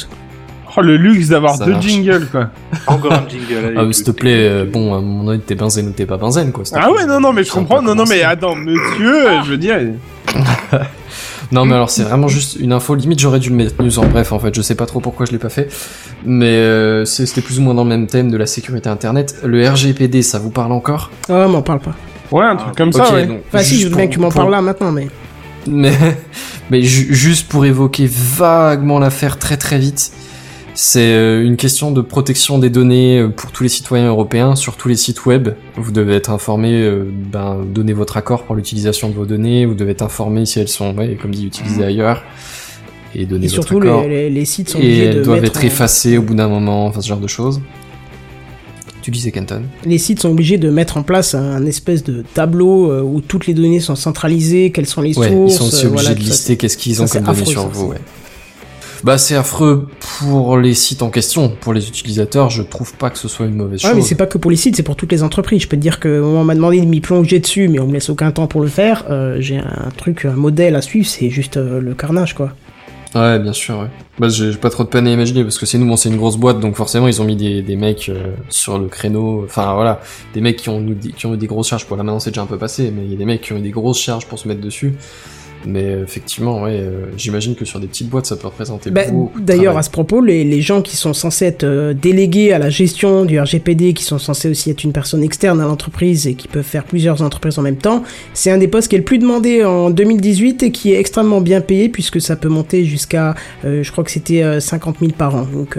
Oh, 0.79 0.83
le 0.83 0.99
luxe 0.99 1.29
d'avoir 1.29 1.59
deux 1.59 1.71
marche. 1.71 1.87
jingles, 1.87 2.27
quoi. 2.31 2.51
Encore 2.87 3.15
un 3.15 3.25
jingle. 3.27 3.65
allez, 3.65 3.75
Ah, 3.79 3.83
écoute. 3.85 3.95
s'il 3.95 4.05
te 4.05 4.11
plaît, 4.11 4.47
euh, 4.47 4.67
bon, 4.71 4.93
à 4.93 4.99
un 4.99 5.01
moment 5.01 5.25
donné, 5.25 5.39
t'es 5.41 5.55
benzène 5.55 5.89
ou 5.89 5.93
t'es 5.93 6.05
pas 6.05 6.19
benzène, 6.19 6.53
quoi. 6.53 6.65
Ah 6.75 6.93
ouais, 6.93 7.07
non, 7.07 7.19
non, 7.19 7.33
mais 7.33 7.45
je 7.45 7.51
comprends. 7.51 7.81
Non, 7.81 7.95
non, 7.95 8.05
mais 8.07 8.21
attends, 8.23 8.55
monsieur, 8.55 9.25
je 9.47 9.51
veux 9.53 9.57
dire. 9.57 9.79
Non, 11.53 11.65
mais 11.65 11.75
alors, 11.75 11.91
c'est 11.91 12.03
vraiment 12.03 12.29
juste 12.29 12.57
une 12.59 12.73
info. 12.73 12.95
Limite, 12.95 13.21
j'aurais 13.21 13.39
dû 13.39 13.51
le 13.51 13.57
mettre 13.57 13.83
news 13.83 13.99
en 13.99 14.07
bref, 14.07 14.33
en 14.33 14.39
fait. 14.39 14.55
Je 14.55 14.63
sais 14.63 14.75
pas 14.75 14.87
trop 14.87 15.01
pourquoi 15.01 15.27
je 15.27 15.33
l'ai 15.33 15.39
pas 15.39 15.49
fait. 15.49 15.69
Mais 16.25 16.47
euh, 16.57 17.05
c'est- 17.05 17.27
c'était 17.27 17.41
plus 17.41 17.59
ou 17.59 17.63
moins 17.63 17.75
dans 17.75 17.85
le 17.85 17.89
même 17.91 18.07
thème 18.07 18.31
de 18.31 18.37
la 18.37 18.47
sécurité 18.47 18.89
Internet. 18.89 19.37
Le 19.45 19.69
RGPD, 19.69 20.23
ça 20.23 20.39
vous 20.39 20.51
parle 20.51 20.73
encore? 20.73 21.11
Ah, 21.29 21.47
m'en 21.47 21.63
parle 21.63 21.81
pas. 21.81 21.95
Ouais, 22.33 22.45
un 22.45 22.57
truc 22.57 22.75
comme 22.77 22.93
ça, 22.93 23.13
ouais. 23.15 23.27
donc, 23.27 23.41
Enfin, 23.49 23.63
si, 23.63 23.71
juste 23.77 23.83
je 23.85 23.89
veux 23.91 23.97
bien 23.97 24.07
que 24.09 24.13
tu 24.15 24.19
m'en 24.19 24.29
pour- 24.31 24.41
parles 24.41 24.51
là 24.51 24.61
maintenant, 24.61 24.91
mais. 24.91 25.09
Mais, 25.69 25.93
mais 26.71 26.83
ju- 26.83 27.15
juste 27.15 27.49
pour 27.49 27.65
évoquer 27.65 28.09
vaguement 28.11 28.99
l'affaire 28.99 29.39
très 29.39 29.57
très 29.57 29.79
vite, 29.79 30.11
c'est 30.79 31.15
euh, 31.15 31.43
une 31.45 31.57
question 31.57 31.91
de 31.91 32.03
protection 32.03 32.59
des 32.59 32.69
données 32.71 33.19
euh, 33.19 33.29
pour 33.29 33.51
tous 33.51 33.63
les 33.63 33.69
citoyens 33.71 34.09
européens 34.09 34.55
sur 34.57 34.77
tous 34.77 34.89
les 34.89 34.97
sites 34.97 35.25
web. 35.25 35.49
Vous 35.77 35.91
devez 35.91 36.15
être 36.15 36.31
informé, 36.31 36.71
euh, 36.83 37.05
ben, 37.11 37.65
donner 37.65 37.95
votre 37.95 38.17
accord 38.19 38.45
pour 38.45 38.55
l'utilisation 38.55 39.09
de 39.09 39.15
vos 39.15 39.25
données. 39.25 39.65
Vous 39.65 39.75
devez 39.75 39.93
être 39.93 40.03
informé 40.03 40.45
si 40.45 40.61
elles 40.61 40.69
sont, 40.69 40.95
ouais, 40.97 41.17
comme 41.21 41.31
dit, 41.31 41.47
utilisées 41.47 41.83
ailleurs 41.85 42.23
et 43.15 43.25
donner 43.25 43.47
Et 43.47 43.49
votre 43.49 43.69
surtout, 43.69 43.79
accord. 43.79 44.03
les, 44.03 44.09
les- 44.09 44.31
les 44.31 44.45
sites 44.45 44.69
sont 44.69 44.79
et 44.79 44.83
obligés 44.83 45.09
de 45.09 45.19
elles 45.19 45.23
doivent 45.23 45.45
être 45.45 45.61
en- 45.61 45.67
effacées 45.67 46.19
au 46.19 46.23
bout 46.23 46.35
d'un 46.35 46.49
moment, 46.49 46.87
enfin 46.87 47.01
ce 47.01 47.09
genre 47.09 47.21
de 47.21 47.27
choses. 47.29 47.63
Tu 49.01 49.11
disais 49.13 49.31
Kenton 49.31 49.63
Les 49.85 49.99
sites 49.99 50.21
sont 50.21 50.31
obligés 50.31 50.59
de 50.59 50.69
mettre 50.69 50.97
en 50.99 51.03
place 51.05 51.35
un 51.35 51.65
espèce 51.65 52.03
de 52.05 52.25
tableau 52.35 52.93
où 53.03 53.21
toutes 53.21 53.47
les 53.47 53.55
données 53.55 53.79
sont 53.81 53.95
centralisées, 53.95 54.73
quelles 54.73 54.87
sont 54.87 55.01
les 55.01 55.17
Ouais, 55.17 55.29
sources. 55.31 55.53
ils 55.53 55.57
sont 55.57 55.65
aussi 55.69 55.87
obligés 55.87 56.03
voilà, 56.05 56.15
de 56.15 56.21
lister 56.21 56.57
qu'est-ce 56.57 56.77
qu'ils 56.77 57.01
ont 57.01 57.07
comme 57.07 57.23
données 57.23 57.45
sur 57.45 57.69
vous, 57.69 57.87
ouais. 57.91 57.99
Bah 59.07 59.19
c'est 59.19 59.37
affreux 59.37 59.87
pour 60.19 60.59
les 60.59 60.75
sites 60.75 61.01
en 61.01 61.11
question, 61.11 61.49
pour 61.61 61.73
les 61.73 61.87
utilisateurs, 61.87 62.51
je 62.51 62.61
trouve 62.63 62.93
pas 62.95 63.09
que 63.09 63.19
ce 63.19 63.29
soit 63.29 63.47
une 63.47 63.55
mauvaise 63.55 63.85
Ouais, 63.85 63.91
mais 63.95 64.01
chose. 64.01 64.09
c'est 64.09 64.17
pas 64.17 64.27
que 64.27 64.37
pour 64.37 64.51
les 64.51 64.57
sites, 64.57 64.75
c'est 64.75 64.83
pour 64.83 64.97
toutes 64.97 65.13
les 65.13 65.23
entreprises. 65.23 65.63
Je 65.63 65.69
peux 65.69 65.77
te 65.77 65.81
dire 65.81 66.01
que 66.01 66.21
on 66.21 66.43
m'a 66.43 66.57
demandé 66.57 66.81
de 66.81 66.87
m'y 66.87 67.01
plonger 67.01 67.39
dessus, 67.39 67.69
mais 67.69 67.79
on 67.79 67.87
me 67.87 67.93
laisse 67.93 68.11
aucun 68.11 68.33
temps 68.33 68.49
pour 68.49 68.63
le 68.63 68.67
faire. 68.67 69.05
Euh, 69.09 69.37
J'ai 69.39 69.59
un 69.59 69.91
truc, 69.97 70.25
un 70.25 70.33
modèle 70.33 70.75
à 70.75 70.83
suivre, 70.83 71.07
c'est 71.07 71.31
juste 71.31 71.57
euh, 71.57 71.81
le 71.81 71.95
carnage, 71.95 72.35
quoi. 72.35 72.51
Ouais, 73.15 73.39
bien 73.39 73.53
sûr, 73.53 73.79
ouais. 73.79 73.87
Bah 74.19 74.29
j'ai 74.29 74.51
pas 74.57 74.71
trop 74.71 74.83
de 74.83 74.89
peine 74.89 75.07
à 75.07 75.13
imaginer 75.13 75.45
parce 75.45 75.57
que 75.59 75.67
c'est 75.67 75.79
nous, 75.79 75.87
bon, 75.87 75.95
c'est 75.95 76.09
une 76.09 76.17
grosse 76.17 76.37
boîte, 76.37 76.59
donc 76.59 76.75
forcément 76.75 77.07
ils 77.07 77.23
ont 77.23 77.25
mis 77.25 77.37
des, 77.37 77.63
des 77.63 77.77
mecs 77.77 78.09
euh, 78.09 78.33
sur 78.49 78.77
le 78.77 78.89
créneau. 78.89 79.43
Enfin 79.45 79.73
voilà, 79.75 80.01
des 80.35 80.41
mecs 80.41 80.57
qui 80.57 80.69
ont 80.69 80.81
eu 80.81 80.97
des, 80.97 81.11
qui 81.13 81.27
ont 81.27 81.35
eu 81.35 81.37
des 81.37 81.47
grosses 81.47 81.69
charges. 81.69 81.87
Pour 81.87 81.97
là 81.97 82.03
maintenant 82.03 82.19
c'est 82.19 82.31
déjà 82.31 82.43
un 82.43 82.47
peu 82.47 82.59
passé, 82.59 82.93
mais 82.93 83.05
il 83.05 83.13
y 83.13 83.15
a 83.15 83.19
des 83.19 83.25
mecs 83.25 83.41
qui 83.43 83.53
ont 83.53 83.57
eu 83.59 83.63
des 83.63 83.71
grosses 83.71 84.01
charges 84.01 84.27
pour 84.27 84.41
se 84.41 84.49
mettre 84.49 84.61
dessus. 84.61 84.95
Mais 85.67 85.85
euh, 85.85 86.05
effectivement, 86.05 86.63
ouais, 86.63 86.79
euh, 86.81 87.07
j'imagine 87.17 87.55
que 87.55 87.65
sur 87.65 87.81
des 87.81 87.87
petites 87.87 88.09
boîtes 88.09 88.27
ça 88.27 88.37
peut 88.37 88.47
représenter 88.47 88.91
Bah, 88.91 89.03
beaucoup. 89.11 89.41
D'ailleurs, 89.41 89.77
à 89.77 89.83
ce 89.83 89.91
propos, 89.91 90.21
les, 90.21 90.45
les 90.45 90.61
gens 90.61 90.83
qui 90.83 90.97
sont 90.97 91.13
censés 91.13 91.47
être 91.47 91.65
euh, 91.65 91.95
délégués 91.95 92.53
à 92.53 92.59
la 92.59 92.71
gestion 92.71 93.25
du 93.25 93.41
RGPD, 93.41 93.93
qui 93.93 94.05
sont 94.05 94.19
censés 94.19 94.49
aussi 94.49 94.71
être 94.71 94.85
une 94.85 94.93
personne 94.93 95.23
externe 95.23 95.61
à 95.61 95.67
l'entreprise 95.67 96.27
et 96.27 96.35
qui 96.35 96.49
peuvent 96.49 96.63
faire 96.65 96.85
plusieurs 96.85 97.23
entreprises 97.23 97.59
en 97.59 97.63
même 97.63 97.77
temps, 97.77 98.03
c'est 98.35 98.51
un 98.51 98.59
des 98.59 98.69
postes 98.69 98.89
qui 98.89 98.95
est 98.95 98.99
le 98.99 99.05
plus 99.05 99.19
demandé 99.19 99.65
en 99.65 99.91
2018 99.91 100.63
et 100.63 100.71
qui 100.71 100.93
est 100.93 101.01
extrêmement 101.01 101.41
bien 101.41 101.61
payé 101.61 101.89
puisque 101.89 102.21
ça 102.21 102.37
peut 102.37 102.49
monter 102.49 102.85
jusqu'à, 102.85 103.35
euh, 103.65 103.83
je 103.83 103.93
crois 103.93 104.05
que 104.05 104.11
c'était 104.11 104.43
euh, 104.43 104.61
50 104.61 104.99
000 105.01 105.13
par 105.13 105.35
an. 105.35 105.47
Donc, 105.53 105.79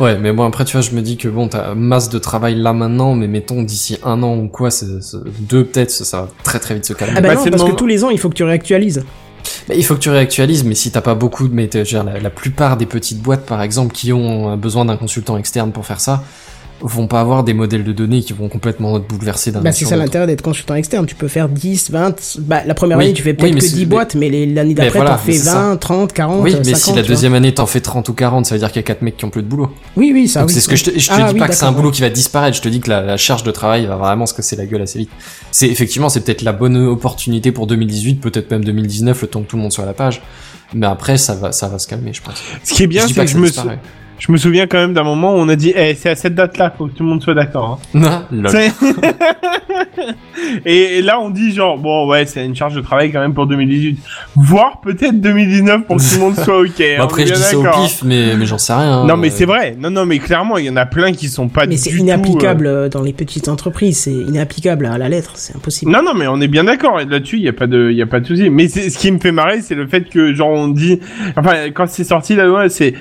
Ouais, 0.00 0.18
mais 0.18 0.32
bon, 0.32 0.44
après, 0.44 0.64
tu 0.64 0.72
vois, 0.72 0.80
je 0.80 0.90
me 0.92 1.02
dis 1.02 1.16
que 1.16 1.28
bon, 1.28 1.48
t'as 1.48 1.74
masse 1.74 2.08
de 2.08 2.18
travail 2.18 2.54
là 2.56 2.72
maintenant, 2.72 3.14
mais 3.14 3.26
mettons 3.28 3.62
d'ici 3.62 3.98
un 4.04 4.22
an 4.22 4.36
ou 4.36 4.48
quoi, 4.48 4.70
c'est, 4.70 4.86
c'est- 5.02 5.18
deux 5.40 5.64
peut-être, 5.64 5.90
ça, 5.90 6.04
ça 6.04 6.20
va 6.22 6.28
très 6.42 6.58
très 6.58 6.74
vite 6.74 6.84
se 6.84 6.92
calmer. 6.92 7.14
ah 7.16 7.20
bah, 7.20 7.28
Bah, 7.28 7.34
non, 7.34 7.44
parce 7.50 7.62
que 7.64 7.76
tous 7.76 7.86
les 7.86 8.04
ans, 8.04 8.10
il 8.10 8.18
faut 8.18 8.28
que 8.28 8.34
tu 8.34 8.44
réactualises. 8.44 9.04
Mais 9.68 9.76
il 9.78 9.84
faut 9.84 9.94
que 9.94 10.00
tu 10.00 10.10
réactualises, 10.10 10.64
mais 10.64 10.74
si 10.74 10.90
t'as 10.90 11.00
pas 11.00 11.14
beaucoup 11.14 11.46
de, 11.48 11.54
mais 11.54 11.68
t'as- 11.68 11.84
je 11.84 11.96
veux 11.96 12.02
dire, 12.02 12.12
la, 12.12 12.20
la 12.20 12.30
plupart 12.30 12.76
des 12.76 12.86
petites 12.86 13.20
boîtes, 13.22 13.46
par 13.46 13.62
exemple, 13.62 13.94
qui 13.94 14.12
ont 14.12 14.52
euh, 14.52 14.56
besoin 14.56 14.84
d'un 14.84 14.96
consultant 14.96 15.36
externe 15.38 15.70
pour 15.72 15.86
faire 15.86 16.00
ça, 16.00 16.22
vont 16.80 17.06
pas 17.08 17.20
avoir 17.20 17.42
des 17.44 17.54
modèles 17.54 17.82
de 17.84 17.92
données 17.92 18.22
qui 18.22 18.32
vont 18.32 18.48
complètement 18.48 18.98
te 19.00 19.08
bouleverser 19.12 19.50
d'un 19.50 19.60
Bah, 19.60 19.72
c'est 19.72 19.84
ça 19.84 19.96
l'intérêt 19.96 20.26
d'être 20.26 20.42
consultant 20.42 20.74
externe. 20.76 21.06
Tu 21.06 21.14
peux 21.14 21.26
faire 21.28 21.48
10, 21.48 21.90
20. 21.90 22.38
Bah, 22.40 22.62
la 22.64 22.74
première 22.74 22.98
Oui, 22.98 23.04
année, 23.06 23.12
tu 23.14 23.22
fais 23.22 23.34
peut-être 23.34 23.54
que 23.54 23.60
c'est- 23.60 23.74
10 23.74 23.80
mais- 23.80 23.86
boîtes, 23.86 24.14
mais 24.14 24.28
les- 24.28 24.46
l'année 24.46 24.74
d'après, 24.74 24.98
voilà, 25.00 25.16
t'en 25.16 25.18
fais 25.18 25.32
c'est 25.32 25.50
20, 25.50 25.76
30, 25.76 26.12
40. 26.12 26.42
Oui, 26.42 26.52
mais 26.56 26.64
50, 26.64 26.76
si 26.76 26.92
la 26.94 27.02
deuxième 27.02 27.34
année 27.34 27.52
t'en 27.52 27.66
fais 27.66 27.80
30 27.80 28.08
ou 28.08 28.12
40, 28.14 28.46
ça 28.46 28.54
veut 28.54 28.58
dire 28.60 28.68
qu'il 28.68 28.76
y 28.80 28.84
a 28.84 28.86
4 28.86 29.02
mecs 29.02 29.16
qui 29.16 29.24
ont 29.24 29.30
plus 29.30 29.42
de 29.42 29.48
boulot. 29.48 29.72
Oui, 29.96 30.10
oui, 30.14 30.28
ça 30.28 30.40
Donc 30.40 30.50
oui. 30.50 30.54
c'est 30.54 30.60
ce 30.60 30.68
que 30.68 30.76
je 30.76 30.84
te, 30.84 30.98
je 30.98 31.08
te 31.08 31.12
Ah 31.14 31.28
dis 31.28 31.34
oui, 31.34 31.38
pas 31.40 31.48
que 31.48 31.54
c'est 31.54 31.64
un 31.64 31.72
boulot 31.72 31.90
qui 31.90 32.00
va 32.00 32.10
disparaître, 32.10 32.56
je 32.56 32.62
te 32.62 32.68
dis 32.68 32.80
que 32.80 32.90
la, 32.90 33.02
la 33.02 33.16
charge 33.16 33.42
de 33.42 33.50
travail 33.50 33.86
va 33.86 33.96
vraiment 33.96 34.26
se 34.26 34.34
casser 34.34 34.54
la 34.56 34.66
gueule 34.66 34.82
assez 34.82 34.98
vite. 35.00 35.10
C'est 35.50 35.68
effectivement, 35.68 36.08
c'est 36.08 36.20
peut-être 36.20 36.42
la 36.42 36.52
bonne 36.52 36.76
opportunité 36.76 37.50
pour 37.52 37.66
2018, 37.66 38.20
peut-être 38.20 38.50
même 38.50 38.64
2019, 38.64 39.20
le 39.22 39.28
temps 39.28 39.42
que 39.42 39.48
tout 39.48 39.56
le 39.56 39.62
monde 39.62 39.72
soit 39.72 39.84
à 39.84 39.86
la 39.88 39.94
page. 39.94 40.22
Mais 40.74 40.86
après, 40.86 41.16
ça 41.16 41.34
va, 41.34 41.50
ça 41.50 41.66
va 41.68 41.78
se 41.78 41.86
calmer, 41.88 42.12
je 42.12 42.20
pense. 42.22 42.42
Ce 42.62 42.74
qui 42.74 42.82
est 42.82 42.86
bien, 42.86 43.06
c'est 43.08 43.14
pas 43.14 43.22
que 43.24 43.32
que 43.32 43.32
je 43.32 43.38
me. 43.38 43.48
Je 44.18 44.32
me 44.32 44.36
souviens 44.36 44.66
quand 44.66 44.78
même 44.78 44.94
d'un 44.94 45.04
moment 45.04 45.34
où 45.34 45.38
on 45.38 45.48
a 45.48 45.56
dit, 45.56 45.72
eh, 45.76 45.94
c'est 45.94 46.10
à 46.10 46.14
cette 46.14 46.34
date-là, 46.34 46.72
faut 46.76 46.86
que 46.86 46.92
tout 46.92 47.02
le 47.04 47.08
monde 47.08 47.22
soit 47.22 47.34
d'accord. 47.34 47.80
Hein. 47.94 48.00
Ah, 48.08 48.24
et, 50.66 50.98
et 50.98 51.02
là, 51.02 51.20
on 51.20 51.30
dit 51.30 51.52
genre, 51.52 51.78
bon, 51.78 52.08
ouais, 52.08 52.26
c'est 52.26 52.44
une 52.44 52.54
charge 52.54 52.74
de 52.74 52.80
travail 52.80 53.12
quand 53.12 53.20
même 53.20 53.34
pour 53.34 53.46
2018. 53.46 53.98
Voire 54.36 54.80
peut-être 54.80 55.20
2019 55.20 55.82
pour 55.82 55.96
que 55.96 56.02
tout 56.02 56.14
le 56.14 56.20
monde 56.20 56.36
soit 56.36 56.60
ok. 56.60 56.68
hein, 56.80 56.94
Bon, 56.98 57.04
après, 57.04 57.26
je 57.26 57.34
dis 57.34 57.40
ça 57.40 57.58
au 57.58 57.62
pif, 57.62 58.02
mais, 58.04 58.36
mais 58.36 58.46
j'en 58.46 58.58
sais 58.58 58.72
rien. 58.72 59.04
Non, 59.04 59.16
mais 59.16 59.28
Euh, 59.28 59.32
c'est 59.34 59.44
vrai. 59.44 59.76
Non, 59.78 59.90
non, 59.90 60.06
mais 60.06 60.18
clairement, 60.18 60.58
il 60.58 60.66
y 60.66 60.70
en 60.70 60.76
a 60.76 60.86
plein 60.86 61.12
qui 61.12 61.28
sont 61.28 61.48
pas 61.48 61.66
Mais 61.66 61.76
c'est 61.76 61.90
tout, 61.90 61.96
inapplicable 61.96 62.66
euh, 62.66 62.88
dans 62.88 63.02
les 63.02 63.12
petites 63.12 63.48
entreprises. 63.48 63.98
C'est 63.98 64.12
inapplicable 64.12 64.86
à 64.86 64.98
la 64.98 65.08
lettre. 65.08 65.32
C'est 65.34 65.54
euh, 65.54 65.58
impossible. 65.58 65.90
Non, 65.90 66.02
non, 66.02 66.14
mais 66.14 66.26
on 66.26 66.40
est 66.40 66.48
bien 66.48 66.64
d'accord. 66.64 67.00
Et 67.00 67.04
Là-dessus, 67.04 67.36
il 67.36 67.42
y 67.42 67.48
a 67.48 67.52
pas 67.52 67.66
de, 67.66 67.90
il 67.90 67.96
y 67.96 68.02
a 68.02 68.06
pas 68.06 68.20
de 68.20 68.26
souci. 68.26 68.50
Mais 68.50 68.68
ce 68.68 68.96
qui 68.98 69.10
me 69.10 69.18
fait 69.18 69.32
marrer, 69.32 69.60
c'est 69.62 69.74
le 69.74 69.86
fait 69.86 70.08
que, 70.08 70.34
genre, 70.34 70.50
on 70.50 70.68
dit, 70.68 71.00
enfin, 71.36 71.70
quand 71.74 71.88
c'est 71.88 72.04
sorti 72.04 72.34
la 72.34 72.44
loi, 72.44 72.68
c'est, 72.68 72.94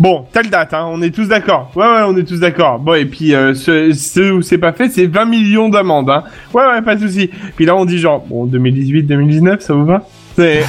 bon, 0.00 0.26
telle 0.32 0.50
date, 0.50 0.74
hein, 0.74 0.86
on 0.90 1.00
est 1.02 1.14
tous 1.14 1.28
d'accord. 1.28 1.70
Ouais, 1.74 1.86
ouais, 1.86 2.02
on 2.06 2.16
est 2.16 2.24
tous 2.24 2.40
d'accord. 2.40 2.78
Bon, 2.78 2.94
et 2.94 3.04
puis, 3.04 3.34
euh, 3.34 3.54
ce, 3.54 3.92
ce 3.92 4.32
où 4.32 4.42
c'est 4.42 4.58
pas 4.58 4.72
fait, 4.72 4.88
c'est 4.88 5.06
20 5.06 5.24
millions 5.24 5.68
d'amendes, 5.68 6.10
hein. 6.10 6.24
Ouais, 6.54 6.66
ouais, 6.66 6.82
pas 6.82 6.94
de 6.94 7.06
souci. 7.06 7.30
Puis 7.56 7.64
là, 7.64 7.76
on 7.76 7.84
dit 7.84 7.98
genre, 7.98 8.24
bon, 8.26 8.46
2018, 8.46 9.02
2019, 9.04 9.60
ça 9.60 9.74
vous 9.74 9.86
va? 9.86 10.02
C'est... 10.36 10.62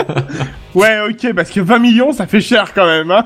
ouais, 0.74 0.98
ok, 1.08 1.34
parce 1.34 1.50
que 1.50 1.60
20 1.60 1.78
millions, 1.78 2.12
ça 2.12 2.26
fait 2.26 2.40
cher 2.40 2.72
quand 2.74 2.86
même, 2.86 3.10
hein. 3.10 3.24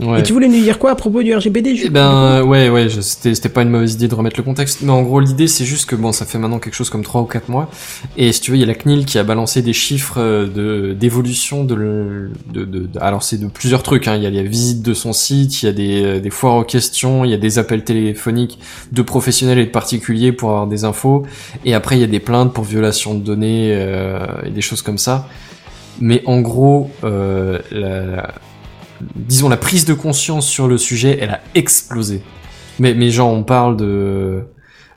Ouais. 0.00 0.20
Et 0.20 0.22
tu 0.22 0.32
voulais 0.32 0.48
nous 0.48 0.60
dire 0.60 0.78
quoi 0.78 0.92
à 0.92 0.94
propos 0.94 1.22
du 1.22 1.34
RGPD 1.34 1.78
Eh 1.84 1.88
ben 1.90 2.42
ouais 2.42 2.68
ouais, 2.70 2.88
c'était 3.00 3.34
c'était 3.34 3.48
pas 3.48 3.62
une 3.62 3.68
mauvaise 3.70 3.94
idée 3.94 4.08
de 4.08 4.14
remettre 4.14 4.36
le 4.38 4.42
contexte, 4.44 4.80
mais 4.82 4.90
en 4.92 5.02
gros 5.02 5.20
l'idée 5.20 5.46
c'est 5.46 5.64
juste 5.64 5.88
que 5.88 5.94
bon 5.96 6.12
ça 6.12 6.24
fait 6.24 6.38
maintenant 6.38 6.58
quelque 6.58 6.74
chose 6.74 6.88
comme 6.90 7.02
3 7.02 7.20
ou 7.22 7.24
4 7.26 7.48
mois 7.48 7.68
et 8.16 8.32
si 8.32 8.40
tu 8.40 8.50
veux 8.50 8.56
il 8.56 8.60
y 8.60 8.64
a 8.64 8.66
la 8.66 8.74
CNIL 8.74 9.04
qui 9.04 9.18
a 9.18 9.22
balancé 9.24 9.62
des 9.62 9.72
chiffres 9.74 10.14
euh, 10.18 10.46
de 10.46 10.94
d'évolution 10.94 11.64
de, 11.64 11.74
le- 11.74 12.30
de, 12.52 12.64
de, 12.64 12.78
de- 12.86 12.98
alors 13.00 13.22
c'est 13.22 13.36
de 13.38 13.46
plusieurs 13.46 13.82
trucs 13.82 14.08
hein. 14.08 14.16
il 14.16 14.22
y 14.22 14.26
a 14.26 14.30
les 14.30 14.42
visites 14.42 14.82
de 14.82 14.94
son 14.94 15.12
site, 15.12 15.62
il 15.62 15.66
y 15.66 15.68
a 15.68 15.72
des 15.72 16.02
euh, 16.02 16.20
des 16.20 16.30
foires 16.30 16.56
aux 16.56 16.64
questions, 16.64 17.24
il 17.24 17.30
y 17.30 17.34
a 17.34 17.38
des 17.38 17.58
appels 17.58 17.84
téléphoniques 17.84 18.58
de 18.92 19.02
professionnels 19.02 19.58
et 19.58 19.66
de 19.66 19.70
particuliers 19.70 20.32
pour 20.32 20.50
avoir 20.50 20.66
des 20.66 20.84
infos 20.84 21.24
et 21.64 21.74
après 21.74 21.96
il 21.96 22.00
y 22.00 22.04
a 22.04 22.08
des 22.08 22.20
plaintes 22.20 22.52
pour 22.54 22.64
violation 22.64 23.14
de 23.14 23.20
données 23.22 23.72
euh, 23.74 24.18
et 24.46 24.50
des 24.50 24.60
choses 24.62 24.82
comme 24.82 24.98
ça. 24.98 25.28
Mais 26.00 26.22
en 26.24 26.40
gros 26.40 26.90
euh, 27.04 27.58
la, 27.70 28.32
disons 29.14 29.48
la 29.48 29.56
prise 29.56 29.84
de 29.84 29.94
conscience 29.94 30.46
sur 30.46 30.68
le 30.68 30.78
sujet, 30.78 31.18
elle 31.20 31.30
a 31.30 31.40
explosé. 31.54 32.22
Mais 32.78 32.94
mais 32.94 33.10
genre 33.10 33.32
on 33.32 33.42
parle 33.44 33.76
de 33.76 34.42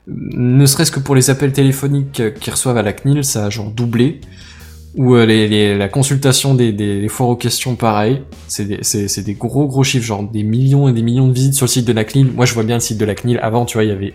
ne 0.06 0.66
serait-ce 0.66 0.92
que 0.92 1.00
pour 1.00 1.14
les 1.14 1.30
appels 1.30 1.52
téléphoniques 1.52 2.22
qu'ils 2.40 2.52
reçoivent 2.52 2.76
à 2.76 2.82
la 2.82 2.92
CNIL, 2.92 3.24
ça 3.24 3.46
a 3.46 3.50
genre 3.50 3.70
doublé. 3.70 4.20
Ou 4.96 5.16
euh, 5.16 5.26
les, 5.26 5.48
les- 5.48 5.76
la 5.76 5.88
consultation 5.88 6.54
des, 6.54 6.70
des, 6.72 7.00
des 7.00 7.08
foires 7.08 7.28
aux 7.30 7.36
questions, 7.36 7.74
pareil. 7.74 8.22
C'est 8.46 8.64
des, 8.66 9.22
des 9.22 9.34
gros 9.34 9.66
gros 9.66 9.82
chiffres, 9.82 10.04
genre 10.06 10.22
des 10.22 10.44
millions 10.44 10.86
et 10.88 10.92
des 10.92 11.02
millions 11.02 11.26
de 11.26 11.32
visites 11.32 11.54
sur 11.54 11.64
le 11.66 11.70
site 11.70 11.84
de 11.86 11.92
la 11.92 12.04
CNIL. 12.04 12.30
Moi 12.32 12.44
je 12.46 12.54
vois 12.54 12.62
bien 12.62 12.76
le 12.76 12.80
site 12.80 12.98
de 12.98 13.04
la 13.04 13.14
CNIL. 13.16 13.40
Avant, 13.42 13.64
tu 13.64 13.76
vois, 13.76 13.84
il 13.84 13.88
y 13.88 13.92
avait 13.92 14.14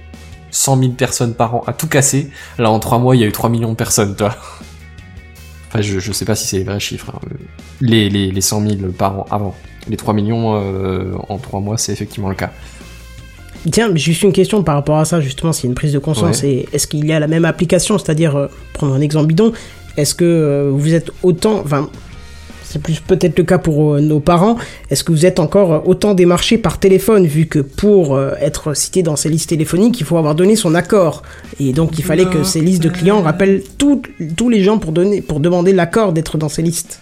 100 0.51 0.79
000 0.79 0.91
personnes 0.93 1.33
par 1.33 1.55
an 1.55 1.63
à 1.67 1.73
tout 1.73 1.87
casser. 1.87 2.29
Là, 2.57 2.71
en 2.71 2.79
trois 2.79 2.97
mois, 2.99 3.15
il 3.15 3.21
y 3.21 3.23
a 3.25 3.27
eu 3.27 3.31
3 3.31 3.49
millions 3.49 3.71
de 3.71 3.75
personnes, 3.75 4.15
toi. 4.15 4.35
Enfin, 5.67 5.81
je, 5.81 5.99
je 5.99 6.11
sais 6.11 6.25
pas 6.25 6.35
si 6.35 6.47
c'est 6.47 6.57
les 6.59 6.63
vrais 6.63 6.79
chiffres. 6.79 7.11
hein. 7.13 7.19
Les, 7.81 8.09
les, 8.09 8.31
les 8.31 8.41
100 8.41 8.61
000 8.67 8.91
par 8.97 9.19
an 9.19 9.25
avant. 9.29 9.55
Les 9.89 9.97
3 9.97 10.13
millions 10.13 10.55
euh, 10.55 11.11
en 11.29 11.37
3 11.37 11.59
mois, 11.59 11.77
c'est 11.77 11.91
effectivement 11.91 12.29
le 12.29 12.35
cas. 12.35 12.51
Tiens, 13.71 13.93
juste 13.95 14.21
une 14.23 14.31
question 14.31 14.63
par 14.63 14.75
rapport 14.75 14.97
à 14.99 15.05
ça, 15.05 15.19
justement, 15.19 15.51
s'il 15.51 15.65
y 15.65 15.67
a 15.67 15.71
une 15.71 15.75
prise 15.75 15.91
de 15.91 15.99
conscience. 15.99 16.43
Et 16.45 16.67
est-ce 16.71 16.87
qu'il 16.87 17.05
y 17.05 17.11
a 17.11 17.19
la 17.19 17.27
même 17.27 17.43
application? 17.45 17.97
C'est-à-dire, 17.97 18.35
euh, 18.37 18.47
prendre 18.73 18.93
un 18.93 19.01
exemple 19.01 19.27
bidon, 19.27 19.51
est-ce 19.97 20.15
que 20.15 20.23
euh, 20.23 20.69
vous 20.73 20.93
êtes 20.93 21.11
autant. 21.23 21.59
Enfin, 21.59 21.89
c'est 22.63 22.81
plus 22.81 22.99
peut-être 22.99 23.35
le 23.37 23.43
cas 23.43 23.57
pour 23.57 23.95
euh, 23.95 23.99
nos 23.99 24.19
parents. 24.19 24.55
Est-ce 24.91 25.03
que 25.03 25.11
vous 25.11 25.25
êtes 25.25 25.39
encore 25.39 25.85
autant 25.89 26.13
démarché 26.13 26.57
par 26.59 26.77
téléphone, 26.79 27.25
vu 27.25 27.47
que 27.47 27.59
pour 27.59 28.15
euh, 28.15 28.31
être 28.39 28.73
cité 28.75 29.01
dans 29.03 29.15
ces 29.17 29.27
listes 29.27 29.49
téléphoniques, 29.49 29.99
il 29.99 30.05
faut 30.05 30.17
avoir 30.17 30.35
donné 30.35 30.55
son 30.55 30.73
accord? 30.75 31.23
Et 31.59 31.73
donc, 31.73 31.97
il 31.99 32.05
fallait 32.05 32.27
que 32.27 32.43
ces 32.43 32.61
listes 32.61 32.83
de 32.83 32.89
clients 32.89 33.21
rappellent 33.23 33.63
tout- 33.77 34.03
tous 34.37 34.47
les 34.49 34.63
gens 34.63 34.77
pour, 34.77 34.91
donner, 34.93 35.21
pour 35.21 35.39
demander 35.41 35.73
l'accord 35.73 36.13
d'être 36.13 36.37
dans 36.37 36.47
ces 36.49 36.61
listes. 36.61 37.01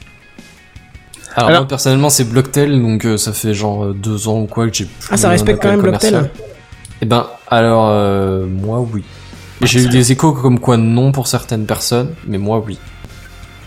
Alors, 1.38 1.50
Alors- 1.50 1.62
moi 1.62 1.68
personnellement 1.68 2.10
c'est 2.10 2.24
Blocktel 2.26 2.82
donc 2.82 3.06
euh, 3.06 3.16
ça 3.18 3.32
fait 3.32 3.54
genre 3.54 3.86
euh, 3.86 3.94
deux 3.94 4.28
ans 4.28 4.42
ou 4.42 4.46
quoi 4.48 4.68
que 4.68 4.74
j'ai 4.74 4.86
plus 4.86 5.08
Ah, 5.10 5.16
ça 5.18 5.30
respecte 5.30 5.62
quand 5.62 5.70
même 5.70 5.82
Blocktel 5.82 6.12
commercial. 6.12 6.32
Eh 7.02 7.06
ben 7.06 7.28
alors 7.48 7.88
euh, 7.90 8.46
moi 8.46 8.80
oui. 8.80 9.04
J'ai 9.62 9.84
eu 9.84 9.88
des 9.90 10.12
échos 10.12 10.34
comme 10.34 10.60
quoi 10.60 10.78
non 10.78 11.12
pour 11.12 11.28
certaines 11.28 11.66
personnes, 11.66 12.14
mais 12.28 12.38
moi 12.38 12.62
oui. 12.66 12.78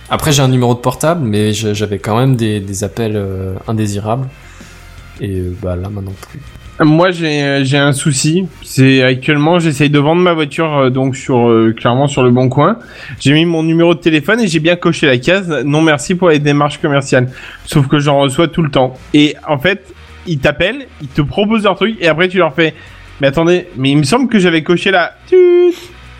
Après 0.08 0.32
j'ai 0.32 0.42
un 0.42 0.48
numéro 0.48 0.74
de 0.74 0.80
portable, 0.80 1.24
mais 1.24 1.52
j'avais 1.52 1.98
quand 2.00 2.18
même 2.18 2.34
des, 2.36 2.58
des 2.60 2.82
appels 2.84 3.14
euh, 3.16 3.54
indésirables. 3.68 4.28
Et 5.20 5.42
bah 5.62 5.76
là 5.76 5.88
maintenant 5.88 6.12
plus. 6.28 6.40
Moi, 6.82 7.10
j'ai 7.10 7.42
euh, 7.42 7.64
j'ai 7.64 7.76
un 7.76 7.92
souci. 7.92 8.46
C'est 8.62 9.02
actuellement, 9.02 9.58
j'essaye 9.58 9.90
de 9.90 9.98
vendre 9.98 10.22
ma 10.22 10.32
voiture 10.32 10.78
euh, 10.78 10.90
donc 10.90 11.14
sur 11.14 11.48
euh, 11.48 11.74
clairement 11.76 12.08
sur 12.08 12.22
le 12.22 12.30
bon 12.30 12.48
coin. 12.48 12.78
J'ai 13.18 13.34
mis 13.34 13.44
mon 13.44 13.62
numéro 13.62 13.94
de 13.94 14.00
téléphone 14.00 14.40
et 14.40 14.46
j'ai 14.46 14.60
bien 14.60 14.76
coché 14.76 15.06
la 15.06 15.18
case 15.18 15.48
non 15.64 15.82
merci 15.82 16.14
pour 16.14 16.30
les 16.30 16.38
démarches 16.38 16.78
commerciales. 16.78 17.28
Sauf 17.66 17.86
que 17.86 17.98
j'en 17.98 18.18
reçois 18.20 18.48
tout 18.48 18.62
le 18.62 18.70
temps. 18.70 18.94
Et 19.12 19.36
en 19.46 19.58
fait, 19.58 19.92
ils 20.26 20.38
t'appellent, 20.38 20.86
ils 21.02 21.08
te 21.08 21.20
proposent 21.20 21.64
leur 21.64 21.76
truc 21.76 21.96
et 22.00 22.08
après 22.08 22.28
tu 22.28 22.38
leur 22.38 22.54
fais. 22.54 22.74
Mais 23.20 23.26
attendez, 23.26 23.66
mais 23.76 23.90
il 23.90 23.98
me 23.98 24.02
semble 24.04 24.28
que 24.28 24.38
j'avais 24.38 24.62
coché 24.62 24.90
la. 24.90 25.12
Tut, 25.28 25.36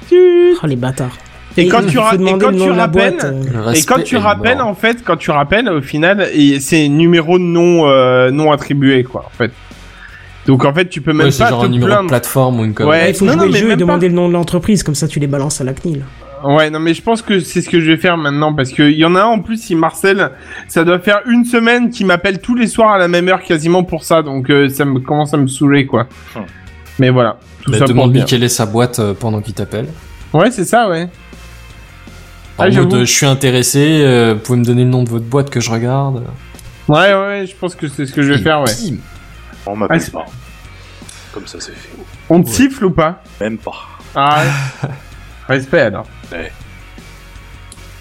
tut. 0.08 0.16
Oh, 0.62 0.66
les 0.66 0.76
bâtards. 0.76 1.16
Et 1.56 1.68
quand 1.68 1.84
tu 1.86 1.98
ra- 1.98 2.14
et 2.14 2.18
quand 2.38 2.52
rappelles, 2.70 3.16
boîte, 3.16 3.24
euh, 3.24 3.72
Et 3.72 3.82
quand 3.82 4.02
tu 4.04 4.16
rappelles, 4.16 4.60
en 4.60 4.74
fait, 4.74 5.02
quand 5.04 5.16
tu 5.16 5.30
rappelles, 5.30 5.68
au 5.68 5.80
final, 5.80 6.28
c'est 6.60 6.88
numéro 6.88 7.38
non 7.38 7.88
euh, 7.88 8.30
non 8.30 8.52
attribué, 8.52 9.02
quoi, 9.04 9.24
en 9.26 9.36
fait. 9.36 9.50
Donc 10.50 10.64
en 10.64 10.74
fait, 10.74 10.88
tu 10.88 11.00
peux 11.00 11.12
même 11.12 11.26
Ouais, 11.26 11.30
c'est 11.30 11.44
pas 11.44 11.50
genre 11.50 11.60
te 11.60 11.66
un 11.66 11.68
numéro 11.68 11.88
de 11.88 11.94
plaindre. 11.94 12.08
plateforme 12.08 12.60
ou 12.60 12.64
une 12.64 12.74
connerie. 12.74 12.90
Ouais, 12.98 13.10
il 13.10 13.14
faut 13.14 13.24
non, 13.24 13.32
jouer 13.32 13.40
non, 13.40 13.46
le 13.46 13.52
mais 13.52 13.58
jeu 13.58 13.66
et 13.66 13.68
même 13.70 13.78
demander 13.78 14.06
pas. 14.06 14.10
le 14.10 14.16
nom 14.16 14.28
de 14.28 14.32
l'entreprise, 14.32 14.82
comme 14.82 14.94
ça 14.94 15.06
tu 15.08 15.20
les 15.20 15.26
balances 15.26 15.60
à 15.60 15.64
la 15.64 15.72
CNIL. 15.72 16.04
Ouais, 16.42 16.70
non, 16.70 16.80
mais 16.80 16.94
je 16.94 17.02
pense 17.02 17.20
que 17.22 17.38
c'est 17.40 17.60
ce 17.60 17.68
que 17.68 17.80
je 17.80 17.90
vais 17.90 17.96
faire 17.98 18.16
maintenant 18.16 18.54
parce 18.54 18.70
que 18.70 18.82
il 18.82 18.96
y 18.98 19.04
en 19.04 19.14
a 19.14 19.20
un 19.20 19.26
en 19.26 19.40
plus, 19.40 19.68
il 19.70 19.76
Marcel, 19.76 20.30
ça 20.68 20.84
doit 20.84 20.98
faire 20.98 21.20
une 21.26 21.44
semaine 21.44 21.90
qu'il 21.90 22.06
m'appelle 22.06 22.40
tous 22.40 22.54
les 22.54 22.66
soirs 22.66 22.92
à 22.92 22.98
la 22.98 23.08
même 23.08 23.28
heure 23.28 23.42
quasiment 23.42 23.84
pour 23.84 24.04
ça, 24.04 24.22
donc 24.22 24.48
euh, 24.50 24.68
ça 24.70 24.84
me 24.86 25.00
commence 25.00 25.34
à 25.34 25.36
me 25.36 25.46
saouler, 25.46 25.84
quoi. 25.86 26.06
Hum. 26.34 26.42
Mais 26.98 27.10
voilà, 27.10 27.36
tout 27.62 27.70
Bah, 27.70 27.78
ça 27.78 27.84
pour 27.84 27.94
demande-lui 27.94 28.20
dire. 28.20 28.26
quelle 28.26 28.42
est 28.42 28.48
sa 28.48 28.64
boîte 28.66 28.98
euh, 29.00 29.12
pendant 29.12 29.40
qu'il 29.42 29.54
t'appelle. 29.54 29.86
Ouais, 30.32 30.50
c'est 30.50 30.64
ça, 30.64 30.88
ouais. 30.88 31.08
En 32.58 32.64
Ah, 32.64 32.70
mode 32.70 32.92
euh, 32.94 33.00
je 33.04 33.12
suis 33.12 33.26
intéressé, 33.26 34.00
euh, 34.02 34.34
vous 34.34 34.40
pouvez 34.40 34.58
me 34.58 34.64
donner 34.64 34.84
le 34.84 34.90
nom 34.90 35.02
de 35.02 35.08
votre 35.10 35.24
boîte 35.26 35.50
que 35.50 35.60
je 35.60 35.70
regarde. 35.70 36.24
Ouais, 36.88 37.14
ouais, 37.14 37.44
je 37.46 37.54
pense 37.54 37.74
que 37.74 37.86
c'est 37.88 38.06
ce 38.06 38.12
que 38.12 38.22
je 38.22 38.32
vais 38.32 38.38
Et 38.40 38.42
faire, 38.42 38.60
ouais. 38.62 38.72
On 39.66 39.76
m'appelle 39.76 39.98
Ah, 40.00 40.04
c'est- 40.04 40.10
pas. 40.12 40.26
Comme 41.32 41.46
ça, 41.46 41.60
c'est 41.60 41.72
fait. 41.72 41.90
On 42.28 42.42
te 42.42 42.48
siffle 42.50 42.86
ou 42.86 42.90
pas 42.90 43.22
Même 43.40 43.58
pas. 43.58 43.74
Ah 44.14 44.42
ouais. 44.82 44.88
Respect 45.48 45.80
alors. 45.80 46.06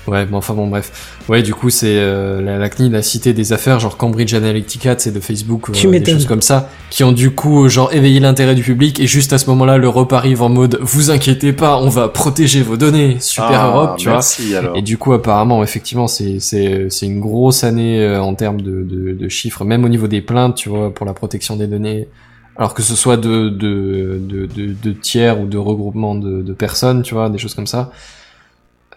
Ouais, 0.08 0.26
mais 0.26 0.36
enfin 0.36 0.54
bon, 0.54 0.68
bref. 0.68 1.19
Ouais, 1.30 1.44
du 1.44 1.54
coup, 1.54 1.70
c'est 1.70 1.98
euh, 1.98 2.42
la, 2.42 2.58
la 2.58 2.70
CNIL 2.70 2.96
a 2.96 3.02
cité 3.04 3.34
des 3.34 3.54
affaires 3.54 3.80
genre 3.80 3.98
Cambridge 3.98 4.34
Analytica, 4.34 4.96
c'est 4.98 5.12
de 5.12 5.20
Facebook, 5.20 5.70
euh, 5.70 6.00
des 6.00 6.06
choses 6.12 6.26
comme 6.26 6.42
ça, 6.42 6.70
qui 6.90 7.04
ont 7.04 7.12
du 7.12 7.32
coup 7.32 7.70
genre 7.70 7.94
éveillé 7.94 8.20
l'intérêt 8.20 8.56
du 8.56 8.64
public. 8.64 9.00
Et 9.00 9.06
juste 9.08 9.32
à 9.32 9.38
ce 9.38 9.48
moment-là, 9.52 9.78
l'Europe 9.78 10.12
arrive 10.12 10.42
en 10.42 10.50
mode 10.50 10.80
vous 10.82 11.12
inquiétez 11.12 11.54
pas, 11.54 11.78
on 11.78 11.90
va 11.90 12.08
protéger 12.08 12.62
vos 12.64 12.78
données, 12.78 13.18
super 13.20 13.62
Ah, 13.62 13.68
Europe, 13.68 13.98
tu 13.98 14.06
vois. 14.06 14.14
merci, 14.14 14.56
alors. 14.56 14.76
Et 14.76 14.82
du 14.82 14.98
coup, 14.98 15.14
apparemment, 15.14 15.62
effectivement, 15.64 16.08
c'est 16.08 16.40
c'est 16.40 16.88
c'est 16.90 17.06
une 17.06 17.20
grosse 17.20 17.64
année 17.64 18.02
euh, 18.02 18.20
en 18.22 18.34
termes 18.34 18.62
de, 18.62 18.84
de 18.84 19.14
de 19.14 19.30
chiffres, 19.30 19.64
même 19.66 19.86
au 19.86 19.90
niveau 19.90 20.08
des 20.08 20.22
plaintes, 20.22 20.56
tu 20.56 20.70
vois, 20.70 20.94
pour 20.94 21.06
la 21.06 21.14
protection 21.14 21.56
des 21.56 21.68
données. 21.68 22.08
Alors 22.58 22.74
que 22.74 22.82
ce 22.82 22.96
soit 22.96 23.18
de 23.18 23.50
de 23.50 24.20
de 24.20 24.46
de, 24.48 24.74
de 24.84 24.92
tiers 24.92 25.40
ou 25.40 25.46
de 25.46 25.58
regroupement 25.58 26.16
de 26.16 26.42
de 26.42 26.54
personnes, 26.54 27.04
tu 27.04 27.14
vois, 27.14 27.30
des 27.30 27.38
choses 27.38 27.54
comme 27.54 27.68
ça. 27.68 27.92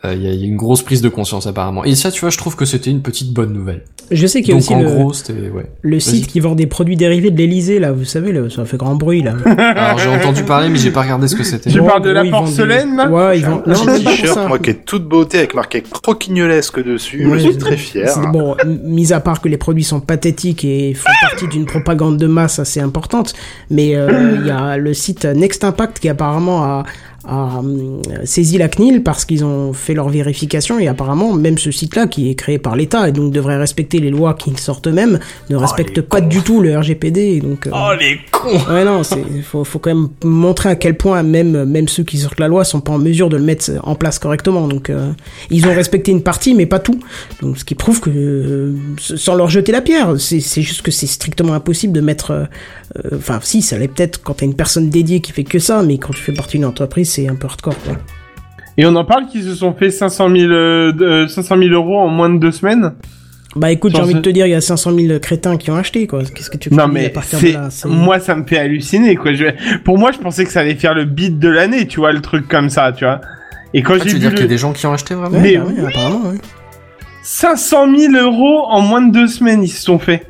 Euh, 0.04 0.14
Il 0.14 0.22
y, 0.22 0.28
a, 0.28 0.32
il 0.32 0.40
y 0.40 0.44
a 0.44 0.46
une 0.46 0.56
grosse 0.56 0.82
prise 0.82 1.00
de 1.00 1.08
conscience 1.08 1.46
apparemment. 1.46 1.84
Et 1.84 1.94
ça, 1.94 2.10
tu 2.10 2.20
vois, 2.20 2.30
je 2.30 2.38
trouve 2.38 2.56
que 2.56 2.64
c'était 2.64 2.90
une 2.90 3.02
petite 3.02 3.32
bonne 3.32 3.52
nouvelle. 3.52 3.84
Je 4.10 4.26
sais 4.26 4.42
qu'il 4.42 4.50
y 4.50 4.54
a 4.54 4.58
aussi 4.58 4.74
en 4.74 4.80
le, 4.82 4.88
gros, 4.90 5.12
c'était 5.12 5.32
ouais. 5.32 5.64
le 5.80 6.00
site 6.00 6.26
qui 6.26 6.40
vend 6.40 6.54
des 6.54 6.66
produits 6.66 6.96
dérivés 6.96 7.30
de 7.30 7.38
l'Elysée, 7.38 7.78
là, 7.78 7.92
vous 7.92 8.04
savez, 8.04 8.32
là, 8.32 8.50
ça 8.50 8.64
fait 8.64 8.76
grand 8.76 8.96
bruit, 8.96 9.22
là. 9.22 9.34
Alors 9.46 9.98
j'ai 9.98 10.08
entendu 10.08 10.42
parler, 10.42 10.68
mais 10.68 10.76
j'ai 10.76 10.90
pas 10.90 11.02
regardé 11.02 11.28
ce 11.28 11.36
que 11.36 11.44
c'était. 11.44 11.70
Tu 11.70 11.78
Bon, 11.78 11.86
parles 11.86 12.02
de 12.02 12.10
la 12.10 12.24
porcelaine, 12.24 12.90
des- 12.90 12.96
là 12.96 13.08
Ouais, 13.08 13.38
ils 13.38 13.46
vendent. 13.46 13.62
Un 13.66 13.98
t-shirt, 13.98 14.34
ça. 14.34 14.48
moi, 14.48 14.58
qui 14.58 14.70
est 14.70 14.84
toute 14.84 15.04
beauté, 15.08 15.38
avec 15.38 15.54
marqué 15.54 15.82
croquignolesque 15.82 16.82
dessus. 16.84 17.24
Ouais, 17.26 17.38
je 17.38 17.48
suis 17.50 17.58
très 17.58 17.76
fier. 17.76 18.06
Bon, 18.32 18.56
mis 18.84 19.12
à 19.12 19.20
part 19.20 19.40
que 19.40 19.48
les 19.48 19.56
produits 19.56 19.84
sont 19.84 20.00
pathétiques 20.00 20.64
et 20.64 20.94
font 20.94 21.10
partie 21.22 21.46
d'une 21.48 21.64
propagande 21.64 22.18
de 22.18 22.26
masse 22.26 22.58
assez 22.58 22.80
importante, 22.80 23.32
mais 23.70 23.94
euh, 23.94 24.36
il 24.40 24.46
y 24.46 24.50
a 24.50 24.76
le 24.76 24.92
site 24.94 25.24
Next 25.24 25.64
Impact 25.64 26.00
qui 26.00 26.08
apparemment 26.08 26.64
a, 26.64 26.84
a 27.24 27.58
hum, 27.58 28.02
saisi 28.24 28.58
la 28.58 28.68
CNIL 28.68 29.02
parce 29.02 29.24
qu'ils 29.24 29.44
ont 29.44 29.72
fait 29.72 29.94
leur 29.94 30.08
vérification 30.08 30.78
et 30.78 30.88
apparemment 30.88 31.32
même 31.32 31.58
ce 31.58 31.70
site-là 31.70 32.06
qui 32.06 32.30
est 32.30 32.34
créé 32.34 32.58
par 32.58 32.74
l'État 32.76 33.08
et 33.08 33.12
donc 33.12 33.32
devrait 33.32 33.56
respecter 33.56 33.98
les 33.98 34.10
lois 34.10 34.34
qu'ils 34.34 34.58
sortent 34.58 34.86
eux-mêmes 34.88 35.18
ne 35.50 35.56
respecte 35.56 35.96
les 35.96 36.02
pas 36.02 36.20
du 36.20 36.40
tout 36.40 36.60
le 36.60 36.76
RGPD 36.76 37.40
donc. 37.40 37.66
euh, 37.66 37.70
Oh 37.74 37.92
les 37.98 38.18
cons 38.30 38.72
Ouais 38.72 38.84
non, 38.84 39.02
c'est 39.02 39.22
faut 39.42 39.64
faut 39.64 39.78
quand 39.78 39.94
même 39.94 40.08
montrer 40.24 40.68
à 40.70 40.76
quel 40.76 40.96
point 40.96 41.22
même 41.22 41.64
même 41.64 41.88
ceux 41.88 42.02
qui 42.02 42.18
sortent 42.18 42.40
la 42.40 42.48
loi 42.48 42.64
sont 42.64 42.80
pas 42.80 42.92
en 42.92 42.98
mesure 42.98 43.28
de 43.28 43.36
le 43.36 43.42
mettre 43.44 43.70
en 43.82 43.94
place 43.94 44.18
correctement. 44.18 44.66
Donc 44.66 44.90
euh, 44.90 45.12
ils 45.50 45.66
ont 45.66 45.74
respecté 45.74 46.10
une 46.10 46.22
partie 46.22 46.54
mais 46.54 46.66
pas 46.66 46.78
tout. 46.80 46.98
Donc 47.40 47.58
ce 47.58 47.64
qui 47.64 47.74
prouve 47.74 48.00
que 48.00 48.10
euh, 48.10 48.74
sans 48.98 49.34
leur 49.34 49.48
jeter 49.48 49.70
la 49.72 49.80
pierre, 49.80 50.14
c'est 50.18 50.40
juste 50.62 50.82
que 50.82 50.90
c'est 50.90 51.06
strictement 51.06 51.54
impossible 51.54 51.92
de 51.92 52.00
mettre 52.00 52.48
enfin 53.14 53.38
si 53.42 53.62
ça 53.62 53.78
l'est 53.78 53.88
peut-être 53.88 54.22
quand 54.22 54.34
t'as 54.34 54.46
une 54.46 54.54
personne 54.54 54.90
dédiée 54.90 55.20
qui 55.20 55.32
fait 55.32 55.44
que 55.44 55.58
ça 55.58 55.82
mais 55.82 55.98
quand 55.98 56.12
tu 56.12 56.20
fais 56.20 56.32
partie 56.32 56.58
d'une 56.58 56.66
entreprise, 56.66 57.10
c'est 57.12 57.28
un 57.28 57.34
peu 57.36 57.46
hardcore 57.46 57.76
quoi. 57.84 57.94
Et 58.78 58.86
on 58.86 58.94
en 58.96 59.04
parle 59.04 59.26
qu'ils 59.26 59.42
se 59.44 59.54
sont 59.54 59.74
fait 59.74 59.90
500 59.90 60.30
000, 60.34 60.50
euh, 60.50 60.92
de- 60.92 61.04
euh, 61.04 61.28
500 61.28 61.58
000 61.58 61.70
euros 61.74 61.98
en 61.98 62.08
moins 62.08 62.30
de 62.30 62.38
deux 62.38 62.52
semaines. 62.52 62.92
Bah 63.54 63.70
écoute, 63.70 63.92
j'ai 63.94 64.00
envie 64.00 64.14
de 64.14 64.20
te 64.20 64.30
dire 64.30 64.46
il 64.46 64.50
y 64.50 64.54
a 64.54 64.62
500 64.62 64.92
000 64.98 65.18
crétins 65.20 65.58
qui 65.58 65.70
ont 65.70 65.76
acheté 65.76 66.06
quoi. 66.06 66.22
Qu'est-ce 66.24 66.48
que 66.48 66.56
tu 66.56 66.70
veux 66.70 66.76
Non 66.76 66.88
mais 66.88 67.06
à 67.06 67.10
partir 67.10 67.38
c'est 67.38 67.48
de 67.48 67.52
là, 67.52 67.68
c'est- 67.70 67.86
moi 67.86 68.18
ça 68.18 68.34
me 68.34 68.44
fait 68.46 68.56
halluciner 68.58 69.14
quoi. 69.14 69.34
Je... 69.34 69.44
Pour 69.84 69.98
moi 69.98 70.10
je 70.10 70.16
pensais 70.18 70.44
que 70.46 70.50
ça 70.50 70.60
allait 70.60 70.74
faire 70.74 70.94
le 70.94 71.04
beat 71.04 71.38
de 71.38 71.48
l'année, 71.50 71.86
tu 71.86 72.00
vois 72.00 72.12
le 72.12 72.22
truc 72.22 72.48
comme 72.48 72.70
ça, 72.70 72.92
tu 72.92 73.04
vois. 73.04 73.20
Et 73.74 73.82
quand 73.82 73.94
Ah, 73.96 74.00
tu 74.00 74.08
veux 74.08 74.18
dire 74.18 74.30
qu'il 74.30 74.40
y 74.40 74.44
a 74.44 74.48
des 74.48 74.56
gens 74.58 74.72
qui 74.72 74.86
ont 74.86 74.92
acheté 74.94 75.14
vraiment 75.14 75.38
Mais 75.38 75.58
bah 75.58 75.64
ouais, 75.64 75.72
oui. 75.78 75.86
apparemment 75.86 76.30
ouais. 76.30 76.38
500 77.22 77.94
000 77.94 78.14
euros 78.14 78.64
en 78.70 78.80
moins 78.80 79.02
de 79.02 79.12
deux 79.12 79.26
semaines 79.28 79.62
ils 79.62 79.68
se 79.68 79.82
sont 79.82 79.98
fait. 79.98 80.24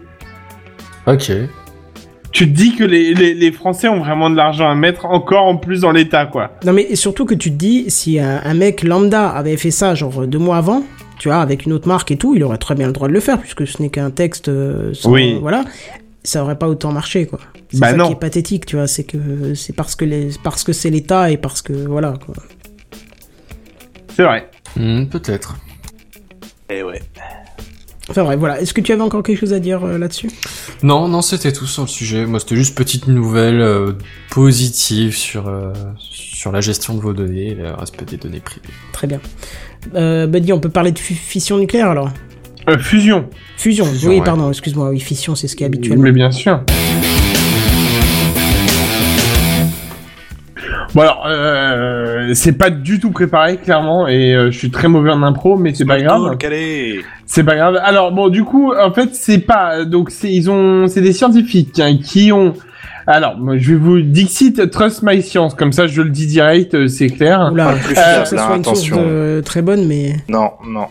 Ok. 1.06 1.30
Tu 2.32 2.46
te 2.50 2.56
dis 2.56 2.74
que 2.74 2.82
les, 2.84 3.14
les, 3.14 3.34
les 3.34 3.52
Français 3.52 3.88
ont 3.88 3.98
vraiment 4.00 4.30
de 4.30 4.36
l'argent 4.36 4.68
à 4.68 4.74
mettre 4.74 5.04
encore 5.06 5.44
en 5.44 5.56
plus 5.56 5.82
dans 5.82 5.92
l'État 5.92 6.26
quoi. 6.26 6.52
Non 6.64 6.72
mais 6.72 6.94
surtout 6.96 7.26
que 7.26 7.34
tu 7.34 7.50
te 7.50 7.56
dis, 7.56 7.90
si 7.90 8.18
un, 8.18 8.40
un 8.42 8.54
mec 8.54 8.82
lambda 8.82 9.28
avait 9.28 9.56
fait 9.58 9.70
ça 9.70 9.94
genre 9.94 10.26
deux 10.26 10.38
mois 10.38 10.56
avant, 10.56 10.82
tu 11.18 11.28
vois, 11.28 11.38
avec 11.40 11.66
une 11.66 11.72
autre 11.74 11.86
marque 11.88 12.10
et 12.10 12.16
tout, 12.16 12.34
il 12.34 12.42
aurait 12.42 12.58
très 12.58 12.74
bien 12.74 12.86
le 12.86 12.92
droit 12.92 13.06
de 13.08 13.12
le 13.12 13.20
faire 13.20 13.38
puisque 13.38 13.66
ce 13.66 13.80
n'est 13.82 13.90
qu'un 13.90 14.10
texte 14.10 14.48
euh, 14.48 14.92
sans- 14.94 15.10
Oui. 15.12 15.38
voilà. 15.40 15.64
ça 16.24 16.42
aurait 16.42 16.58
pas 16.58 16.68
autant 16.68 16.90
marché, 16.92 17.26
quoi. 17.26 17.38
C'est 17.70 17.80
Bah 17.80 17.90
ça 17.90 17.96
non. 17.96 18.06
qui 18.06 18.12
est 18.12 18.16
pathétique, 18.20 18.64
tu 18.66 18.76
vois. 18.76 18.86
C'est 18.86 19.04
que 19.04 19.54
c'est 19.54 19.74
parce 19.74 19.94
que 19.94 20.04
les, 20.04 20.30
parce 20.42 20.62
que 20.64 20.72
c'est 20.72 20.90
l'État 20.90 21.30
et 21.30 21.36
parce 21.36 21.62
que 21.62 21.72
voilà. 21.72 22.14
Quoi. 22.24 22.34
C'est 24.14 24.22
vrai. 24.24 24.48
Hmm, 24.76 25.04
Peut-être. 25.06 25.56
Eh 26.70 26.82
ouais. 26.82 27.00
Enfin 28.10 28.24
bref, 28.24 28.38
voilà. 28.38 28.60
Est-ce 28.60 28.74
que 28.74 28.80
tu 28.80 28.92
avais 28.92 29.02
encore 29.02 29.22
quelque 29.22 29.38
chose 29.38 29.52
à 29.52 29.60
dire 29.60 29.84
euh, 29.84 29.96
là-dessus? 29.96 30.28
Non, 30.82 31.06
non, 31.08 31.22
c'était 31.22 31.52
tout 31.52 31.66
sur 31.66 31.82
le 31.82 31.88
sujet. 31.88 32.26
Moi, 32.26 32.40
c'était 32.40 32.56
juste 32.56 32.76
petite 32.76 33.06
nouvelle 33.06 33.60
euh, 33.60 33.92
positive 34.30 35.16
sur 35.16 35.48
euh, 35.48 35.72
sur 35.98 36.50
la 36.52 36.60
gestion 36.60 36.94
de 36.94 37.00
vos 37.00 37.12
données, 37.12 37.50
et 37.50 37.54
le 37.54 37.70
respect 37.72 38.04
des 38.04 38.16
données 38.16 38.40
privées. 38.40 38.66
Très 38.92 39.06
bien. 39.06 39.20
Euh, 39.94 40.26
Buddy, 40.26 40.52
on 40.52 40.60
peut 40.60 40.68
parler 40.68 40.90
de 40.92 40.98
fu- 40.98 41.14
fission 41.14 41.58
nucléaire 41.58 41.90
alors? 41.90 42.10
Euh, 42.68 42.78
fusion. 42.78 43.28
Fusion. 43.56 43.84
Fusion, 43.84 44.10
oui, 44.10 44.18
ouais. 44.18 44.24
pardon. 44.24 44.48
Excuse-moi. 44.50 44.90
Oui, 44.90 45.00
fission, 45.00 45.34
c'est 45.34 45.46
ce 45.48 45.54
qui 45.56 45.62
est 45.62 45.66
habituellement. 45.66 46.02
Mais 46.02 46.12
bien 46.12 46.30
sûr. 46.32 46.60
Bon 50.94 51.00
alors, 51.00 51.24
euh, 51.26 52.34
c'est 52.34 52.52
pas 52.52 52.68
du 52.68 53.00
tout 53.00 53.10
préparé 53.10 53.56
clairement 53.56 54.08
et 54.08 54.34
euh, 54.34 54.50
je 54.50 54.58
suis 54.58 54.70
très 54.70 54.88
mauvais 54.88 55.10
en 55.10 55.22
impro, 55.22 55.56
mais 55.56 55.72
c'est 55.74 55.86
pas 55.86 56.00
grave. 56.00 56.36
C'est 57.26 57.44
pas 57.44 57.56
grave. 57.56 57.78
Alors 57.82 58.12
bon, 58.12 58.28
du 58.28 58.44
coup, 58.44 58.74
en 58.74 58.92
fait, 58.92 59.14
c'est 59.14 59.38
pas 59.38 59.84
donc 59.86 60.10
c'est 60.10 60.30
ils 60.32 60.50
ont 60.50 60.86
c'est 60.88 61.00
des 61.00 61.12
scientifiques 61.14 61.78
hein, 61.80 61.96
qui 62.02 62.30
ont. 62.32 62.52
Alors, 63.06 63.36
moi, 63.36 63.56
je 63.58 63.70
vais 63.72 63.78
vous 63.78 64.00
Dixit 64.00 64.70
Trust 64.70 65.02
My 65.02 65.20
Science, 65.22 65.54
comme 65.54 65.72
ça 65.72 65.86
je 65.88 66.02
le 66.02 66.10
dis 66.10 66.26
direct, 66.28 66.74
euh, 66.74 66.86
c'est 66.86 67.08
clair. 67.08 67.50
Oula, 67.52 67.72
fiable, 67.74 68.22
que 68.22 68.28
ce 68.28 68.34
hein, 68.36 68.46
soit 68.46 68.56
une 68.56 68.64
source 68.64 68.78
attention. 68.78 68.96
de- 69.02 69.42
très 69.44 69.60
bonne, 69.62 69.86
mais 69.88 70.16
Non, 70.28 70.50
non. 70.64 70.86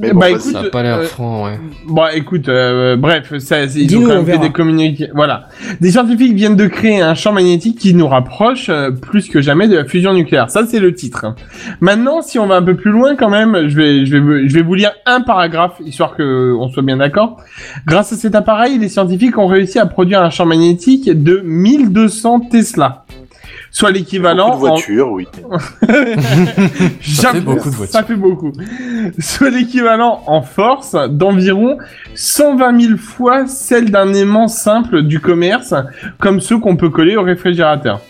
Mais 0.00 0.12
bon, 0.12 0.20
bah 0.20 0.30
écoute, 0.30 0.52
Ça 0.52 0.60
a 0.60 0.64
pas 0.64 0.82
l'air 0.82 0.98
euh, 0.98 1.02
franc, 1.04 1.44
ouais. 1.44 1.58
Bon, 1.86 2.02
écoute, 2.14 2.48
euh, 2.48 2.96
bref, 2.96 3.36
ça, 3.38 3.68
c'est- 3.68 3.80
ils 3.80 3.96
ont 3.96 4.02
quand 4.02 4.08
même 4.14 4.26
fait 4.26 4.38
des 4.38 4.50
communiqués. 4.50 5.08
Voilà, 5.14 5.48
des 5.80 5.90
scientifiques 5.90 6.34
viennent 6.34 6.56
de 6.56 6.66
créer 6.66 7.00
un 7.00 7.14
champ 7.14 7.32
magnétique 7.32 7.78
qui 7.78 7.94
nous 7.94 8.08
rapproche 8.08 8.68
euh, 8.68 8.90
plus 8.90 9.28
que 9.28 9.40
jamais 9.40 9.68
de 9.68 9.76
la 9.76 9.84
fusion 9.84 10.12
nucléaire. 10.12 10.50
Ça, 10.50 10.66
c'est 10.66 10.80
le 10.80 10.94
titre. 10.94 11.34
Maintenant, 11.80 12.22
si 12.22 12.38
on 12.38 12.46
va 12.46 12.56
un 12.56 12.62
peu 12.62 12.74
plus 12.76 12.90
loin, 12.90 13.14
quand 13.16 13.30
même, 13.30 13.68
je 13.68 13.76
vais, 13.76 14.06
je 14.06 14.16
vais, 14.16 14.48
je 14.48 14.54
vais 14.54 14.62
vous 14.62 14.74
lire 14.74 14.92
un 15.06 15.20
paragraphe 15.20 15.80
histoire 15.84 16.16
que 16.16 16.54
on 16.58 16.68
soit 16.68 16.82
bien 16.82 16.96
d'accord. 16.96 17.36
Grâce 17.86 18.12
à 18.12 18.16
cet 18.16 18.34
appareil, 18.34 18.78
les 18.78 18.88
scientifiques 18.88 19.38
ont 19.38 19.46
réussi 19.46 19.78
à 19.78 19.86
produire 19.86 20.22
un 20.22 20.30
champ 20.30 20.46
magnétique 20.46 21.10
de 21.22 21.40
1200 21.44 22.40
Tesla, 22.50 23.04
soit 23.74 23.90
l'équivalent 23.90 24.56
Beaucoup 24.56 24.78
de 24.78 25.00
en 25.02 25.10
oui. 25.10 25.26
Ça 27.02 27.32
fait 27.32 27.40
beaucoup 27.40 27.70
de 27.70 27.74
voitures. 27.74 27.92
Ça 27.92 28.04
fait 28.04 28.14
beaucoup. 28.14 28.52
Soit 29.18 29.50
l'équivalent 29.50 30.22
en 30.28 30.42
force 30.42 30.94
d'environ 31.10 31.78
120 32.14 32.80
000 32.80 32.96
fois 32.96 33.46
celle 33.48 33.90
d'un 33.90 34.14
aimant 34.14 34.46
simple 34.46 35.02
du 35.02 35.18
commerce, 35.18 35.74
comme 36.20 36.40
ceux 36.40 36.58
qu'on 36.58 36.76
peut 36.76 36.88
coller 36.88 37.16
au 37.16 37.22
réfrigérateur. 37.22 38.00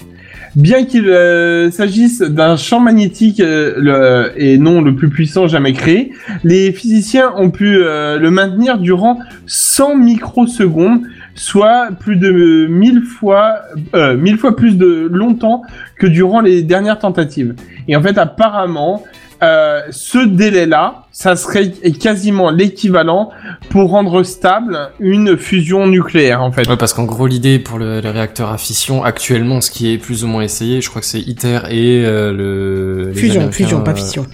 Bien 0.54 0.84
qu'il 0.84 1.08
euh, 1.08 1.70
s'agisse 1.70 2.20
d'un 2.20 2.56
champ 2.56 2.78
magnétique 2.78 3.40
euh, 3.40 3.74
le- 3.78 4.32
et 4.36 4.58
non 4.58 4.82
le 4.82 4.94
plus 4.94 5.08
puissant 5.08 5.48
jamais 5.48 5.72
créé, 5.72 6.12
les 6.44 6.72
physiciens 6.72 7.32
ont 7.36 7.50
pu 7.50 7.78
euh, 7.78 8.18
le 8.20 8.30
maintenir 8.30 8.76
durant 8.78 9.18
100 9.46 9.96
microsecondes, 9.96 11.00
soit 11.34 11.88
plus 11.98 12.16
de 12.16 12.66
1000 12.66 13.02
fois, 13.02 13.56
euh, 13.94 14.16
1000 14.16 14.38
fois 14.38 14.56
plus 14.56 14.76
de 14.76 15.08
longtemps 15.10 15.62
que 15.98 16.06
durant 16.06 16.40
les 16.40 16.62
dernières 16.62 16.98
tentatives. 16.98 17.54
Et 17.88 17.96
en 17.96 18.02
fait, 18.02 18.18
apparemment, 18.18 19.02
euh, 19.42 19.82
ce 19.90 20.18
délai-là, 20.18 21.04
ça 21.10 21.36
serait 21.36 21.70
quasiment 21.70 22.50
l'équivalent 22.50 23.30
pour 23.68 23.90
rendre 23.90 24.22
stable 24.22 24.90
une 25.00 25.36
fusion 25.36 25.86
nucléaire, 25.86 26.42
en 26.42 26.50
fait. 26.50 26.66
Ouais, 26.68 26.76
parce 26.76 26.94
qu'en 26.94 27.04
gros, 27.04 27.26
l'idée 27.26 27.58
pour 27.58 27.78
le, 27.78 28.00
le 28.00 28.10
réacteur 28.10 28.50
à 28.50 28.58
fission, 28.58 29.04
actuellement, 29.04 29.60
ce 29.60 29.70
qui 29.70 29.92
est 29.92 29.98
plus 29.98 30.24
ou 30.24 30.28
moins 30.28 30.42
essayé, 30.42 30.80
je 30.80 30.88
crois 30.88 31.00
que 31.00 31.06
c'est 31.06 31.20
ITER 31.20 31.60
et 31.68 32.04
euh, 32.04 32.32
le... 32.32 33.12
fusion, 33.12 33.50
fusion, 33.50 33.82
pas 33.82 33.90
euh, 33.90 33.96
fission. 33.96 34.26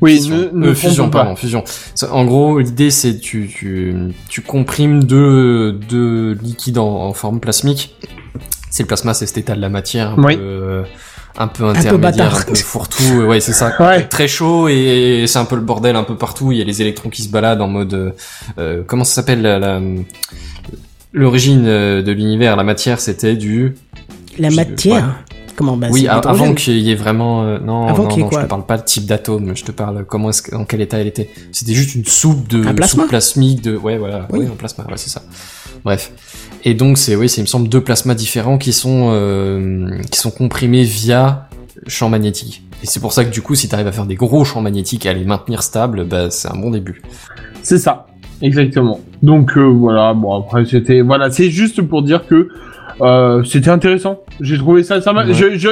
Oui, 0.00 0.16
Fission. 0.16 0.36
ne, 0.52 0.58
ne 0.60 0.66
Euh, 0.68 0.74
fusion, 0.74 1.10
pardon, 1.10 1.34
fusion. 1.36 1.64
En 2.10 2.24
gros, 2.24 2.58
l'idée 2.60 2.90
c'est 2.90 3.18
tu, 3.18 3.48
tu 3.52 3.94
tu 4.28 4.40
comprimes 4.42 5.02
deux 5.04 5.72
deux 5.72 6.32
liquides 6.42 6.78
en, 6.78 6.88
en 7.06 7.12
forme 7.14 7.40
plasmique. 7.40 7.94
C'est 8.70 8.82
le 8.84 8.86
plasma, 8.86 9.14
c'est 9.14 9.26
cet 9.26 9.38
état 9.38 9.54
de 9.56 9.60
la 9.60 9.68
matière 9.70 10.10
un 10.18 10.22
Oui. 10.22 10.36
peu 10.36 10.42
euh, 10.42 10.82
un 11.36 11.48
peu 11.48 11.64
intermédiaire, 11.64 12.36
un 12.36 12.42
peu 12.42 12.54
fourre-tout. 12.54 13.22
Ouais, 13.26 13.40
c'est 13.40 13.52
ça. 13.52 13.72
Ouais. 13.80 14.04
Très 14.06 14.28
chaud 14.28 14.68
et 14.68 15.24
c'est 15.26 15.38
un 15.38 15.44
peu 15.44 15.56
le 15.56 15.62
bordel 15.62 15.96
un 15.96 16.04
peu 16.04 16.16
partout. 16.16 16.52
Il 16.52 16.58
y 16.58 16.60
a 16.60 16.64
les 16.64 16.80
électrons 16.82 17.10
qui 17.10 17.22
se 17.22 17.30
baladent 17.30 17.60
en 17.62 17.68
mode 17.68 17.94
euh, 17.94 18.10
euh, 18.58 18.82
comment 18.86 19.04
ça 19.04 19.14
s'appelle 19.14 19.42
la, 19.42 19.80
l'origine 21.12 21.64
euh, 21.66 22.02
de 22.02 22.12
l'univers, 22.12 22.56
la 22.56 22.64
matière, 22.64 23.00
c'était 23.00 23.34
du 23.36 23.74
La 24.38 24.50
je- 24.50 24.56
matière 24.56 25.24
Comment 25.58 25.76
bah, 25.76 25.88
oui, 25.90 26.06
avant 26.06 26.54
qu'il 26.54 26.78
y 26.78 26.92
ait 26.92 26.94
vraiment 26.94 27.42
euh, 27.42 27.58
non 27.58 27.88
Avant 27.88 28.04
non 28.04 28.08
qu'il 28.10 28.18
y 28.18 28.20
ait 28.20 28.22
non, 28.22 28.28
quoi 28.30 28.38
je 28.42 28.44
te 28.44 28.48
parle 28.48 28.64
pas 28.64 28.78
de 28.78 28.84
type 28.84 29.06
d'atome, 29.06 29.56
je 29.56 29.64
te 29.64 29.72
parle 29.72 30.04
comment 30.04 30.30
est-ce 30.30 30.52
dans 30.52 30.64
quel 30.64 30.80
état 30.80 30.98
elle 30.98 31.08
était. 31.08 31.30
C'était 31.50 31.74
juste 31.74 31.96
une 31.96 32.04
soupe 32.04 32.46
de 32.46 32.64
Un 32.64 32.74
plasma 32.74 33.02
soupe 33.02 33.08
plasmique 33.08 33.60
de 33.60 33.76
ouais 33.76 33.98
voilà, 33.98 34.28
Oui. 34.30 34.38
oui, 34.38 34.46
un 34.46 34.54
plasma, 34.54 34.84
ouais, 34.84 34.92
c'est 34.94 35.10
ça. 35.10 35.20
Bref. 35.84 36.12
Et 36.62 36.74
donc 36.74 36.96
c'est 36.96 37.16
oui, 37.16 37.28
c'est 37.28 37.40
il 37.40 37.42
me 37.42 37.48
semble 37.48 37.68
deux 37.68 37.80
plasmas 37.80 38.14
différents 38.14 38.56
qui 38.56 38.72
sont 38.72 39.08
euh, 39.10 40.00
qui 40.12 40.20
sont 40.20 40.30
comprimés 40.30 40.84
via 40.84 41.48
champ 41.88 42.08
magnétique. 42.08 42.62
Et 42.84 42.86
c'est 42.86 43.00
pour 43.00 43.12
ça 43.12 43.24
que 43.24 43.30
du 43.30 43.42
coup, 43.42 43.56
si 43.56 43.68
tu 43.68 43.74
arrives 43.74 43.88
à 43.88 43.92
faire 43.92 44.06
des 44.06 44.14
gros 44.14 44.44
champs 44.44 44.60
magnétiques 44.60 45.06
et 45.06 45.08
à 45.08 45.12
les 45.12 45.24
maintenir 45.24 45.64
stables, 45.64 46.04
bah 46.04 46.30
c'est 46.30 46.48
un 46.48 46.56
bon 46.56 46.70
début. 46.70 47.02
C'est 47.62 47.78
ça, 47.78 48.06
exactement. 48.42 49.00
Donc 49.24 49.58
euh, 49.58 49.62
voilà, 49.62 50.14
bon 50.14 50.38
après 50.38 50.64
c'était 50.66 51.00
voilà, 51.00 51.32
c'est 51.32 51.50
juste 51.50 51.82
pour 51.82 52.02
dire 52.02 52.28
que 52.28 52.48
euh, 53.00 53.42
c'était 53.44 53.70
intéressant. 53.70 54.20
J'ai 54.40 54.56
trouvé 54.58 54.82
ça, 54.82 55.00
ça 55.00 55.12
Ouais. 55.12 55.24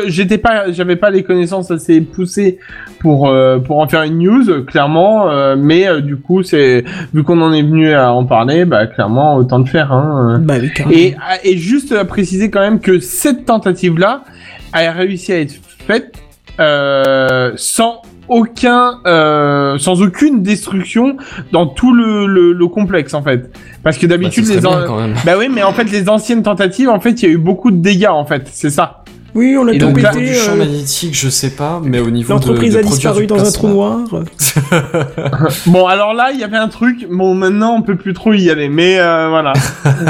j'étais 0.07 0.39
pas, 0.39 0.71
j'avais 0.73 0.97
pas 0.97 1.11
les 1.11 1.23
connaissances 1.23 1.71
assez 1.71 2.01
poussées 2.01 2.59
pour 3.01 3.29
euh, 3.29 3.59
pour 3.59 3.79
en 3.79 3.87
faire 3.89 4.03
une 4.03 4.19
news, 4.19 4.65
clairement. 4.65 5.31
euh, 5.31 5.57
mais 5.59 5.87
euh, 5.89 6.01
du 6.01 6.17
coup, 6.17 6.43
c'est 6.43 6.85
vu 7.15 7.23
qu'on 7.23 7.41
en 7.41 7.53
est 7.53 7.63
venu 7.63 7.93
à 7.93 8.13
en 8.13 8.25
parler, 8.25 8.65
bah 8.65 8.87
clairement 8.87 9.37
autant 9.37 9.59
le 9.59 9.67
faire. 9.67 9.93
Hein. 9.93 10.41
Bah 10.43 10.55
oui, 10.61 10.73
carrément. 10.73 10.97
Et, 10.97 11.15
et 11.45 11.57
juste 11.57 11.93
à 11.93 12.05
préciser 12.05 12.51
quand 12.51 12.61
même 12.61 12.81
que 12.81 12.99
cette 12.99 13.45
tentative-là 13.45 14.25
a 14.73 14.91
réussi 14.93 15.33
à 15.33 15.41
être 15.41 15.55
faite 15.87 16.15
euh, 16.61 17.53
sans 17.57 18.03
aucun, 18.29 18.99
euh, 19.07 19.79
sans 19.79 20.03
aucune 20.03 20.43
destruction 20.43 21.17
dans 21.53 21.67
tout 21.67 21.93
le, 21.95 22.27
le, 22.27 22.53
le 22.53 22.67
complexe 22.69 23.15
en 23.15 23.23
fait. 23.23 23.51
Parce 23.83 23.99
que 23.99 24.07
Bah, 24.07 24.17
d'habitude 24.17 24.45
serait 24.45 24.57
les, 24.57 24.61
bien, 24.63 24.71
an- 24.71 24.85
quand 24.87 24.97
même. 25.01 25.15
bah 25.25 25.33
oui, 25.39 25.49
mais 25.53 25.63
en 25.63 25.73
fait 25.73 25.85
les 25.91 26.09
anciennes 26.09 26.43
tentatives, 26.43 26.89
en 26.89 27.01
fait, 27.01 27.23
il 27.23 27.29
y 27.29 27.29
a 27.29 27.33
eu 27.35 27.39
beaucoup 27.39 27.71
de 27.71 27.77
dégâts 27.79 28.09
en 28.11 28.25
fait. 28.25 28.49
C'est 28.53 28.71
ça. 28.71 29.03
Oui, 29.35 29.55
on 29.61 29.69
a 29.69 29.73
Et 29.75 29.79
tout 29.79 29.87
donc 29.89 30.01
là, 30.01 30.13
pété. 30.13 30.25
du 30.29 30.35
champ 30.35 30.53
euh, 30.53 30.57
magnétique, 30.57 31.15
je 31.15 31.29
sais 31.29 31.51
pas, 31.51 31.79
mais 31.85 31.99
au 32.01 32.11
niveau 32.11 32.29
de, 32.29 32.33
L'entreprise 32.33 32.73
de 32.73 32.79
a 32.79 32.83
produire 32.83 33.13
disparu 33.13 33.27
dans 33.27 33.47
un 33.47 33.53
trou 33.53 33.69
noir. 33.69 33.99
Bon, 35.67 35.87
alors 35.87 36.15
là, 36.15 36.31
il 36.33 36.41
y 36.41 36.45
avait 36.45 36.57
un 36.57 36.69
truc. 36.69 37.07
Bon, 37.11 37.35
maintenant, 37.35 37.75
on 37.77 37.83
peut 37.83 37.97
plus 37.97 38.15
trop 38.15 38.33
y 38.33 38.49
aller, 38.51 38.71
mais 38.71 38.99
euh, 38.99 39.29
voilà. 39.29 39.53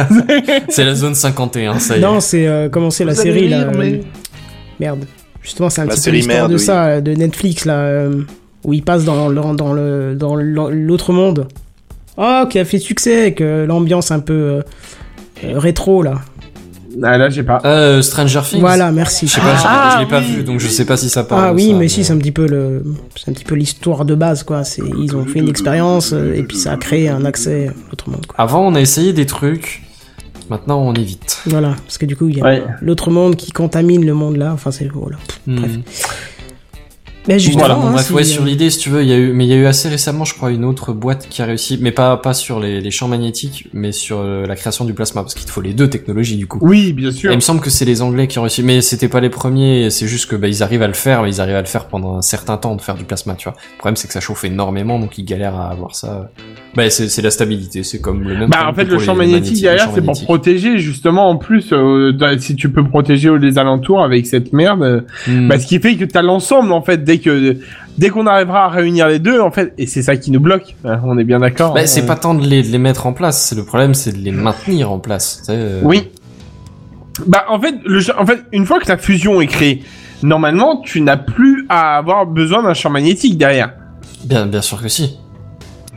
C'est 0.69 0.85
la 0.85 0.95
zone 0.95 1.14
51, 1.17 1.79
ça 1.81 1.97
y 1.97 1.99
est. 1.99 2.03
Non, 2.03 2.21
c'est 2.21 2.47
euh, 2.47 2.69
comment 2.71 2.91
c'est 2.91 3.05
la 3.05 3.14
série 3.17 3.49
là 3.49 3.67
mais- 3.77 3.95
euh, 3.95 3.99
Merde. 4.79 5.05
Justement, 5.47 5.70
c'est 5.70 5.80
un 5.80 5.84
La 5.86 5.94
petit 5.94 6.11
peu 6.11 6.16
l'histoire 6.16 6.49
de 6.49 6.55
oui. 6.55 6.61
ça, 6.61 7.01
de 7.01 7.12
Netflix 7.12 7.64
là, 7.64 7.78
euh, 7.78 8.22
où 8.64 8.72
il 8.74 8.82
passe 8.82 9.05
dans 9.05 9.28
le 9.28 9.40
dans 9.55 9.72
le 9.72 10.14
dans 10.16 10.34
l'autre 10.34 11.12
monde. 11.12 11.47
Oh, 12.18 12.42
qui 12.51 12.59
a 12.59 12.64
fait 12.64 12.78
succès 12.80 13.20
avec 13.22 13.40
euh, 13.40 13.64
l'ambiance 13.64 14.11
un 14.11 14.18
peu 14.20 14.32
euh, 14.34 14.62
rétro 15.55 16.03
là. 16.03 16.14
Ah, 17.03 17.18
là, 17.18 17.28
j'ai 17.28 17.42
pas. 17.42 17.61
Euh, 17.66 18.01
Stranger 18.01 18.40
Things. 18.49 18.61
Voilà, 18.61 18.90
merci. 18.90 19.26
Je 19.28 19.34
sais 19.34 19.40
pas, 19.42 19.55
je- 19.55 19.62
Ah, 19.66 19.90
je 19.97 20.03
l'ai 20.03 20.09
pas 20.09 20.18
oui. 20.20 20.36
vu, 20.36 20.42
donc 20.44 20.59
je 20.61 20.66
sais 20.66 20.86
pas 20.86 20.97
si 20.97 21.11
ça 21.11 21.24
parle. 21.24 21.44
Ah 21.44 21.53
oui, 21.53 21.70
ça, 21.72 21.76
mais 21.76 21.88
si, 21.88 22.03
c'est 22.05 22.12
un 22.14 22.16
petit 22.18 22.32
peu 22.32 22.47
le, 22.49 22.82
c'est 23.14 23.30
un 23.30 23.34
petit 23.34 23.44
peu 23.44 23.55
l'histoire 23.55 24.05
de 24.07 24.14
base 24.14 24.42
quoi. 24.44 24.64
C'est, 24.64 24.82
ils 24.99 25.14
ont 25.14 25.24
fait 25.26 25.38
une 25.40 25.49
expérience 25.49 26.12
et 26.12 26.42
puis 26.42 26.57
ça 26.57 26.72
a 26.72 26.76
créé 26.76 27.09
un 27.11 27.24
accès 27.26 27.68
à 27.68 27.72
l'autre 27.90 28.09
monde 28.09 28.24
quoi. 28.26 28.34
Avant, 28.42 28.66
on 28.66 28.74
a 28.74 28.80
essayé 28.80 29.12
des 29.12 29.26
trucs. 29.26 29.82
Maintenant, 30.51 30.78
on 30.80 30.94
évite. 30.94 31.42
Voilà, 31.47 31.74
parce 31.84 31.99
que 31.99 32.07
du 32.07 32.16
coup 32.16 32.28
il 32.28 32.36
y 32.38 32.40
a 32.40 32.44
Ouais. 32.44 32.62
l'autre 32.80 33.11
monde 33.11 33.36
qui 33.36 33.51
contamine 33.53 34.05
le 34.05 34.14
monde 34.14 34.36
là. 34.36 34.53
Enfin 34.53 34.70
c'est 34.70 34.88
voilà. 34.88 35.16
Bref. 35.47 35.76
Hmm. 35.76 35.82
Mais 37.29 37.39
justement, 37.39 37.59
Voilà, 37.66 37.74
bon, 37.74 37.87
hein, 37.89 37.93
bref, 37.93 38.11
ouais, 38.12 38.24
sur 38.24 38.45
l'idée, 38.45 38.70
si 38.70 38.79
tu 38.79 38.89
veux, 38.91 39.03
il 39.03 39.09
y 39.09 39.12
a 39.12 39.16
eu, 39.16 39.33
mais 39.33 39.45
il 39.47 39.49
y 39.51 39.53
a 39.53 39.57
eu 39.57 39.66
assez 39.66 39.89
récemment, 39.89 40.24
je 40.24 40.35
crois, 40.35 40.51
une 40.53 40.64
autre 40.64 40.93
boîte 40.93 41.27
qui 41.29 41.43
a 41.43 41.45
réussi, 41.47 41.79
mais 41.81 41.91
pas, 41.91 42.16
pas 42.16 42.35
sur 42.35 42.61
les, 42.61 42.81
les 42.81 42.91
champs 42.91 43.09
magnétiques, 43.09 43.68
mais 43.72 43.91
sur 43.93 44.18
euh, 44.20 44.47
la 44.47 44.55
création 44.57 44.85
du 44.85 44.95
plasma, 44.95 45.22
parce 45.22 45.35
qu'il 45.35 45.45
te 45.47 45.51
faut 45.51 45.61
les 45.61 45.72
deux 45.74 45.89
technologies, 45.91 46.37
du 46.37 46.47
coup. 46.47 46.59
Oui, 46.62 46.93
bien 46.93 47.09
Et 47.09 47.12
sûr. 47.12 47.33
il 47.33 47.37
me 47.37 47.41
semble 47.41 47.61
que 47.61 47.70
c'est 47.70 47.85
les 47.85 48.01
Anglais 48.03 48.27
qui 48.29 48.39
ont 48.39 48.43
réussi, 48.43 48.62
mais 48.62 48.81
c'était 48.81 49.09
pas 49.09 49.20
les 49.20 49.31
premiers, 49.31 49.91
c'est 49.91 50.07
juste 50.07 50.31
que, 50.31 50.37
bah, 50.37 50.49
ils 50.49 50.62
arrivent 50.62 50.83
à 50.83 50.87
le 50.89 50.93
faire, 50.95 51.22
mais 51.22 51.31
ils 51.31 51.41
arrivent 51.41 51.57
à 51.57 51.61
le 51.62 51.66
faire 51.66 51.87
pendant 51.87 52.16
un 52.16 52.22
certain 52.22 52.57
temps 52.59 52.77
de 52.77 52.81
faire 52.81 52.95
du 52.95 53.05
plasma, 53.05 53.35
tu 53.35 53.49
vois. 53.49 53.57
Le 53.74 53.79
problème, 53.79 53.97
c'est 53.97 54.07
que 54.07 54.14
ça 54.14 54.20
chauffe 54.20 54.45
énormément, 54.45 54.99
donc 55.01 55.18
ils 55.18 55.24
galèrent 55.24 55.57
à 55.57 55.68
avoir 55.70 55.95
ça. 55.97 56.31
Bah, 56.77 56.89
c'est, 56.91 57.09
c'est 57.09 57.22
la 57.22 57.31
stabilité, 57.31 57.83
c'est 57.83 58.01
comme 58.01 58.22
le 58.22 58.37
même. 58.37 58.51
Bah 58.51 58.68
en 58.68 58.74
fait 58.74 58.85
le 58.85 58.99
champ 58.99 59.14
magnétique 59.14 59.62
derrière 59.62 59.91
c'est 59.95 60.03
pour 60.03 60.20
protéger 60.24 60.77
justement 60.79 61.31
en 61.31 61.37
plus 61.37 61.72
euh, 61.72 62.12
dans- 62.12 62.39
si 62.39 62.55
tu 62.55 62.70
peux 62.70 62.85
protéger 62.85 63.31
les 63.41 63.57
alentours 63.57 64.05
avec 64.05 64.27
cette 64.27 64.53
merde 64.53 64.83
euh, 64.83 65.01
bah 65.49 65.59
ce 65.59 65.66
qui 65.66 65.79
fait 65.81 65.97
que 65.97 66.05
t'as 66.05 66.20
l'ensemble 66.20 66.72
en 66.72 66.83
fait 66.83 67.03
dès 67.03 67.16
que 67.21 67.57
dès 67.99 68.11
qu'on 68.11 68.27
arrivera 68.27 68.64
à 68.64 68.69
réunir 68.69 69.09
les 69.09 69.19
deux, 69.19 69.41
en 69.41 69.51
fait, 69.51 69.73
et 69.79 69.87
c'est 69.87 70.03
ça 70.03 70.17
qui 70.17 70.31
nous 70.31 70.41
bloque, 70.41 70.75
hein, 70.85 71.01
on 71.05 71.19
est 71.19 71.25
bien 71.25 71.39
d'accord. 71.41 71.75
Bah, 71.75 71.81
hein, 71.83 71.87
c'est 71.87 72.03
euh, 72.03 72.07
pas 72.07 72.17
tant 72.17 72.35
de 72.35 72.47
les, 72.47 72.62
de 72.62 72.69
les 72.69 72.79
mettre 72.79 73.07
en 73.07 73.12
place, 73.12 73.41
c'est 73.43 73.55
le 73.55 73.64
problème, 73.64 73.95
c'est 73.95 74.12
de 74.12 74.19
les 74.19 74.33
maintenir 74.33 74.91
en 74.93 74.99
place. 74.99 75.43
euh. 75.49 75.81
Oui. 75.83 76.09
Bah 77.27 77.45
en 77.49 77.61
fait, 77.61 77.75
le, 77.85 78.01
en 78.19 78.27
fait, 78.27 78.41
une 78.53 78.67
fois 78.67 78.79
que 78.79 78.89
la 78.89 78.99
fusion 78.99 79.41
est 79.41 79.47
créée, 79.47 79.83
normalement, 80.23 80.83
tu 80.83 81.01
n'as 81.01 81.17
plus 81.17 81.64
à 81.69 81.97
avoir 81.97 82.27
besoin 82.27 82.62
d'un 82.62 82.75
champ 82.75 82.91
magnétique 82.91 83.39
derrière. 83.39 83.73
Bien, 84.25 84.47
bien 84.47 84.61
sûr 84.61 84.83
que 84.83 84.89
si. 84.89 85.19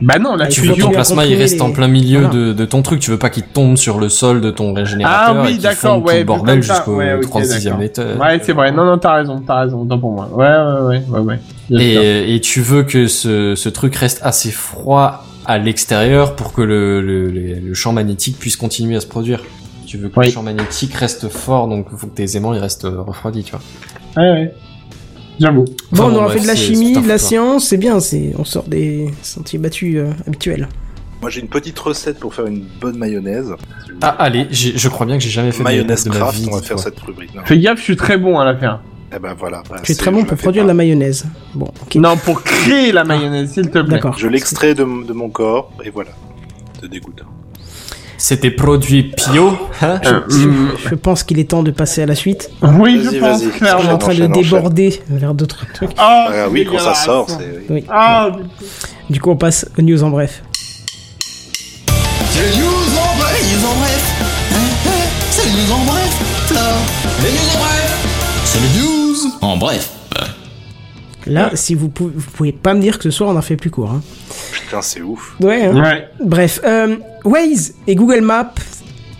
Bah 0.02 0.18
non, 0.18 0.34
la 0.36 0.44
Bah, 0.44 0.50
Tu 0.50 0.60
faut 0.60 0.66
veux 0.66 0.68
que 0.70 0.74
fusion. 0.76 0.88
ton 0.88 0.94
plasma 0.94 1.26
il 1.26 1.34
reste 1.34 1.60
en 1.60 1.72
plein 1.72 1.88
milieu 1.88 2.20
Voilà. 2.22 2.34
de, 2.34 2.52
de 2.54 2.64
ton 2.64 2.82
truc. 2.82 3.00
Tu 3.00 3.10
veux 3.10 3.18
pas 3.18 3.28
qu'il 3.30 3.42
tombe 3.42 3.76
sur 3.76 3.98
le 3.98 4.08
sol 4.08 4.40
de 4.40 4.50
ton 4.50 4.72
régénérateur 4.72 5.36
Ah 5.38 5.42
oui, 5.44 5.48
et 5.50 5.52
qu'il 5.54 5.62
d'accord, 5.62 5.94
fonde 5.96 6.04
ouais, 6.06 6.12
tout 6.12 6.18
le 6.18 6.24
bordel 6.24 6.62
jusqu'au 6.62 6.96
Ouais, 6.96 7.14
ok, 7.14 7.22
36e 7.24 7.64
d'accord. 7.64 7.82
étage. 7.82 8.16
Ouais, 8.18 8.40
c'est 8.42 8.52
vrai. 8.52 8.72
Non, 8.72 8.84
non, 8.86 8.98
t'as 8.98 9.14
raison, 9.16 9.42
t'as 9.46 9.60
raison. 9.62 9.80
Autant 9.82 9.98
pour 9.98 10.12
moi. 10.12 10.28
Ouais, 10.32 10.98
ouais, 10.98 11.02
ouais, 11.20 11.20
ouais. 11.20 11.38
Et, 11.82 12.34
et 12.34 12.40
tu 12.40 12.60
veux 12.60 12.82
que 12.82 13.06
ce, 13.06 13.54
ce 13.54 13.68
truc 13.68 13.94
reste 13.96 14.20
assez 14.22 14.50
froid 14.50 15.24
à 15.46 15.58
l'extérieur 15.58 16.34
pour 16.36 16.52
que 16.52 16.62
le, 16.62 17.00
le, 17.00 17.28
le- 17.30 17.54
le 17.60 17.74
champ 17.74 17.92
magnétique 17.92 18.38
puisse 18.38 18.56
continuer 18.56 18.96
à 18.96 19.00
se 19.00 19.06
produire? 19.06 19.42
Tu 19.86 19.96
veux 19.98 20.08
que 20.08 20.18
Oui. 20.20 20.26
le 20.26 20.32
champ 20.32 20.42
magnétique 20.42 20.94
reste 20.94 21.28
fort, 21.28 21.66
donc 21.68 21.86
il 21.92 21.98
faut 21.98 22.06
que 22.06 22.14
tes 22.14 22.36
aimants 22.36 22.54
ils 22.54 22.60
restent 22.60 22.84
euh, 22.84 23.00
refroidis, 23.02 23.42
tu 23.44 23.52
vois. 23.52 23.60
Ouais, 24.16 24.30
ouais. 24.30 24.54
J'avoue. 25.40 25.64
Bon, 25.64 25.74
Enfin, 25.92 26.04
on 26.04 26.14
aura 26.16 26.24
bref, 26.26 26.36
fait 26.36 26.42
de 26.42 26.46
la 26.48 26.54
c'est- 26.56 26.62
chimie, 26.66 26.94
c'est 26.94 27.00
de 27.02 27.08
la 27.08 27.18
science, 27.18 27.66
c'est 27.68 27.76
bien, 27.78 27.98
c'est 27.98 28.32
on 28.38 28.44
sort 28.44 28.64
des 28.64 29.10
sentiers 29.22 29.58
battus 29.58 29.96
euh, 29.96 30.10
habituels. 30.26 30.68
Moi 31.22 31.30
j'ai 31.30 31.40
une 31.40 31.48
petite 31.48 31.78
recette 31.78 32.18
pour 32.20 32.34
faire 32.34 32.46
une 32.46 32.64
bonne 32.80 32.96
mayonnaise. 32.96 33.54
Ah, 34.02 34.08
allez, 34.18 34.46
je 34.50 34.88
crois 34.88 35.06
bien 35.06 35.16
que 35.18 35.22
j'ai 35.24 35.30
jamais 35.30 35.52
fait 35.52 35.58
de 35.58 35.64
mayonnaise 35.64 36.04
de 36.04 36.10
ma 36.10 36.16
craft, 36.16 36.38
vie. 36.38 36.48
on 36.50 36.56
va 36.56 36.62
faire 36.62 36.78
cette 36.78 36.98
rubrique. 37.00 37.34
Non. 37.34 37.42
Fais 37.44 37.58
gaffe, 37.58 37.78
je 37.78 37.84
suis 37.84 37.96
très 37.96 38.16
bon 38.16 38.38
à 38.38 38.44
la 38.44 38.56
faire. 38.56 38.80
Eh 39.14 39.18
ben 39.18 39.34
voilà. 39.38 39.62
bah, 39.68 39.76
Tu 39.82 39.90
es 39.92 39.94
c'est- 39.94 40.00
très 40.00 40.10
bon 40.12 40.24
pour 40.24 40.36
produire 40.36 40.62
de 40.62 40.66
pas. 40.68 40.72
la 40.72 40.74
mayonnaise. 40.74 41.24
Bon, 41.54 41.66
ok. 41.82 41.94
Non, 41.96 42.16
pour 42.16 42.42
créer 42.42 42.92
la 42.92 43.02
mayonnaise, 43.04 43.52
s'il 43.52 43.64
te 43.68 43.78
plaît. 43.80 43.96
D'accord. 43.96 44.16
Je 44.16 44.28
l'extrais 44.28 44.74
de, 44.74 44.84
de 44.84 45.12
mon 45.12 45.28
corps 45.30 45.72
et 45.84 45.90
voilà. 45.90 46.10
De 46.80 46.86
dégoûtant. 46.86 47.24
C'était 48.22 48.50
produit 48.50 49.04
Pio, 49.16 49.56
hein 49.80 49.98
Euh, 50.04 50.20
hum, 50.30 50.72
Je 50.90 50.94
pense 50.94 51.22
qu'il 51.22 51.38
est 51.38 51.44
temps 51.50 51.62
de 51.62 51.70
passer 51.70 52.02
à 52.02 52.06
la 52.06 52.14
suite. 52.14 52.50
oui, 52.78 53.00
je 53.02 53.18
pense. 53.18 53.40
On 53.62 53.64
est 53.88 53.90
en 53.92 53.96
train 53.98 54.14
de 54.14 54.26
déborder 54.26 55.00
vers 55.08 55.32
d'autres 55.32 55.64
trucs. 55.72 55.92
Ah, 55.96 56.26
Ah 56.28 56.32
c'est 56.44 56.50
oui, 56.52 56.66
quand 56.70 56.78
ça 56.78 56.94
sort, 56.94 57.26
c'est. 57.30 57.36
oui. 57.38 57.64
Oui. 57.70 57.84
Ah, 57.88 58.28
Du 59.08 59.20
coup, 59.22 59.30
on 59.30 59.36
passe 59.36 59.66
aux 59.78 59.82
news 59.82 60.02
en 60.02 60.10
bref. 60.10 60.42
C'est 62.30 62.42
les 62.42 62.58
news 62.58 62.68
en 62.68 63.16
bref, 63.18 63.40
les 63.42 63.56
news 63.56 63.66
en 63.66 63.74
bref. 63.80 64.02
C'est 65.30 65.44
les 65.46 65.52
news 65.52 65.72
en 65.72 65.84
bref, 65.86 66.10
Flore. 66.46 66.60
Les 67.22 67.30
news 67.30 67.50
en 67.54 67.58
bref. 67.58 68.06
C'est 68.44 68.58
les 68.60 68.80
news 68.82 69.16
en 69.40 69.56
bref. 69.56 69.88
Là, 71.26 71.50
si 71.54 71.74
vous 71.74 71.88
pouvez, 71.88 72.12
vous 72.16 72.30
pouvez 72.30 72.52
pas 72.52 72.74
me 72.74 72.80
dire 72.80 72.98
que 72.98 73.04
ce 73.04 73.10
soir 73.10 73.30
on 73.30 73.36
en 73.36 73.42
fait 73.42 73.56
plus 73.56 73.70
court. 73.70 73.90
Hein. 73.90 74.02
Putain, 74.52 74.82
c'est 74.82 75.02
ouf. 75.02 75.36
Ouais. 75.40 75.64
hein. 75.66 75.82
ouais. 75.82 76.08
Bref, 76.24 76.60
euh, 76.64 76.96
Waze 77.24 77.74
et 77.86 77.94
Google 77.94 78.20
Maps 78.22 78.54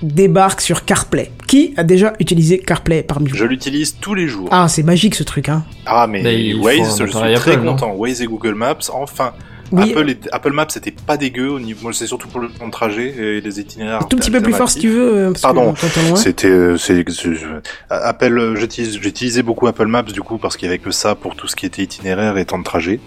débarquent 0.02 0.62
sur 0.62 0.84
CarPlay. 0.84 1.30
Qui 1.46 1.74
a 1.76 1.82
déjà 1.84 2.14
utilisé 2.20 2.58
CarPlay 2.58 3.02
parmi 3.02 3.28
vous? 3.28 3.36
Je 3.36 3.44
l'utilise 3.44 3.96
tous 4.00 4.14
les 4.14 4.28
jours. 4.28 4.48
Ah, 4.50 4.68
c'est 4.68 4.82
magique 4.82 5.14
ce 5.14 5.24
truc, 5.24 5.48
hein. 5.48 5.64
Ah, 5.84 6.06
mais 6.06 6.54
Waze, 6.54 6.98
je 7.00 7.06
suis 7.06 7.34
très 7.36 7.58
content. 7.58 7.92
Waze 7.92 8.22
et 8.22 8.26
Google 8.26 8.54
Maps, 8.54 8.78
enfin. 8.92 9.32
Oui, 9.72 9.90
Apple, 9.92 10.10
et- 10.10 10.18
Apple 10.32 10.52
Maps, 10.52 10.66
c'était 10.68 10.90
pas 10.90 11.16
dégueu. 11.16 11.48
Au 11.48 11.60
niveau... 11.60 11.80
Moi, 11.82 11.92
c'est 11.92 12.06
surtout 12.06 12.28
pour 12.28 12.40
le 12.40 12.48
temps 12.48 12.66
de 12.66 12.72
trajet 12.72 13.08
et 13.16 13.40
les 13.40 13.60
itinéraires. 13.60 14.00
un 14.02 14.04
tout 14.06 14.16
petit 14.16 14.30
peu 14.30 14.40
plus 14.40 14.52
fort 14.52 14.68
si 14.70 14.78
tu 14.80 14.88
veux, 14.88 15.14
euh, 15.16 15.30
parce 15.30 15.42
Pardon. 15.42 15.74
C'était, 16.16 16.48
euh, 16.48 16.76
c'est, 16.76 17.04
je- 17.08 17.60
Apple, 17.88 18.38
euh, 18.38 18.56
j'utilise, 18.56 18.98
j'utilisais 19.00 19.42
beaucoup 19.42 19.66
Apple 19.66 19.86
Maps 19.86 20.02
du 20.02 20.22
coup 20.22 20.38
parce 20.38 20.56
qu'il 20.56 20.66
y 20.66 20.68
avait 20.68 20.78
que 20.78 20.90
ça 20.90 21.14
pour 21.14 21.36
tout 21.36 21.46
ce 21.48 21.56
qui 21.56 21.66
était 21.66 21.82
itinéraire 21.82 22.36
et 22.38 22.44
temps 22.44 22.58
de 22.58 22.64
trajet, 22.64 23.00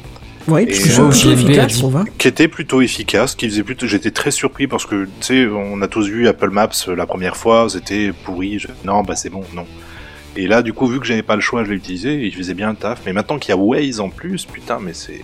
Ouais, 0.48 0.64
Et 0.66 0.74
euh, 0.74 0.82
plutôt 0.82 1.12
JNB 1.12 1.30
a 1.30 1.32
efficace, 1.34 1.78
je 1.80 2.12
qui 2.18 2.28
était 2.28 2.48
plutôt 2.50 2.82
efficace, 2.82 3.34
qui 3.36 3.48
faisait 3.48 3.64
plutôt. 3.64 3.88
J'étais 3.88 4.12
très 4.12 4.30
surpris 4.32 4.68
parce 4.68 4.86
que 4.86 5.06
tu 5.06 5.12
sais, 5.22 5.48
on 5.48 5.82
a 5.82 5.88
tous 5.88 6.08
vu 6.10 6.28
Apple 6.28 6.50
Maps 6.50 6.70
la 6.98 7.06
première 7.06 7.38
fois, 7.38 7.68
c'était 7.70 8.12
pourri. 8.26 8.60
je- 8.60 8.68
Non, 8.84 9.04
bah 9.04 9.16
c'est 9.16 9.30
bon, 9.30 9.44
non. 9.56 9.66
Et 10.36 10.48
là, 10.48 10.62
du 10.62 10.74
coup, 10.74 10.88
vu 10.88 11.00
que 11.00 11.06
j'avais 11.06 11.22
pas 11.24 11.36
le 11.36 11.42
choix, 11.42 11.64
je 11.64 11.70
l'ai 11.70 11.78
utilisé 11.78 12.16
et 12.16 12.26
il 12.26 12.36
faisait 12.36 12.56
bien 12.56 12.72
le 12.72 12.76
taf. 12.76 13.00
Mais 13.06 13.14
maintenant 13.14 13.38
qu'il 13.40 13.52
y 13.52 13.54
a 13.54 13.58
Waze 13.58 14.02
en 14.02 14.10
plus, 14.10 14.44
putain, 14.46 14.80
mais 14.82 14.94
c'est 14.94 15.22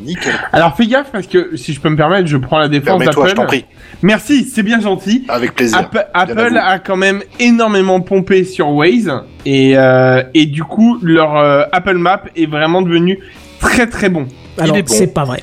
nickel. 0.00 0.32
Alors 0.52 0.76
fais 0.76 0.86
gaffe 0.86 1.10
parce 1.12 1.26
que 1.26 1.56
si 1.56 1.72
je 1.72 1.80
peux 1.80 1.88
me 1.88 1.96
permettre, 1.96 2.26
je 2.26 2.36
prends 2.36 2.58
la 2.58 2.68
défense 2.68 2.98
Permets-toi, 2.98 3.28
je 3.28 3.34
t'en 3.34 3.42
d'Apple. 3.42 3.56
prie, 3.58 3.64
Merci, 4.02 4.44
c'est 4.44 4.62
bien 4.62 4.80
gentil. 4.80 5.24
avec 5.28 5.54
plaisir. 5.54 5.88
Apple, 6.14 6.56
a 6.56 6.78
quand 6.78 6.96
même 6.96 7.22
énormément 7.38 8.00
pompé 8.00 8.44
sur 8.44 8.70
Waze 8.70 9.12
et 9.44 9.76
euh, 9.76 10.22
et 10.34 10.46
du 10.46 10.64
coup 10.64 10.98
leur 11.02 11.36
euh, 11.36 11.64
Apple 11.72 11.98
Map 11.98 12.22
est 12.36 12.46
vraiment 12.46 12.82
devenu 12.82 13.18
très 13.60 13.86
très 13.86 14.08
bon. 14.08 14.26
Alors, 14.58 14.76
bon. 14.76 14.82
c'est 14.86 15.12
pas 15.12 15.24
vrai. 15.24 15.42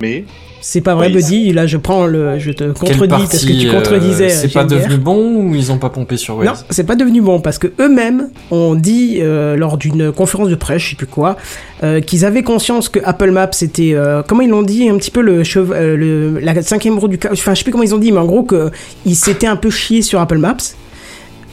Mais 0.00 0.24
C'est 0.66 0.80
pas 0.80 0.94
vrai, 0.94 1.08
Oui, 1.08 1.12
Buddy. 1.16 1.52
Là, 1.52 1.66
je 1.66 1.76
prends 1.76 2.06
le, 2.06 2.38
je 2.38 2.50
te 2.50 2.64
contredis 2.72 3.08
parce 3.08 3.44
que 3.44 3.52
tu 3.60 3.68
contredisais. 3.70 4.32
euh, 4.32 4.34
C'est 4.40 4.48
pas 4.52 4.64
devenu 4.64 4.96
bon 4.96 5.36
ou 5.36 5.54
ils 5.54 5.70
ont 5.70 5.76
pas 5.76 5.90
pompé 5.90 6.16
sur 6.16 6.38
Waze 6.38 6.46
Non, 6.46 6.52
c'est 6.70 6.84
pas 6.86 6.96
devenu 6.96 7.20
bon 7.20 7.40
parce 7.40 7.58
que 7.58 7.66
eux-mêmes 7.78 8.30
ont 8.50 8.74
dit 8.74 9.18
euh, 9.20 9.56
lors 9.56 9.76
d'une 9.76 10.10
conférence 10.10 10.48
de 10.48 10.54
presse, 10.54 10.80
je 10.80 10.90
sais 10.90 10.96
plus 10.96 11.06
quoi, 11.06 11.36
euh, 11.82 12.00
qu'ils 12.00 12.24
avaient 12.24 12.42
conscience 12.42 12.88
que 12.88 12.98
Apple 13.04 13.30
Maps 13.30 13.50
c'était 13.52 13.94
comment 14.26 14.40
ils 14.40 14.48
l'ont 14.48 14.62
dit 14.62 14.88
un 14.88 14.96
petit 14.96 15.10
peu 15.10 15.20
le, 15.20 16.38
la 16.40 16.62
cinquième 16.62 16.98
roue 16.98 17.08
du 17.08 17.18
enfin 17.30 17.52
je 17.52 17.58
sais 17.58 17.64
plus 17.64 17.70
comment 17.72 17.84
ils 17.84 17.94
ont 17.94 17.98
dit 17.98 18.10
mais 18.10 18.20
en 18.20 18.24
gros 18.24 18.42
que 18.42 18.70
ils 19.04 19.16
s'étaient 19.16 19.46
un 19.46 19.56
peu 19.56 19.68
chiés 19.68 20.00
sur 20.00 20.18
Apple 20.18 20.38
Maps, 20.38 20.56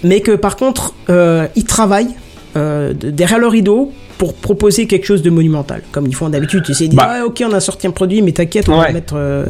mais 0.05 0.22
que 0.22 0.32
par 0.38 0.55
contre 0.55 0.93
ils 1.09 1.66
travaillent 1.66 2.16
euh, 2.55 2.93
de- 2.93 3.09
derrière 3.11 3.39
le 3.39 3.47
rideau 3.47 3.91
pour 4.17 4.33
proposer 4.35 4.85
quelque 4.87 5.05
chose 5.05 5.21
de 5.21 5.29
monumental 5.29 5.81
comme 5.91 6.05
ils 6.07 6.15
font 6.15 6.29
d'habitude. 6.29 6.63
Tu 6.63 6.73
sais, 6.73 6.85
ils 6.85 6.89
disent 6.89 6.97
Bah. 6.97 7.17
ah, 7.21 7.25
ok 7.25 7.43
on 7.47 7.53
a 7.53 7.59
sorti 7.59 7.87
un 7.87 7.91
produit 7.91 8.21
mais 8.21 8.31
t'inquiète 8.31 8.69
on 8.69 8.75
va 8.77 8.83
Ouais, 8.87 8.93
mettre 8.93 9.13
euh. 9.17 9.45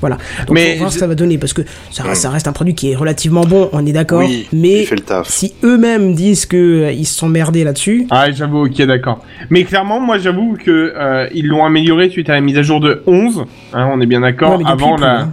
Voilà. 0.00 0.16
Donc 0.48 0.56
Mais 0.56 0.72
faut 0.72 0.78
voir 0.80 0.90
ce 0.90 0.96
que 0.96 1.00
ça 1.00 1.06
va 1.06 1.14
donner 1.14 1.38
parce 1.38 1.52
que 1.52 1.62
ça, 1.92 2.02
ça 2.16 2.30
reste 2.30 2.48
un 2.48 2.52
produit 2.52 2.74
qui 2.74 2.90
est 2.90 2.96
relativement 2.96 3.42
bon, 3.44 3.68
on 3.72 3.86
est 3.86 3.92
d'accord. 3.92 4.18
oui, 4.18 4.48
mais 4.52 4.84
si 5.26 5.54
eux-mêmes 5.62 6.14
disent 6.14 6.44
que 6.44 6.56
euh, 6.56 6.92
ils 6.92 7.04
se 7.06 7.14
sont 7.16 7.28
merdés 7.28 7.62
là-dessus, 7.62 8.08
Ah 8.10 8.28
j'avoue, 8.32 8.64
ok 8.66 8.82
d'accord. 8.82 9.20
Mais 9.50 9.62
clairement, 9.62 10.00
moi 10.00 10.18
j'avoue 10.18 10.56
que 10.60 10.92
euh, 10.96 11.28
ils 11.32 11.46
l'ont 11.46 11.64
amélioré 11.64 12.10
suite 12.10 12.30
à 12.30 12.32
la 12.34 12.40
mise 12.40 12.58
à 12.58 12.62
jour 12.62 12.80
de 12.80 13.02
11. 13.06 13.44
Hein, 13.74 13.90
on 13.94 14.00
est 14.00 14.06
bien 14.06 14.22
d'accord. 14.22 14.58
Ouais, 14.58 14.64
avant 14.66 14.96
plus, 14.96 15.04
la. 15.04 15.20
hein. 15.20 15.32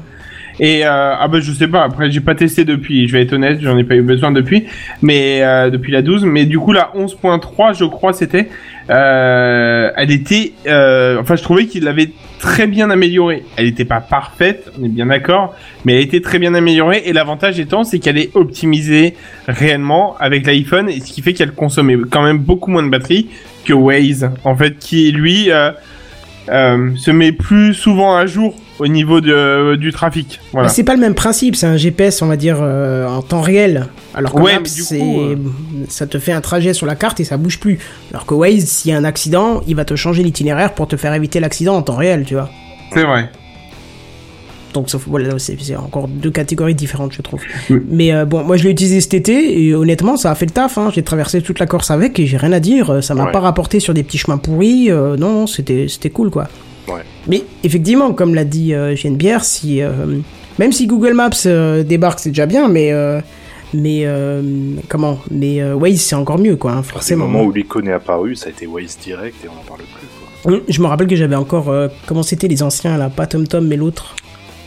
Et 0.59 0.85
euh, 0.85 1.15
ah 1.17 1.27
bah 1.27 1.39
je 1.39 1.51
sais 1.51 1.67
pas. 1.67 1.83
Après 1.83 2.11
j'ai 2.11 2.19
pas 2.19 2.35
testé 2.35 2.65
depuis. 2.65 3.07
Je 3.07 3.13
vais 3.13 3.21
être 3.21 3.33
honnête, 3.33 3.59
j'en 3.61 3.77
ai 3.77 3.83
pas 3.83 3.95
eu 3.95 4.01
besoin 4.01 4.31
depuis. 4.31 4.65
Mais 5.01 5.41
euh, 5.41 5.69
depuis 5.69 5.91
la 5.91 6.01
12. 6.01 6.25
Mais 6.25 6.45
du 6.45 6.59
coup 6.59 6.73
la 6.73 6.91
11.3, 6.95 7.77
je 7.77 7.85
crois 7.85 8.13
c'était. 8.13 8.49
Euh, 8.89 9.91
elle 9.95 10.11
était. 10.11 10.53
euh, 10.67 11.19
enfin 11.19 11.35
je 11.35 11.43
trouvais 11.43 11.65
qu'il 11.65 11.83
l'avait 11.85 12.11
très 12.39 12.67
bien 12.67 12.89
améliorée. 12.89 13.43
Elle 13.55 13.67
était 13.67 13.85
pas 13.85 14.01
parfaite, 14.01 14.69
on 14.79 14.83
est 14.83 14.89
bien 14.89 15.05
d'accord. 15.07 15.55
Mais 15.85 15.95
elle 15.95 16.01
était 16.01 16.21
très 16.21 16.39
bien 16.39 16.53
améliorée. 16.53 17.03
Et 17.05 17.13
l'avantage 17.13 17.59
étant, 17.59 17.83
c'est 17.83 17.99
qu'elle 17.99 18.17
est 18.17 18.35
optimisée 18.35 19.15
réellement 19.47 20.15
avec 20.19 20.45
l'iPhone, 20.45 20.89
et 20.89 20.99
ce 20.99 21.11
qui 21.11 21.21
fait 21.21 21.33
qu'elle 21.33 21.51
consommait 21.51 21.97
quand 22.09 22.23
même 22.23 22.39
beaucoup 22.39 22.71
moins 22.71 22.83
de 22.83 22.89
batterie 22.89 23.29
que 23.65 23.73
Waze, 23.73 24.29
en 24.43 24.55
fait, 24.55 24.77
qui 24.79 25.11
lui 25.11 25.49
se 26.47 27.11
met 27.11 27.31
plus 27.31 27.73
souvent 27.73 28.15
à 28.15 28.25
jour 28.25 28.55
au 28.79 28.87
niveau 28.87 29.21
de, 29.21 29.75
du 29.75 29.91
trafic. 29.91 30.39
Voilà. 30.53 30.67
bah, 30.67 30.73
c'est 30.73 30.83
pas 30.83 30.95
le 30.95 31.01
même 31.01 31.13
principe. 31.15 31.55
C'est 31.55 31.67
un 31.67 31.77
GPS, 31.77 32.21
on 32.21 32.27
va 32.27 32.37
dire 32.37 32.57
euh, 32.61 33.05
en 33.07 33.21
temps 33.21 33.41
réel. 33.41 33.87
Alors 34.15 34.33
que 34.33 34.39
Ouais, 34.41 34.55
Maps, 34.55 34.63
coup, 34.63 35.19
euh, 35.21 35.35
ça 35.89 36.07
te 36.07 36.17
fait 36.17 36.31
un 36.31 36.41
trajet 36.41 36.73
sur 36.73 36.85
la 36.85 36.95
carte 36.95 37.19
et 37.19 37.23
ça 37.23 37.37
bouge 37.37 37.59
plus. 37.59 37.77
Alors 38.11 38.25
que 38.25 38.33
Waze, 38.33 38.65
s'il 38.65 38.91
y 38.91 38.93
a 38.93 38.97
un 38.97 39.03
accident, 39.03 39.61
il 39.67 39.75
va 39.75 39.85
te 39.85 39.95
changer 39.95 40.23
l'itinéraire 40.23 40.73
pour 40.73 40.87
te 40.87 40.95
faire 40.95 41.13
éviter 41.13 41.39
l'accident 41.39 41.75
en 41.75 41.81
temps 41.81 41.95
réel, 41.95 42.23
tu 42.25 42.33
vois. 42.33 42.49
C'est 42.93 43.03
vrai. 43.03 43.29
Donc 44.73 44.87
ça, 44.91 44.99
voilà, 45.07 45.39
c'est 45.39 45.57
c'est 45.59 45.75
encore 45.75 46.07
deux 46.07 46.29
catégories 46.29 46.75
différentes, 46.75 47.11
je 47.13 47.23
trouve. 47.23 47.41
Oui. 47.71 47.79
Mais 47.89 48.13
euh, 48.13 48.25
bon, 48.25 48.43
moi 48.43 48.55
je 48.55 48.63
l'ai 48.65 48.69
utilisé 48.69 49.01
cet 49.01 49.15
été 49.15 49.63
et 49.63 49.73
honnêtement, 49.73 50.15
ça 50.15 50.29
a 50.29 50.35
fait 50.35 50.45
le 50.45 50.51
taf. 50.51 50.77
Hein. 50.77 50.91
J'ai 50.93 51.01
traversé 51.01 51.41
toute 51.41 51.57
la 51.59 51.65
Corse 51.65 51.89
avec 51.89 52.19
et 52.19 52.27
j'ai 52.27 52.37
rien 52.37 52.51
à 52.51 52.59
dire. 52.59 53.03
Ça 53.03 53.15
m'a 53.15 53.25
Ouais. 53.25 53.31
pas 53.31 53.39
rapporté 53.39 53.79
sur 53.79 53.95
des 53.95 54.03
petits 54.03 54.19
chemins 54.19 54.37
pourris. 54.37 54.91
euh, 54.91 55.17
non, 55.17 55.31
non, 55.33 55.47
c'était 55.47 55.87
c'était 55.89 56.11
cool 56.11 56.29
quoi. 56.29 56.47
Ouais. 56.89 57.01
Mais 57.27 57.43
effectivement, 57.63 58.13
comme 58.13 58.33
l'a 58.35 58.45
dit 58.45 58.73
euh, 58.73 58.95
Bière, 59.11 59.43
si 59.43 59.81
euh, 59.81 59.91
même 60.57 60.71
si 60.71 60.87
Google 60.87 61.13
Maps 61.13 61.29
euh, 61.45 61.83
débarque, 61.83 62.19
c'est 62.19 62.29
déjà 62.29 62.45
bien, 62.45 62.67
mais 62.67 62.91
euh, 62.91 63.21
mais 63.73 64.01
euh, 64.05 64.41
comment 64.89 65.19
Mais 65.31 65.61
euh, 65.61 65.75
Waze, 65.75 66.01
c'est 66.01 66.15
encore 66.15 66.39
mieux 66.39 66.55
quoi, 66.55 66.71
hein, 66.71 66.81
C'est 66.81 66.87
le 66.89 66.93
forcément. 66.93 67.27
moment 67.27 67.43
où 67.45 67.51
l'icône 67.51 67.87
est 67.87 67.93
apparu, 67.93 68.35
ça 68.35 68.47
a 68.47 68.49
été 68.49 68.65
Waze 68.67 68.97
direct 68.97 69.35
et 69.43 69.47
on 69.49 69.55
n'en 69.55 69.61
parle 69.61 69.81
plus. 69.81 70.07
Quoi. 70.43 70.51
Hum, 70.53 70.61
Je 70.67 70.81
me 70.81 70.87
rappelle 70.87 71.07
que 71.07 71.15
j'avais 71.15 71.35
encore 71.35 71.69
euh, 71.69 71.87
comment 72.07 72.23
c'était 72.23 72.47
les 72.47 72.63
anciens 72.63 72.97
là, 72.97 73.09
pas 73.09 73.27
TomTom 73.27 73.65
mais 73.67 73.75
l'autre. 73.77 74.15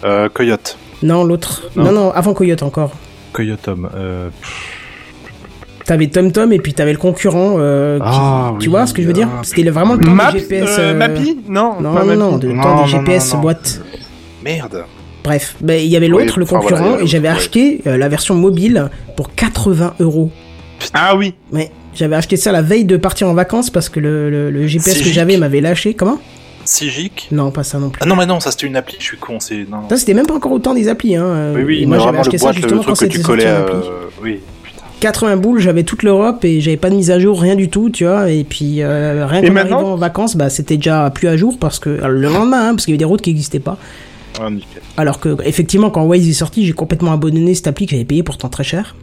Euh, 0.05 0.29
Coyote. 0.29 0.77
Non, 1.03 1.25
l'autre. 1.25 1.69
Non. 1.77 1.85
Non. 1.85 1.93
non, 1.93 2.11
avant 2.13 2.33
Coyote 2.35 2.63
encore. 2.63 2.93
Coyotom. 3.33 3.89
Euh... 3.95 4.29
T'avais 5.85 6.07
TomTom 6.07 6.53
et 6.53 6.59
puis 6.59 6.75
t'avais 6.75 6.93
le 6.93 6.99
concurrent. 6.99 7.57
euh, 7.59 7.99
qui- 7.99 8.05
Ah, 8.07 8.53
tu 8.59 8.67
oui, 8.67 8.71
vois 8.71 8.87
ce 8.87 8.95
que 8.95 9.03
je 9.03 9.07
veux 9.09 9.13
dire? 9.13 9.29
ah, 9.33 9.41
C'était 9.43 9.63
le- 9.63 9.71
vraiment 9.73 9.95
le 9.95 10.01
temps 10.05 10.13
des 10.33 10.39
GPS. 10.41 10.69
euh, 10.79 10.93
euh, 10.93 10.95
Mappy? 10.95 11.39
Non, 11.49 11.81
Non, 11.81 11.95
pas 11.95 12.05
non, 12.05 12.17
non, 12.17 12.39
de 12.39 12.49
Non, 12.49 12.63
temps 12.63 12.77
non, 12.77 12.83
des 12.85 12.91
GPS 12.91 13.31
non, 13.31 13.37
non. 13.37 13.43
boîte. 13.43 13.81
Merde. 14.45 14.85
Bref, 15.25 15.57
ben, 15.61 15.81
il 15.81 15.87
y 15.89 15.97
avait 15.97 16.09
l'autre, 16.09 16.35
Oui, 16.37 16.41
le 16.41 16.47
concurrent, 16.47 16.83
voilà, 16.89 17.03
et 17.03 17.07
j'avais 17.07 17.29
acheté 17.29 17.81
euh, 17.87 17.97
la 17.97 18.09
version 18.09 18.35
mobile 18.35 18.91
pour 19.17 19.35
80 19.35 19.95
euros. 20.01 20.31
Ah 20.95 21.15
oui. 21.17 21.35
Mais 21.53 21.71
j'avais 21.95 22.17
acheté 22.17 22.37
ça 22.37 22.51
la 22.51 22.61
veille 22.63 22.85
de 22.85 22.97
partir 22.97 23.29
en 23.29 23.35
vacances 23.35 23.71
parce 23.71 23.89
que 23.89 24.01
le, 24.01 24.31
le, 24.31 24.51
le 24.51 24.67
GPS 24.67 24.99
que 25.01 25.11
j'avais 25.11 25.37
m'avait 25.37 25.61
lâché. 25.61 25.95
Comment? 25.95 26.19
Sigic? 26.65 27.29
Non, 27.33 27.51
pas 27.51 27.63
ça 27.65 27.79
non 27.79 27.91
plus. 27.91 28.01
Ah 28.03 28.07
non, 28.07 28.15
mais 28.17 28.27
non, 28.27 28.39
ça 28.41 28.51
c'était 28.53 28.67
une 28.69 28.77
appli, 28.77 28.97
je 28.99 29.05
suis 29.05 29.17
con, 29.17 29.39
c'est. 29.41 29.59
Non, 29.69 29.79
non. 29.83 29.89
Ça, 29.89 29.97
c'était 29.97 30.15
même 30.15 30.27
pas 30.27 30.35
encore 30.35 30.53
autant 30.53 30.75
des 30.75 30.89
applis. 30.89 31.17
Hein. 31.17 31.53
Oui, 31.57 31.63
oui, 31.65 31.83
et 31.83 31.87
moi 31.87 31.99
j'avais 31.99 32.19
acheté 32.19 32.33
le 32.33 32.39
ça 32.39 32.45
boîte, 32.47 32.57
le 32.57 32.61
justement 32.63 32.83
quand 32.83 32.93
truc 32.95 33.09
que 33.11 33.15
c'était 33.15 33.19
tu 33.21 33.27
collais. 33.27 33.47
euh, 33.47 33.67
Oui. 34.23 34.41
80 35.03 35.37
boules, 35.37 35.59
j'avais 35.59 35.83
toute 35.83 36.05
l'Europe 36.05 36.45
et 36.45 36.61
j'avais 36.61 36.77
pas 36.77 36.89
de 36.89 36.95
mise 36.95 37.11
à 37.11 37.19
jour, 37.19 37.41
rien 37.41 37.57
du 37.57 37.69
tout, 37.69 37.91
tu 37.91 38.05
vois. 38.05 38.31
Et 38.31 38.45
puis 38.45 38.83
euh, 38.83 39.27
rien 39.27 39.43
Et 39.43 39.49
qu'en 39.49 39.53
maintenant 39.53 39.77
arrivant 39.79 39.93
en 39.95 39.97
vacances, 39.97 40.37
bah 40.37 40.49
c'était 40.49 40.77
déjà 40.77 41.11
plus 41.11 41.27
à 41.27 41.37
jour 41.37 41.59
parce 41.59 41.81
que 41.81 41.99
alors, 41.99 42.11
le 42.11 42.29
lendemain, 42.29 42.69
hein, 42.69 42.75
parce 42.75 42.85
qu'il 42.85 42.93
y 42.93 42.95
avait 42.95 42.99
des 42.99 43.05
routes 43.05 43.21
qui 43.21 43.31
n'existaient 43.31 43.59
pas. 43.59 43.79
Ah. 44.41 44.49
Alors 44.97 45.19
que 45.19 45.37
effectivement, 45.45 45.91
quand 45.91 46.05
Waze 46.05 46.29
est 46.29 46.33
sorti, 46.33 46.65
j'ai 46.65 46.73
complètement 46.73 47.13
abandonné 47.13 47.53
cette 47.57 47.67
appli 47.67 47.87
que 47.87 47.91
j'avais 47.91 48.05
payé 48.05 48.23
pourtant 48.23 48.49
très 48.49 48.63
cher. 48.65 48.95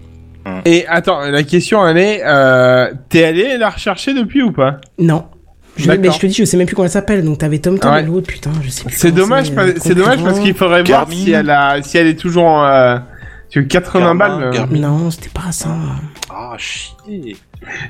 Et 0.66 0.88
attends, 0.88 1.20
la 1.20 1.44
question 1.44 1.86
elle 1.86 1.98
est, 1.98 2.22
euh, 2.26 2.92
t'es 3.10 3.26
allé 3.26 3.58
la 3.58 3.70
rechercher 3.70 4.14
depuis 4.14 4.42
ou 4.42 4.54
pas? 4.54 4.78
Non. 4.98 5.26
Je, 5.76 5.86
D'accord. 5.86 6.02
mais 6.02 6.12
je 6.12 6.20
te 6.20 6.26
dis, 6.28 6.34
je 6.34 6.46
sais 6.46 6.58
même 6.58 6.66
plus 6.66 6.76
comment 6.76 6.86
elle 6.86 6.92
s'appelle. 6.92 7.26
Donc 7.26 7.40
t'avais 7.40 7.60
Tom 7.60 7.78
Tom 7.78 7.92
Ouais. 7.92 8.02
et 8.02 8.06
l'autre, 8.06 8.28
putain, 8.28 8.52
je 8.64 8.70
sais 8.70 8.86
plus. 8.86 8.96
C'est 8.98 9.12
dommage, 9.12 9.48
c'est, 9.48 9.60
euh, 9.60 9.74
c'est 9.78 9.96
dommage 9.96 10.24
parce 10.24 10.40
qu'il 10.40 10.54
faudrait 10.54 10.84
voir 10.84 11.08
si 11.12 11.32
elle 11.32 11.50
a, 11.50 11.82
si 11.84 11.98
elle 11.98 12.08
est 12.08 12.20
toujours 12.20 12.46
en, 12.46 13.00
euh, 13.58 13.62
sur 13.62 13.68
80 13.68 14.00
Garmin, 14.02 14.16
balles. 14.16 14.44
euh. 14.44 14.52
Garmin. 14.52 14.80
Non, 14.80 15.12
c'était 15.12 15.30
pas 15.30 15.52
ça. 15.52 15.70
Ah, 16.30 16.56
chier. 16.58 17.36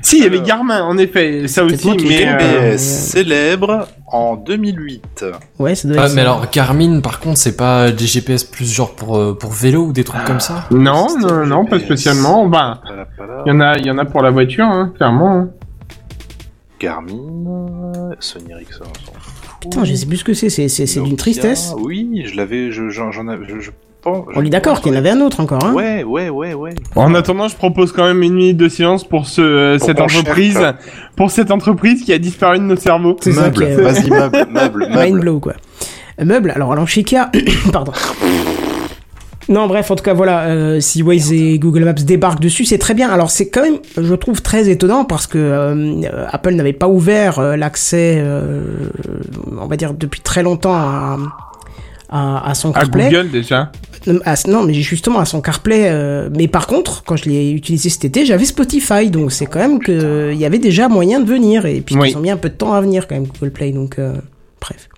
Si, 0.02 0.18
il 0.18 0.24
y 0.24 0.26
avait. 0.26 0.40
Garmin, 0.40 0.82
en 0.82 0.98
effet, 0.98 1.46
ça 1.46 1.62
aussi, 1.64 1.90
mais 2.08 2.26
euh, 2.26 2.76
célèbre 2.76 3.86
en 4.08 4.34
2008. 4.36 5.24
Ouais, 5.60 5.74
ça 5.76 5.86
doit 5.86 5.96
Ah, 6.00 6.06
être 6.06 6.10
mais 6.14 6.22
ça. 6.24 6.32
alors 6.32 6.50
Garmin, 6.50 7.00
par 7.00 7.20
contre, 7.20 7.38
c'est 7.38 7.56
pas 7.56 7.92
des 7.92 8.06
GPS 8.06 8.42
plus 8.42 8.70
genre 8.72 8.96
pour 8.96 9.16
euh, 9.16 9.34
pour 9.38 9.52
vélo 9.52 9.84
ou 9.86 9.92
des 9.92 10.02
trucs 10.02 10.24
comme 10.24 10.40
ça? 10.40 10.66
Non, 10.72 11.06
non, 11.20 11.46
non, 11.46 11.64
pas 11.66 11.78
spécialement. 11.78 12.48
Ben, 12.48 12.80
il 13.46 13.50
y 13.50 13.52
en 13.52 13.60
a, 13.60 13.78
il 13.78 13.86
y 13.86 13.90
en 13.92 13.98
a 13.98 14.04
pour 14.04 14.22
la 14.22 14.30
voiture, 14.30 14.64
hein, 14.66 14.92
clairement. 14.96 15.36
hein. 15.36 15.48
Garmin, 16.80 18.10
Sony 18.20 18.52
Ericsson. 18.52 18.84
on 18.84 19.06
s'en 19.06 19.12
fout. 19.20 19.60
Putain, 19.60 19.84
je 19.84 19.94
sais 19.94 20.06
plus 20.06 20.16
ce 20.18 20.24
que 20.24 20.34
c'est. 20.34 20.48
C'est 20.50 21.00
d'une 21.02 21.16
tristesse. 21.16 21.74
Oui, 21.78 22.22
je 22.24 22.34
l'avais, 22.36 22.72
je- 22.72 22.88
j'en 22.88 23.28
avais, 23.28 23.44
je 23.60 23.70
pense. 24.00 24.26
On 24.34 24.44
est 24.44 24.50
d'accord 24.50 24.80
qu'il 24.80 24.92
y 24.92 24.94
en 24.94 24.98
avait 24.98 25.10
un 25.10 25.20
autre 25.20 25.40
encore, 25.40 25.64
hein. 25.64 25.72
Ouais, 25.72 26.02
ouais, 26.04 26.28
ouais, 26.30 26.54
ouais. 26.54 26.74
En 26.96 27.14
attendant, 27.14 27.48
je 27.48 27.56
propose 27.56 27.92
quand 27.92 28.04
même 28.04 28.22
une 28.22 28.34
minute 28.34 28.56
de 28.56 28.68
silence 28.68 29.04
pour 29.04 29.26
ce, 29.26 29.40
euh, 29.40 29.78
Pour 29.78 29.86
cette 29.86 30.00
entreprise, 30.00 30.60
pour 31.16 31.30
cette 31.30 31.50
entreprise 31.50 32.04
qui 32.04 32.12
a 32.12 32.18
disparu 32.18 32.58
de 32.58 32.64
nos 32.64 32.76
cerveaux. 32.76 33.16
C'est 33.20 33.32
Meuble, 33.34 33.64
vas-y, 33.64 34.10
meuble, 34.10 34.46
meuble, 34.50 34.86
Mind 34.88 34.96
meuble. 35.14 35.20
blow, 35.20 35.40
quoi. 35.40 35.54
Meuble, 36.22 36.50
alors, 36.50 36.72
alors 36.72 36.86
chez 36.88 37.00
Ikea... 37.00 37.30
Pardon. 37.72 37.92
Non, 39.48 39.66
bref, 39.66 39.90
en 39.90 39.96
tout 39.96 40.04
cas, 40.04 40.12
voilà, 40.14 40.42
euh, 40.44 40.78
si 40.80 41.02
Waze 41.02 41.32
et 41.32 41.58
Google 41.58 41.84
Maps 41.84 41.92
débarquent 41.94 42.40
dessus, 42.40 42.64
c'est 42.64 42.78
très 42.78 42.94
bien. 42.94 43.08
Alors, 43.10 43.30
c'est 43.30 43.48
quand 43.48 43.62
même, 43.62 43.78
je 44.00 44.14
trouve, 44.14 44.42
très 44.42 44.68
étonnant 44.68 45.04
parce 45.04 45.26
que 45.26 45.38
euh, 45.38 46.02
Apple 46.30 46.52
n'avait 46.52 46.72
pas 46.72 46.86
ouvert 46.86 47.40
euh, 47.40 47.56
l'accès, 47.56 48.18
euh, 48.22 48.62
on 49.60 49.66
va 49.66 49.76
dire, 49.76 49.92
depuis 49.94 50.20
très 50.20 50.44
longtemps 50.44 50.74
à, 50.74 51.16
à, 52.10 52.48
à 52.50 52.54
son 52.54 52.70
À 52.70 52.80
CarPlay. 52.80 53.08
Google, 53.10 53.30
déjà. 53.30 53.72
Non, 54.06 54.18
à- 54.24 54.34
non, 54.48 54.62
mais 54.64 54.74
justement 54.74 55.18
à 55.18 55.24
son 55.24 55.40
CarPlay. 55.40 55.88
euh, 55.90 56.28
mais 56.36 56.48
par 56.48 56.66
contre, 56.66 57.02
quand 57.04 57.16
je 57.16 57.24
l'ai 57.28 57.50
utilisé 57.52 57.88
cet 57.90 58.04
été, 58.04 58.24
j'avais 58.24 58.44
Spotify, 58.44 59.10
donc 59.10 59.32
c'est 59.32 59.46
quand 59.46 59.58
même 59.58 59.78
que 59.78 60.30
il 60.32 60.38
y 60.38 60.44
avait 60.44 60.58
déjà 60.58 60.88
moyen 60.88 61.20
de 61.20 61.28
venir. 61.28 61.66
Et 61.66 61.80
puis 61.80 61.96
Oui. 61.96 62.10
ils 62.12 62.16
ont 62.16 62.20
mis 62.20 62.30
un 62.30 62.36
peu 62.36 62.48
de 62.48 62.54
temps 62.54 62.72
à 62.72 62.80
venir 62.80 63.06
quand 63.06 63.14
même 63.14 63.26
Google 63.26 63.50
Play, 63.52 63.72
donc 63.72 63.98
euh, 63.98 64.14
bref. 64.60 64.88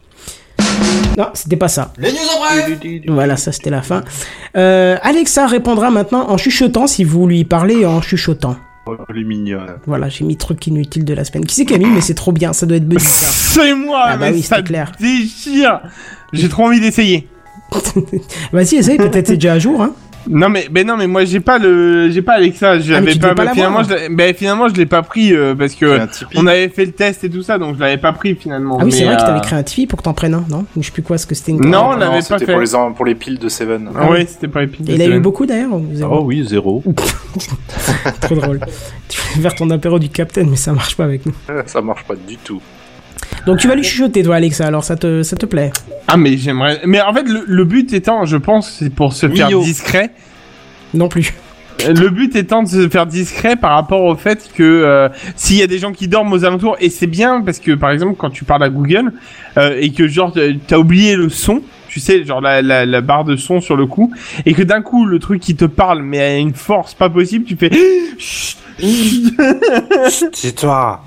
Non, 1.18 1.26
c'était 1.34 1.56
pas 1.56 1.68
ça. 1.68 1.92
Les 1.98 2.10
news 2.10 2.18
en 2.36 2.40
bref 2.40 2.78
Voilà, 3.08 3.36
ça 3.36 3.52
c'était 3.52 3.70
la 3.70 3.82
fin. 3.82 4.02
Euh, 4.56 4.96
Alexa 5.02 5.46
répondra 5.46 5.90
maintenant 5.90 6.30
en 6.30 6.36
chuchotant 6.38 6.86
si 6.86 7.04
vous 7.04 7.26
lui 7.26 7.44
parlez 7.44 7.84
en 7.84 8.00
chuchotant. 8.00 8.56
Oh, 8.86 8.96
elle 9.10 9.18
est 9.18 9.24
mignonne. 9.24 9.76
Voilà, 9.86 10.08
j'ai 10.08 10.24
mis 10.24 10.36
truc 10.36 10.66
inutile 10.66 11.04
de 11.04 11.14
la 11.14 11.24
semaine. 11.24 11.44
Qui 11.44 11.54
c'est 11.54 11.64
mis 11.78 11.86
Mais 11.86 12.00
c'est 12.00 12.14
trop 12.14 12.32
bien, 12.32 12.52
ça 12.52 12.66
doit 12.66 12.78
être 12.78 12.88
Buddy. 12.88 13.04
C'est 13.04 13.74
moi, 13.74 14.02
Ah 14.06 14.16
bah 14.16 14.26
mais 14.30 14.36
oui, 14.36 14.42
ça 14.42 14.60
clair. 14.62 14.90
déchire. 14.98 15.82
J'ai 16.32 16.48
trop 16.48 16.64
envie 16.66 16.80
d'essayer. 16.80 17.28
Vas-y, 18.52 18.76
essaye, 18.76 18.96
peut-être 18.98 19.26
c'est 19.26 19.34
déjà 19.34 19.54
à 19.54 19.58
jour. 19.58 19.80
Hein. 19.82 19.92
Non 20.30 20.48
mais, 20.48 20.68
mais 20.72 20.84
non 20.84 20.96
mais 20.96 21.08
moi 21.08 21.24
j'ai 21.24 21.40
pas 21.40 21.58
le, 21.58 22.08
j'ai 22.10 22.22
pas 22.22 22.34
Alexa. 22.34 22.78
Je 22.78 22.94
Ah, 22.94 23.34
pas. 23.34 23.50
finalement, 23.52 23.82
je 23.82 23.92
l'ai- 23.92 24.08
ben, 24.08 24.32
finalement 24.32 24.68
je 24.68 24.74
l'ai 24.74 24.86
pas 24.86 25.02
pris 25.02 25.34
euh, 25.34 25.56
parce 25.56 25.74
que 25.74 25.98
on 26.36 26.46
avait 26.46 26.68
fait 26.68 26.84
le 26.84 26.92
test 26.92 27.24
et 27.24 27.28
tout 27.28 27.42
ça, 27.42 27.58
donc 27.58 27.74
je 27.74 27.80
l'avais 27.80 27.96
pas 27.98 28.12
pris 28.12 28.36
finalement. 28.36 28.78
Ah 28.80 28.84
oui, 28.84 28.92
c'est 28.92 29.04
vrai 29.04 29.16
que 29.16 29.22
euh, 29.22 29.26
t'avais 29.26 29.40
créé 29.40 29.58
un 29.58 29.64
Tipeee 29.64 29.86
pour 29.88 29.98
que 29.98 30.04
t'en 30.04 30.14
prennes 30.14 30.34
un, 30.34 30.44
non? 30.48 30.64
Ou 30.76 30.80
je 30.82 30.86
sais 30.86 30.92
plus 30.92 31.02
quoi, 31.02 31.18
ce 31.18 31.26
que 31.26 31.34
c'était 31.34 31.50
une 31.50 31.62
Non, 31.68 31.86
on 31.88 31.92
Non, 31.94 31.96
l'avait 31.98 32.12
pas 32.18 32.20
c'était 32.22 32.46
fait. 32.46 32.52
pour 32.52 32.60
les, 32.60 32.72
en- 32.76 32.92
pour 32.92 33.04
les 33.04 33.16
piles 33.16 33.40
de 33.40 33.48
Seven. 33.48 33.88
Ah 33.98 34.08
ouais, 34.12 34.24
c'était 34.26 34.46
pas 34.46 34.60
les 34.60 34.68
piles. 34.68 34.88
Et 34.88 34.94
il 34.94 35.02
a 35.02 35.06
eu 35.08 35.18
beaucoup 35.18 35.44
d'ailleurs 35.44 35.70
Oh 36.08 36.22
oui, 36.24 36.46
zéro. 36.48 36.84
Trop 38.20 38.34
drôle. 38.36 38.60
Tu 39.08 39.18
veux 39.36 39.42
faire 39.42 39.54
ton 39.56 39.68
apéro 39.70 39.98
du 39.98 40.08
Captain, 40.08 40.44
mais 40.48 40.54
ça 40.56 40.72
marche 40.72 40.96
pas 40.96 41.04
avec 41.04 41.26
nous. 41.26 41.32
Ça 41.66 41.82
marche 41.82 42.04
pas 42.04 42.14
du 42.14 42.36
tout. 42.36 42.60
Donc 43.46 43.58
tu 43.58 43.66
vas 43.68 43.74
lui 43.74 43.82
chuchoter, 43.82 44.22
toi, 44.22 44.36
Alexa, 44.36 44.66
alors 44.66 44.84
ça 44.84 44.96
te, 44.96 45.22
ça 45.22 45.36
te 45.36 45.46
plaît 45.46 45.72
Ah 46.06 46.16
mais 46.16 46.36
j'aimerais. 46.36 46.80
Mais 46.86 47.00
en 47.00 47.12
fait 47.12 47.24
le, 47.28 47.44
le 47.46 47.64
but 47.64 47.92
étant, 47.92 48.24
je 48.24 48.36
pense, 48.36 48.76
c'est 48.78 48.90
pour 48.90 49.12
se 49.12 49.28
faire 49.28 49.48
Mio. 49.48 49.62
discret. 49.62 50.10
Non 50.94 51.08
plus. 51.08 51.32
Le 51.88 52.10
but 52.10 52.36
étant 52.36 52.62
de 52.62 52.68
se 52.68 52.88
faire 52.88 53.06
discret 53.06 53.56
par 53.56 53.72
rapport 53.72 54.04
au 54.04 54.14
fait 54.14 54.48
que 54.54 54.62
euh, 54.62 55.08
s'il 55.34 55.56
y 55.56 55.62
a 55.62 55.66
des 55.66 55.78
gens 55.78 55.90
qui 55.90 56.06
dorment 56.06 56.32
aux 56.32 56.44
alentours, 56.44 56.76
et 56.80 56.90
c'est 56.90 57.08
bien 57.08 57.40
parce 57.40 57.58
que 57.58 57.72
par 57.72 57.90
exemple 57.90 58.14
quand 58.16 58.30
tu 58.30 58.44
parles 58.44 58.62
à 58.62 58.68
Google 58.68 59.12
euh, 59.58 59.76
et 59.80 59.90
que 59.90 60.06
genre 60.06 60.32
euh, 60.36 60.52
t'as 60.68 60.78
oublié 60.78 61.16
le 61.16 61.28
son, 61.28 61.60
tu 61.88 61.98
sais 61.98 62.24
genre 62.24 62.40
la, 62.40 62.62
la, 62.62 62.86
la 62.86 63.00
barre 63.00 63.24
de 63.24 63.34
son 63.34 63.60
sur 63.60 63.74
le 63.74 63.86
coup, 63.86 64.12
et 64.46 64.54
que 64.54 64.62
d'un 64.62 64.82
coup 64.82 65.04
le 65.06 65.18
truc 65.18 65.40
qui 65.40 65.56
te 65.56 65.64
parle 65.64 66.02
mais 66.02 66.20
à 66.20 66.36
une 66.36 66.54
force 66.54 66.94
pas 66.94 67.10
possible, 67.10 67.44
tu 67.44 67.56
fais 67.56 67.70
Chut, 68.18 68.58
chut. 68.78 70.30
C'est 70.34 70.54
toi. 70.54 71.02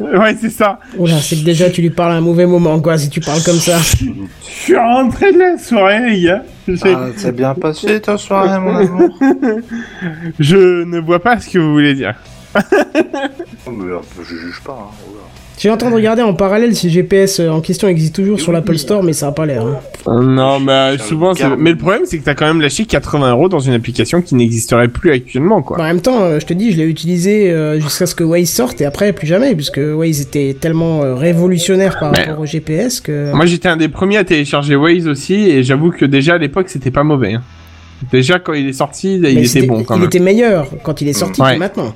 Ouais 0.00 0.36
c'est 0.40 0.50
ça. 0.50 0.78
Oula, 0.98 1.18
c'est 1.20 1.36
que 1.36 1.44
déjà 1.44 1.70
tu 1.70 1.80
lui 1.82 1.90
parles 1.90 2.12
à 2.12 2.16
un 2.16 2.20
mauvais 2.20 2.46
moment, 2.46 2.80
quoi, 2.80 2.98
si 2.98 3.08
tu 3.10 3.20
parles 3.20 3.42
comme 3.44 3.58
ça. 3.58 3.78
Je 3.78 4.04
suis 4.44 4.76
rentré 4.76 5.32
de 5.32 5.38
la 5.38 5.58
soirée 5.58 6.10
les 6.10 6.20
gars. 6.22 6.42
J'ai- 6.66 6.94
Ah, 6.94 7.08
c'est 7.16 7.34
bien 7.36 7.54
passé 7.54 8.00
ta 8.00 8.16
soirée, 8.16 8.58
mon 8.58 8.76
amour. 8.76 9.18
Je 10.40 10.84
ne 10.84 10.98
vois 11.00 11.20
pas 11.20 11.38
ce 11.40 11.50
que 11.50 11.58
vous 11.58 11.72
voulez 11.72 11.94
dire. 11.94 12.14
Mais, 12.54 12.60
euh, 13.90 13.98
je 14.22 14.34
juge 14.36 14.60
pas. 14.64 14.90
Hein. 14.90 14.94
J'ai 15.56 15.70
en 15.70 15.76
train 15.76 15.88
de 15.90 15.94
regarder 15.94 16.20
en 16.22 16.34
parallèle 16.34 16.74
si 16.74 16.88
le 16.88 16.92
GPS 16.92 17.38
en 17.40 17.60
question 17.60 17.86
existe 17.86 18.14
toujours 18.16 18.40
sur 18.40 18.50
l'Apple 18.50 18.76
Store, 18.76 19.04
mais 19.04 19.12
ça 19.12 19.28
a 19.28 19.32
pas 19.32 19.46
l'air. 19.46 19.62
hein. 19.64 19.78
Non, 20.20 20.60
bah 20.60 20.96
Sur 20.96 21.06
souvent, 21.06 21.32
Garmin. 21.32 21.56
mais 21.58 21.70
le 21.70 21.78
problème 21.78 22.02
c'est 22.06 22.18
que 22.18 22.24
t'as 22.24 22.34
quand 22.34 22.46
même 22.46 22.60
lâché 22.60 22.84
80 22.84 23.30
euros 23.30 23.48
dans 23.48 23.60
une 23.60 23.72
application 23.72 24.20
qui 24.20 24.34
n'existerait 24.34 24.88
plus 24.88 25.12
actuellement, 25.12 25.62
quoi. 25.62 25.76
Bah, 25.78 25.84
en 25.84 25.86
même 25.86 26.00
temps, 26.00 26.22
euh, 26.22 26.40
je 26.40 26.46
te 26.46 26.52
dis, 26.54 26.72
je 26.72 26.76
l'ai 26.78 26.84
utilisé 26.88 27.50
euh, 27.52 27.78
jusqu'à 27.80 28.06
ce 28.06 28.14
que 28.16 28.24
Waze 28.24 28.48
sorte 28.50 28.80
et 28.80 28.84
après 28.84 29.12
plus 29.12 29.28
jamais, 29.28 29.54
puisque 29.54 29.78
Waze 29.80 30.20
était 30.22 30.56
tellement 30.60 31.02
euh, 31.04 31.14
révolutionnaire 31.14 31.98
par 32.00 32.10
Mais- 32.12 32.24
rapport 32.24 32.40
au 32.40 32.46
GPS 32.46 33.00
que. 33.00 33.32
Moi, 33.32 33.46
j'étais 33.46 33.68
un 33.68 33.76
des 33.76 33.88
premiers 33.88 34.16
à 34.18 34.24
télécharger 34.24 34.74
Waze 34.74 35.06
aussi, 35.06 35.34
et 35.34 35.62
j'avoue 35.62 35.92
que 35.92 36.04
déjà 36.04 36.34
à 36.34 36.38
l'époque, 36.38 36.68
c'était 36.68 36.90
pas 36.90 37.04
mauvais. 37.04 37.34
hein. 37.34 37.42
Déjà 38.12 38.38
quand 38.40 38.52
il 38.54 38.68
est 38.68 38.72
sorti, 38.74 39.14
il 39.14 39.20
Mais 39.22 39.34
était 39.46 39.62
bon 39.62 39.82
quand 39.84 39.94
il 39.94 40.00
même. 40.00 40.08
était 40.08 40.18
meilleur 40.18 40.66
quand 40.82 41.00
il 41.00 41.08
est 41.08 41.12
sorti 41.14 41.40
Ouais. 41.40 41.54
que 41.54 41.58
maintenant, 41.60 41.94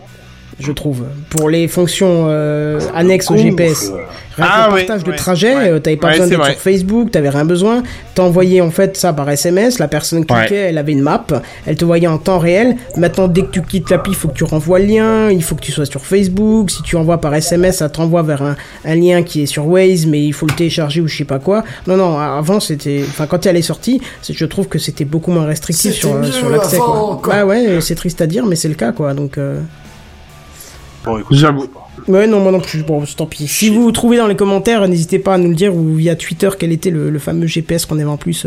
je 0.61 0.73
trouve. 0.73 1.05
Pour 1.31 1.49
les 1.51 1.69
fonctions 1.69 2.27
euh, 2.29 2.81
annexes 2.95 3.31
au 3.31 3.37
GPS. 3.37 3.91
Rien 4.37 4.47
que 4.47 4.53
Ah 4.53 4.67
le 4.69 4.75
ouais, 4.75 4.85
partage 4.85 5.05
de 5.05 5.13
trajet, 5.13 5.55
ouais. 5.57 5.69
euh, 5.71 5.79
t'avais 5.81 5.97
pas 5.97 6.09
Ouais, 6.09 6.13
besoin 6.19 6.27
d'être 6.29 6.45
sur 6.47 6.61
Facebook, 6.61 7.11
t'avais 7.11 7.29
rien 7.29 7.45
besoin. 7.45 7.83
T'envoyais 8.15 8.61
en 8.61 8.71
fait 8.71 8.97
ça 8.97 9.13
par 9.13 9.29
SMS, 9.29 9.79
la 9.81 9.89
personne 9.89 10.25
cliquait, 10.25 10.51
Ouais. 10.55 10.57
elle 10.69 10.79
avait 10.79 10.93
une 10.93 11.01
map, 11.03 11.25
elle 11.67 11.75
te 11.77 11.85
voyait 11.85 12.07
en 12.07 12.19
temps 12.19 12.39
réel. 12.39 12.77
Maintenant, 12.97 13.27
dès 13.29 13.43
que 13.43 13.51
tu 13.51 13.63
quittes 13.63 13.91
l'appli, 13.91 14.13
il 14.13 14.17
faut 14.17 14.29
que 14.29 14.35
tu 14.35 14.45
renvoies 14.45 14.79
le 14.79 14.85
lien, 14.87 15.31
il 15.31 15.43
faut 15.43 15.55
que 15.57 15.61
tu 15.61 15.73
sois 15.73 15.87
sur 15.87 16.05
Facebook. 16.05 16.71
Si 16.71 16.83
tu 16.83 16.97
envoies 16.97 17.21
par 17.21 17.35
SMS, 17.35 17.79
ça 17.79 17.89
t'envoie 17.89 18.23
vers 18.23 18.43
un, 18.43 18.57
un 18.85 18.95
lien 18.95 19.23
qui 19.25 19.43
est 19.43 19.47
sur 19.47 19.67
Waze, 19.67 20.07
mais 20.07 20.23
il 20.25 20.33
faut 20.33 20.47
le 20.47 20.55
télécharger 20.55 21.01
ou 21.01 21.09
je 21.09 21.17
sais 21.19 21.25
pas 21.25 21.39
quoi. 21.41 21.65
Non, 21.89 21.97
non, 21.97 22.17
avant 22.19 22.61
c'était, 22.61 23.03
enfin 23.09 23.27
quand 23.27 23.45
elle 23.47 23.57
est 23.57 23.63
sortie, 23.63 24.01
je 24.29 24.45
trouve 24.45 24.69
que 24.69 24.79
c'était 24.79 25.05
beaucoup 25.05 25.33
moins 25.33 25.47
restrictif 25.47 25.95
sur, 25.95 26.15
euh, 26.15 26.23
l'accès. 26.51 26.79
Bah 27.25 27.45
ouais, 27.45 27.81
c'est 27.81 27.95
triste 27.97 28.21
à 28.21 28.27
dire, 28.27 28.47
mais 28.47 28.55
c'est 28.57 28.69
le 28.69 28.75
cas 28.75 28.93
quoi. 28.93 29.15
Donc. 29.15 29.37
euh, 29.39 29.61
Bon, 31.05 31.19
écoute, 31.19 31.37
J'avoue. 31.37 31.67
Ouais, 32.07 32.27
non, 32.27 32.41
moi 32.41 32.53
non 32.53 32.61
plus. 32.61 32.83
Bon, 32.83 33.03
tant 33.17 33.27
pis. 33.27 33.47
Si 33.49 33.71
vous 33.71 33.91
trouvez 33.93 34.17
dans 34.17 34.27
les 34.27 34.37
commentaires, 34.37 34.87
n'hésitez 34.89 35.19
pas 35.19 35.35
à 35.35 35.39
nous 35.39 35.49
le 35.49 35.55
dire 35.55 35.75
ou 35.75 35.95
via 35.95 36.17
Twitter 36.17 36.49
quel 36.59 36.73
était 36.73 36.91
le, 36.91 37.11
le 37.11 37.19
fameux 37.19 37.47
GPS 37.47 37.87
qu'on 37.87 37.97
avait 37.97 38.05
en 38.05 38.17
plus. 38.17 38.47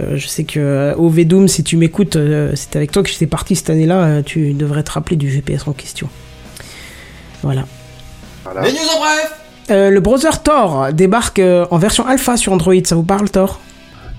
Euh, 0.00 0.16
je 0.16 0.26
sais 0.28 0.44
que 0.44 0.60
euh, 0.60 0.94
au 0.96 1.10
Doom, 1.10 1.48
si 1.48 1.64
tu 1.64 1.76
m'écoutes, 1.76 2.16
euh, 2.16 2.52
c'est 2.54 2.76
avec 2.76 2.92
toi 2.92 3.02
que 3.02 3.08
j'étais 3.10 3.26
parti 3.26 3.56
cette 3.56 3.70
année-là. 3.70 4.02
euh, 4.04 4.22
tu 4.22 4.52
devrais 4.54 4.82
te 4.82 4.92
rappeler 4.92 5.16
du 5.16 5.30
GPS 5.30 5.66
en 5.66 5.72
question. 5.72 6.08
Voilà. 7.42 7.64
voilà. 8.44 8.62
Les 8.62 8.72
news 8.72 8.78
en 8.96 9.00
bref 9.00 9.32
Euh, 9.70 9.90
le 9.90 10.00
browser 10.00 10.30
Tor 10.42 10.92
débarque 10.92 11.38
euh, 11.40 11.66
en 11.70 11.78
version 11.78 12.06
alpha 12.06 12.36
sur 12.36 12.52
Android. 12.52 12.74
Ça 12.84 12.94
vous 12.94 13.02
parle, 13.02 13.28
Tor? 13.30 13.60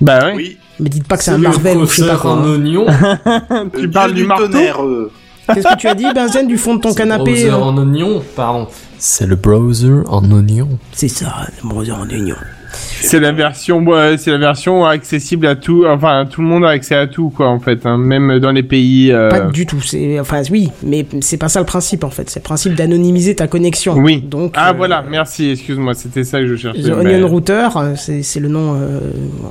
Bah. 0.01 0.31
Oui, 0.35 0.57
Mais 0.79 0.89
dites 0.89 1.07
pas 1.07 1.17
que 1.17 1.23
c'est 1.23 1.31
un 1.31 1.37
le 1.37 1.43
Marvel 1.43 1.77
ou 1.77 1.85
je 1.85 1.95
sais 1.95 2.07
pas 2.07 2.15
processeur 2.15 2.21
quoi. 2.21 2.31
en 2.31 2.43
hein. 2.43 2.51
oignon. 2.53 2.85
Tu 3.75 3.81
le 3.83 3.91
parles 3.91 4.13
dieu 4.13 4.23
du 4.23 4.27
marteau? 4.27 4.47
tonnerre, 4.47 4.83
euh. 4.83 5.11
Qu'est-ce 5.53 5.67
que 5.67 5.77
tu 5.77 5.87
as 5.87 5.95
dit, 5.95 6.05
Benzen, 6.13 6.47
du 6.47 6.57
fond 6.57 6.75
de 6.75 6.81
ton 6.81 6.91
C'est 6.91 7.03
le 7.03 7.09
canapé 7.09 7.31
browser 7.31 7.49
euh 7.49 7.57
en 7.57 7.77
oignon, 7.77 8.21
pardon. 8.35 8.67
C'est 8.97 9.25
le 9.25 9.35
browser 9.35 9.93
en 10.07 10.31
oignon. 10.31 10.69
C'est 10.91 11.07
ça, 11.07 11.47
le 11.63 11.69
browser 11.69 11.91
en 11.91 12.07
union. 12.09 12.35
C'est 12.71 13.19
la 13.19 13.31
version, 13.31 13.83
c'est 14.17 14.31
la 14.31 14.37
version 14.37 14.85
accessible 14.85 15.47
à 15.47 15.55
tout, 15.55 15.85
enfin 15.87 16.25
tout 16.29 16.41
le 16.41 16.47
monde 16.47 16.65
a 16.65 16.69
accès 16.69 16.95
à 16.95 17.07
tout 17.07 17.29
quoi 17.29 17.47
en 17.49 17.59
fait, 17.59 17.85
hein, 17.85 17.97
même 17.97 18.39
dans 18.39 18.51
les 18.51 18.63
pays. 18.63 19.11
euh, 19.11 19.29
Pas 19.29 19.39
du 19.41 19.65
tout. 19.65 19.81
C'est 19.81 20.19
enfin 20.19 20.41
oui, 20.51 20.69
mais 20.83 21.05
c'est 21.21 21.37
pas 21.37 21.49
ça 21.49 21.59
le 21.59 21.65
principe 21.65 22.03
en 22.03 22.09
fait. 22.09 22.29
C'est 22.29 22.39
le 22.39 22.43
principe 22.43 22.75
d'anonymiser 22.75 23.35
ta 23.35 23.47
connexion. 23.47 23.93
Oui. 23.95 24.21
Donc 24.21 24.53
Ah 24.55 24.69
euh, 24.69 24.73
voilà, 24.77 25.03
merci, 25.09 25.51
excuse-moi, 25.51 25.93
c'était 25.93 26.23
ça 26.23 26.39
que 26.39 26.47
je 26.47 26.55
cherchais. 26.55 26.81
The 26.83 26.87
mais- 26.89 27.15
Onion 27.15 27.27
Router, 27.27 27.67
euh, 27.77 27.93
c'est 27.95 28.21
c'est 28.23 28.39
le 28.39 28.49
nom 28.49 28.75
euh, 28.79 28.99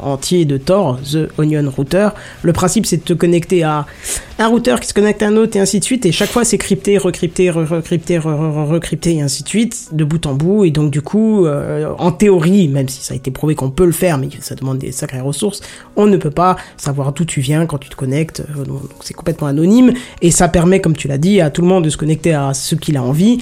entier 0.02 0.44
de 0.44 0.56
Tor, 0.56 0.98
The 1.02 1.28
Onion 1.38 1.70
Router. 1.74 2.08
Le 2.42 2.52
principe, 2.52 2.86
c'est 2.86 2.98
de 2.98 3.02
te 3.02 3.12
connecter 3.14 3.62
à 3.64 3.86
un 4.38 4.46
routeur 4.46 4.78
qui 4.80 4.86
se 4.88 4.94
connecte 4.94 5.22
à 5.22 5.26
un 5.28 5.36
autre 5.36 5.56
et 5.56 5.60
ainsi 5.60 5.80
de 5.80 5.84
suite. 5.84 6.06
Et 6.06 6.12
chaque 6.12 6.30
fois, 6.30 6.44
c'est 6.44 6.58
crypté, 6.58 6.98
recrypté, 6.98 7.50
re- 7.50 7.64
recrypté, 7.66 8.18
re- 8.18 8.22
re- 8.22 8.52
re- 8.54 8.66
recrypté 8.68 9.14
et 9.16 9.22
ainsi 9.22 9.42
de 9.42 9.48
suite, 9.48 9.88
de 9.92 10.04
bout 10.04 10.24
en 10.26 10.34
bout. 10.34 10.64
Et 10.64 10.70
donc, 10.70 10.90
du 10.90 11.02
coup, 11.02 11.46
euh, 11.46 11.88
en 11.98 12.12
théorie, 12.12 12.68
même 12.68 12.88
si 12.88 13.02
ça 13.08 13.14
a 13.14 13.16
été 13.16 13.30
prouvé 13.30 13.54
qu'on 13.54 13.70
peut 13.70 13.86
le 13.86 13.92
faire, 13.92 14.18
mais 14.18 14.28
ça 14.40 14.54
demande 14.54 14.76
des 14.76 14.92
sacrées 14.92 15.22
ressources, 15.22 15.62
on 15.96 16.04
ne 16.04 16.18
peut 16.18 16.30
pas 16.30 16.56
savoir 16.76 17.14
d'où 17.14 17.24
tu 17.24 17.40
viens 17.40 17.64
quand 17.64 17.78
tu 17.78 17.88
te 17.88 17.96
connectes. 17.96 18.42
Euh, 18.50 18.64
Donc, 18.64 18.82
c'est 19.00 19.14
complètement 19.14 19.46
anonyme. 19.46 19.94
Et 20.20 20.30
ça 20.30 20.46
permet, 20.48 20.82
comme 20.82 20.94
tu 20.94 21.08
l'as 21.08 21.16
dit, 21.16 21.40
à 21.40 21.48
tout 21.48 21.62
le 21.62 21.68
monde 21.68 21.84
de 21.84 21.88
se 21.88 21.96
connecter 21.96 22.34
à 22.34 22.52
ce 22.52 22.74
qu'il 22.74 22.98
a 22.98 23.02
envie. 23.02 23.38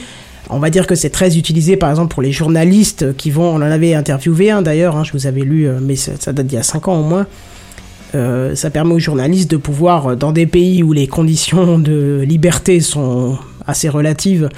On 0.50 0.60
va 0.60 0.70
dire 0.70 0.86
que 0.86 0.94
c'est 0.94 1.10
très 1.10 1.36
utilisé 1.36 1.76
par 1.76 1.90
exemple 1.90 2.14
pour 2.14 2.22
les 2.22 2.30
journalistes 2.30 3.16
qui 3.16 3.32
vont, 3.32 3.48
on 3.48 3.56
en 3.56 3.62
avait 3.62 3.94
interviewé 3.94 4.52
un 4.52 4.62
d'ailleurs, 4.62 4.96
hein, 4.96 5.02
je 5.02 5.10
vous 5.10 5.26
avais 5.26 5.40
lu, 5.40 5.66
euh, 5.66 5.80
mais 5.82 5.96
ça, 5.96 6.32
date 6.32 6.46
d'il 6.46 6.54
y 6.54 6.60
a 6.60 6.62
5 6.62 6.86
ans 6.86 7.00
au 7.00 7.02
moins. 7.02 7.26
Euh, 8.14 8.54
ça 8.54 8.70
permet 8.70 8.94
aux 8.94 9.00
journalistes 9.00 9.50
de 9.50 9.56
pouvoir, 9.56 10.16
dans 10.16 10.30
des 10.30 10.46
pays 10.46 10.84
où 10.84 10.92
les 10.92 11.08
conditions 11.08 11.80
de 11.80 12.22
liberté 12.24 12.78
sont 12.78 13.36
assez 13.66 13.88
relatives, 13.88 14.48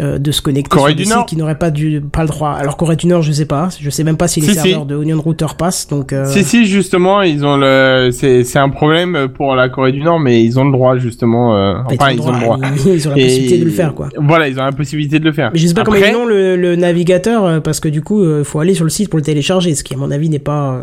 euh, 0.00 0.18
de 0.18 0.32
se 0.32 0.42
connecter 0.42 0.68
Corée 0.68 0.90
sur 0.90 0.96
des 0.96 1.02
du 1.02 1.04
sites 1.04 1.14
Nord. 1.14 1.26
qui 1.26 1.36
n'auraient 1.36 1.58
pas, 1.58 1.70
du, 1.70 2.00
pas 2.00 2.22
le 2.22 2.28
droit. 2.28 2.50
Alors 2.50 2.76
Corée 2.76 2.96
du 2.96 3.06
Nord, 3.06 3.22
je 3.22 3.30
sais 3.32 3.44
pas, 3.46 3.68
je 3.80 3.90
sais 3.90 4.02
même 4.04 4.16
pas 4.16 4.26
si 4.28 4.40
les 4.40 4.48
Si, 4.48 4.54
si. 4.54 4.60
serveurs 4.60 4.86
de 4.86 4.96
Onion 4.96 5.20
Router 5.20 5.46
passent, 5.56 5.86
donc 5.88 6.12
euh, 6.12 6.24
Si 6.26 6.42
si 6.44 6.66
justement 6.66 7.22
ils 7.22 7.44
ont 7.44 7.56
le 7.56 8.10
c'est 8.12 8.42
c'est 8.44 8.58
un 8.58 8.70
problème 8.70 9.28
pour 9.34 9.54
la 9.54 9.68
Corée 9.68 9.92
du 9.92 10.02
Nord 10.02 10.18
mais 10.20 10.42
ils 10.42 10.58
ont 10.58 10.64
le 10.64 10.72
droit 10.72 10.96
justement 10.98 11.56
euh, 11.56 11.74
bah, 11.74 11.84
enfin 12.00 12.10
ils 12.12 12.20
ont 12.22 12.32
le 12.32 12.40
droit 12.40 12.58
ils, 12.86 12.92
ils 12.94 13.06
ont 13.08 13.10
la 13.12 13.18
Et- 13.18 13.22
possibilité 13.24 13.58
de 13.58 13.64
le 13.64 13.70
faire 13.70 13.94
quoi. 13.94 14.08
Voilà 14.18 14.48
ils 14.48 14.58
ont 14.58 14.64
la 14.64 14.72
possibilité 14.72 15.18
de 15.18 15.24
le 15.24 15.32
faire. 15.32 15.50
Mais 15.52 15.58
je 15.58 15.66
sais 15.68 15.74
pas 15.74 15.84
comment 15.84 15.96
Après- 15.96 16.10
ils 16.10 16.16
ont 16.16 16.26
le, 16.26 16.56
le 16.56 16.76
navigateur 16.76 17.62
parce 17.62 17.78
que 17.80 17.88
du 17.88 18.02
coup, 18.02 18.22
il 18.38 18.44
faut 18.44 18.58
aller 18.60 18.74
sur 18.74 18.84
le 18.84 18.90
site 18.90 19.08
pour 19.10 19.18
le 19.18 19.24
télécharger, 19.24 19.74
ce 19.74 19.84
qui 19.84 19.94
à 19.94 19.96
mon 19.96 20.10
avis 20.10 20.28
n'est 20.28 20.38
pas. 20.38 20.82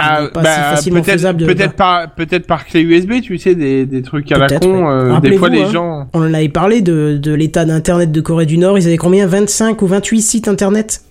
Ah, 0.00 0.28
si 0.32 0.40
facilement 0.40 1.00
peut-être 1.02 1.12
faisable 1.14 1.40
de- 1.40 1.46
peut-être 1.46 1.74
par 1.74 2.14
peut-être 2.14 2.46
par 2.46 2.64
clé 2.66 2.82
USB 2.82 3.20
tu 3.20 3.36
sais 3.38 3.54
des 3.56 3.84
des 3.84 4.02
trucs 4.02 4.30
à 4.30 4.38
la 4.38 4.46
con 4.48 4.84
ouais. 4.84 5.14
euh, 5.16 5.20
des 5.20 5.36
fois 5.36 5.48
les 5.48 5.62
hein. 5.62 5.70
gens 5.72 6.08
On 6.14 6.20
en 6.20 6.32
avait 6.34 6.48
parlé 6.48 6.82
de, 6.82 7.18
de 7.20 7.32
l'état 7.32 7.64
d'internet 7.64 8.12
de 8.12 8.20
Corée 8.20 8.46
du 8.46 8.58
Nord. 8.58 8.78
Ils 8.78 8.86
avaient 8.86 8.96
combien? 8.96 9.26
25 9.26 9.82
ou 9.82 9.86
28 9.88 10.22
sites 10.22 10.48
internet? 10.48 11.02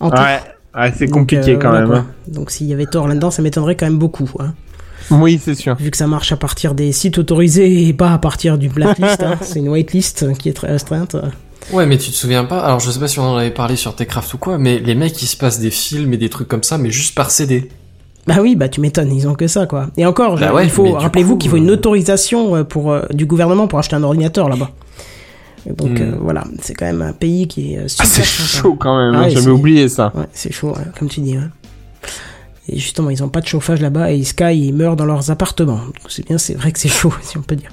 En 0.00 0.10
tout. 0.10 0.16
ouais 0.16 0.40
ouais 0.74 0.92
c'est 0.96 1.04
Donc, 1.06 1.14
compliqué 1.14 1.52
euh, 1.52 1.58
quand 1.58 1.68
voilà, 1.70 1.80
même. 1.80 1.90
quoi. 1.90 1.98
hein. 1.98 2.06
Donc 2.28 2.50
s'il 2.50 2.66
y 2.68 2.72
avait 2.72 2.86
Tor 2.86 3.06
là-dedans, 3.06 3.30
ça 3.30 3.42
m'étonnerait 3.42 3.74
quand 3.76 3.86
même 3.86 3.98
beaucoup. 3.98 4.30
hein. 4.38 4.54
Oui 5.10 5.38
c'est 5.42 5.54
sûr. 5.54 5.74
Vu 5.76 5.90
que 5.90 5.96
ça 5.98 6.06
marche 6.06 6.32
à 6.32 6.36
partir 6.36 6.74
des 6.74 6.92
sites 6.92 7.18
autorisés 7.18 7.86
et 7.86 7.92
pas 7.92 8.12
à 8.12 8.18
partir 8.18 8.56
du 8.56 8.68
blacklist. 8.70 9.22
hein. 9.22 9.36
C'est 9.42 9.58
une 9.58 9.68
whitelist 9.68 10.32
qui 10.38 10.48
est 10.48 10.52
très 10.54 10.68
restreinte. 10.68 11.16
Ouais, 11.72 11.86
mais 11.86 11.98
tu 11.98 12.10
te 12.10 12.16
souviens 12.16 12.44
pas? 12.44 12.60
Alors, 12.60 12.80
je 12.80 12.90
sais 12.90 12.98
pas 12.98 13.06
si 13.08 13.18
on 13.20 13.24
en 13.24 13.36
avait 13.36 13.50
parlé 13.50 13.76
sur 13.76 13.94
Techcraft 13.94 14.34
ou 14.34 14.38
quoi, 14.38 14.58
mais 14.58 14.78
les 14.80 14.94
mecs, 14.96 15.20
ils 15.22 15.26
se 15.26 15.36
passent 15.36 15.60
des 15.60 15.70
films 15.70 16.12
et 16.14 16.16
des 16.16 16.28
trucs 16.28 16.48
comme 16.48 16.64
ça, 16.64 16.76
mais 16.78 16.90
juste 16.90 17.14
par 17.14 17.30
CD. 17.30 17.68
Bah 18.26 18.36
oui, 18.40 18.54
bah 18.54 18.68
tu 18.68 18.80
m'étonnes, 18.80 19.12
ils 19.12 19.26
ont 19.26 19.34
que 19.34 19.48
ça 19.48 19.66
quoi. 19.66 19.86
Et 19.96 20.06
encore, 20.06 20.38
Bah 20.38 20.52
ouais, 20.54 20.64
il 20.64 20.70
faut 20.70 20.92
rappelez-vous 20.92 21.36
qu'il 21.38 21.50
faut 21.50 21.56
une 21.56 21.68
euh, 21.70 21.74
autorisation 21.74 22.54
euh, 22.56 22.62
pour 22.64 22.92
euh, 22.92 23.02
du 23.12 23.26
gouvernement 23.26 23.66
pour 23.66 23.78
acheter 23.80 23.96
un 23.96 24.02
ordinateur 24.04 24.48
là-bas. 24.48 24.70
Donc 25.76 25.90
Hmm. 25.98 26.02
euh, 26.02 26.12
voilà, 26.20 26.44
c'est 26.60 26.74
quand 26.74 26.86
même 26.86 27.02
un 27.02 27.12
pays 27.12 27.46
qui 27.48 27.74
est 27.74 27.78
euh, 27.78 27.88
super 27.88 28.04
Ah, 28.06 28.08
c'est 28.12 28.24
chaud 28.24 28.76
quand 28.78 28.96
même 28.98 29.14
Ah 29.14 29.18
hein, 29.18 29.22
ouais, 29.24 29.30
j'avais 29.30 29.42
c'est- 29.44 29.50
oublié 29.50 29.88
ça. 29.88 30.12
Ouais, 30.14 30.26
c'est 30.32 30.52
chaud, 30.52 30.68
ouais, 30.70 30.84
comme 30.98 31.08
tu 31.08 31.20
dis. 31.20 31.36
ouais. 31.36 31.44
Et 32.68 32.78
justement, 32.78 33.10
ils 33.10 33.22
ont 33.24 33.28
pas 33.28 33.40
de 33.40 33.46
chauffage 33.48 33.80
là-bas 33.80 34.12
et 34.12 34.16
ils 34.16 34.24
sky, 34.24 34.56
ils 34.68 34.72
meurent 34.72 34.94
dans 34.96 35.04
leurs 35.04 35.30
appartements. 35.32 35.80
C'est 36.08 36.24
bien, 36.26 36.38
c'est 36.38 36.54
vrai 36.54 36.70
que 36.70 36.78
c'est 36.78 36.88
chaud, 37.00 37.12
si 37.22 37.36
on 37.38 37.42
peut 37.42 37.56
dire. 37.56 37.70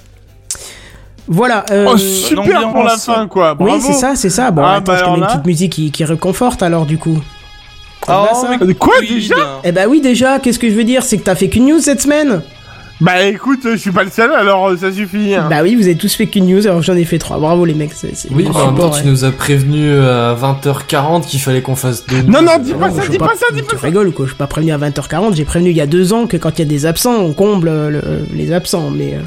Voilà. 1.28 1.64
euh, 1.70 1.86
Oh 1.92 1.98
super 1.98 2.72
pour 2.72 2.84
la 2.84 2.98
fin 2.98 3.28
quoi. 3.28 3.56
oui, 3.60 3.74
c'est 3.82 3.94
ça, 3.94 4.16
c'est 4.16 4.32
ça. 4.32 4.50
Bon, 4.50 4.64
Ah, 4.64 4.78
attends, 4.78 4.94
bah 4.94 4.98
je 4.98 5.04
te 5.04 5.10
mets 5.10 5.16
alors 5.16 5.18
une 5.18 5.28
petite 5.36 5.46
musique 5.46 5.72
qui, 5.74 5.92
qui 5.92 6.04
réconforte 6.06 6.64
alors 6.64 6.88
du 6.88 6.98
coup. 6.98 7.20
Ça 8.06 8.58
mais 8.66 8.74
quoi, 8.74 8.94
Oui, 9.02 9.08
déjà 9.16 9.36
Eh 9.64 9.72
bah 9.72 9.82
oui, 9.88 10.02
déjà, 10.02 10.40
qu'est-ce 10.40 10.60
que 10.60 10.70
je 10.70 10.76
veux 10.76 10.84
dire 10.84 11.04
C'est 11.04 11.18
que 11.18 11.24
t'as 11.24 11.36
fait 11.36 11.50
qu'une 11.50 11.66
news 11.68 11.80
cette 11.80 12.02
semaine 12.02 12.42
Bah 13.02 13.22
écoute 13.24 13.60
je 13.64 13.76
suis 13.78 13.92
pas 13.92 14.04
le 14.04 14.10
seul 14.10 14.32
alors 14.34 14.70
euh, 14.70 14.78
ça 14.78 14.92
suffit. 14.92 15.34
hein. 15.36 15.48
Bah 15.50 15.58
oui, 15.64 15.76
vous 15.76 15.84
avez 15.84 15.96
tous 15.96 16.14
fait 16.14 16.26
qu'une 16.28 16.48
news, 16.48 16.66
alors 16.68 16.82
j'en 16.82 16.96
ai 16.96 17.06
fait 17.06 17.18
trois. 17.20 17.38
Bravo 17.38 17.64
les 17.66 17.74
mecs. 17.74 17.94
c'est- 17.94 18.16
c'est 18.16 18.30
Oui, 18.32 18.44
bah, 18.44 18.52
en 18.56 18.66
même 18.68 18.76
temps, 18.76 18.92
support, 18.92 19.02
tu 19.02 19.08
nous 19.08 19.24
as 19.26 19.32
prévenu 19.32 19.92
à 20.00 20.34
20h40 20.36 21.26
qu'il 21.26 21.40
fallait 21.40 21.62
qu'on 21.62 21.76
fasse 21.76 22.06
deux 22.08 22.24
Non 22.24 22.42
non 22.42 22.58
dis 22.62 22.74
pas 22.74 22.90
ça 22.92 23.08
dis 23.08 23.18
pas 23.18 23.28
ça 23.36 23.46
dis 23.54 23.62
Tu 23.62 23.76
pas 23.76 23.78
ça. 23.82 23.88
rigoles 23.88 24.12
quoi, 24.12 24.26
je 24.26 24.32
suis 24.32 24.38
pas 24.38 24.48
prévenu 24.48 24.72
à 24.74 24.78
20h40, 24.78 25.36
j'ai 25.36 25.46
prévenu 25.46 25.70
il 25.70 25.78
y 25.78 25.82
a 25.82 25.88
deux 25.88 26.12
ans 26.14 26.26
que 26.28 26.36
quand 26.38 26.58
il 26.58 26.60
y 26.60 26.66
a 26.66 26.70
des 26.70 26.86
absents, 26.86 27.16
on 27.20 27.34
comble 27.34 27.70
le- 27.70 28.02
les 28.34 28.52
absents, 28.52 28.90
mais... 28.90 29.18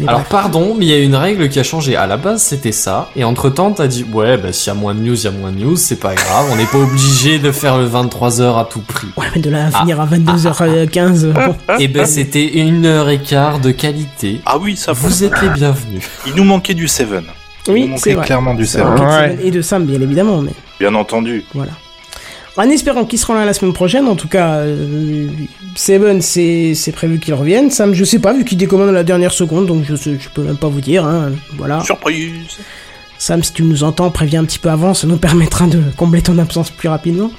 mais 0.00 0.08
Alors 0.08 0.20
bref. 0.20 0.30
pardon, 0.30 0.74
mais 0.76 0.86
il 0.86 0.88
y 0.90 0.94
a 0.94 0.98
une 0.98 1.14
règle 1.14 1.48
qui 1.48 1.58
a 1.60 1.62
changé. 1.62 1.94
À 1.96 2.06
la 2.06 2.16
base, 2.16 2.42
c'était 2.42 2.72
ça. 2.72 3.08
Et 3.16 3.24
entre 3.24 3.50
temps, 3.50 3.70
t'as 3.72 3.86
dit, 3.86 4.04
ouais, 4.12 4.36
bah 4.36 4.52
s'il 4.52 4.68
y 4.72 4.76
a 4.76 4.78
moins 4.78 4.94
de 4.94 5.00
news, 5.00 5.14
il 5.16 5.24
y 5.24 5.26
a 5.26 5.30
moins 5.30 5.52
de 5.52 5.58
news, 5.58 5.76
c'est 5.76 6.00
pas 6.00 6.14
grave. 6.14 6.46
On 6.52 6.56
n'est 6.56 6.64
pas 6.66 6.78
obligé 6.78 7.38
de 7.38 7.52
faire 7.52 7.78
le 7.78 7.88
23h 7.88 8.58
à 8.60 8.64
tout 8.64 8.80
prix. 8.80 9.08
Ouais, 9.16 9.26
mais 9.34 9.40
de 9.40 9.50
là 9.50 9.66
à 9.66 9.70
finir 9.80 10.00
à 10.00 10.06
22h15... 10.06 11.24
euh, 11.26 11.32
bon. 11.32 11.56
Et 11.78 11.88
ben 11.88 12.06
c'était 12.06 12.46
une 12.46 12.86
heure 12.86 13.08
et 13.08 13.18
quart 13.18 13.60
de 13.60 13.70
qualité. 13.70 14.40
Ah 14.46 14.58
oui, 14.58 14.76
ça 14.76 14.92
Vous 14.92 15.24
êtes 15.24 15.40
les 15.42 15.50
bienvenus. 15.50 16.02
Il 16.26 16.34
nous 16.34 16.44
manquait 16.44 16.74
du 16.74 16.88
Seven. 16.88 17.24
Il 17.66 17.72
Oui, 17.72 17.88
nous 17.88 17.98
c'est 17.98 18.14
clairement 18.16 18.54
du 18.54 18.66
Seven. 18.66 18.98
Ouais. 19.00 19.38
Et 19.42 19.50
de 19.50 19.60
Sam, 19.62 19.84
bien 19.84 20.00
évidemment, 20.00 20.40
mais 20.42 20.52
Bien 20.78 20.94
entendu. 20.94 21.44
voilà. 21.54 21.72
En 22.56 22.68
espérant 22.68 23.04
qu'ils 23.04 23.18
seront 23.18 23.34
là 23.34 23.44
la 23.44 23.52
semaine 23.54 23.72
prochaine, 23.72 24.06
en 24.08 24.16
tout 24.16 24.28
cas, 24.28 24.56
euh, 24.58 25.28
Seven, 25.76 26.20
c'est 26.20 26.74
c'est 26.74 26.92
prévu 26.92 27.18
qu'il 27.20 27.32
revienne. 27.34 27.70
Sam, 27.70 27.94
je 27.94 28.04
sais 28.04 28.18
pas, 28.18 28.32
vu 28.32 28.44
qu'il 28.44 28.58
décommande 28.58 28.88
à 28.88 28.92
la 28.92 29.04
dernière 29.04 29.32
seconde, 29.32 29.66
donc 29.66 29.84
je, 29.84 29.94
je 29.96 30.28
peux 30.34 30.42
même 30.42 30.56
pas 30.56 30.68
vous 30.68 30.80
dire, 30.80 31.04
hein, 31.06 31.30
voilà. 31.56 31.80
Surprise. 31.84 32.58
Sam, 33.18 33.42
si 33.42 33.52
tu 33.52 33.62
nous 33.62 33.84
entends, 33.84 34.10
préviens 34.10 34.40
un 34.40 34.44
petit 34.44 34.58
peu 34.58 34.68
avant, 34.70 34.94
ça 34.94 35.06
nous 35.06 35.16
permettra 35.18 35.66
de 35.66 35.80
combler 35.96 36.22
ton 36.22 36.38
absence 36.38 36.70
plus 36.70 36.88
rapidement. 36.88 37.30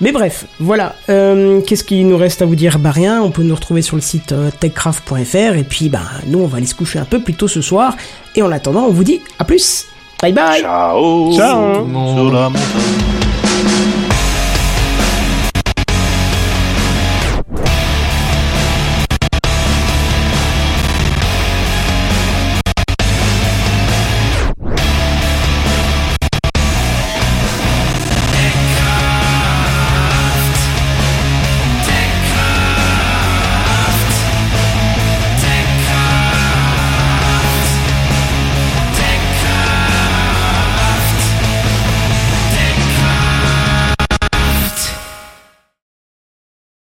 Mais 0.00 0.12
bref, 0.12 0.44
voilà. 0.60 0.94
Euh, 1.08 1.60
Qu'est-ce 1.62 1.82
qu'il 1.84 2.06
nous 2.06 2.18
reste 2.18 2.42
à 2.42 2.44
vous 2.46 2.54
dire? 2.54 2.78
Bah 2.78 2.90
rien, 2.90 3.22
on 3.22 3.30
peut 3.30 3.42
nous 3.42 3.54
retrouver 3.54 3.80
sur 3.80 3.96
le 3.96 4.02
site 4.02 4.32
euh, 4.32 4.50
techcraft.fr 4.60 5.56
et 5.56 5.64
puis 5.64 5.88
bah 5.88 6.02
nous 6.26 6.40
on 6.40 6.46
va 6.46 6.58
aller 6.58 6.66
se 6.66 6.74
coucher 6.74 6.98
un 6.98 7.06
peu 7.06 7.18
plus 7.20 7.34
tôt 7.34 7.48
ce 7.48 7.62
soir. 7.62 7.96
Et 8.34 8.42
en 8.42 8.52
attendant, 8.52 8.84
on 8.84 8.92
vous 8.92 9.04
dit 9.04 9.20
à 9.38 9.44
plus. 9.44 9.86
Bye 10.20 10.32
bye 10.32 10.60
Ciao. 10.60 11.32
Ciao. 11.34 11.86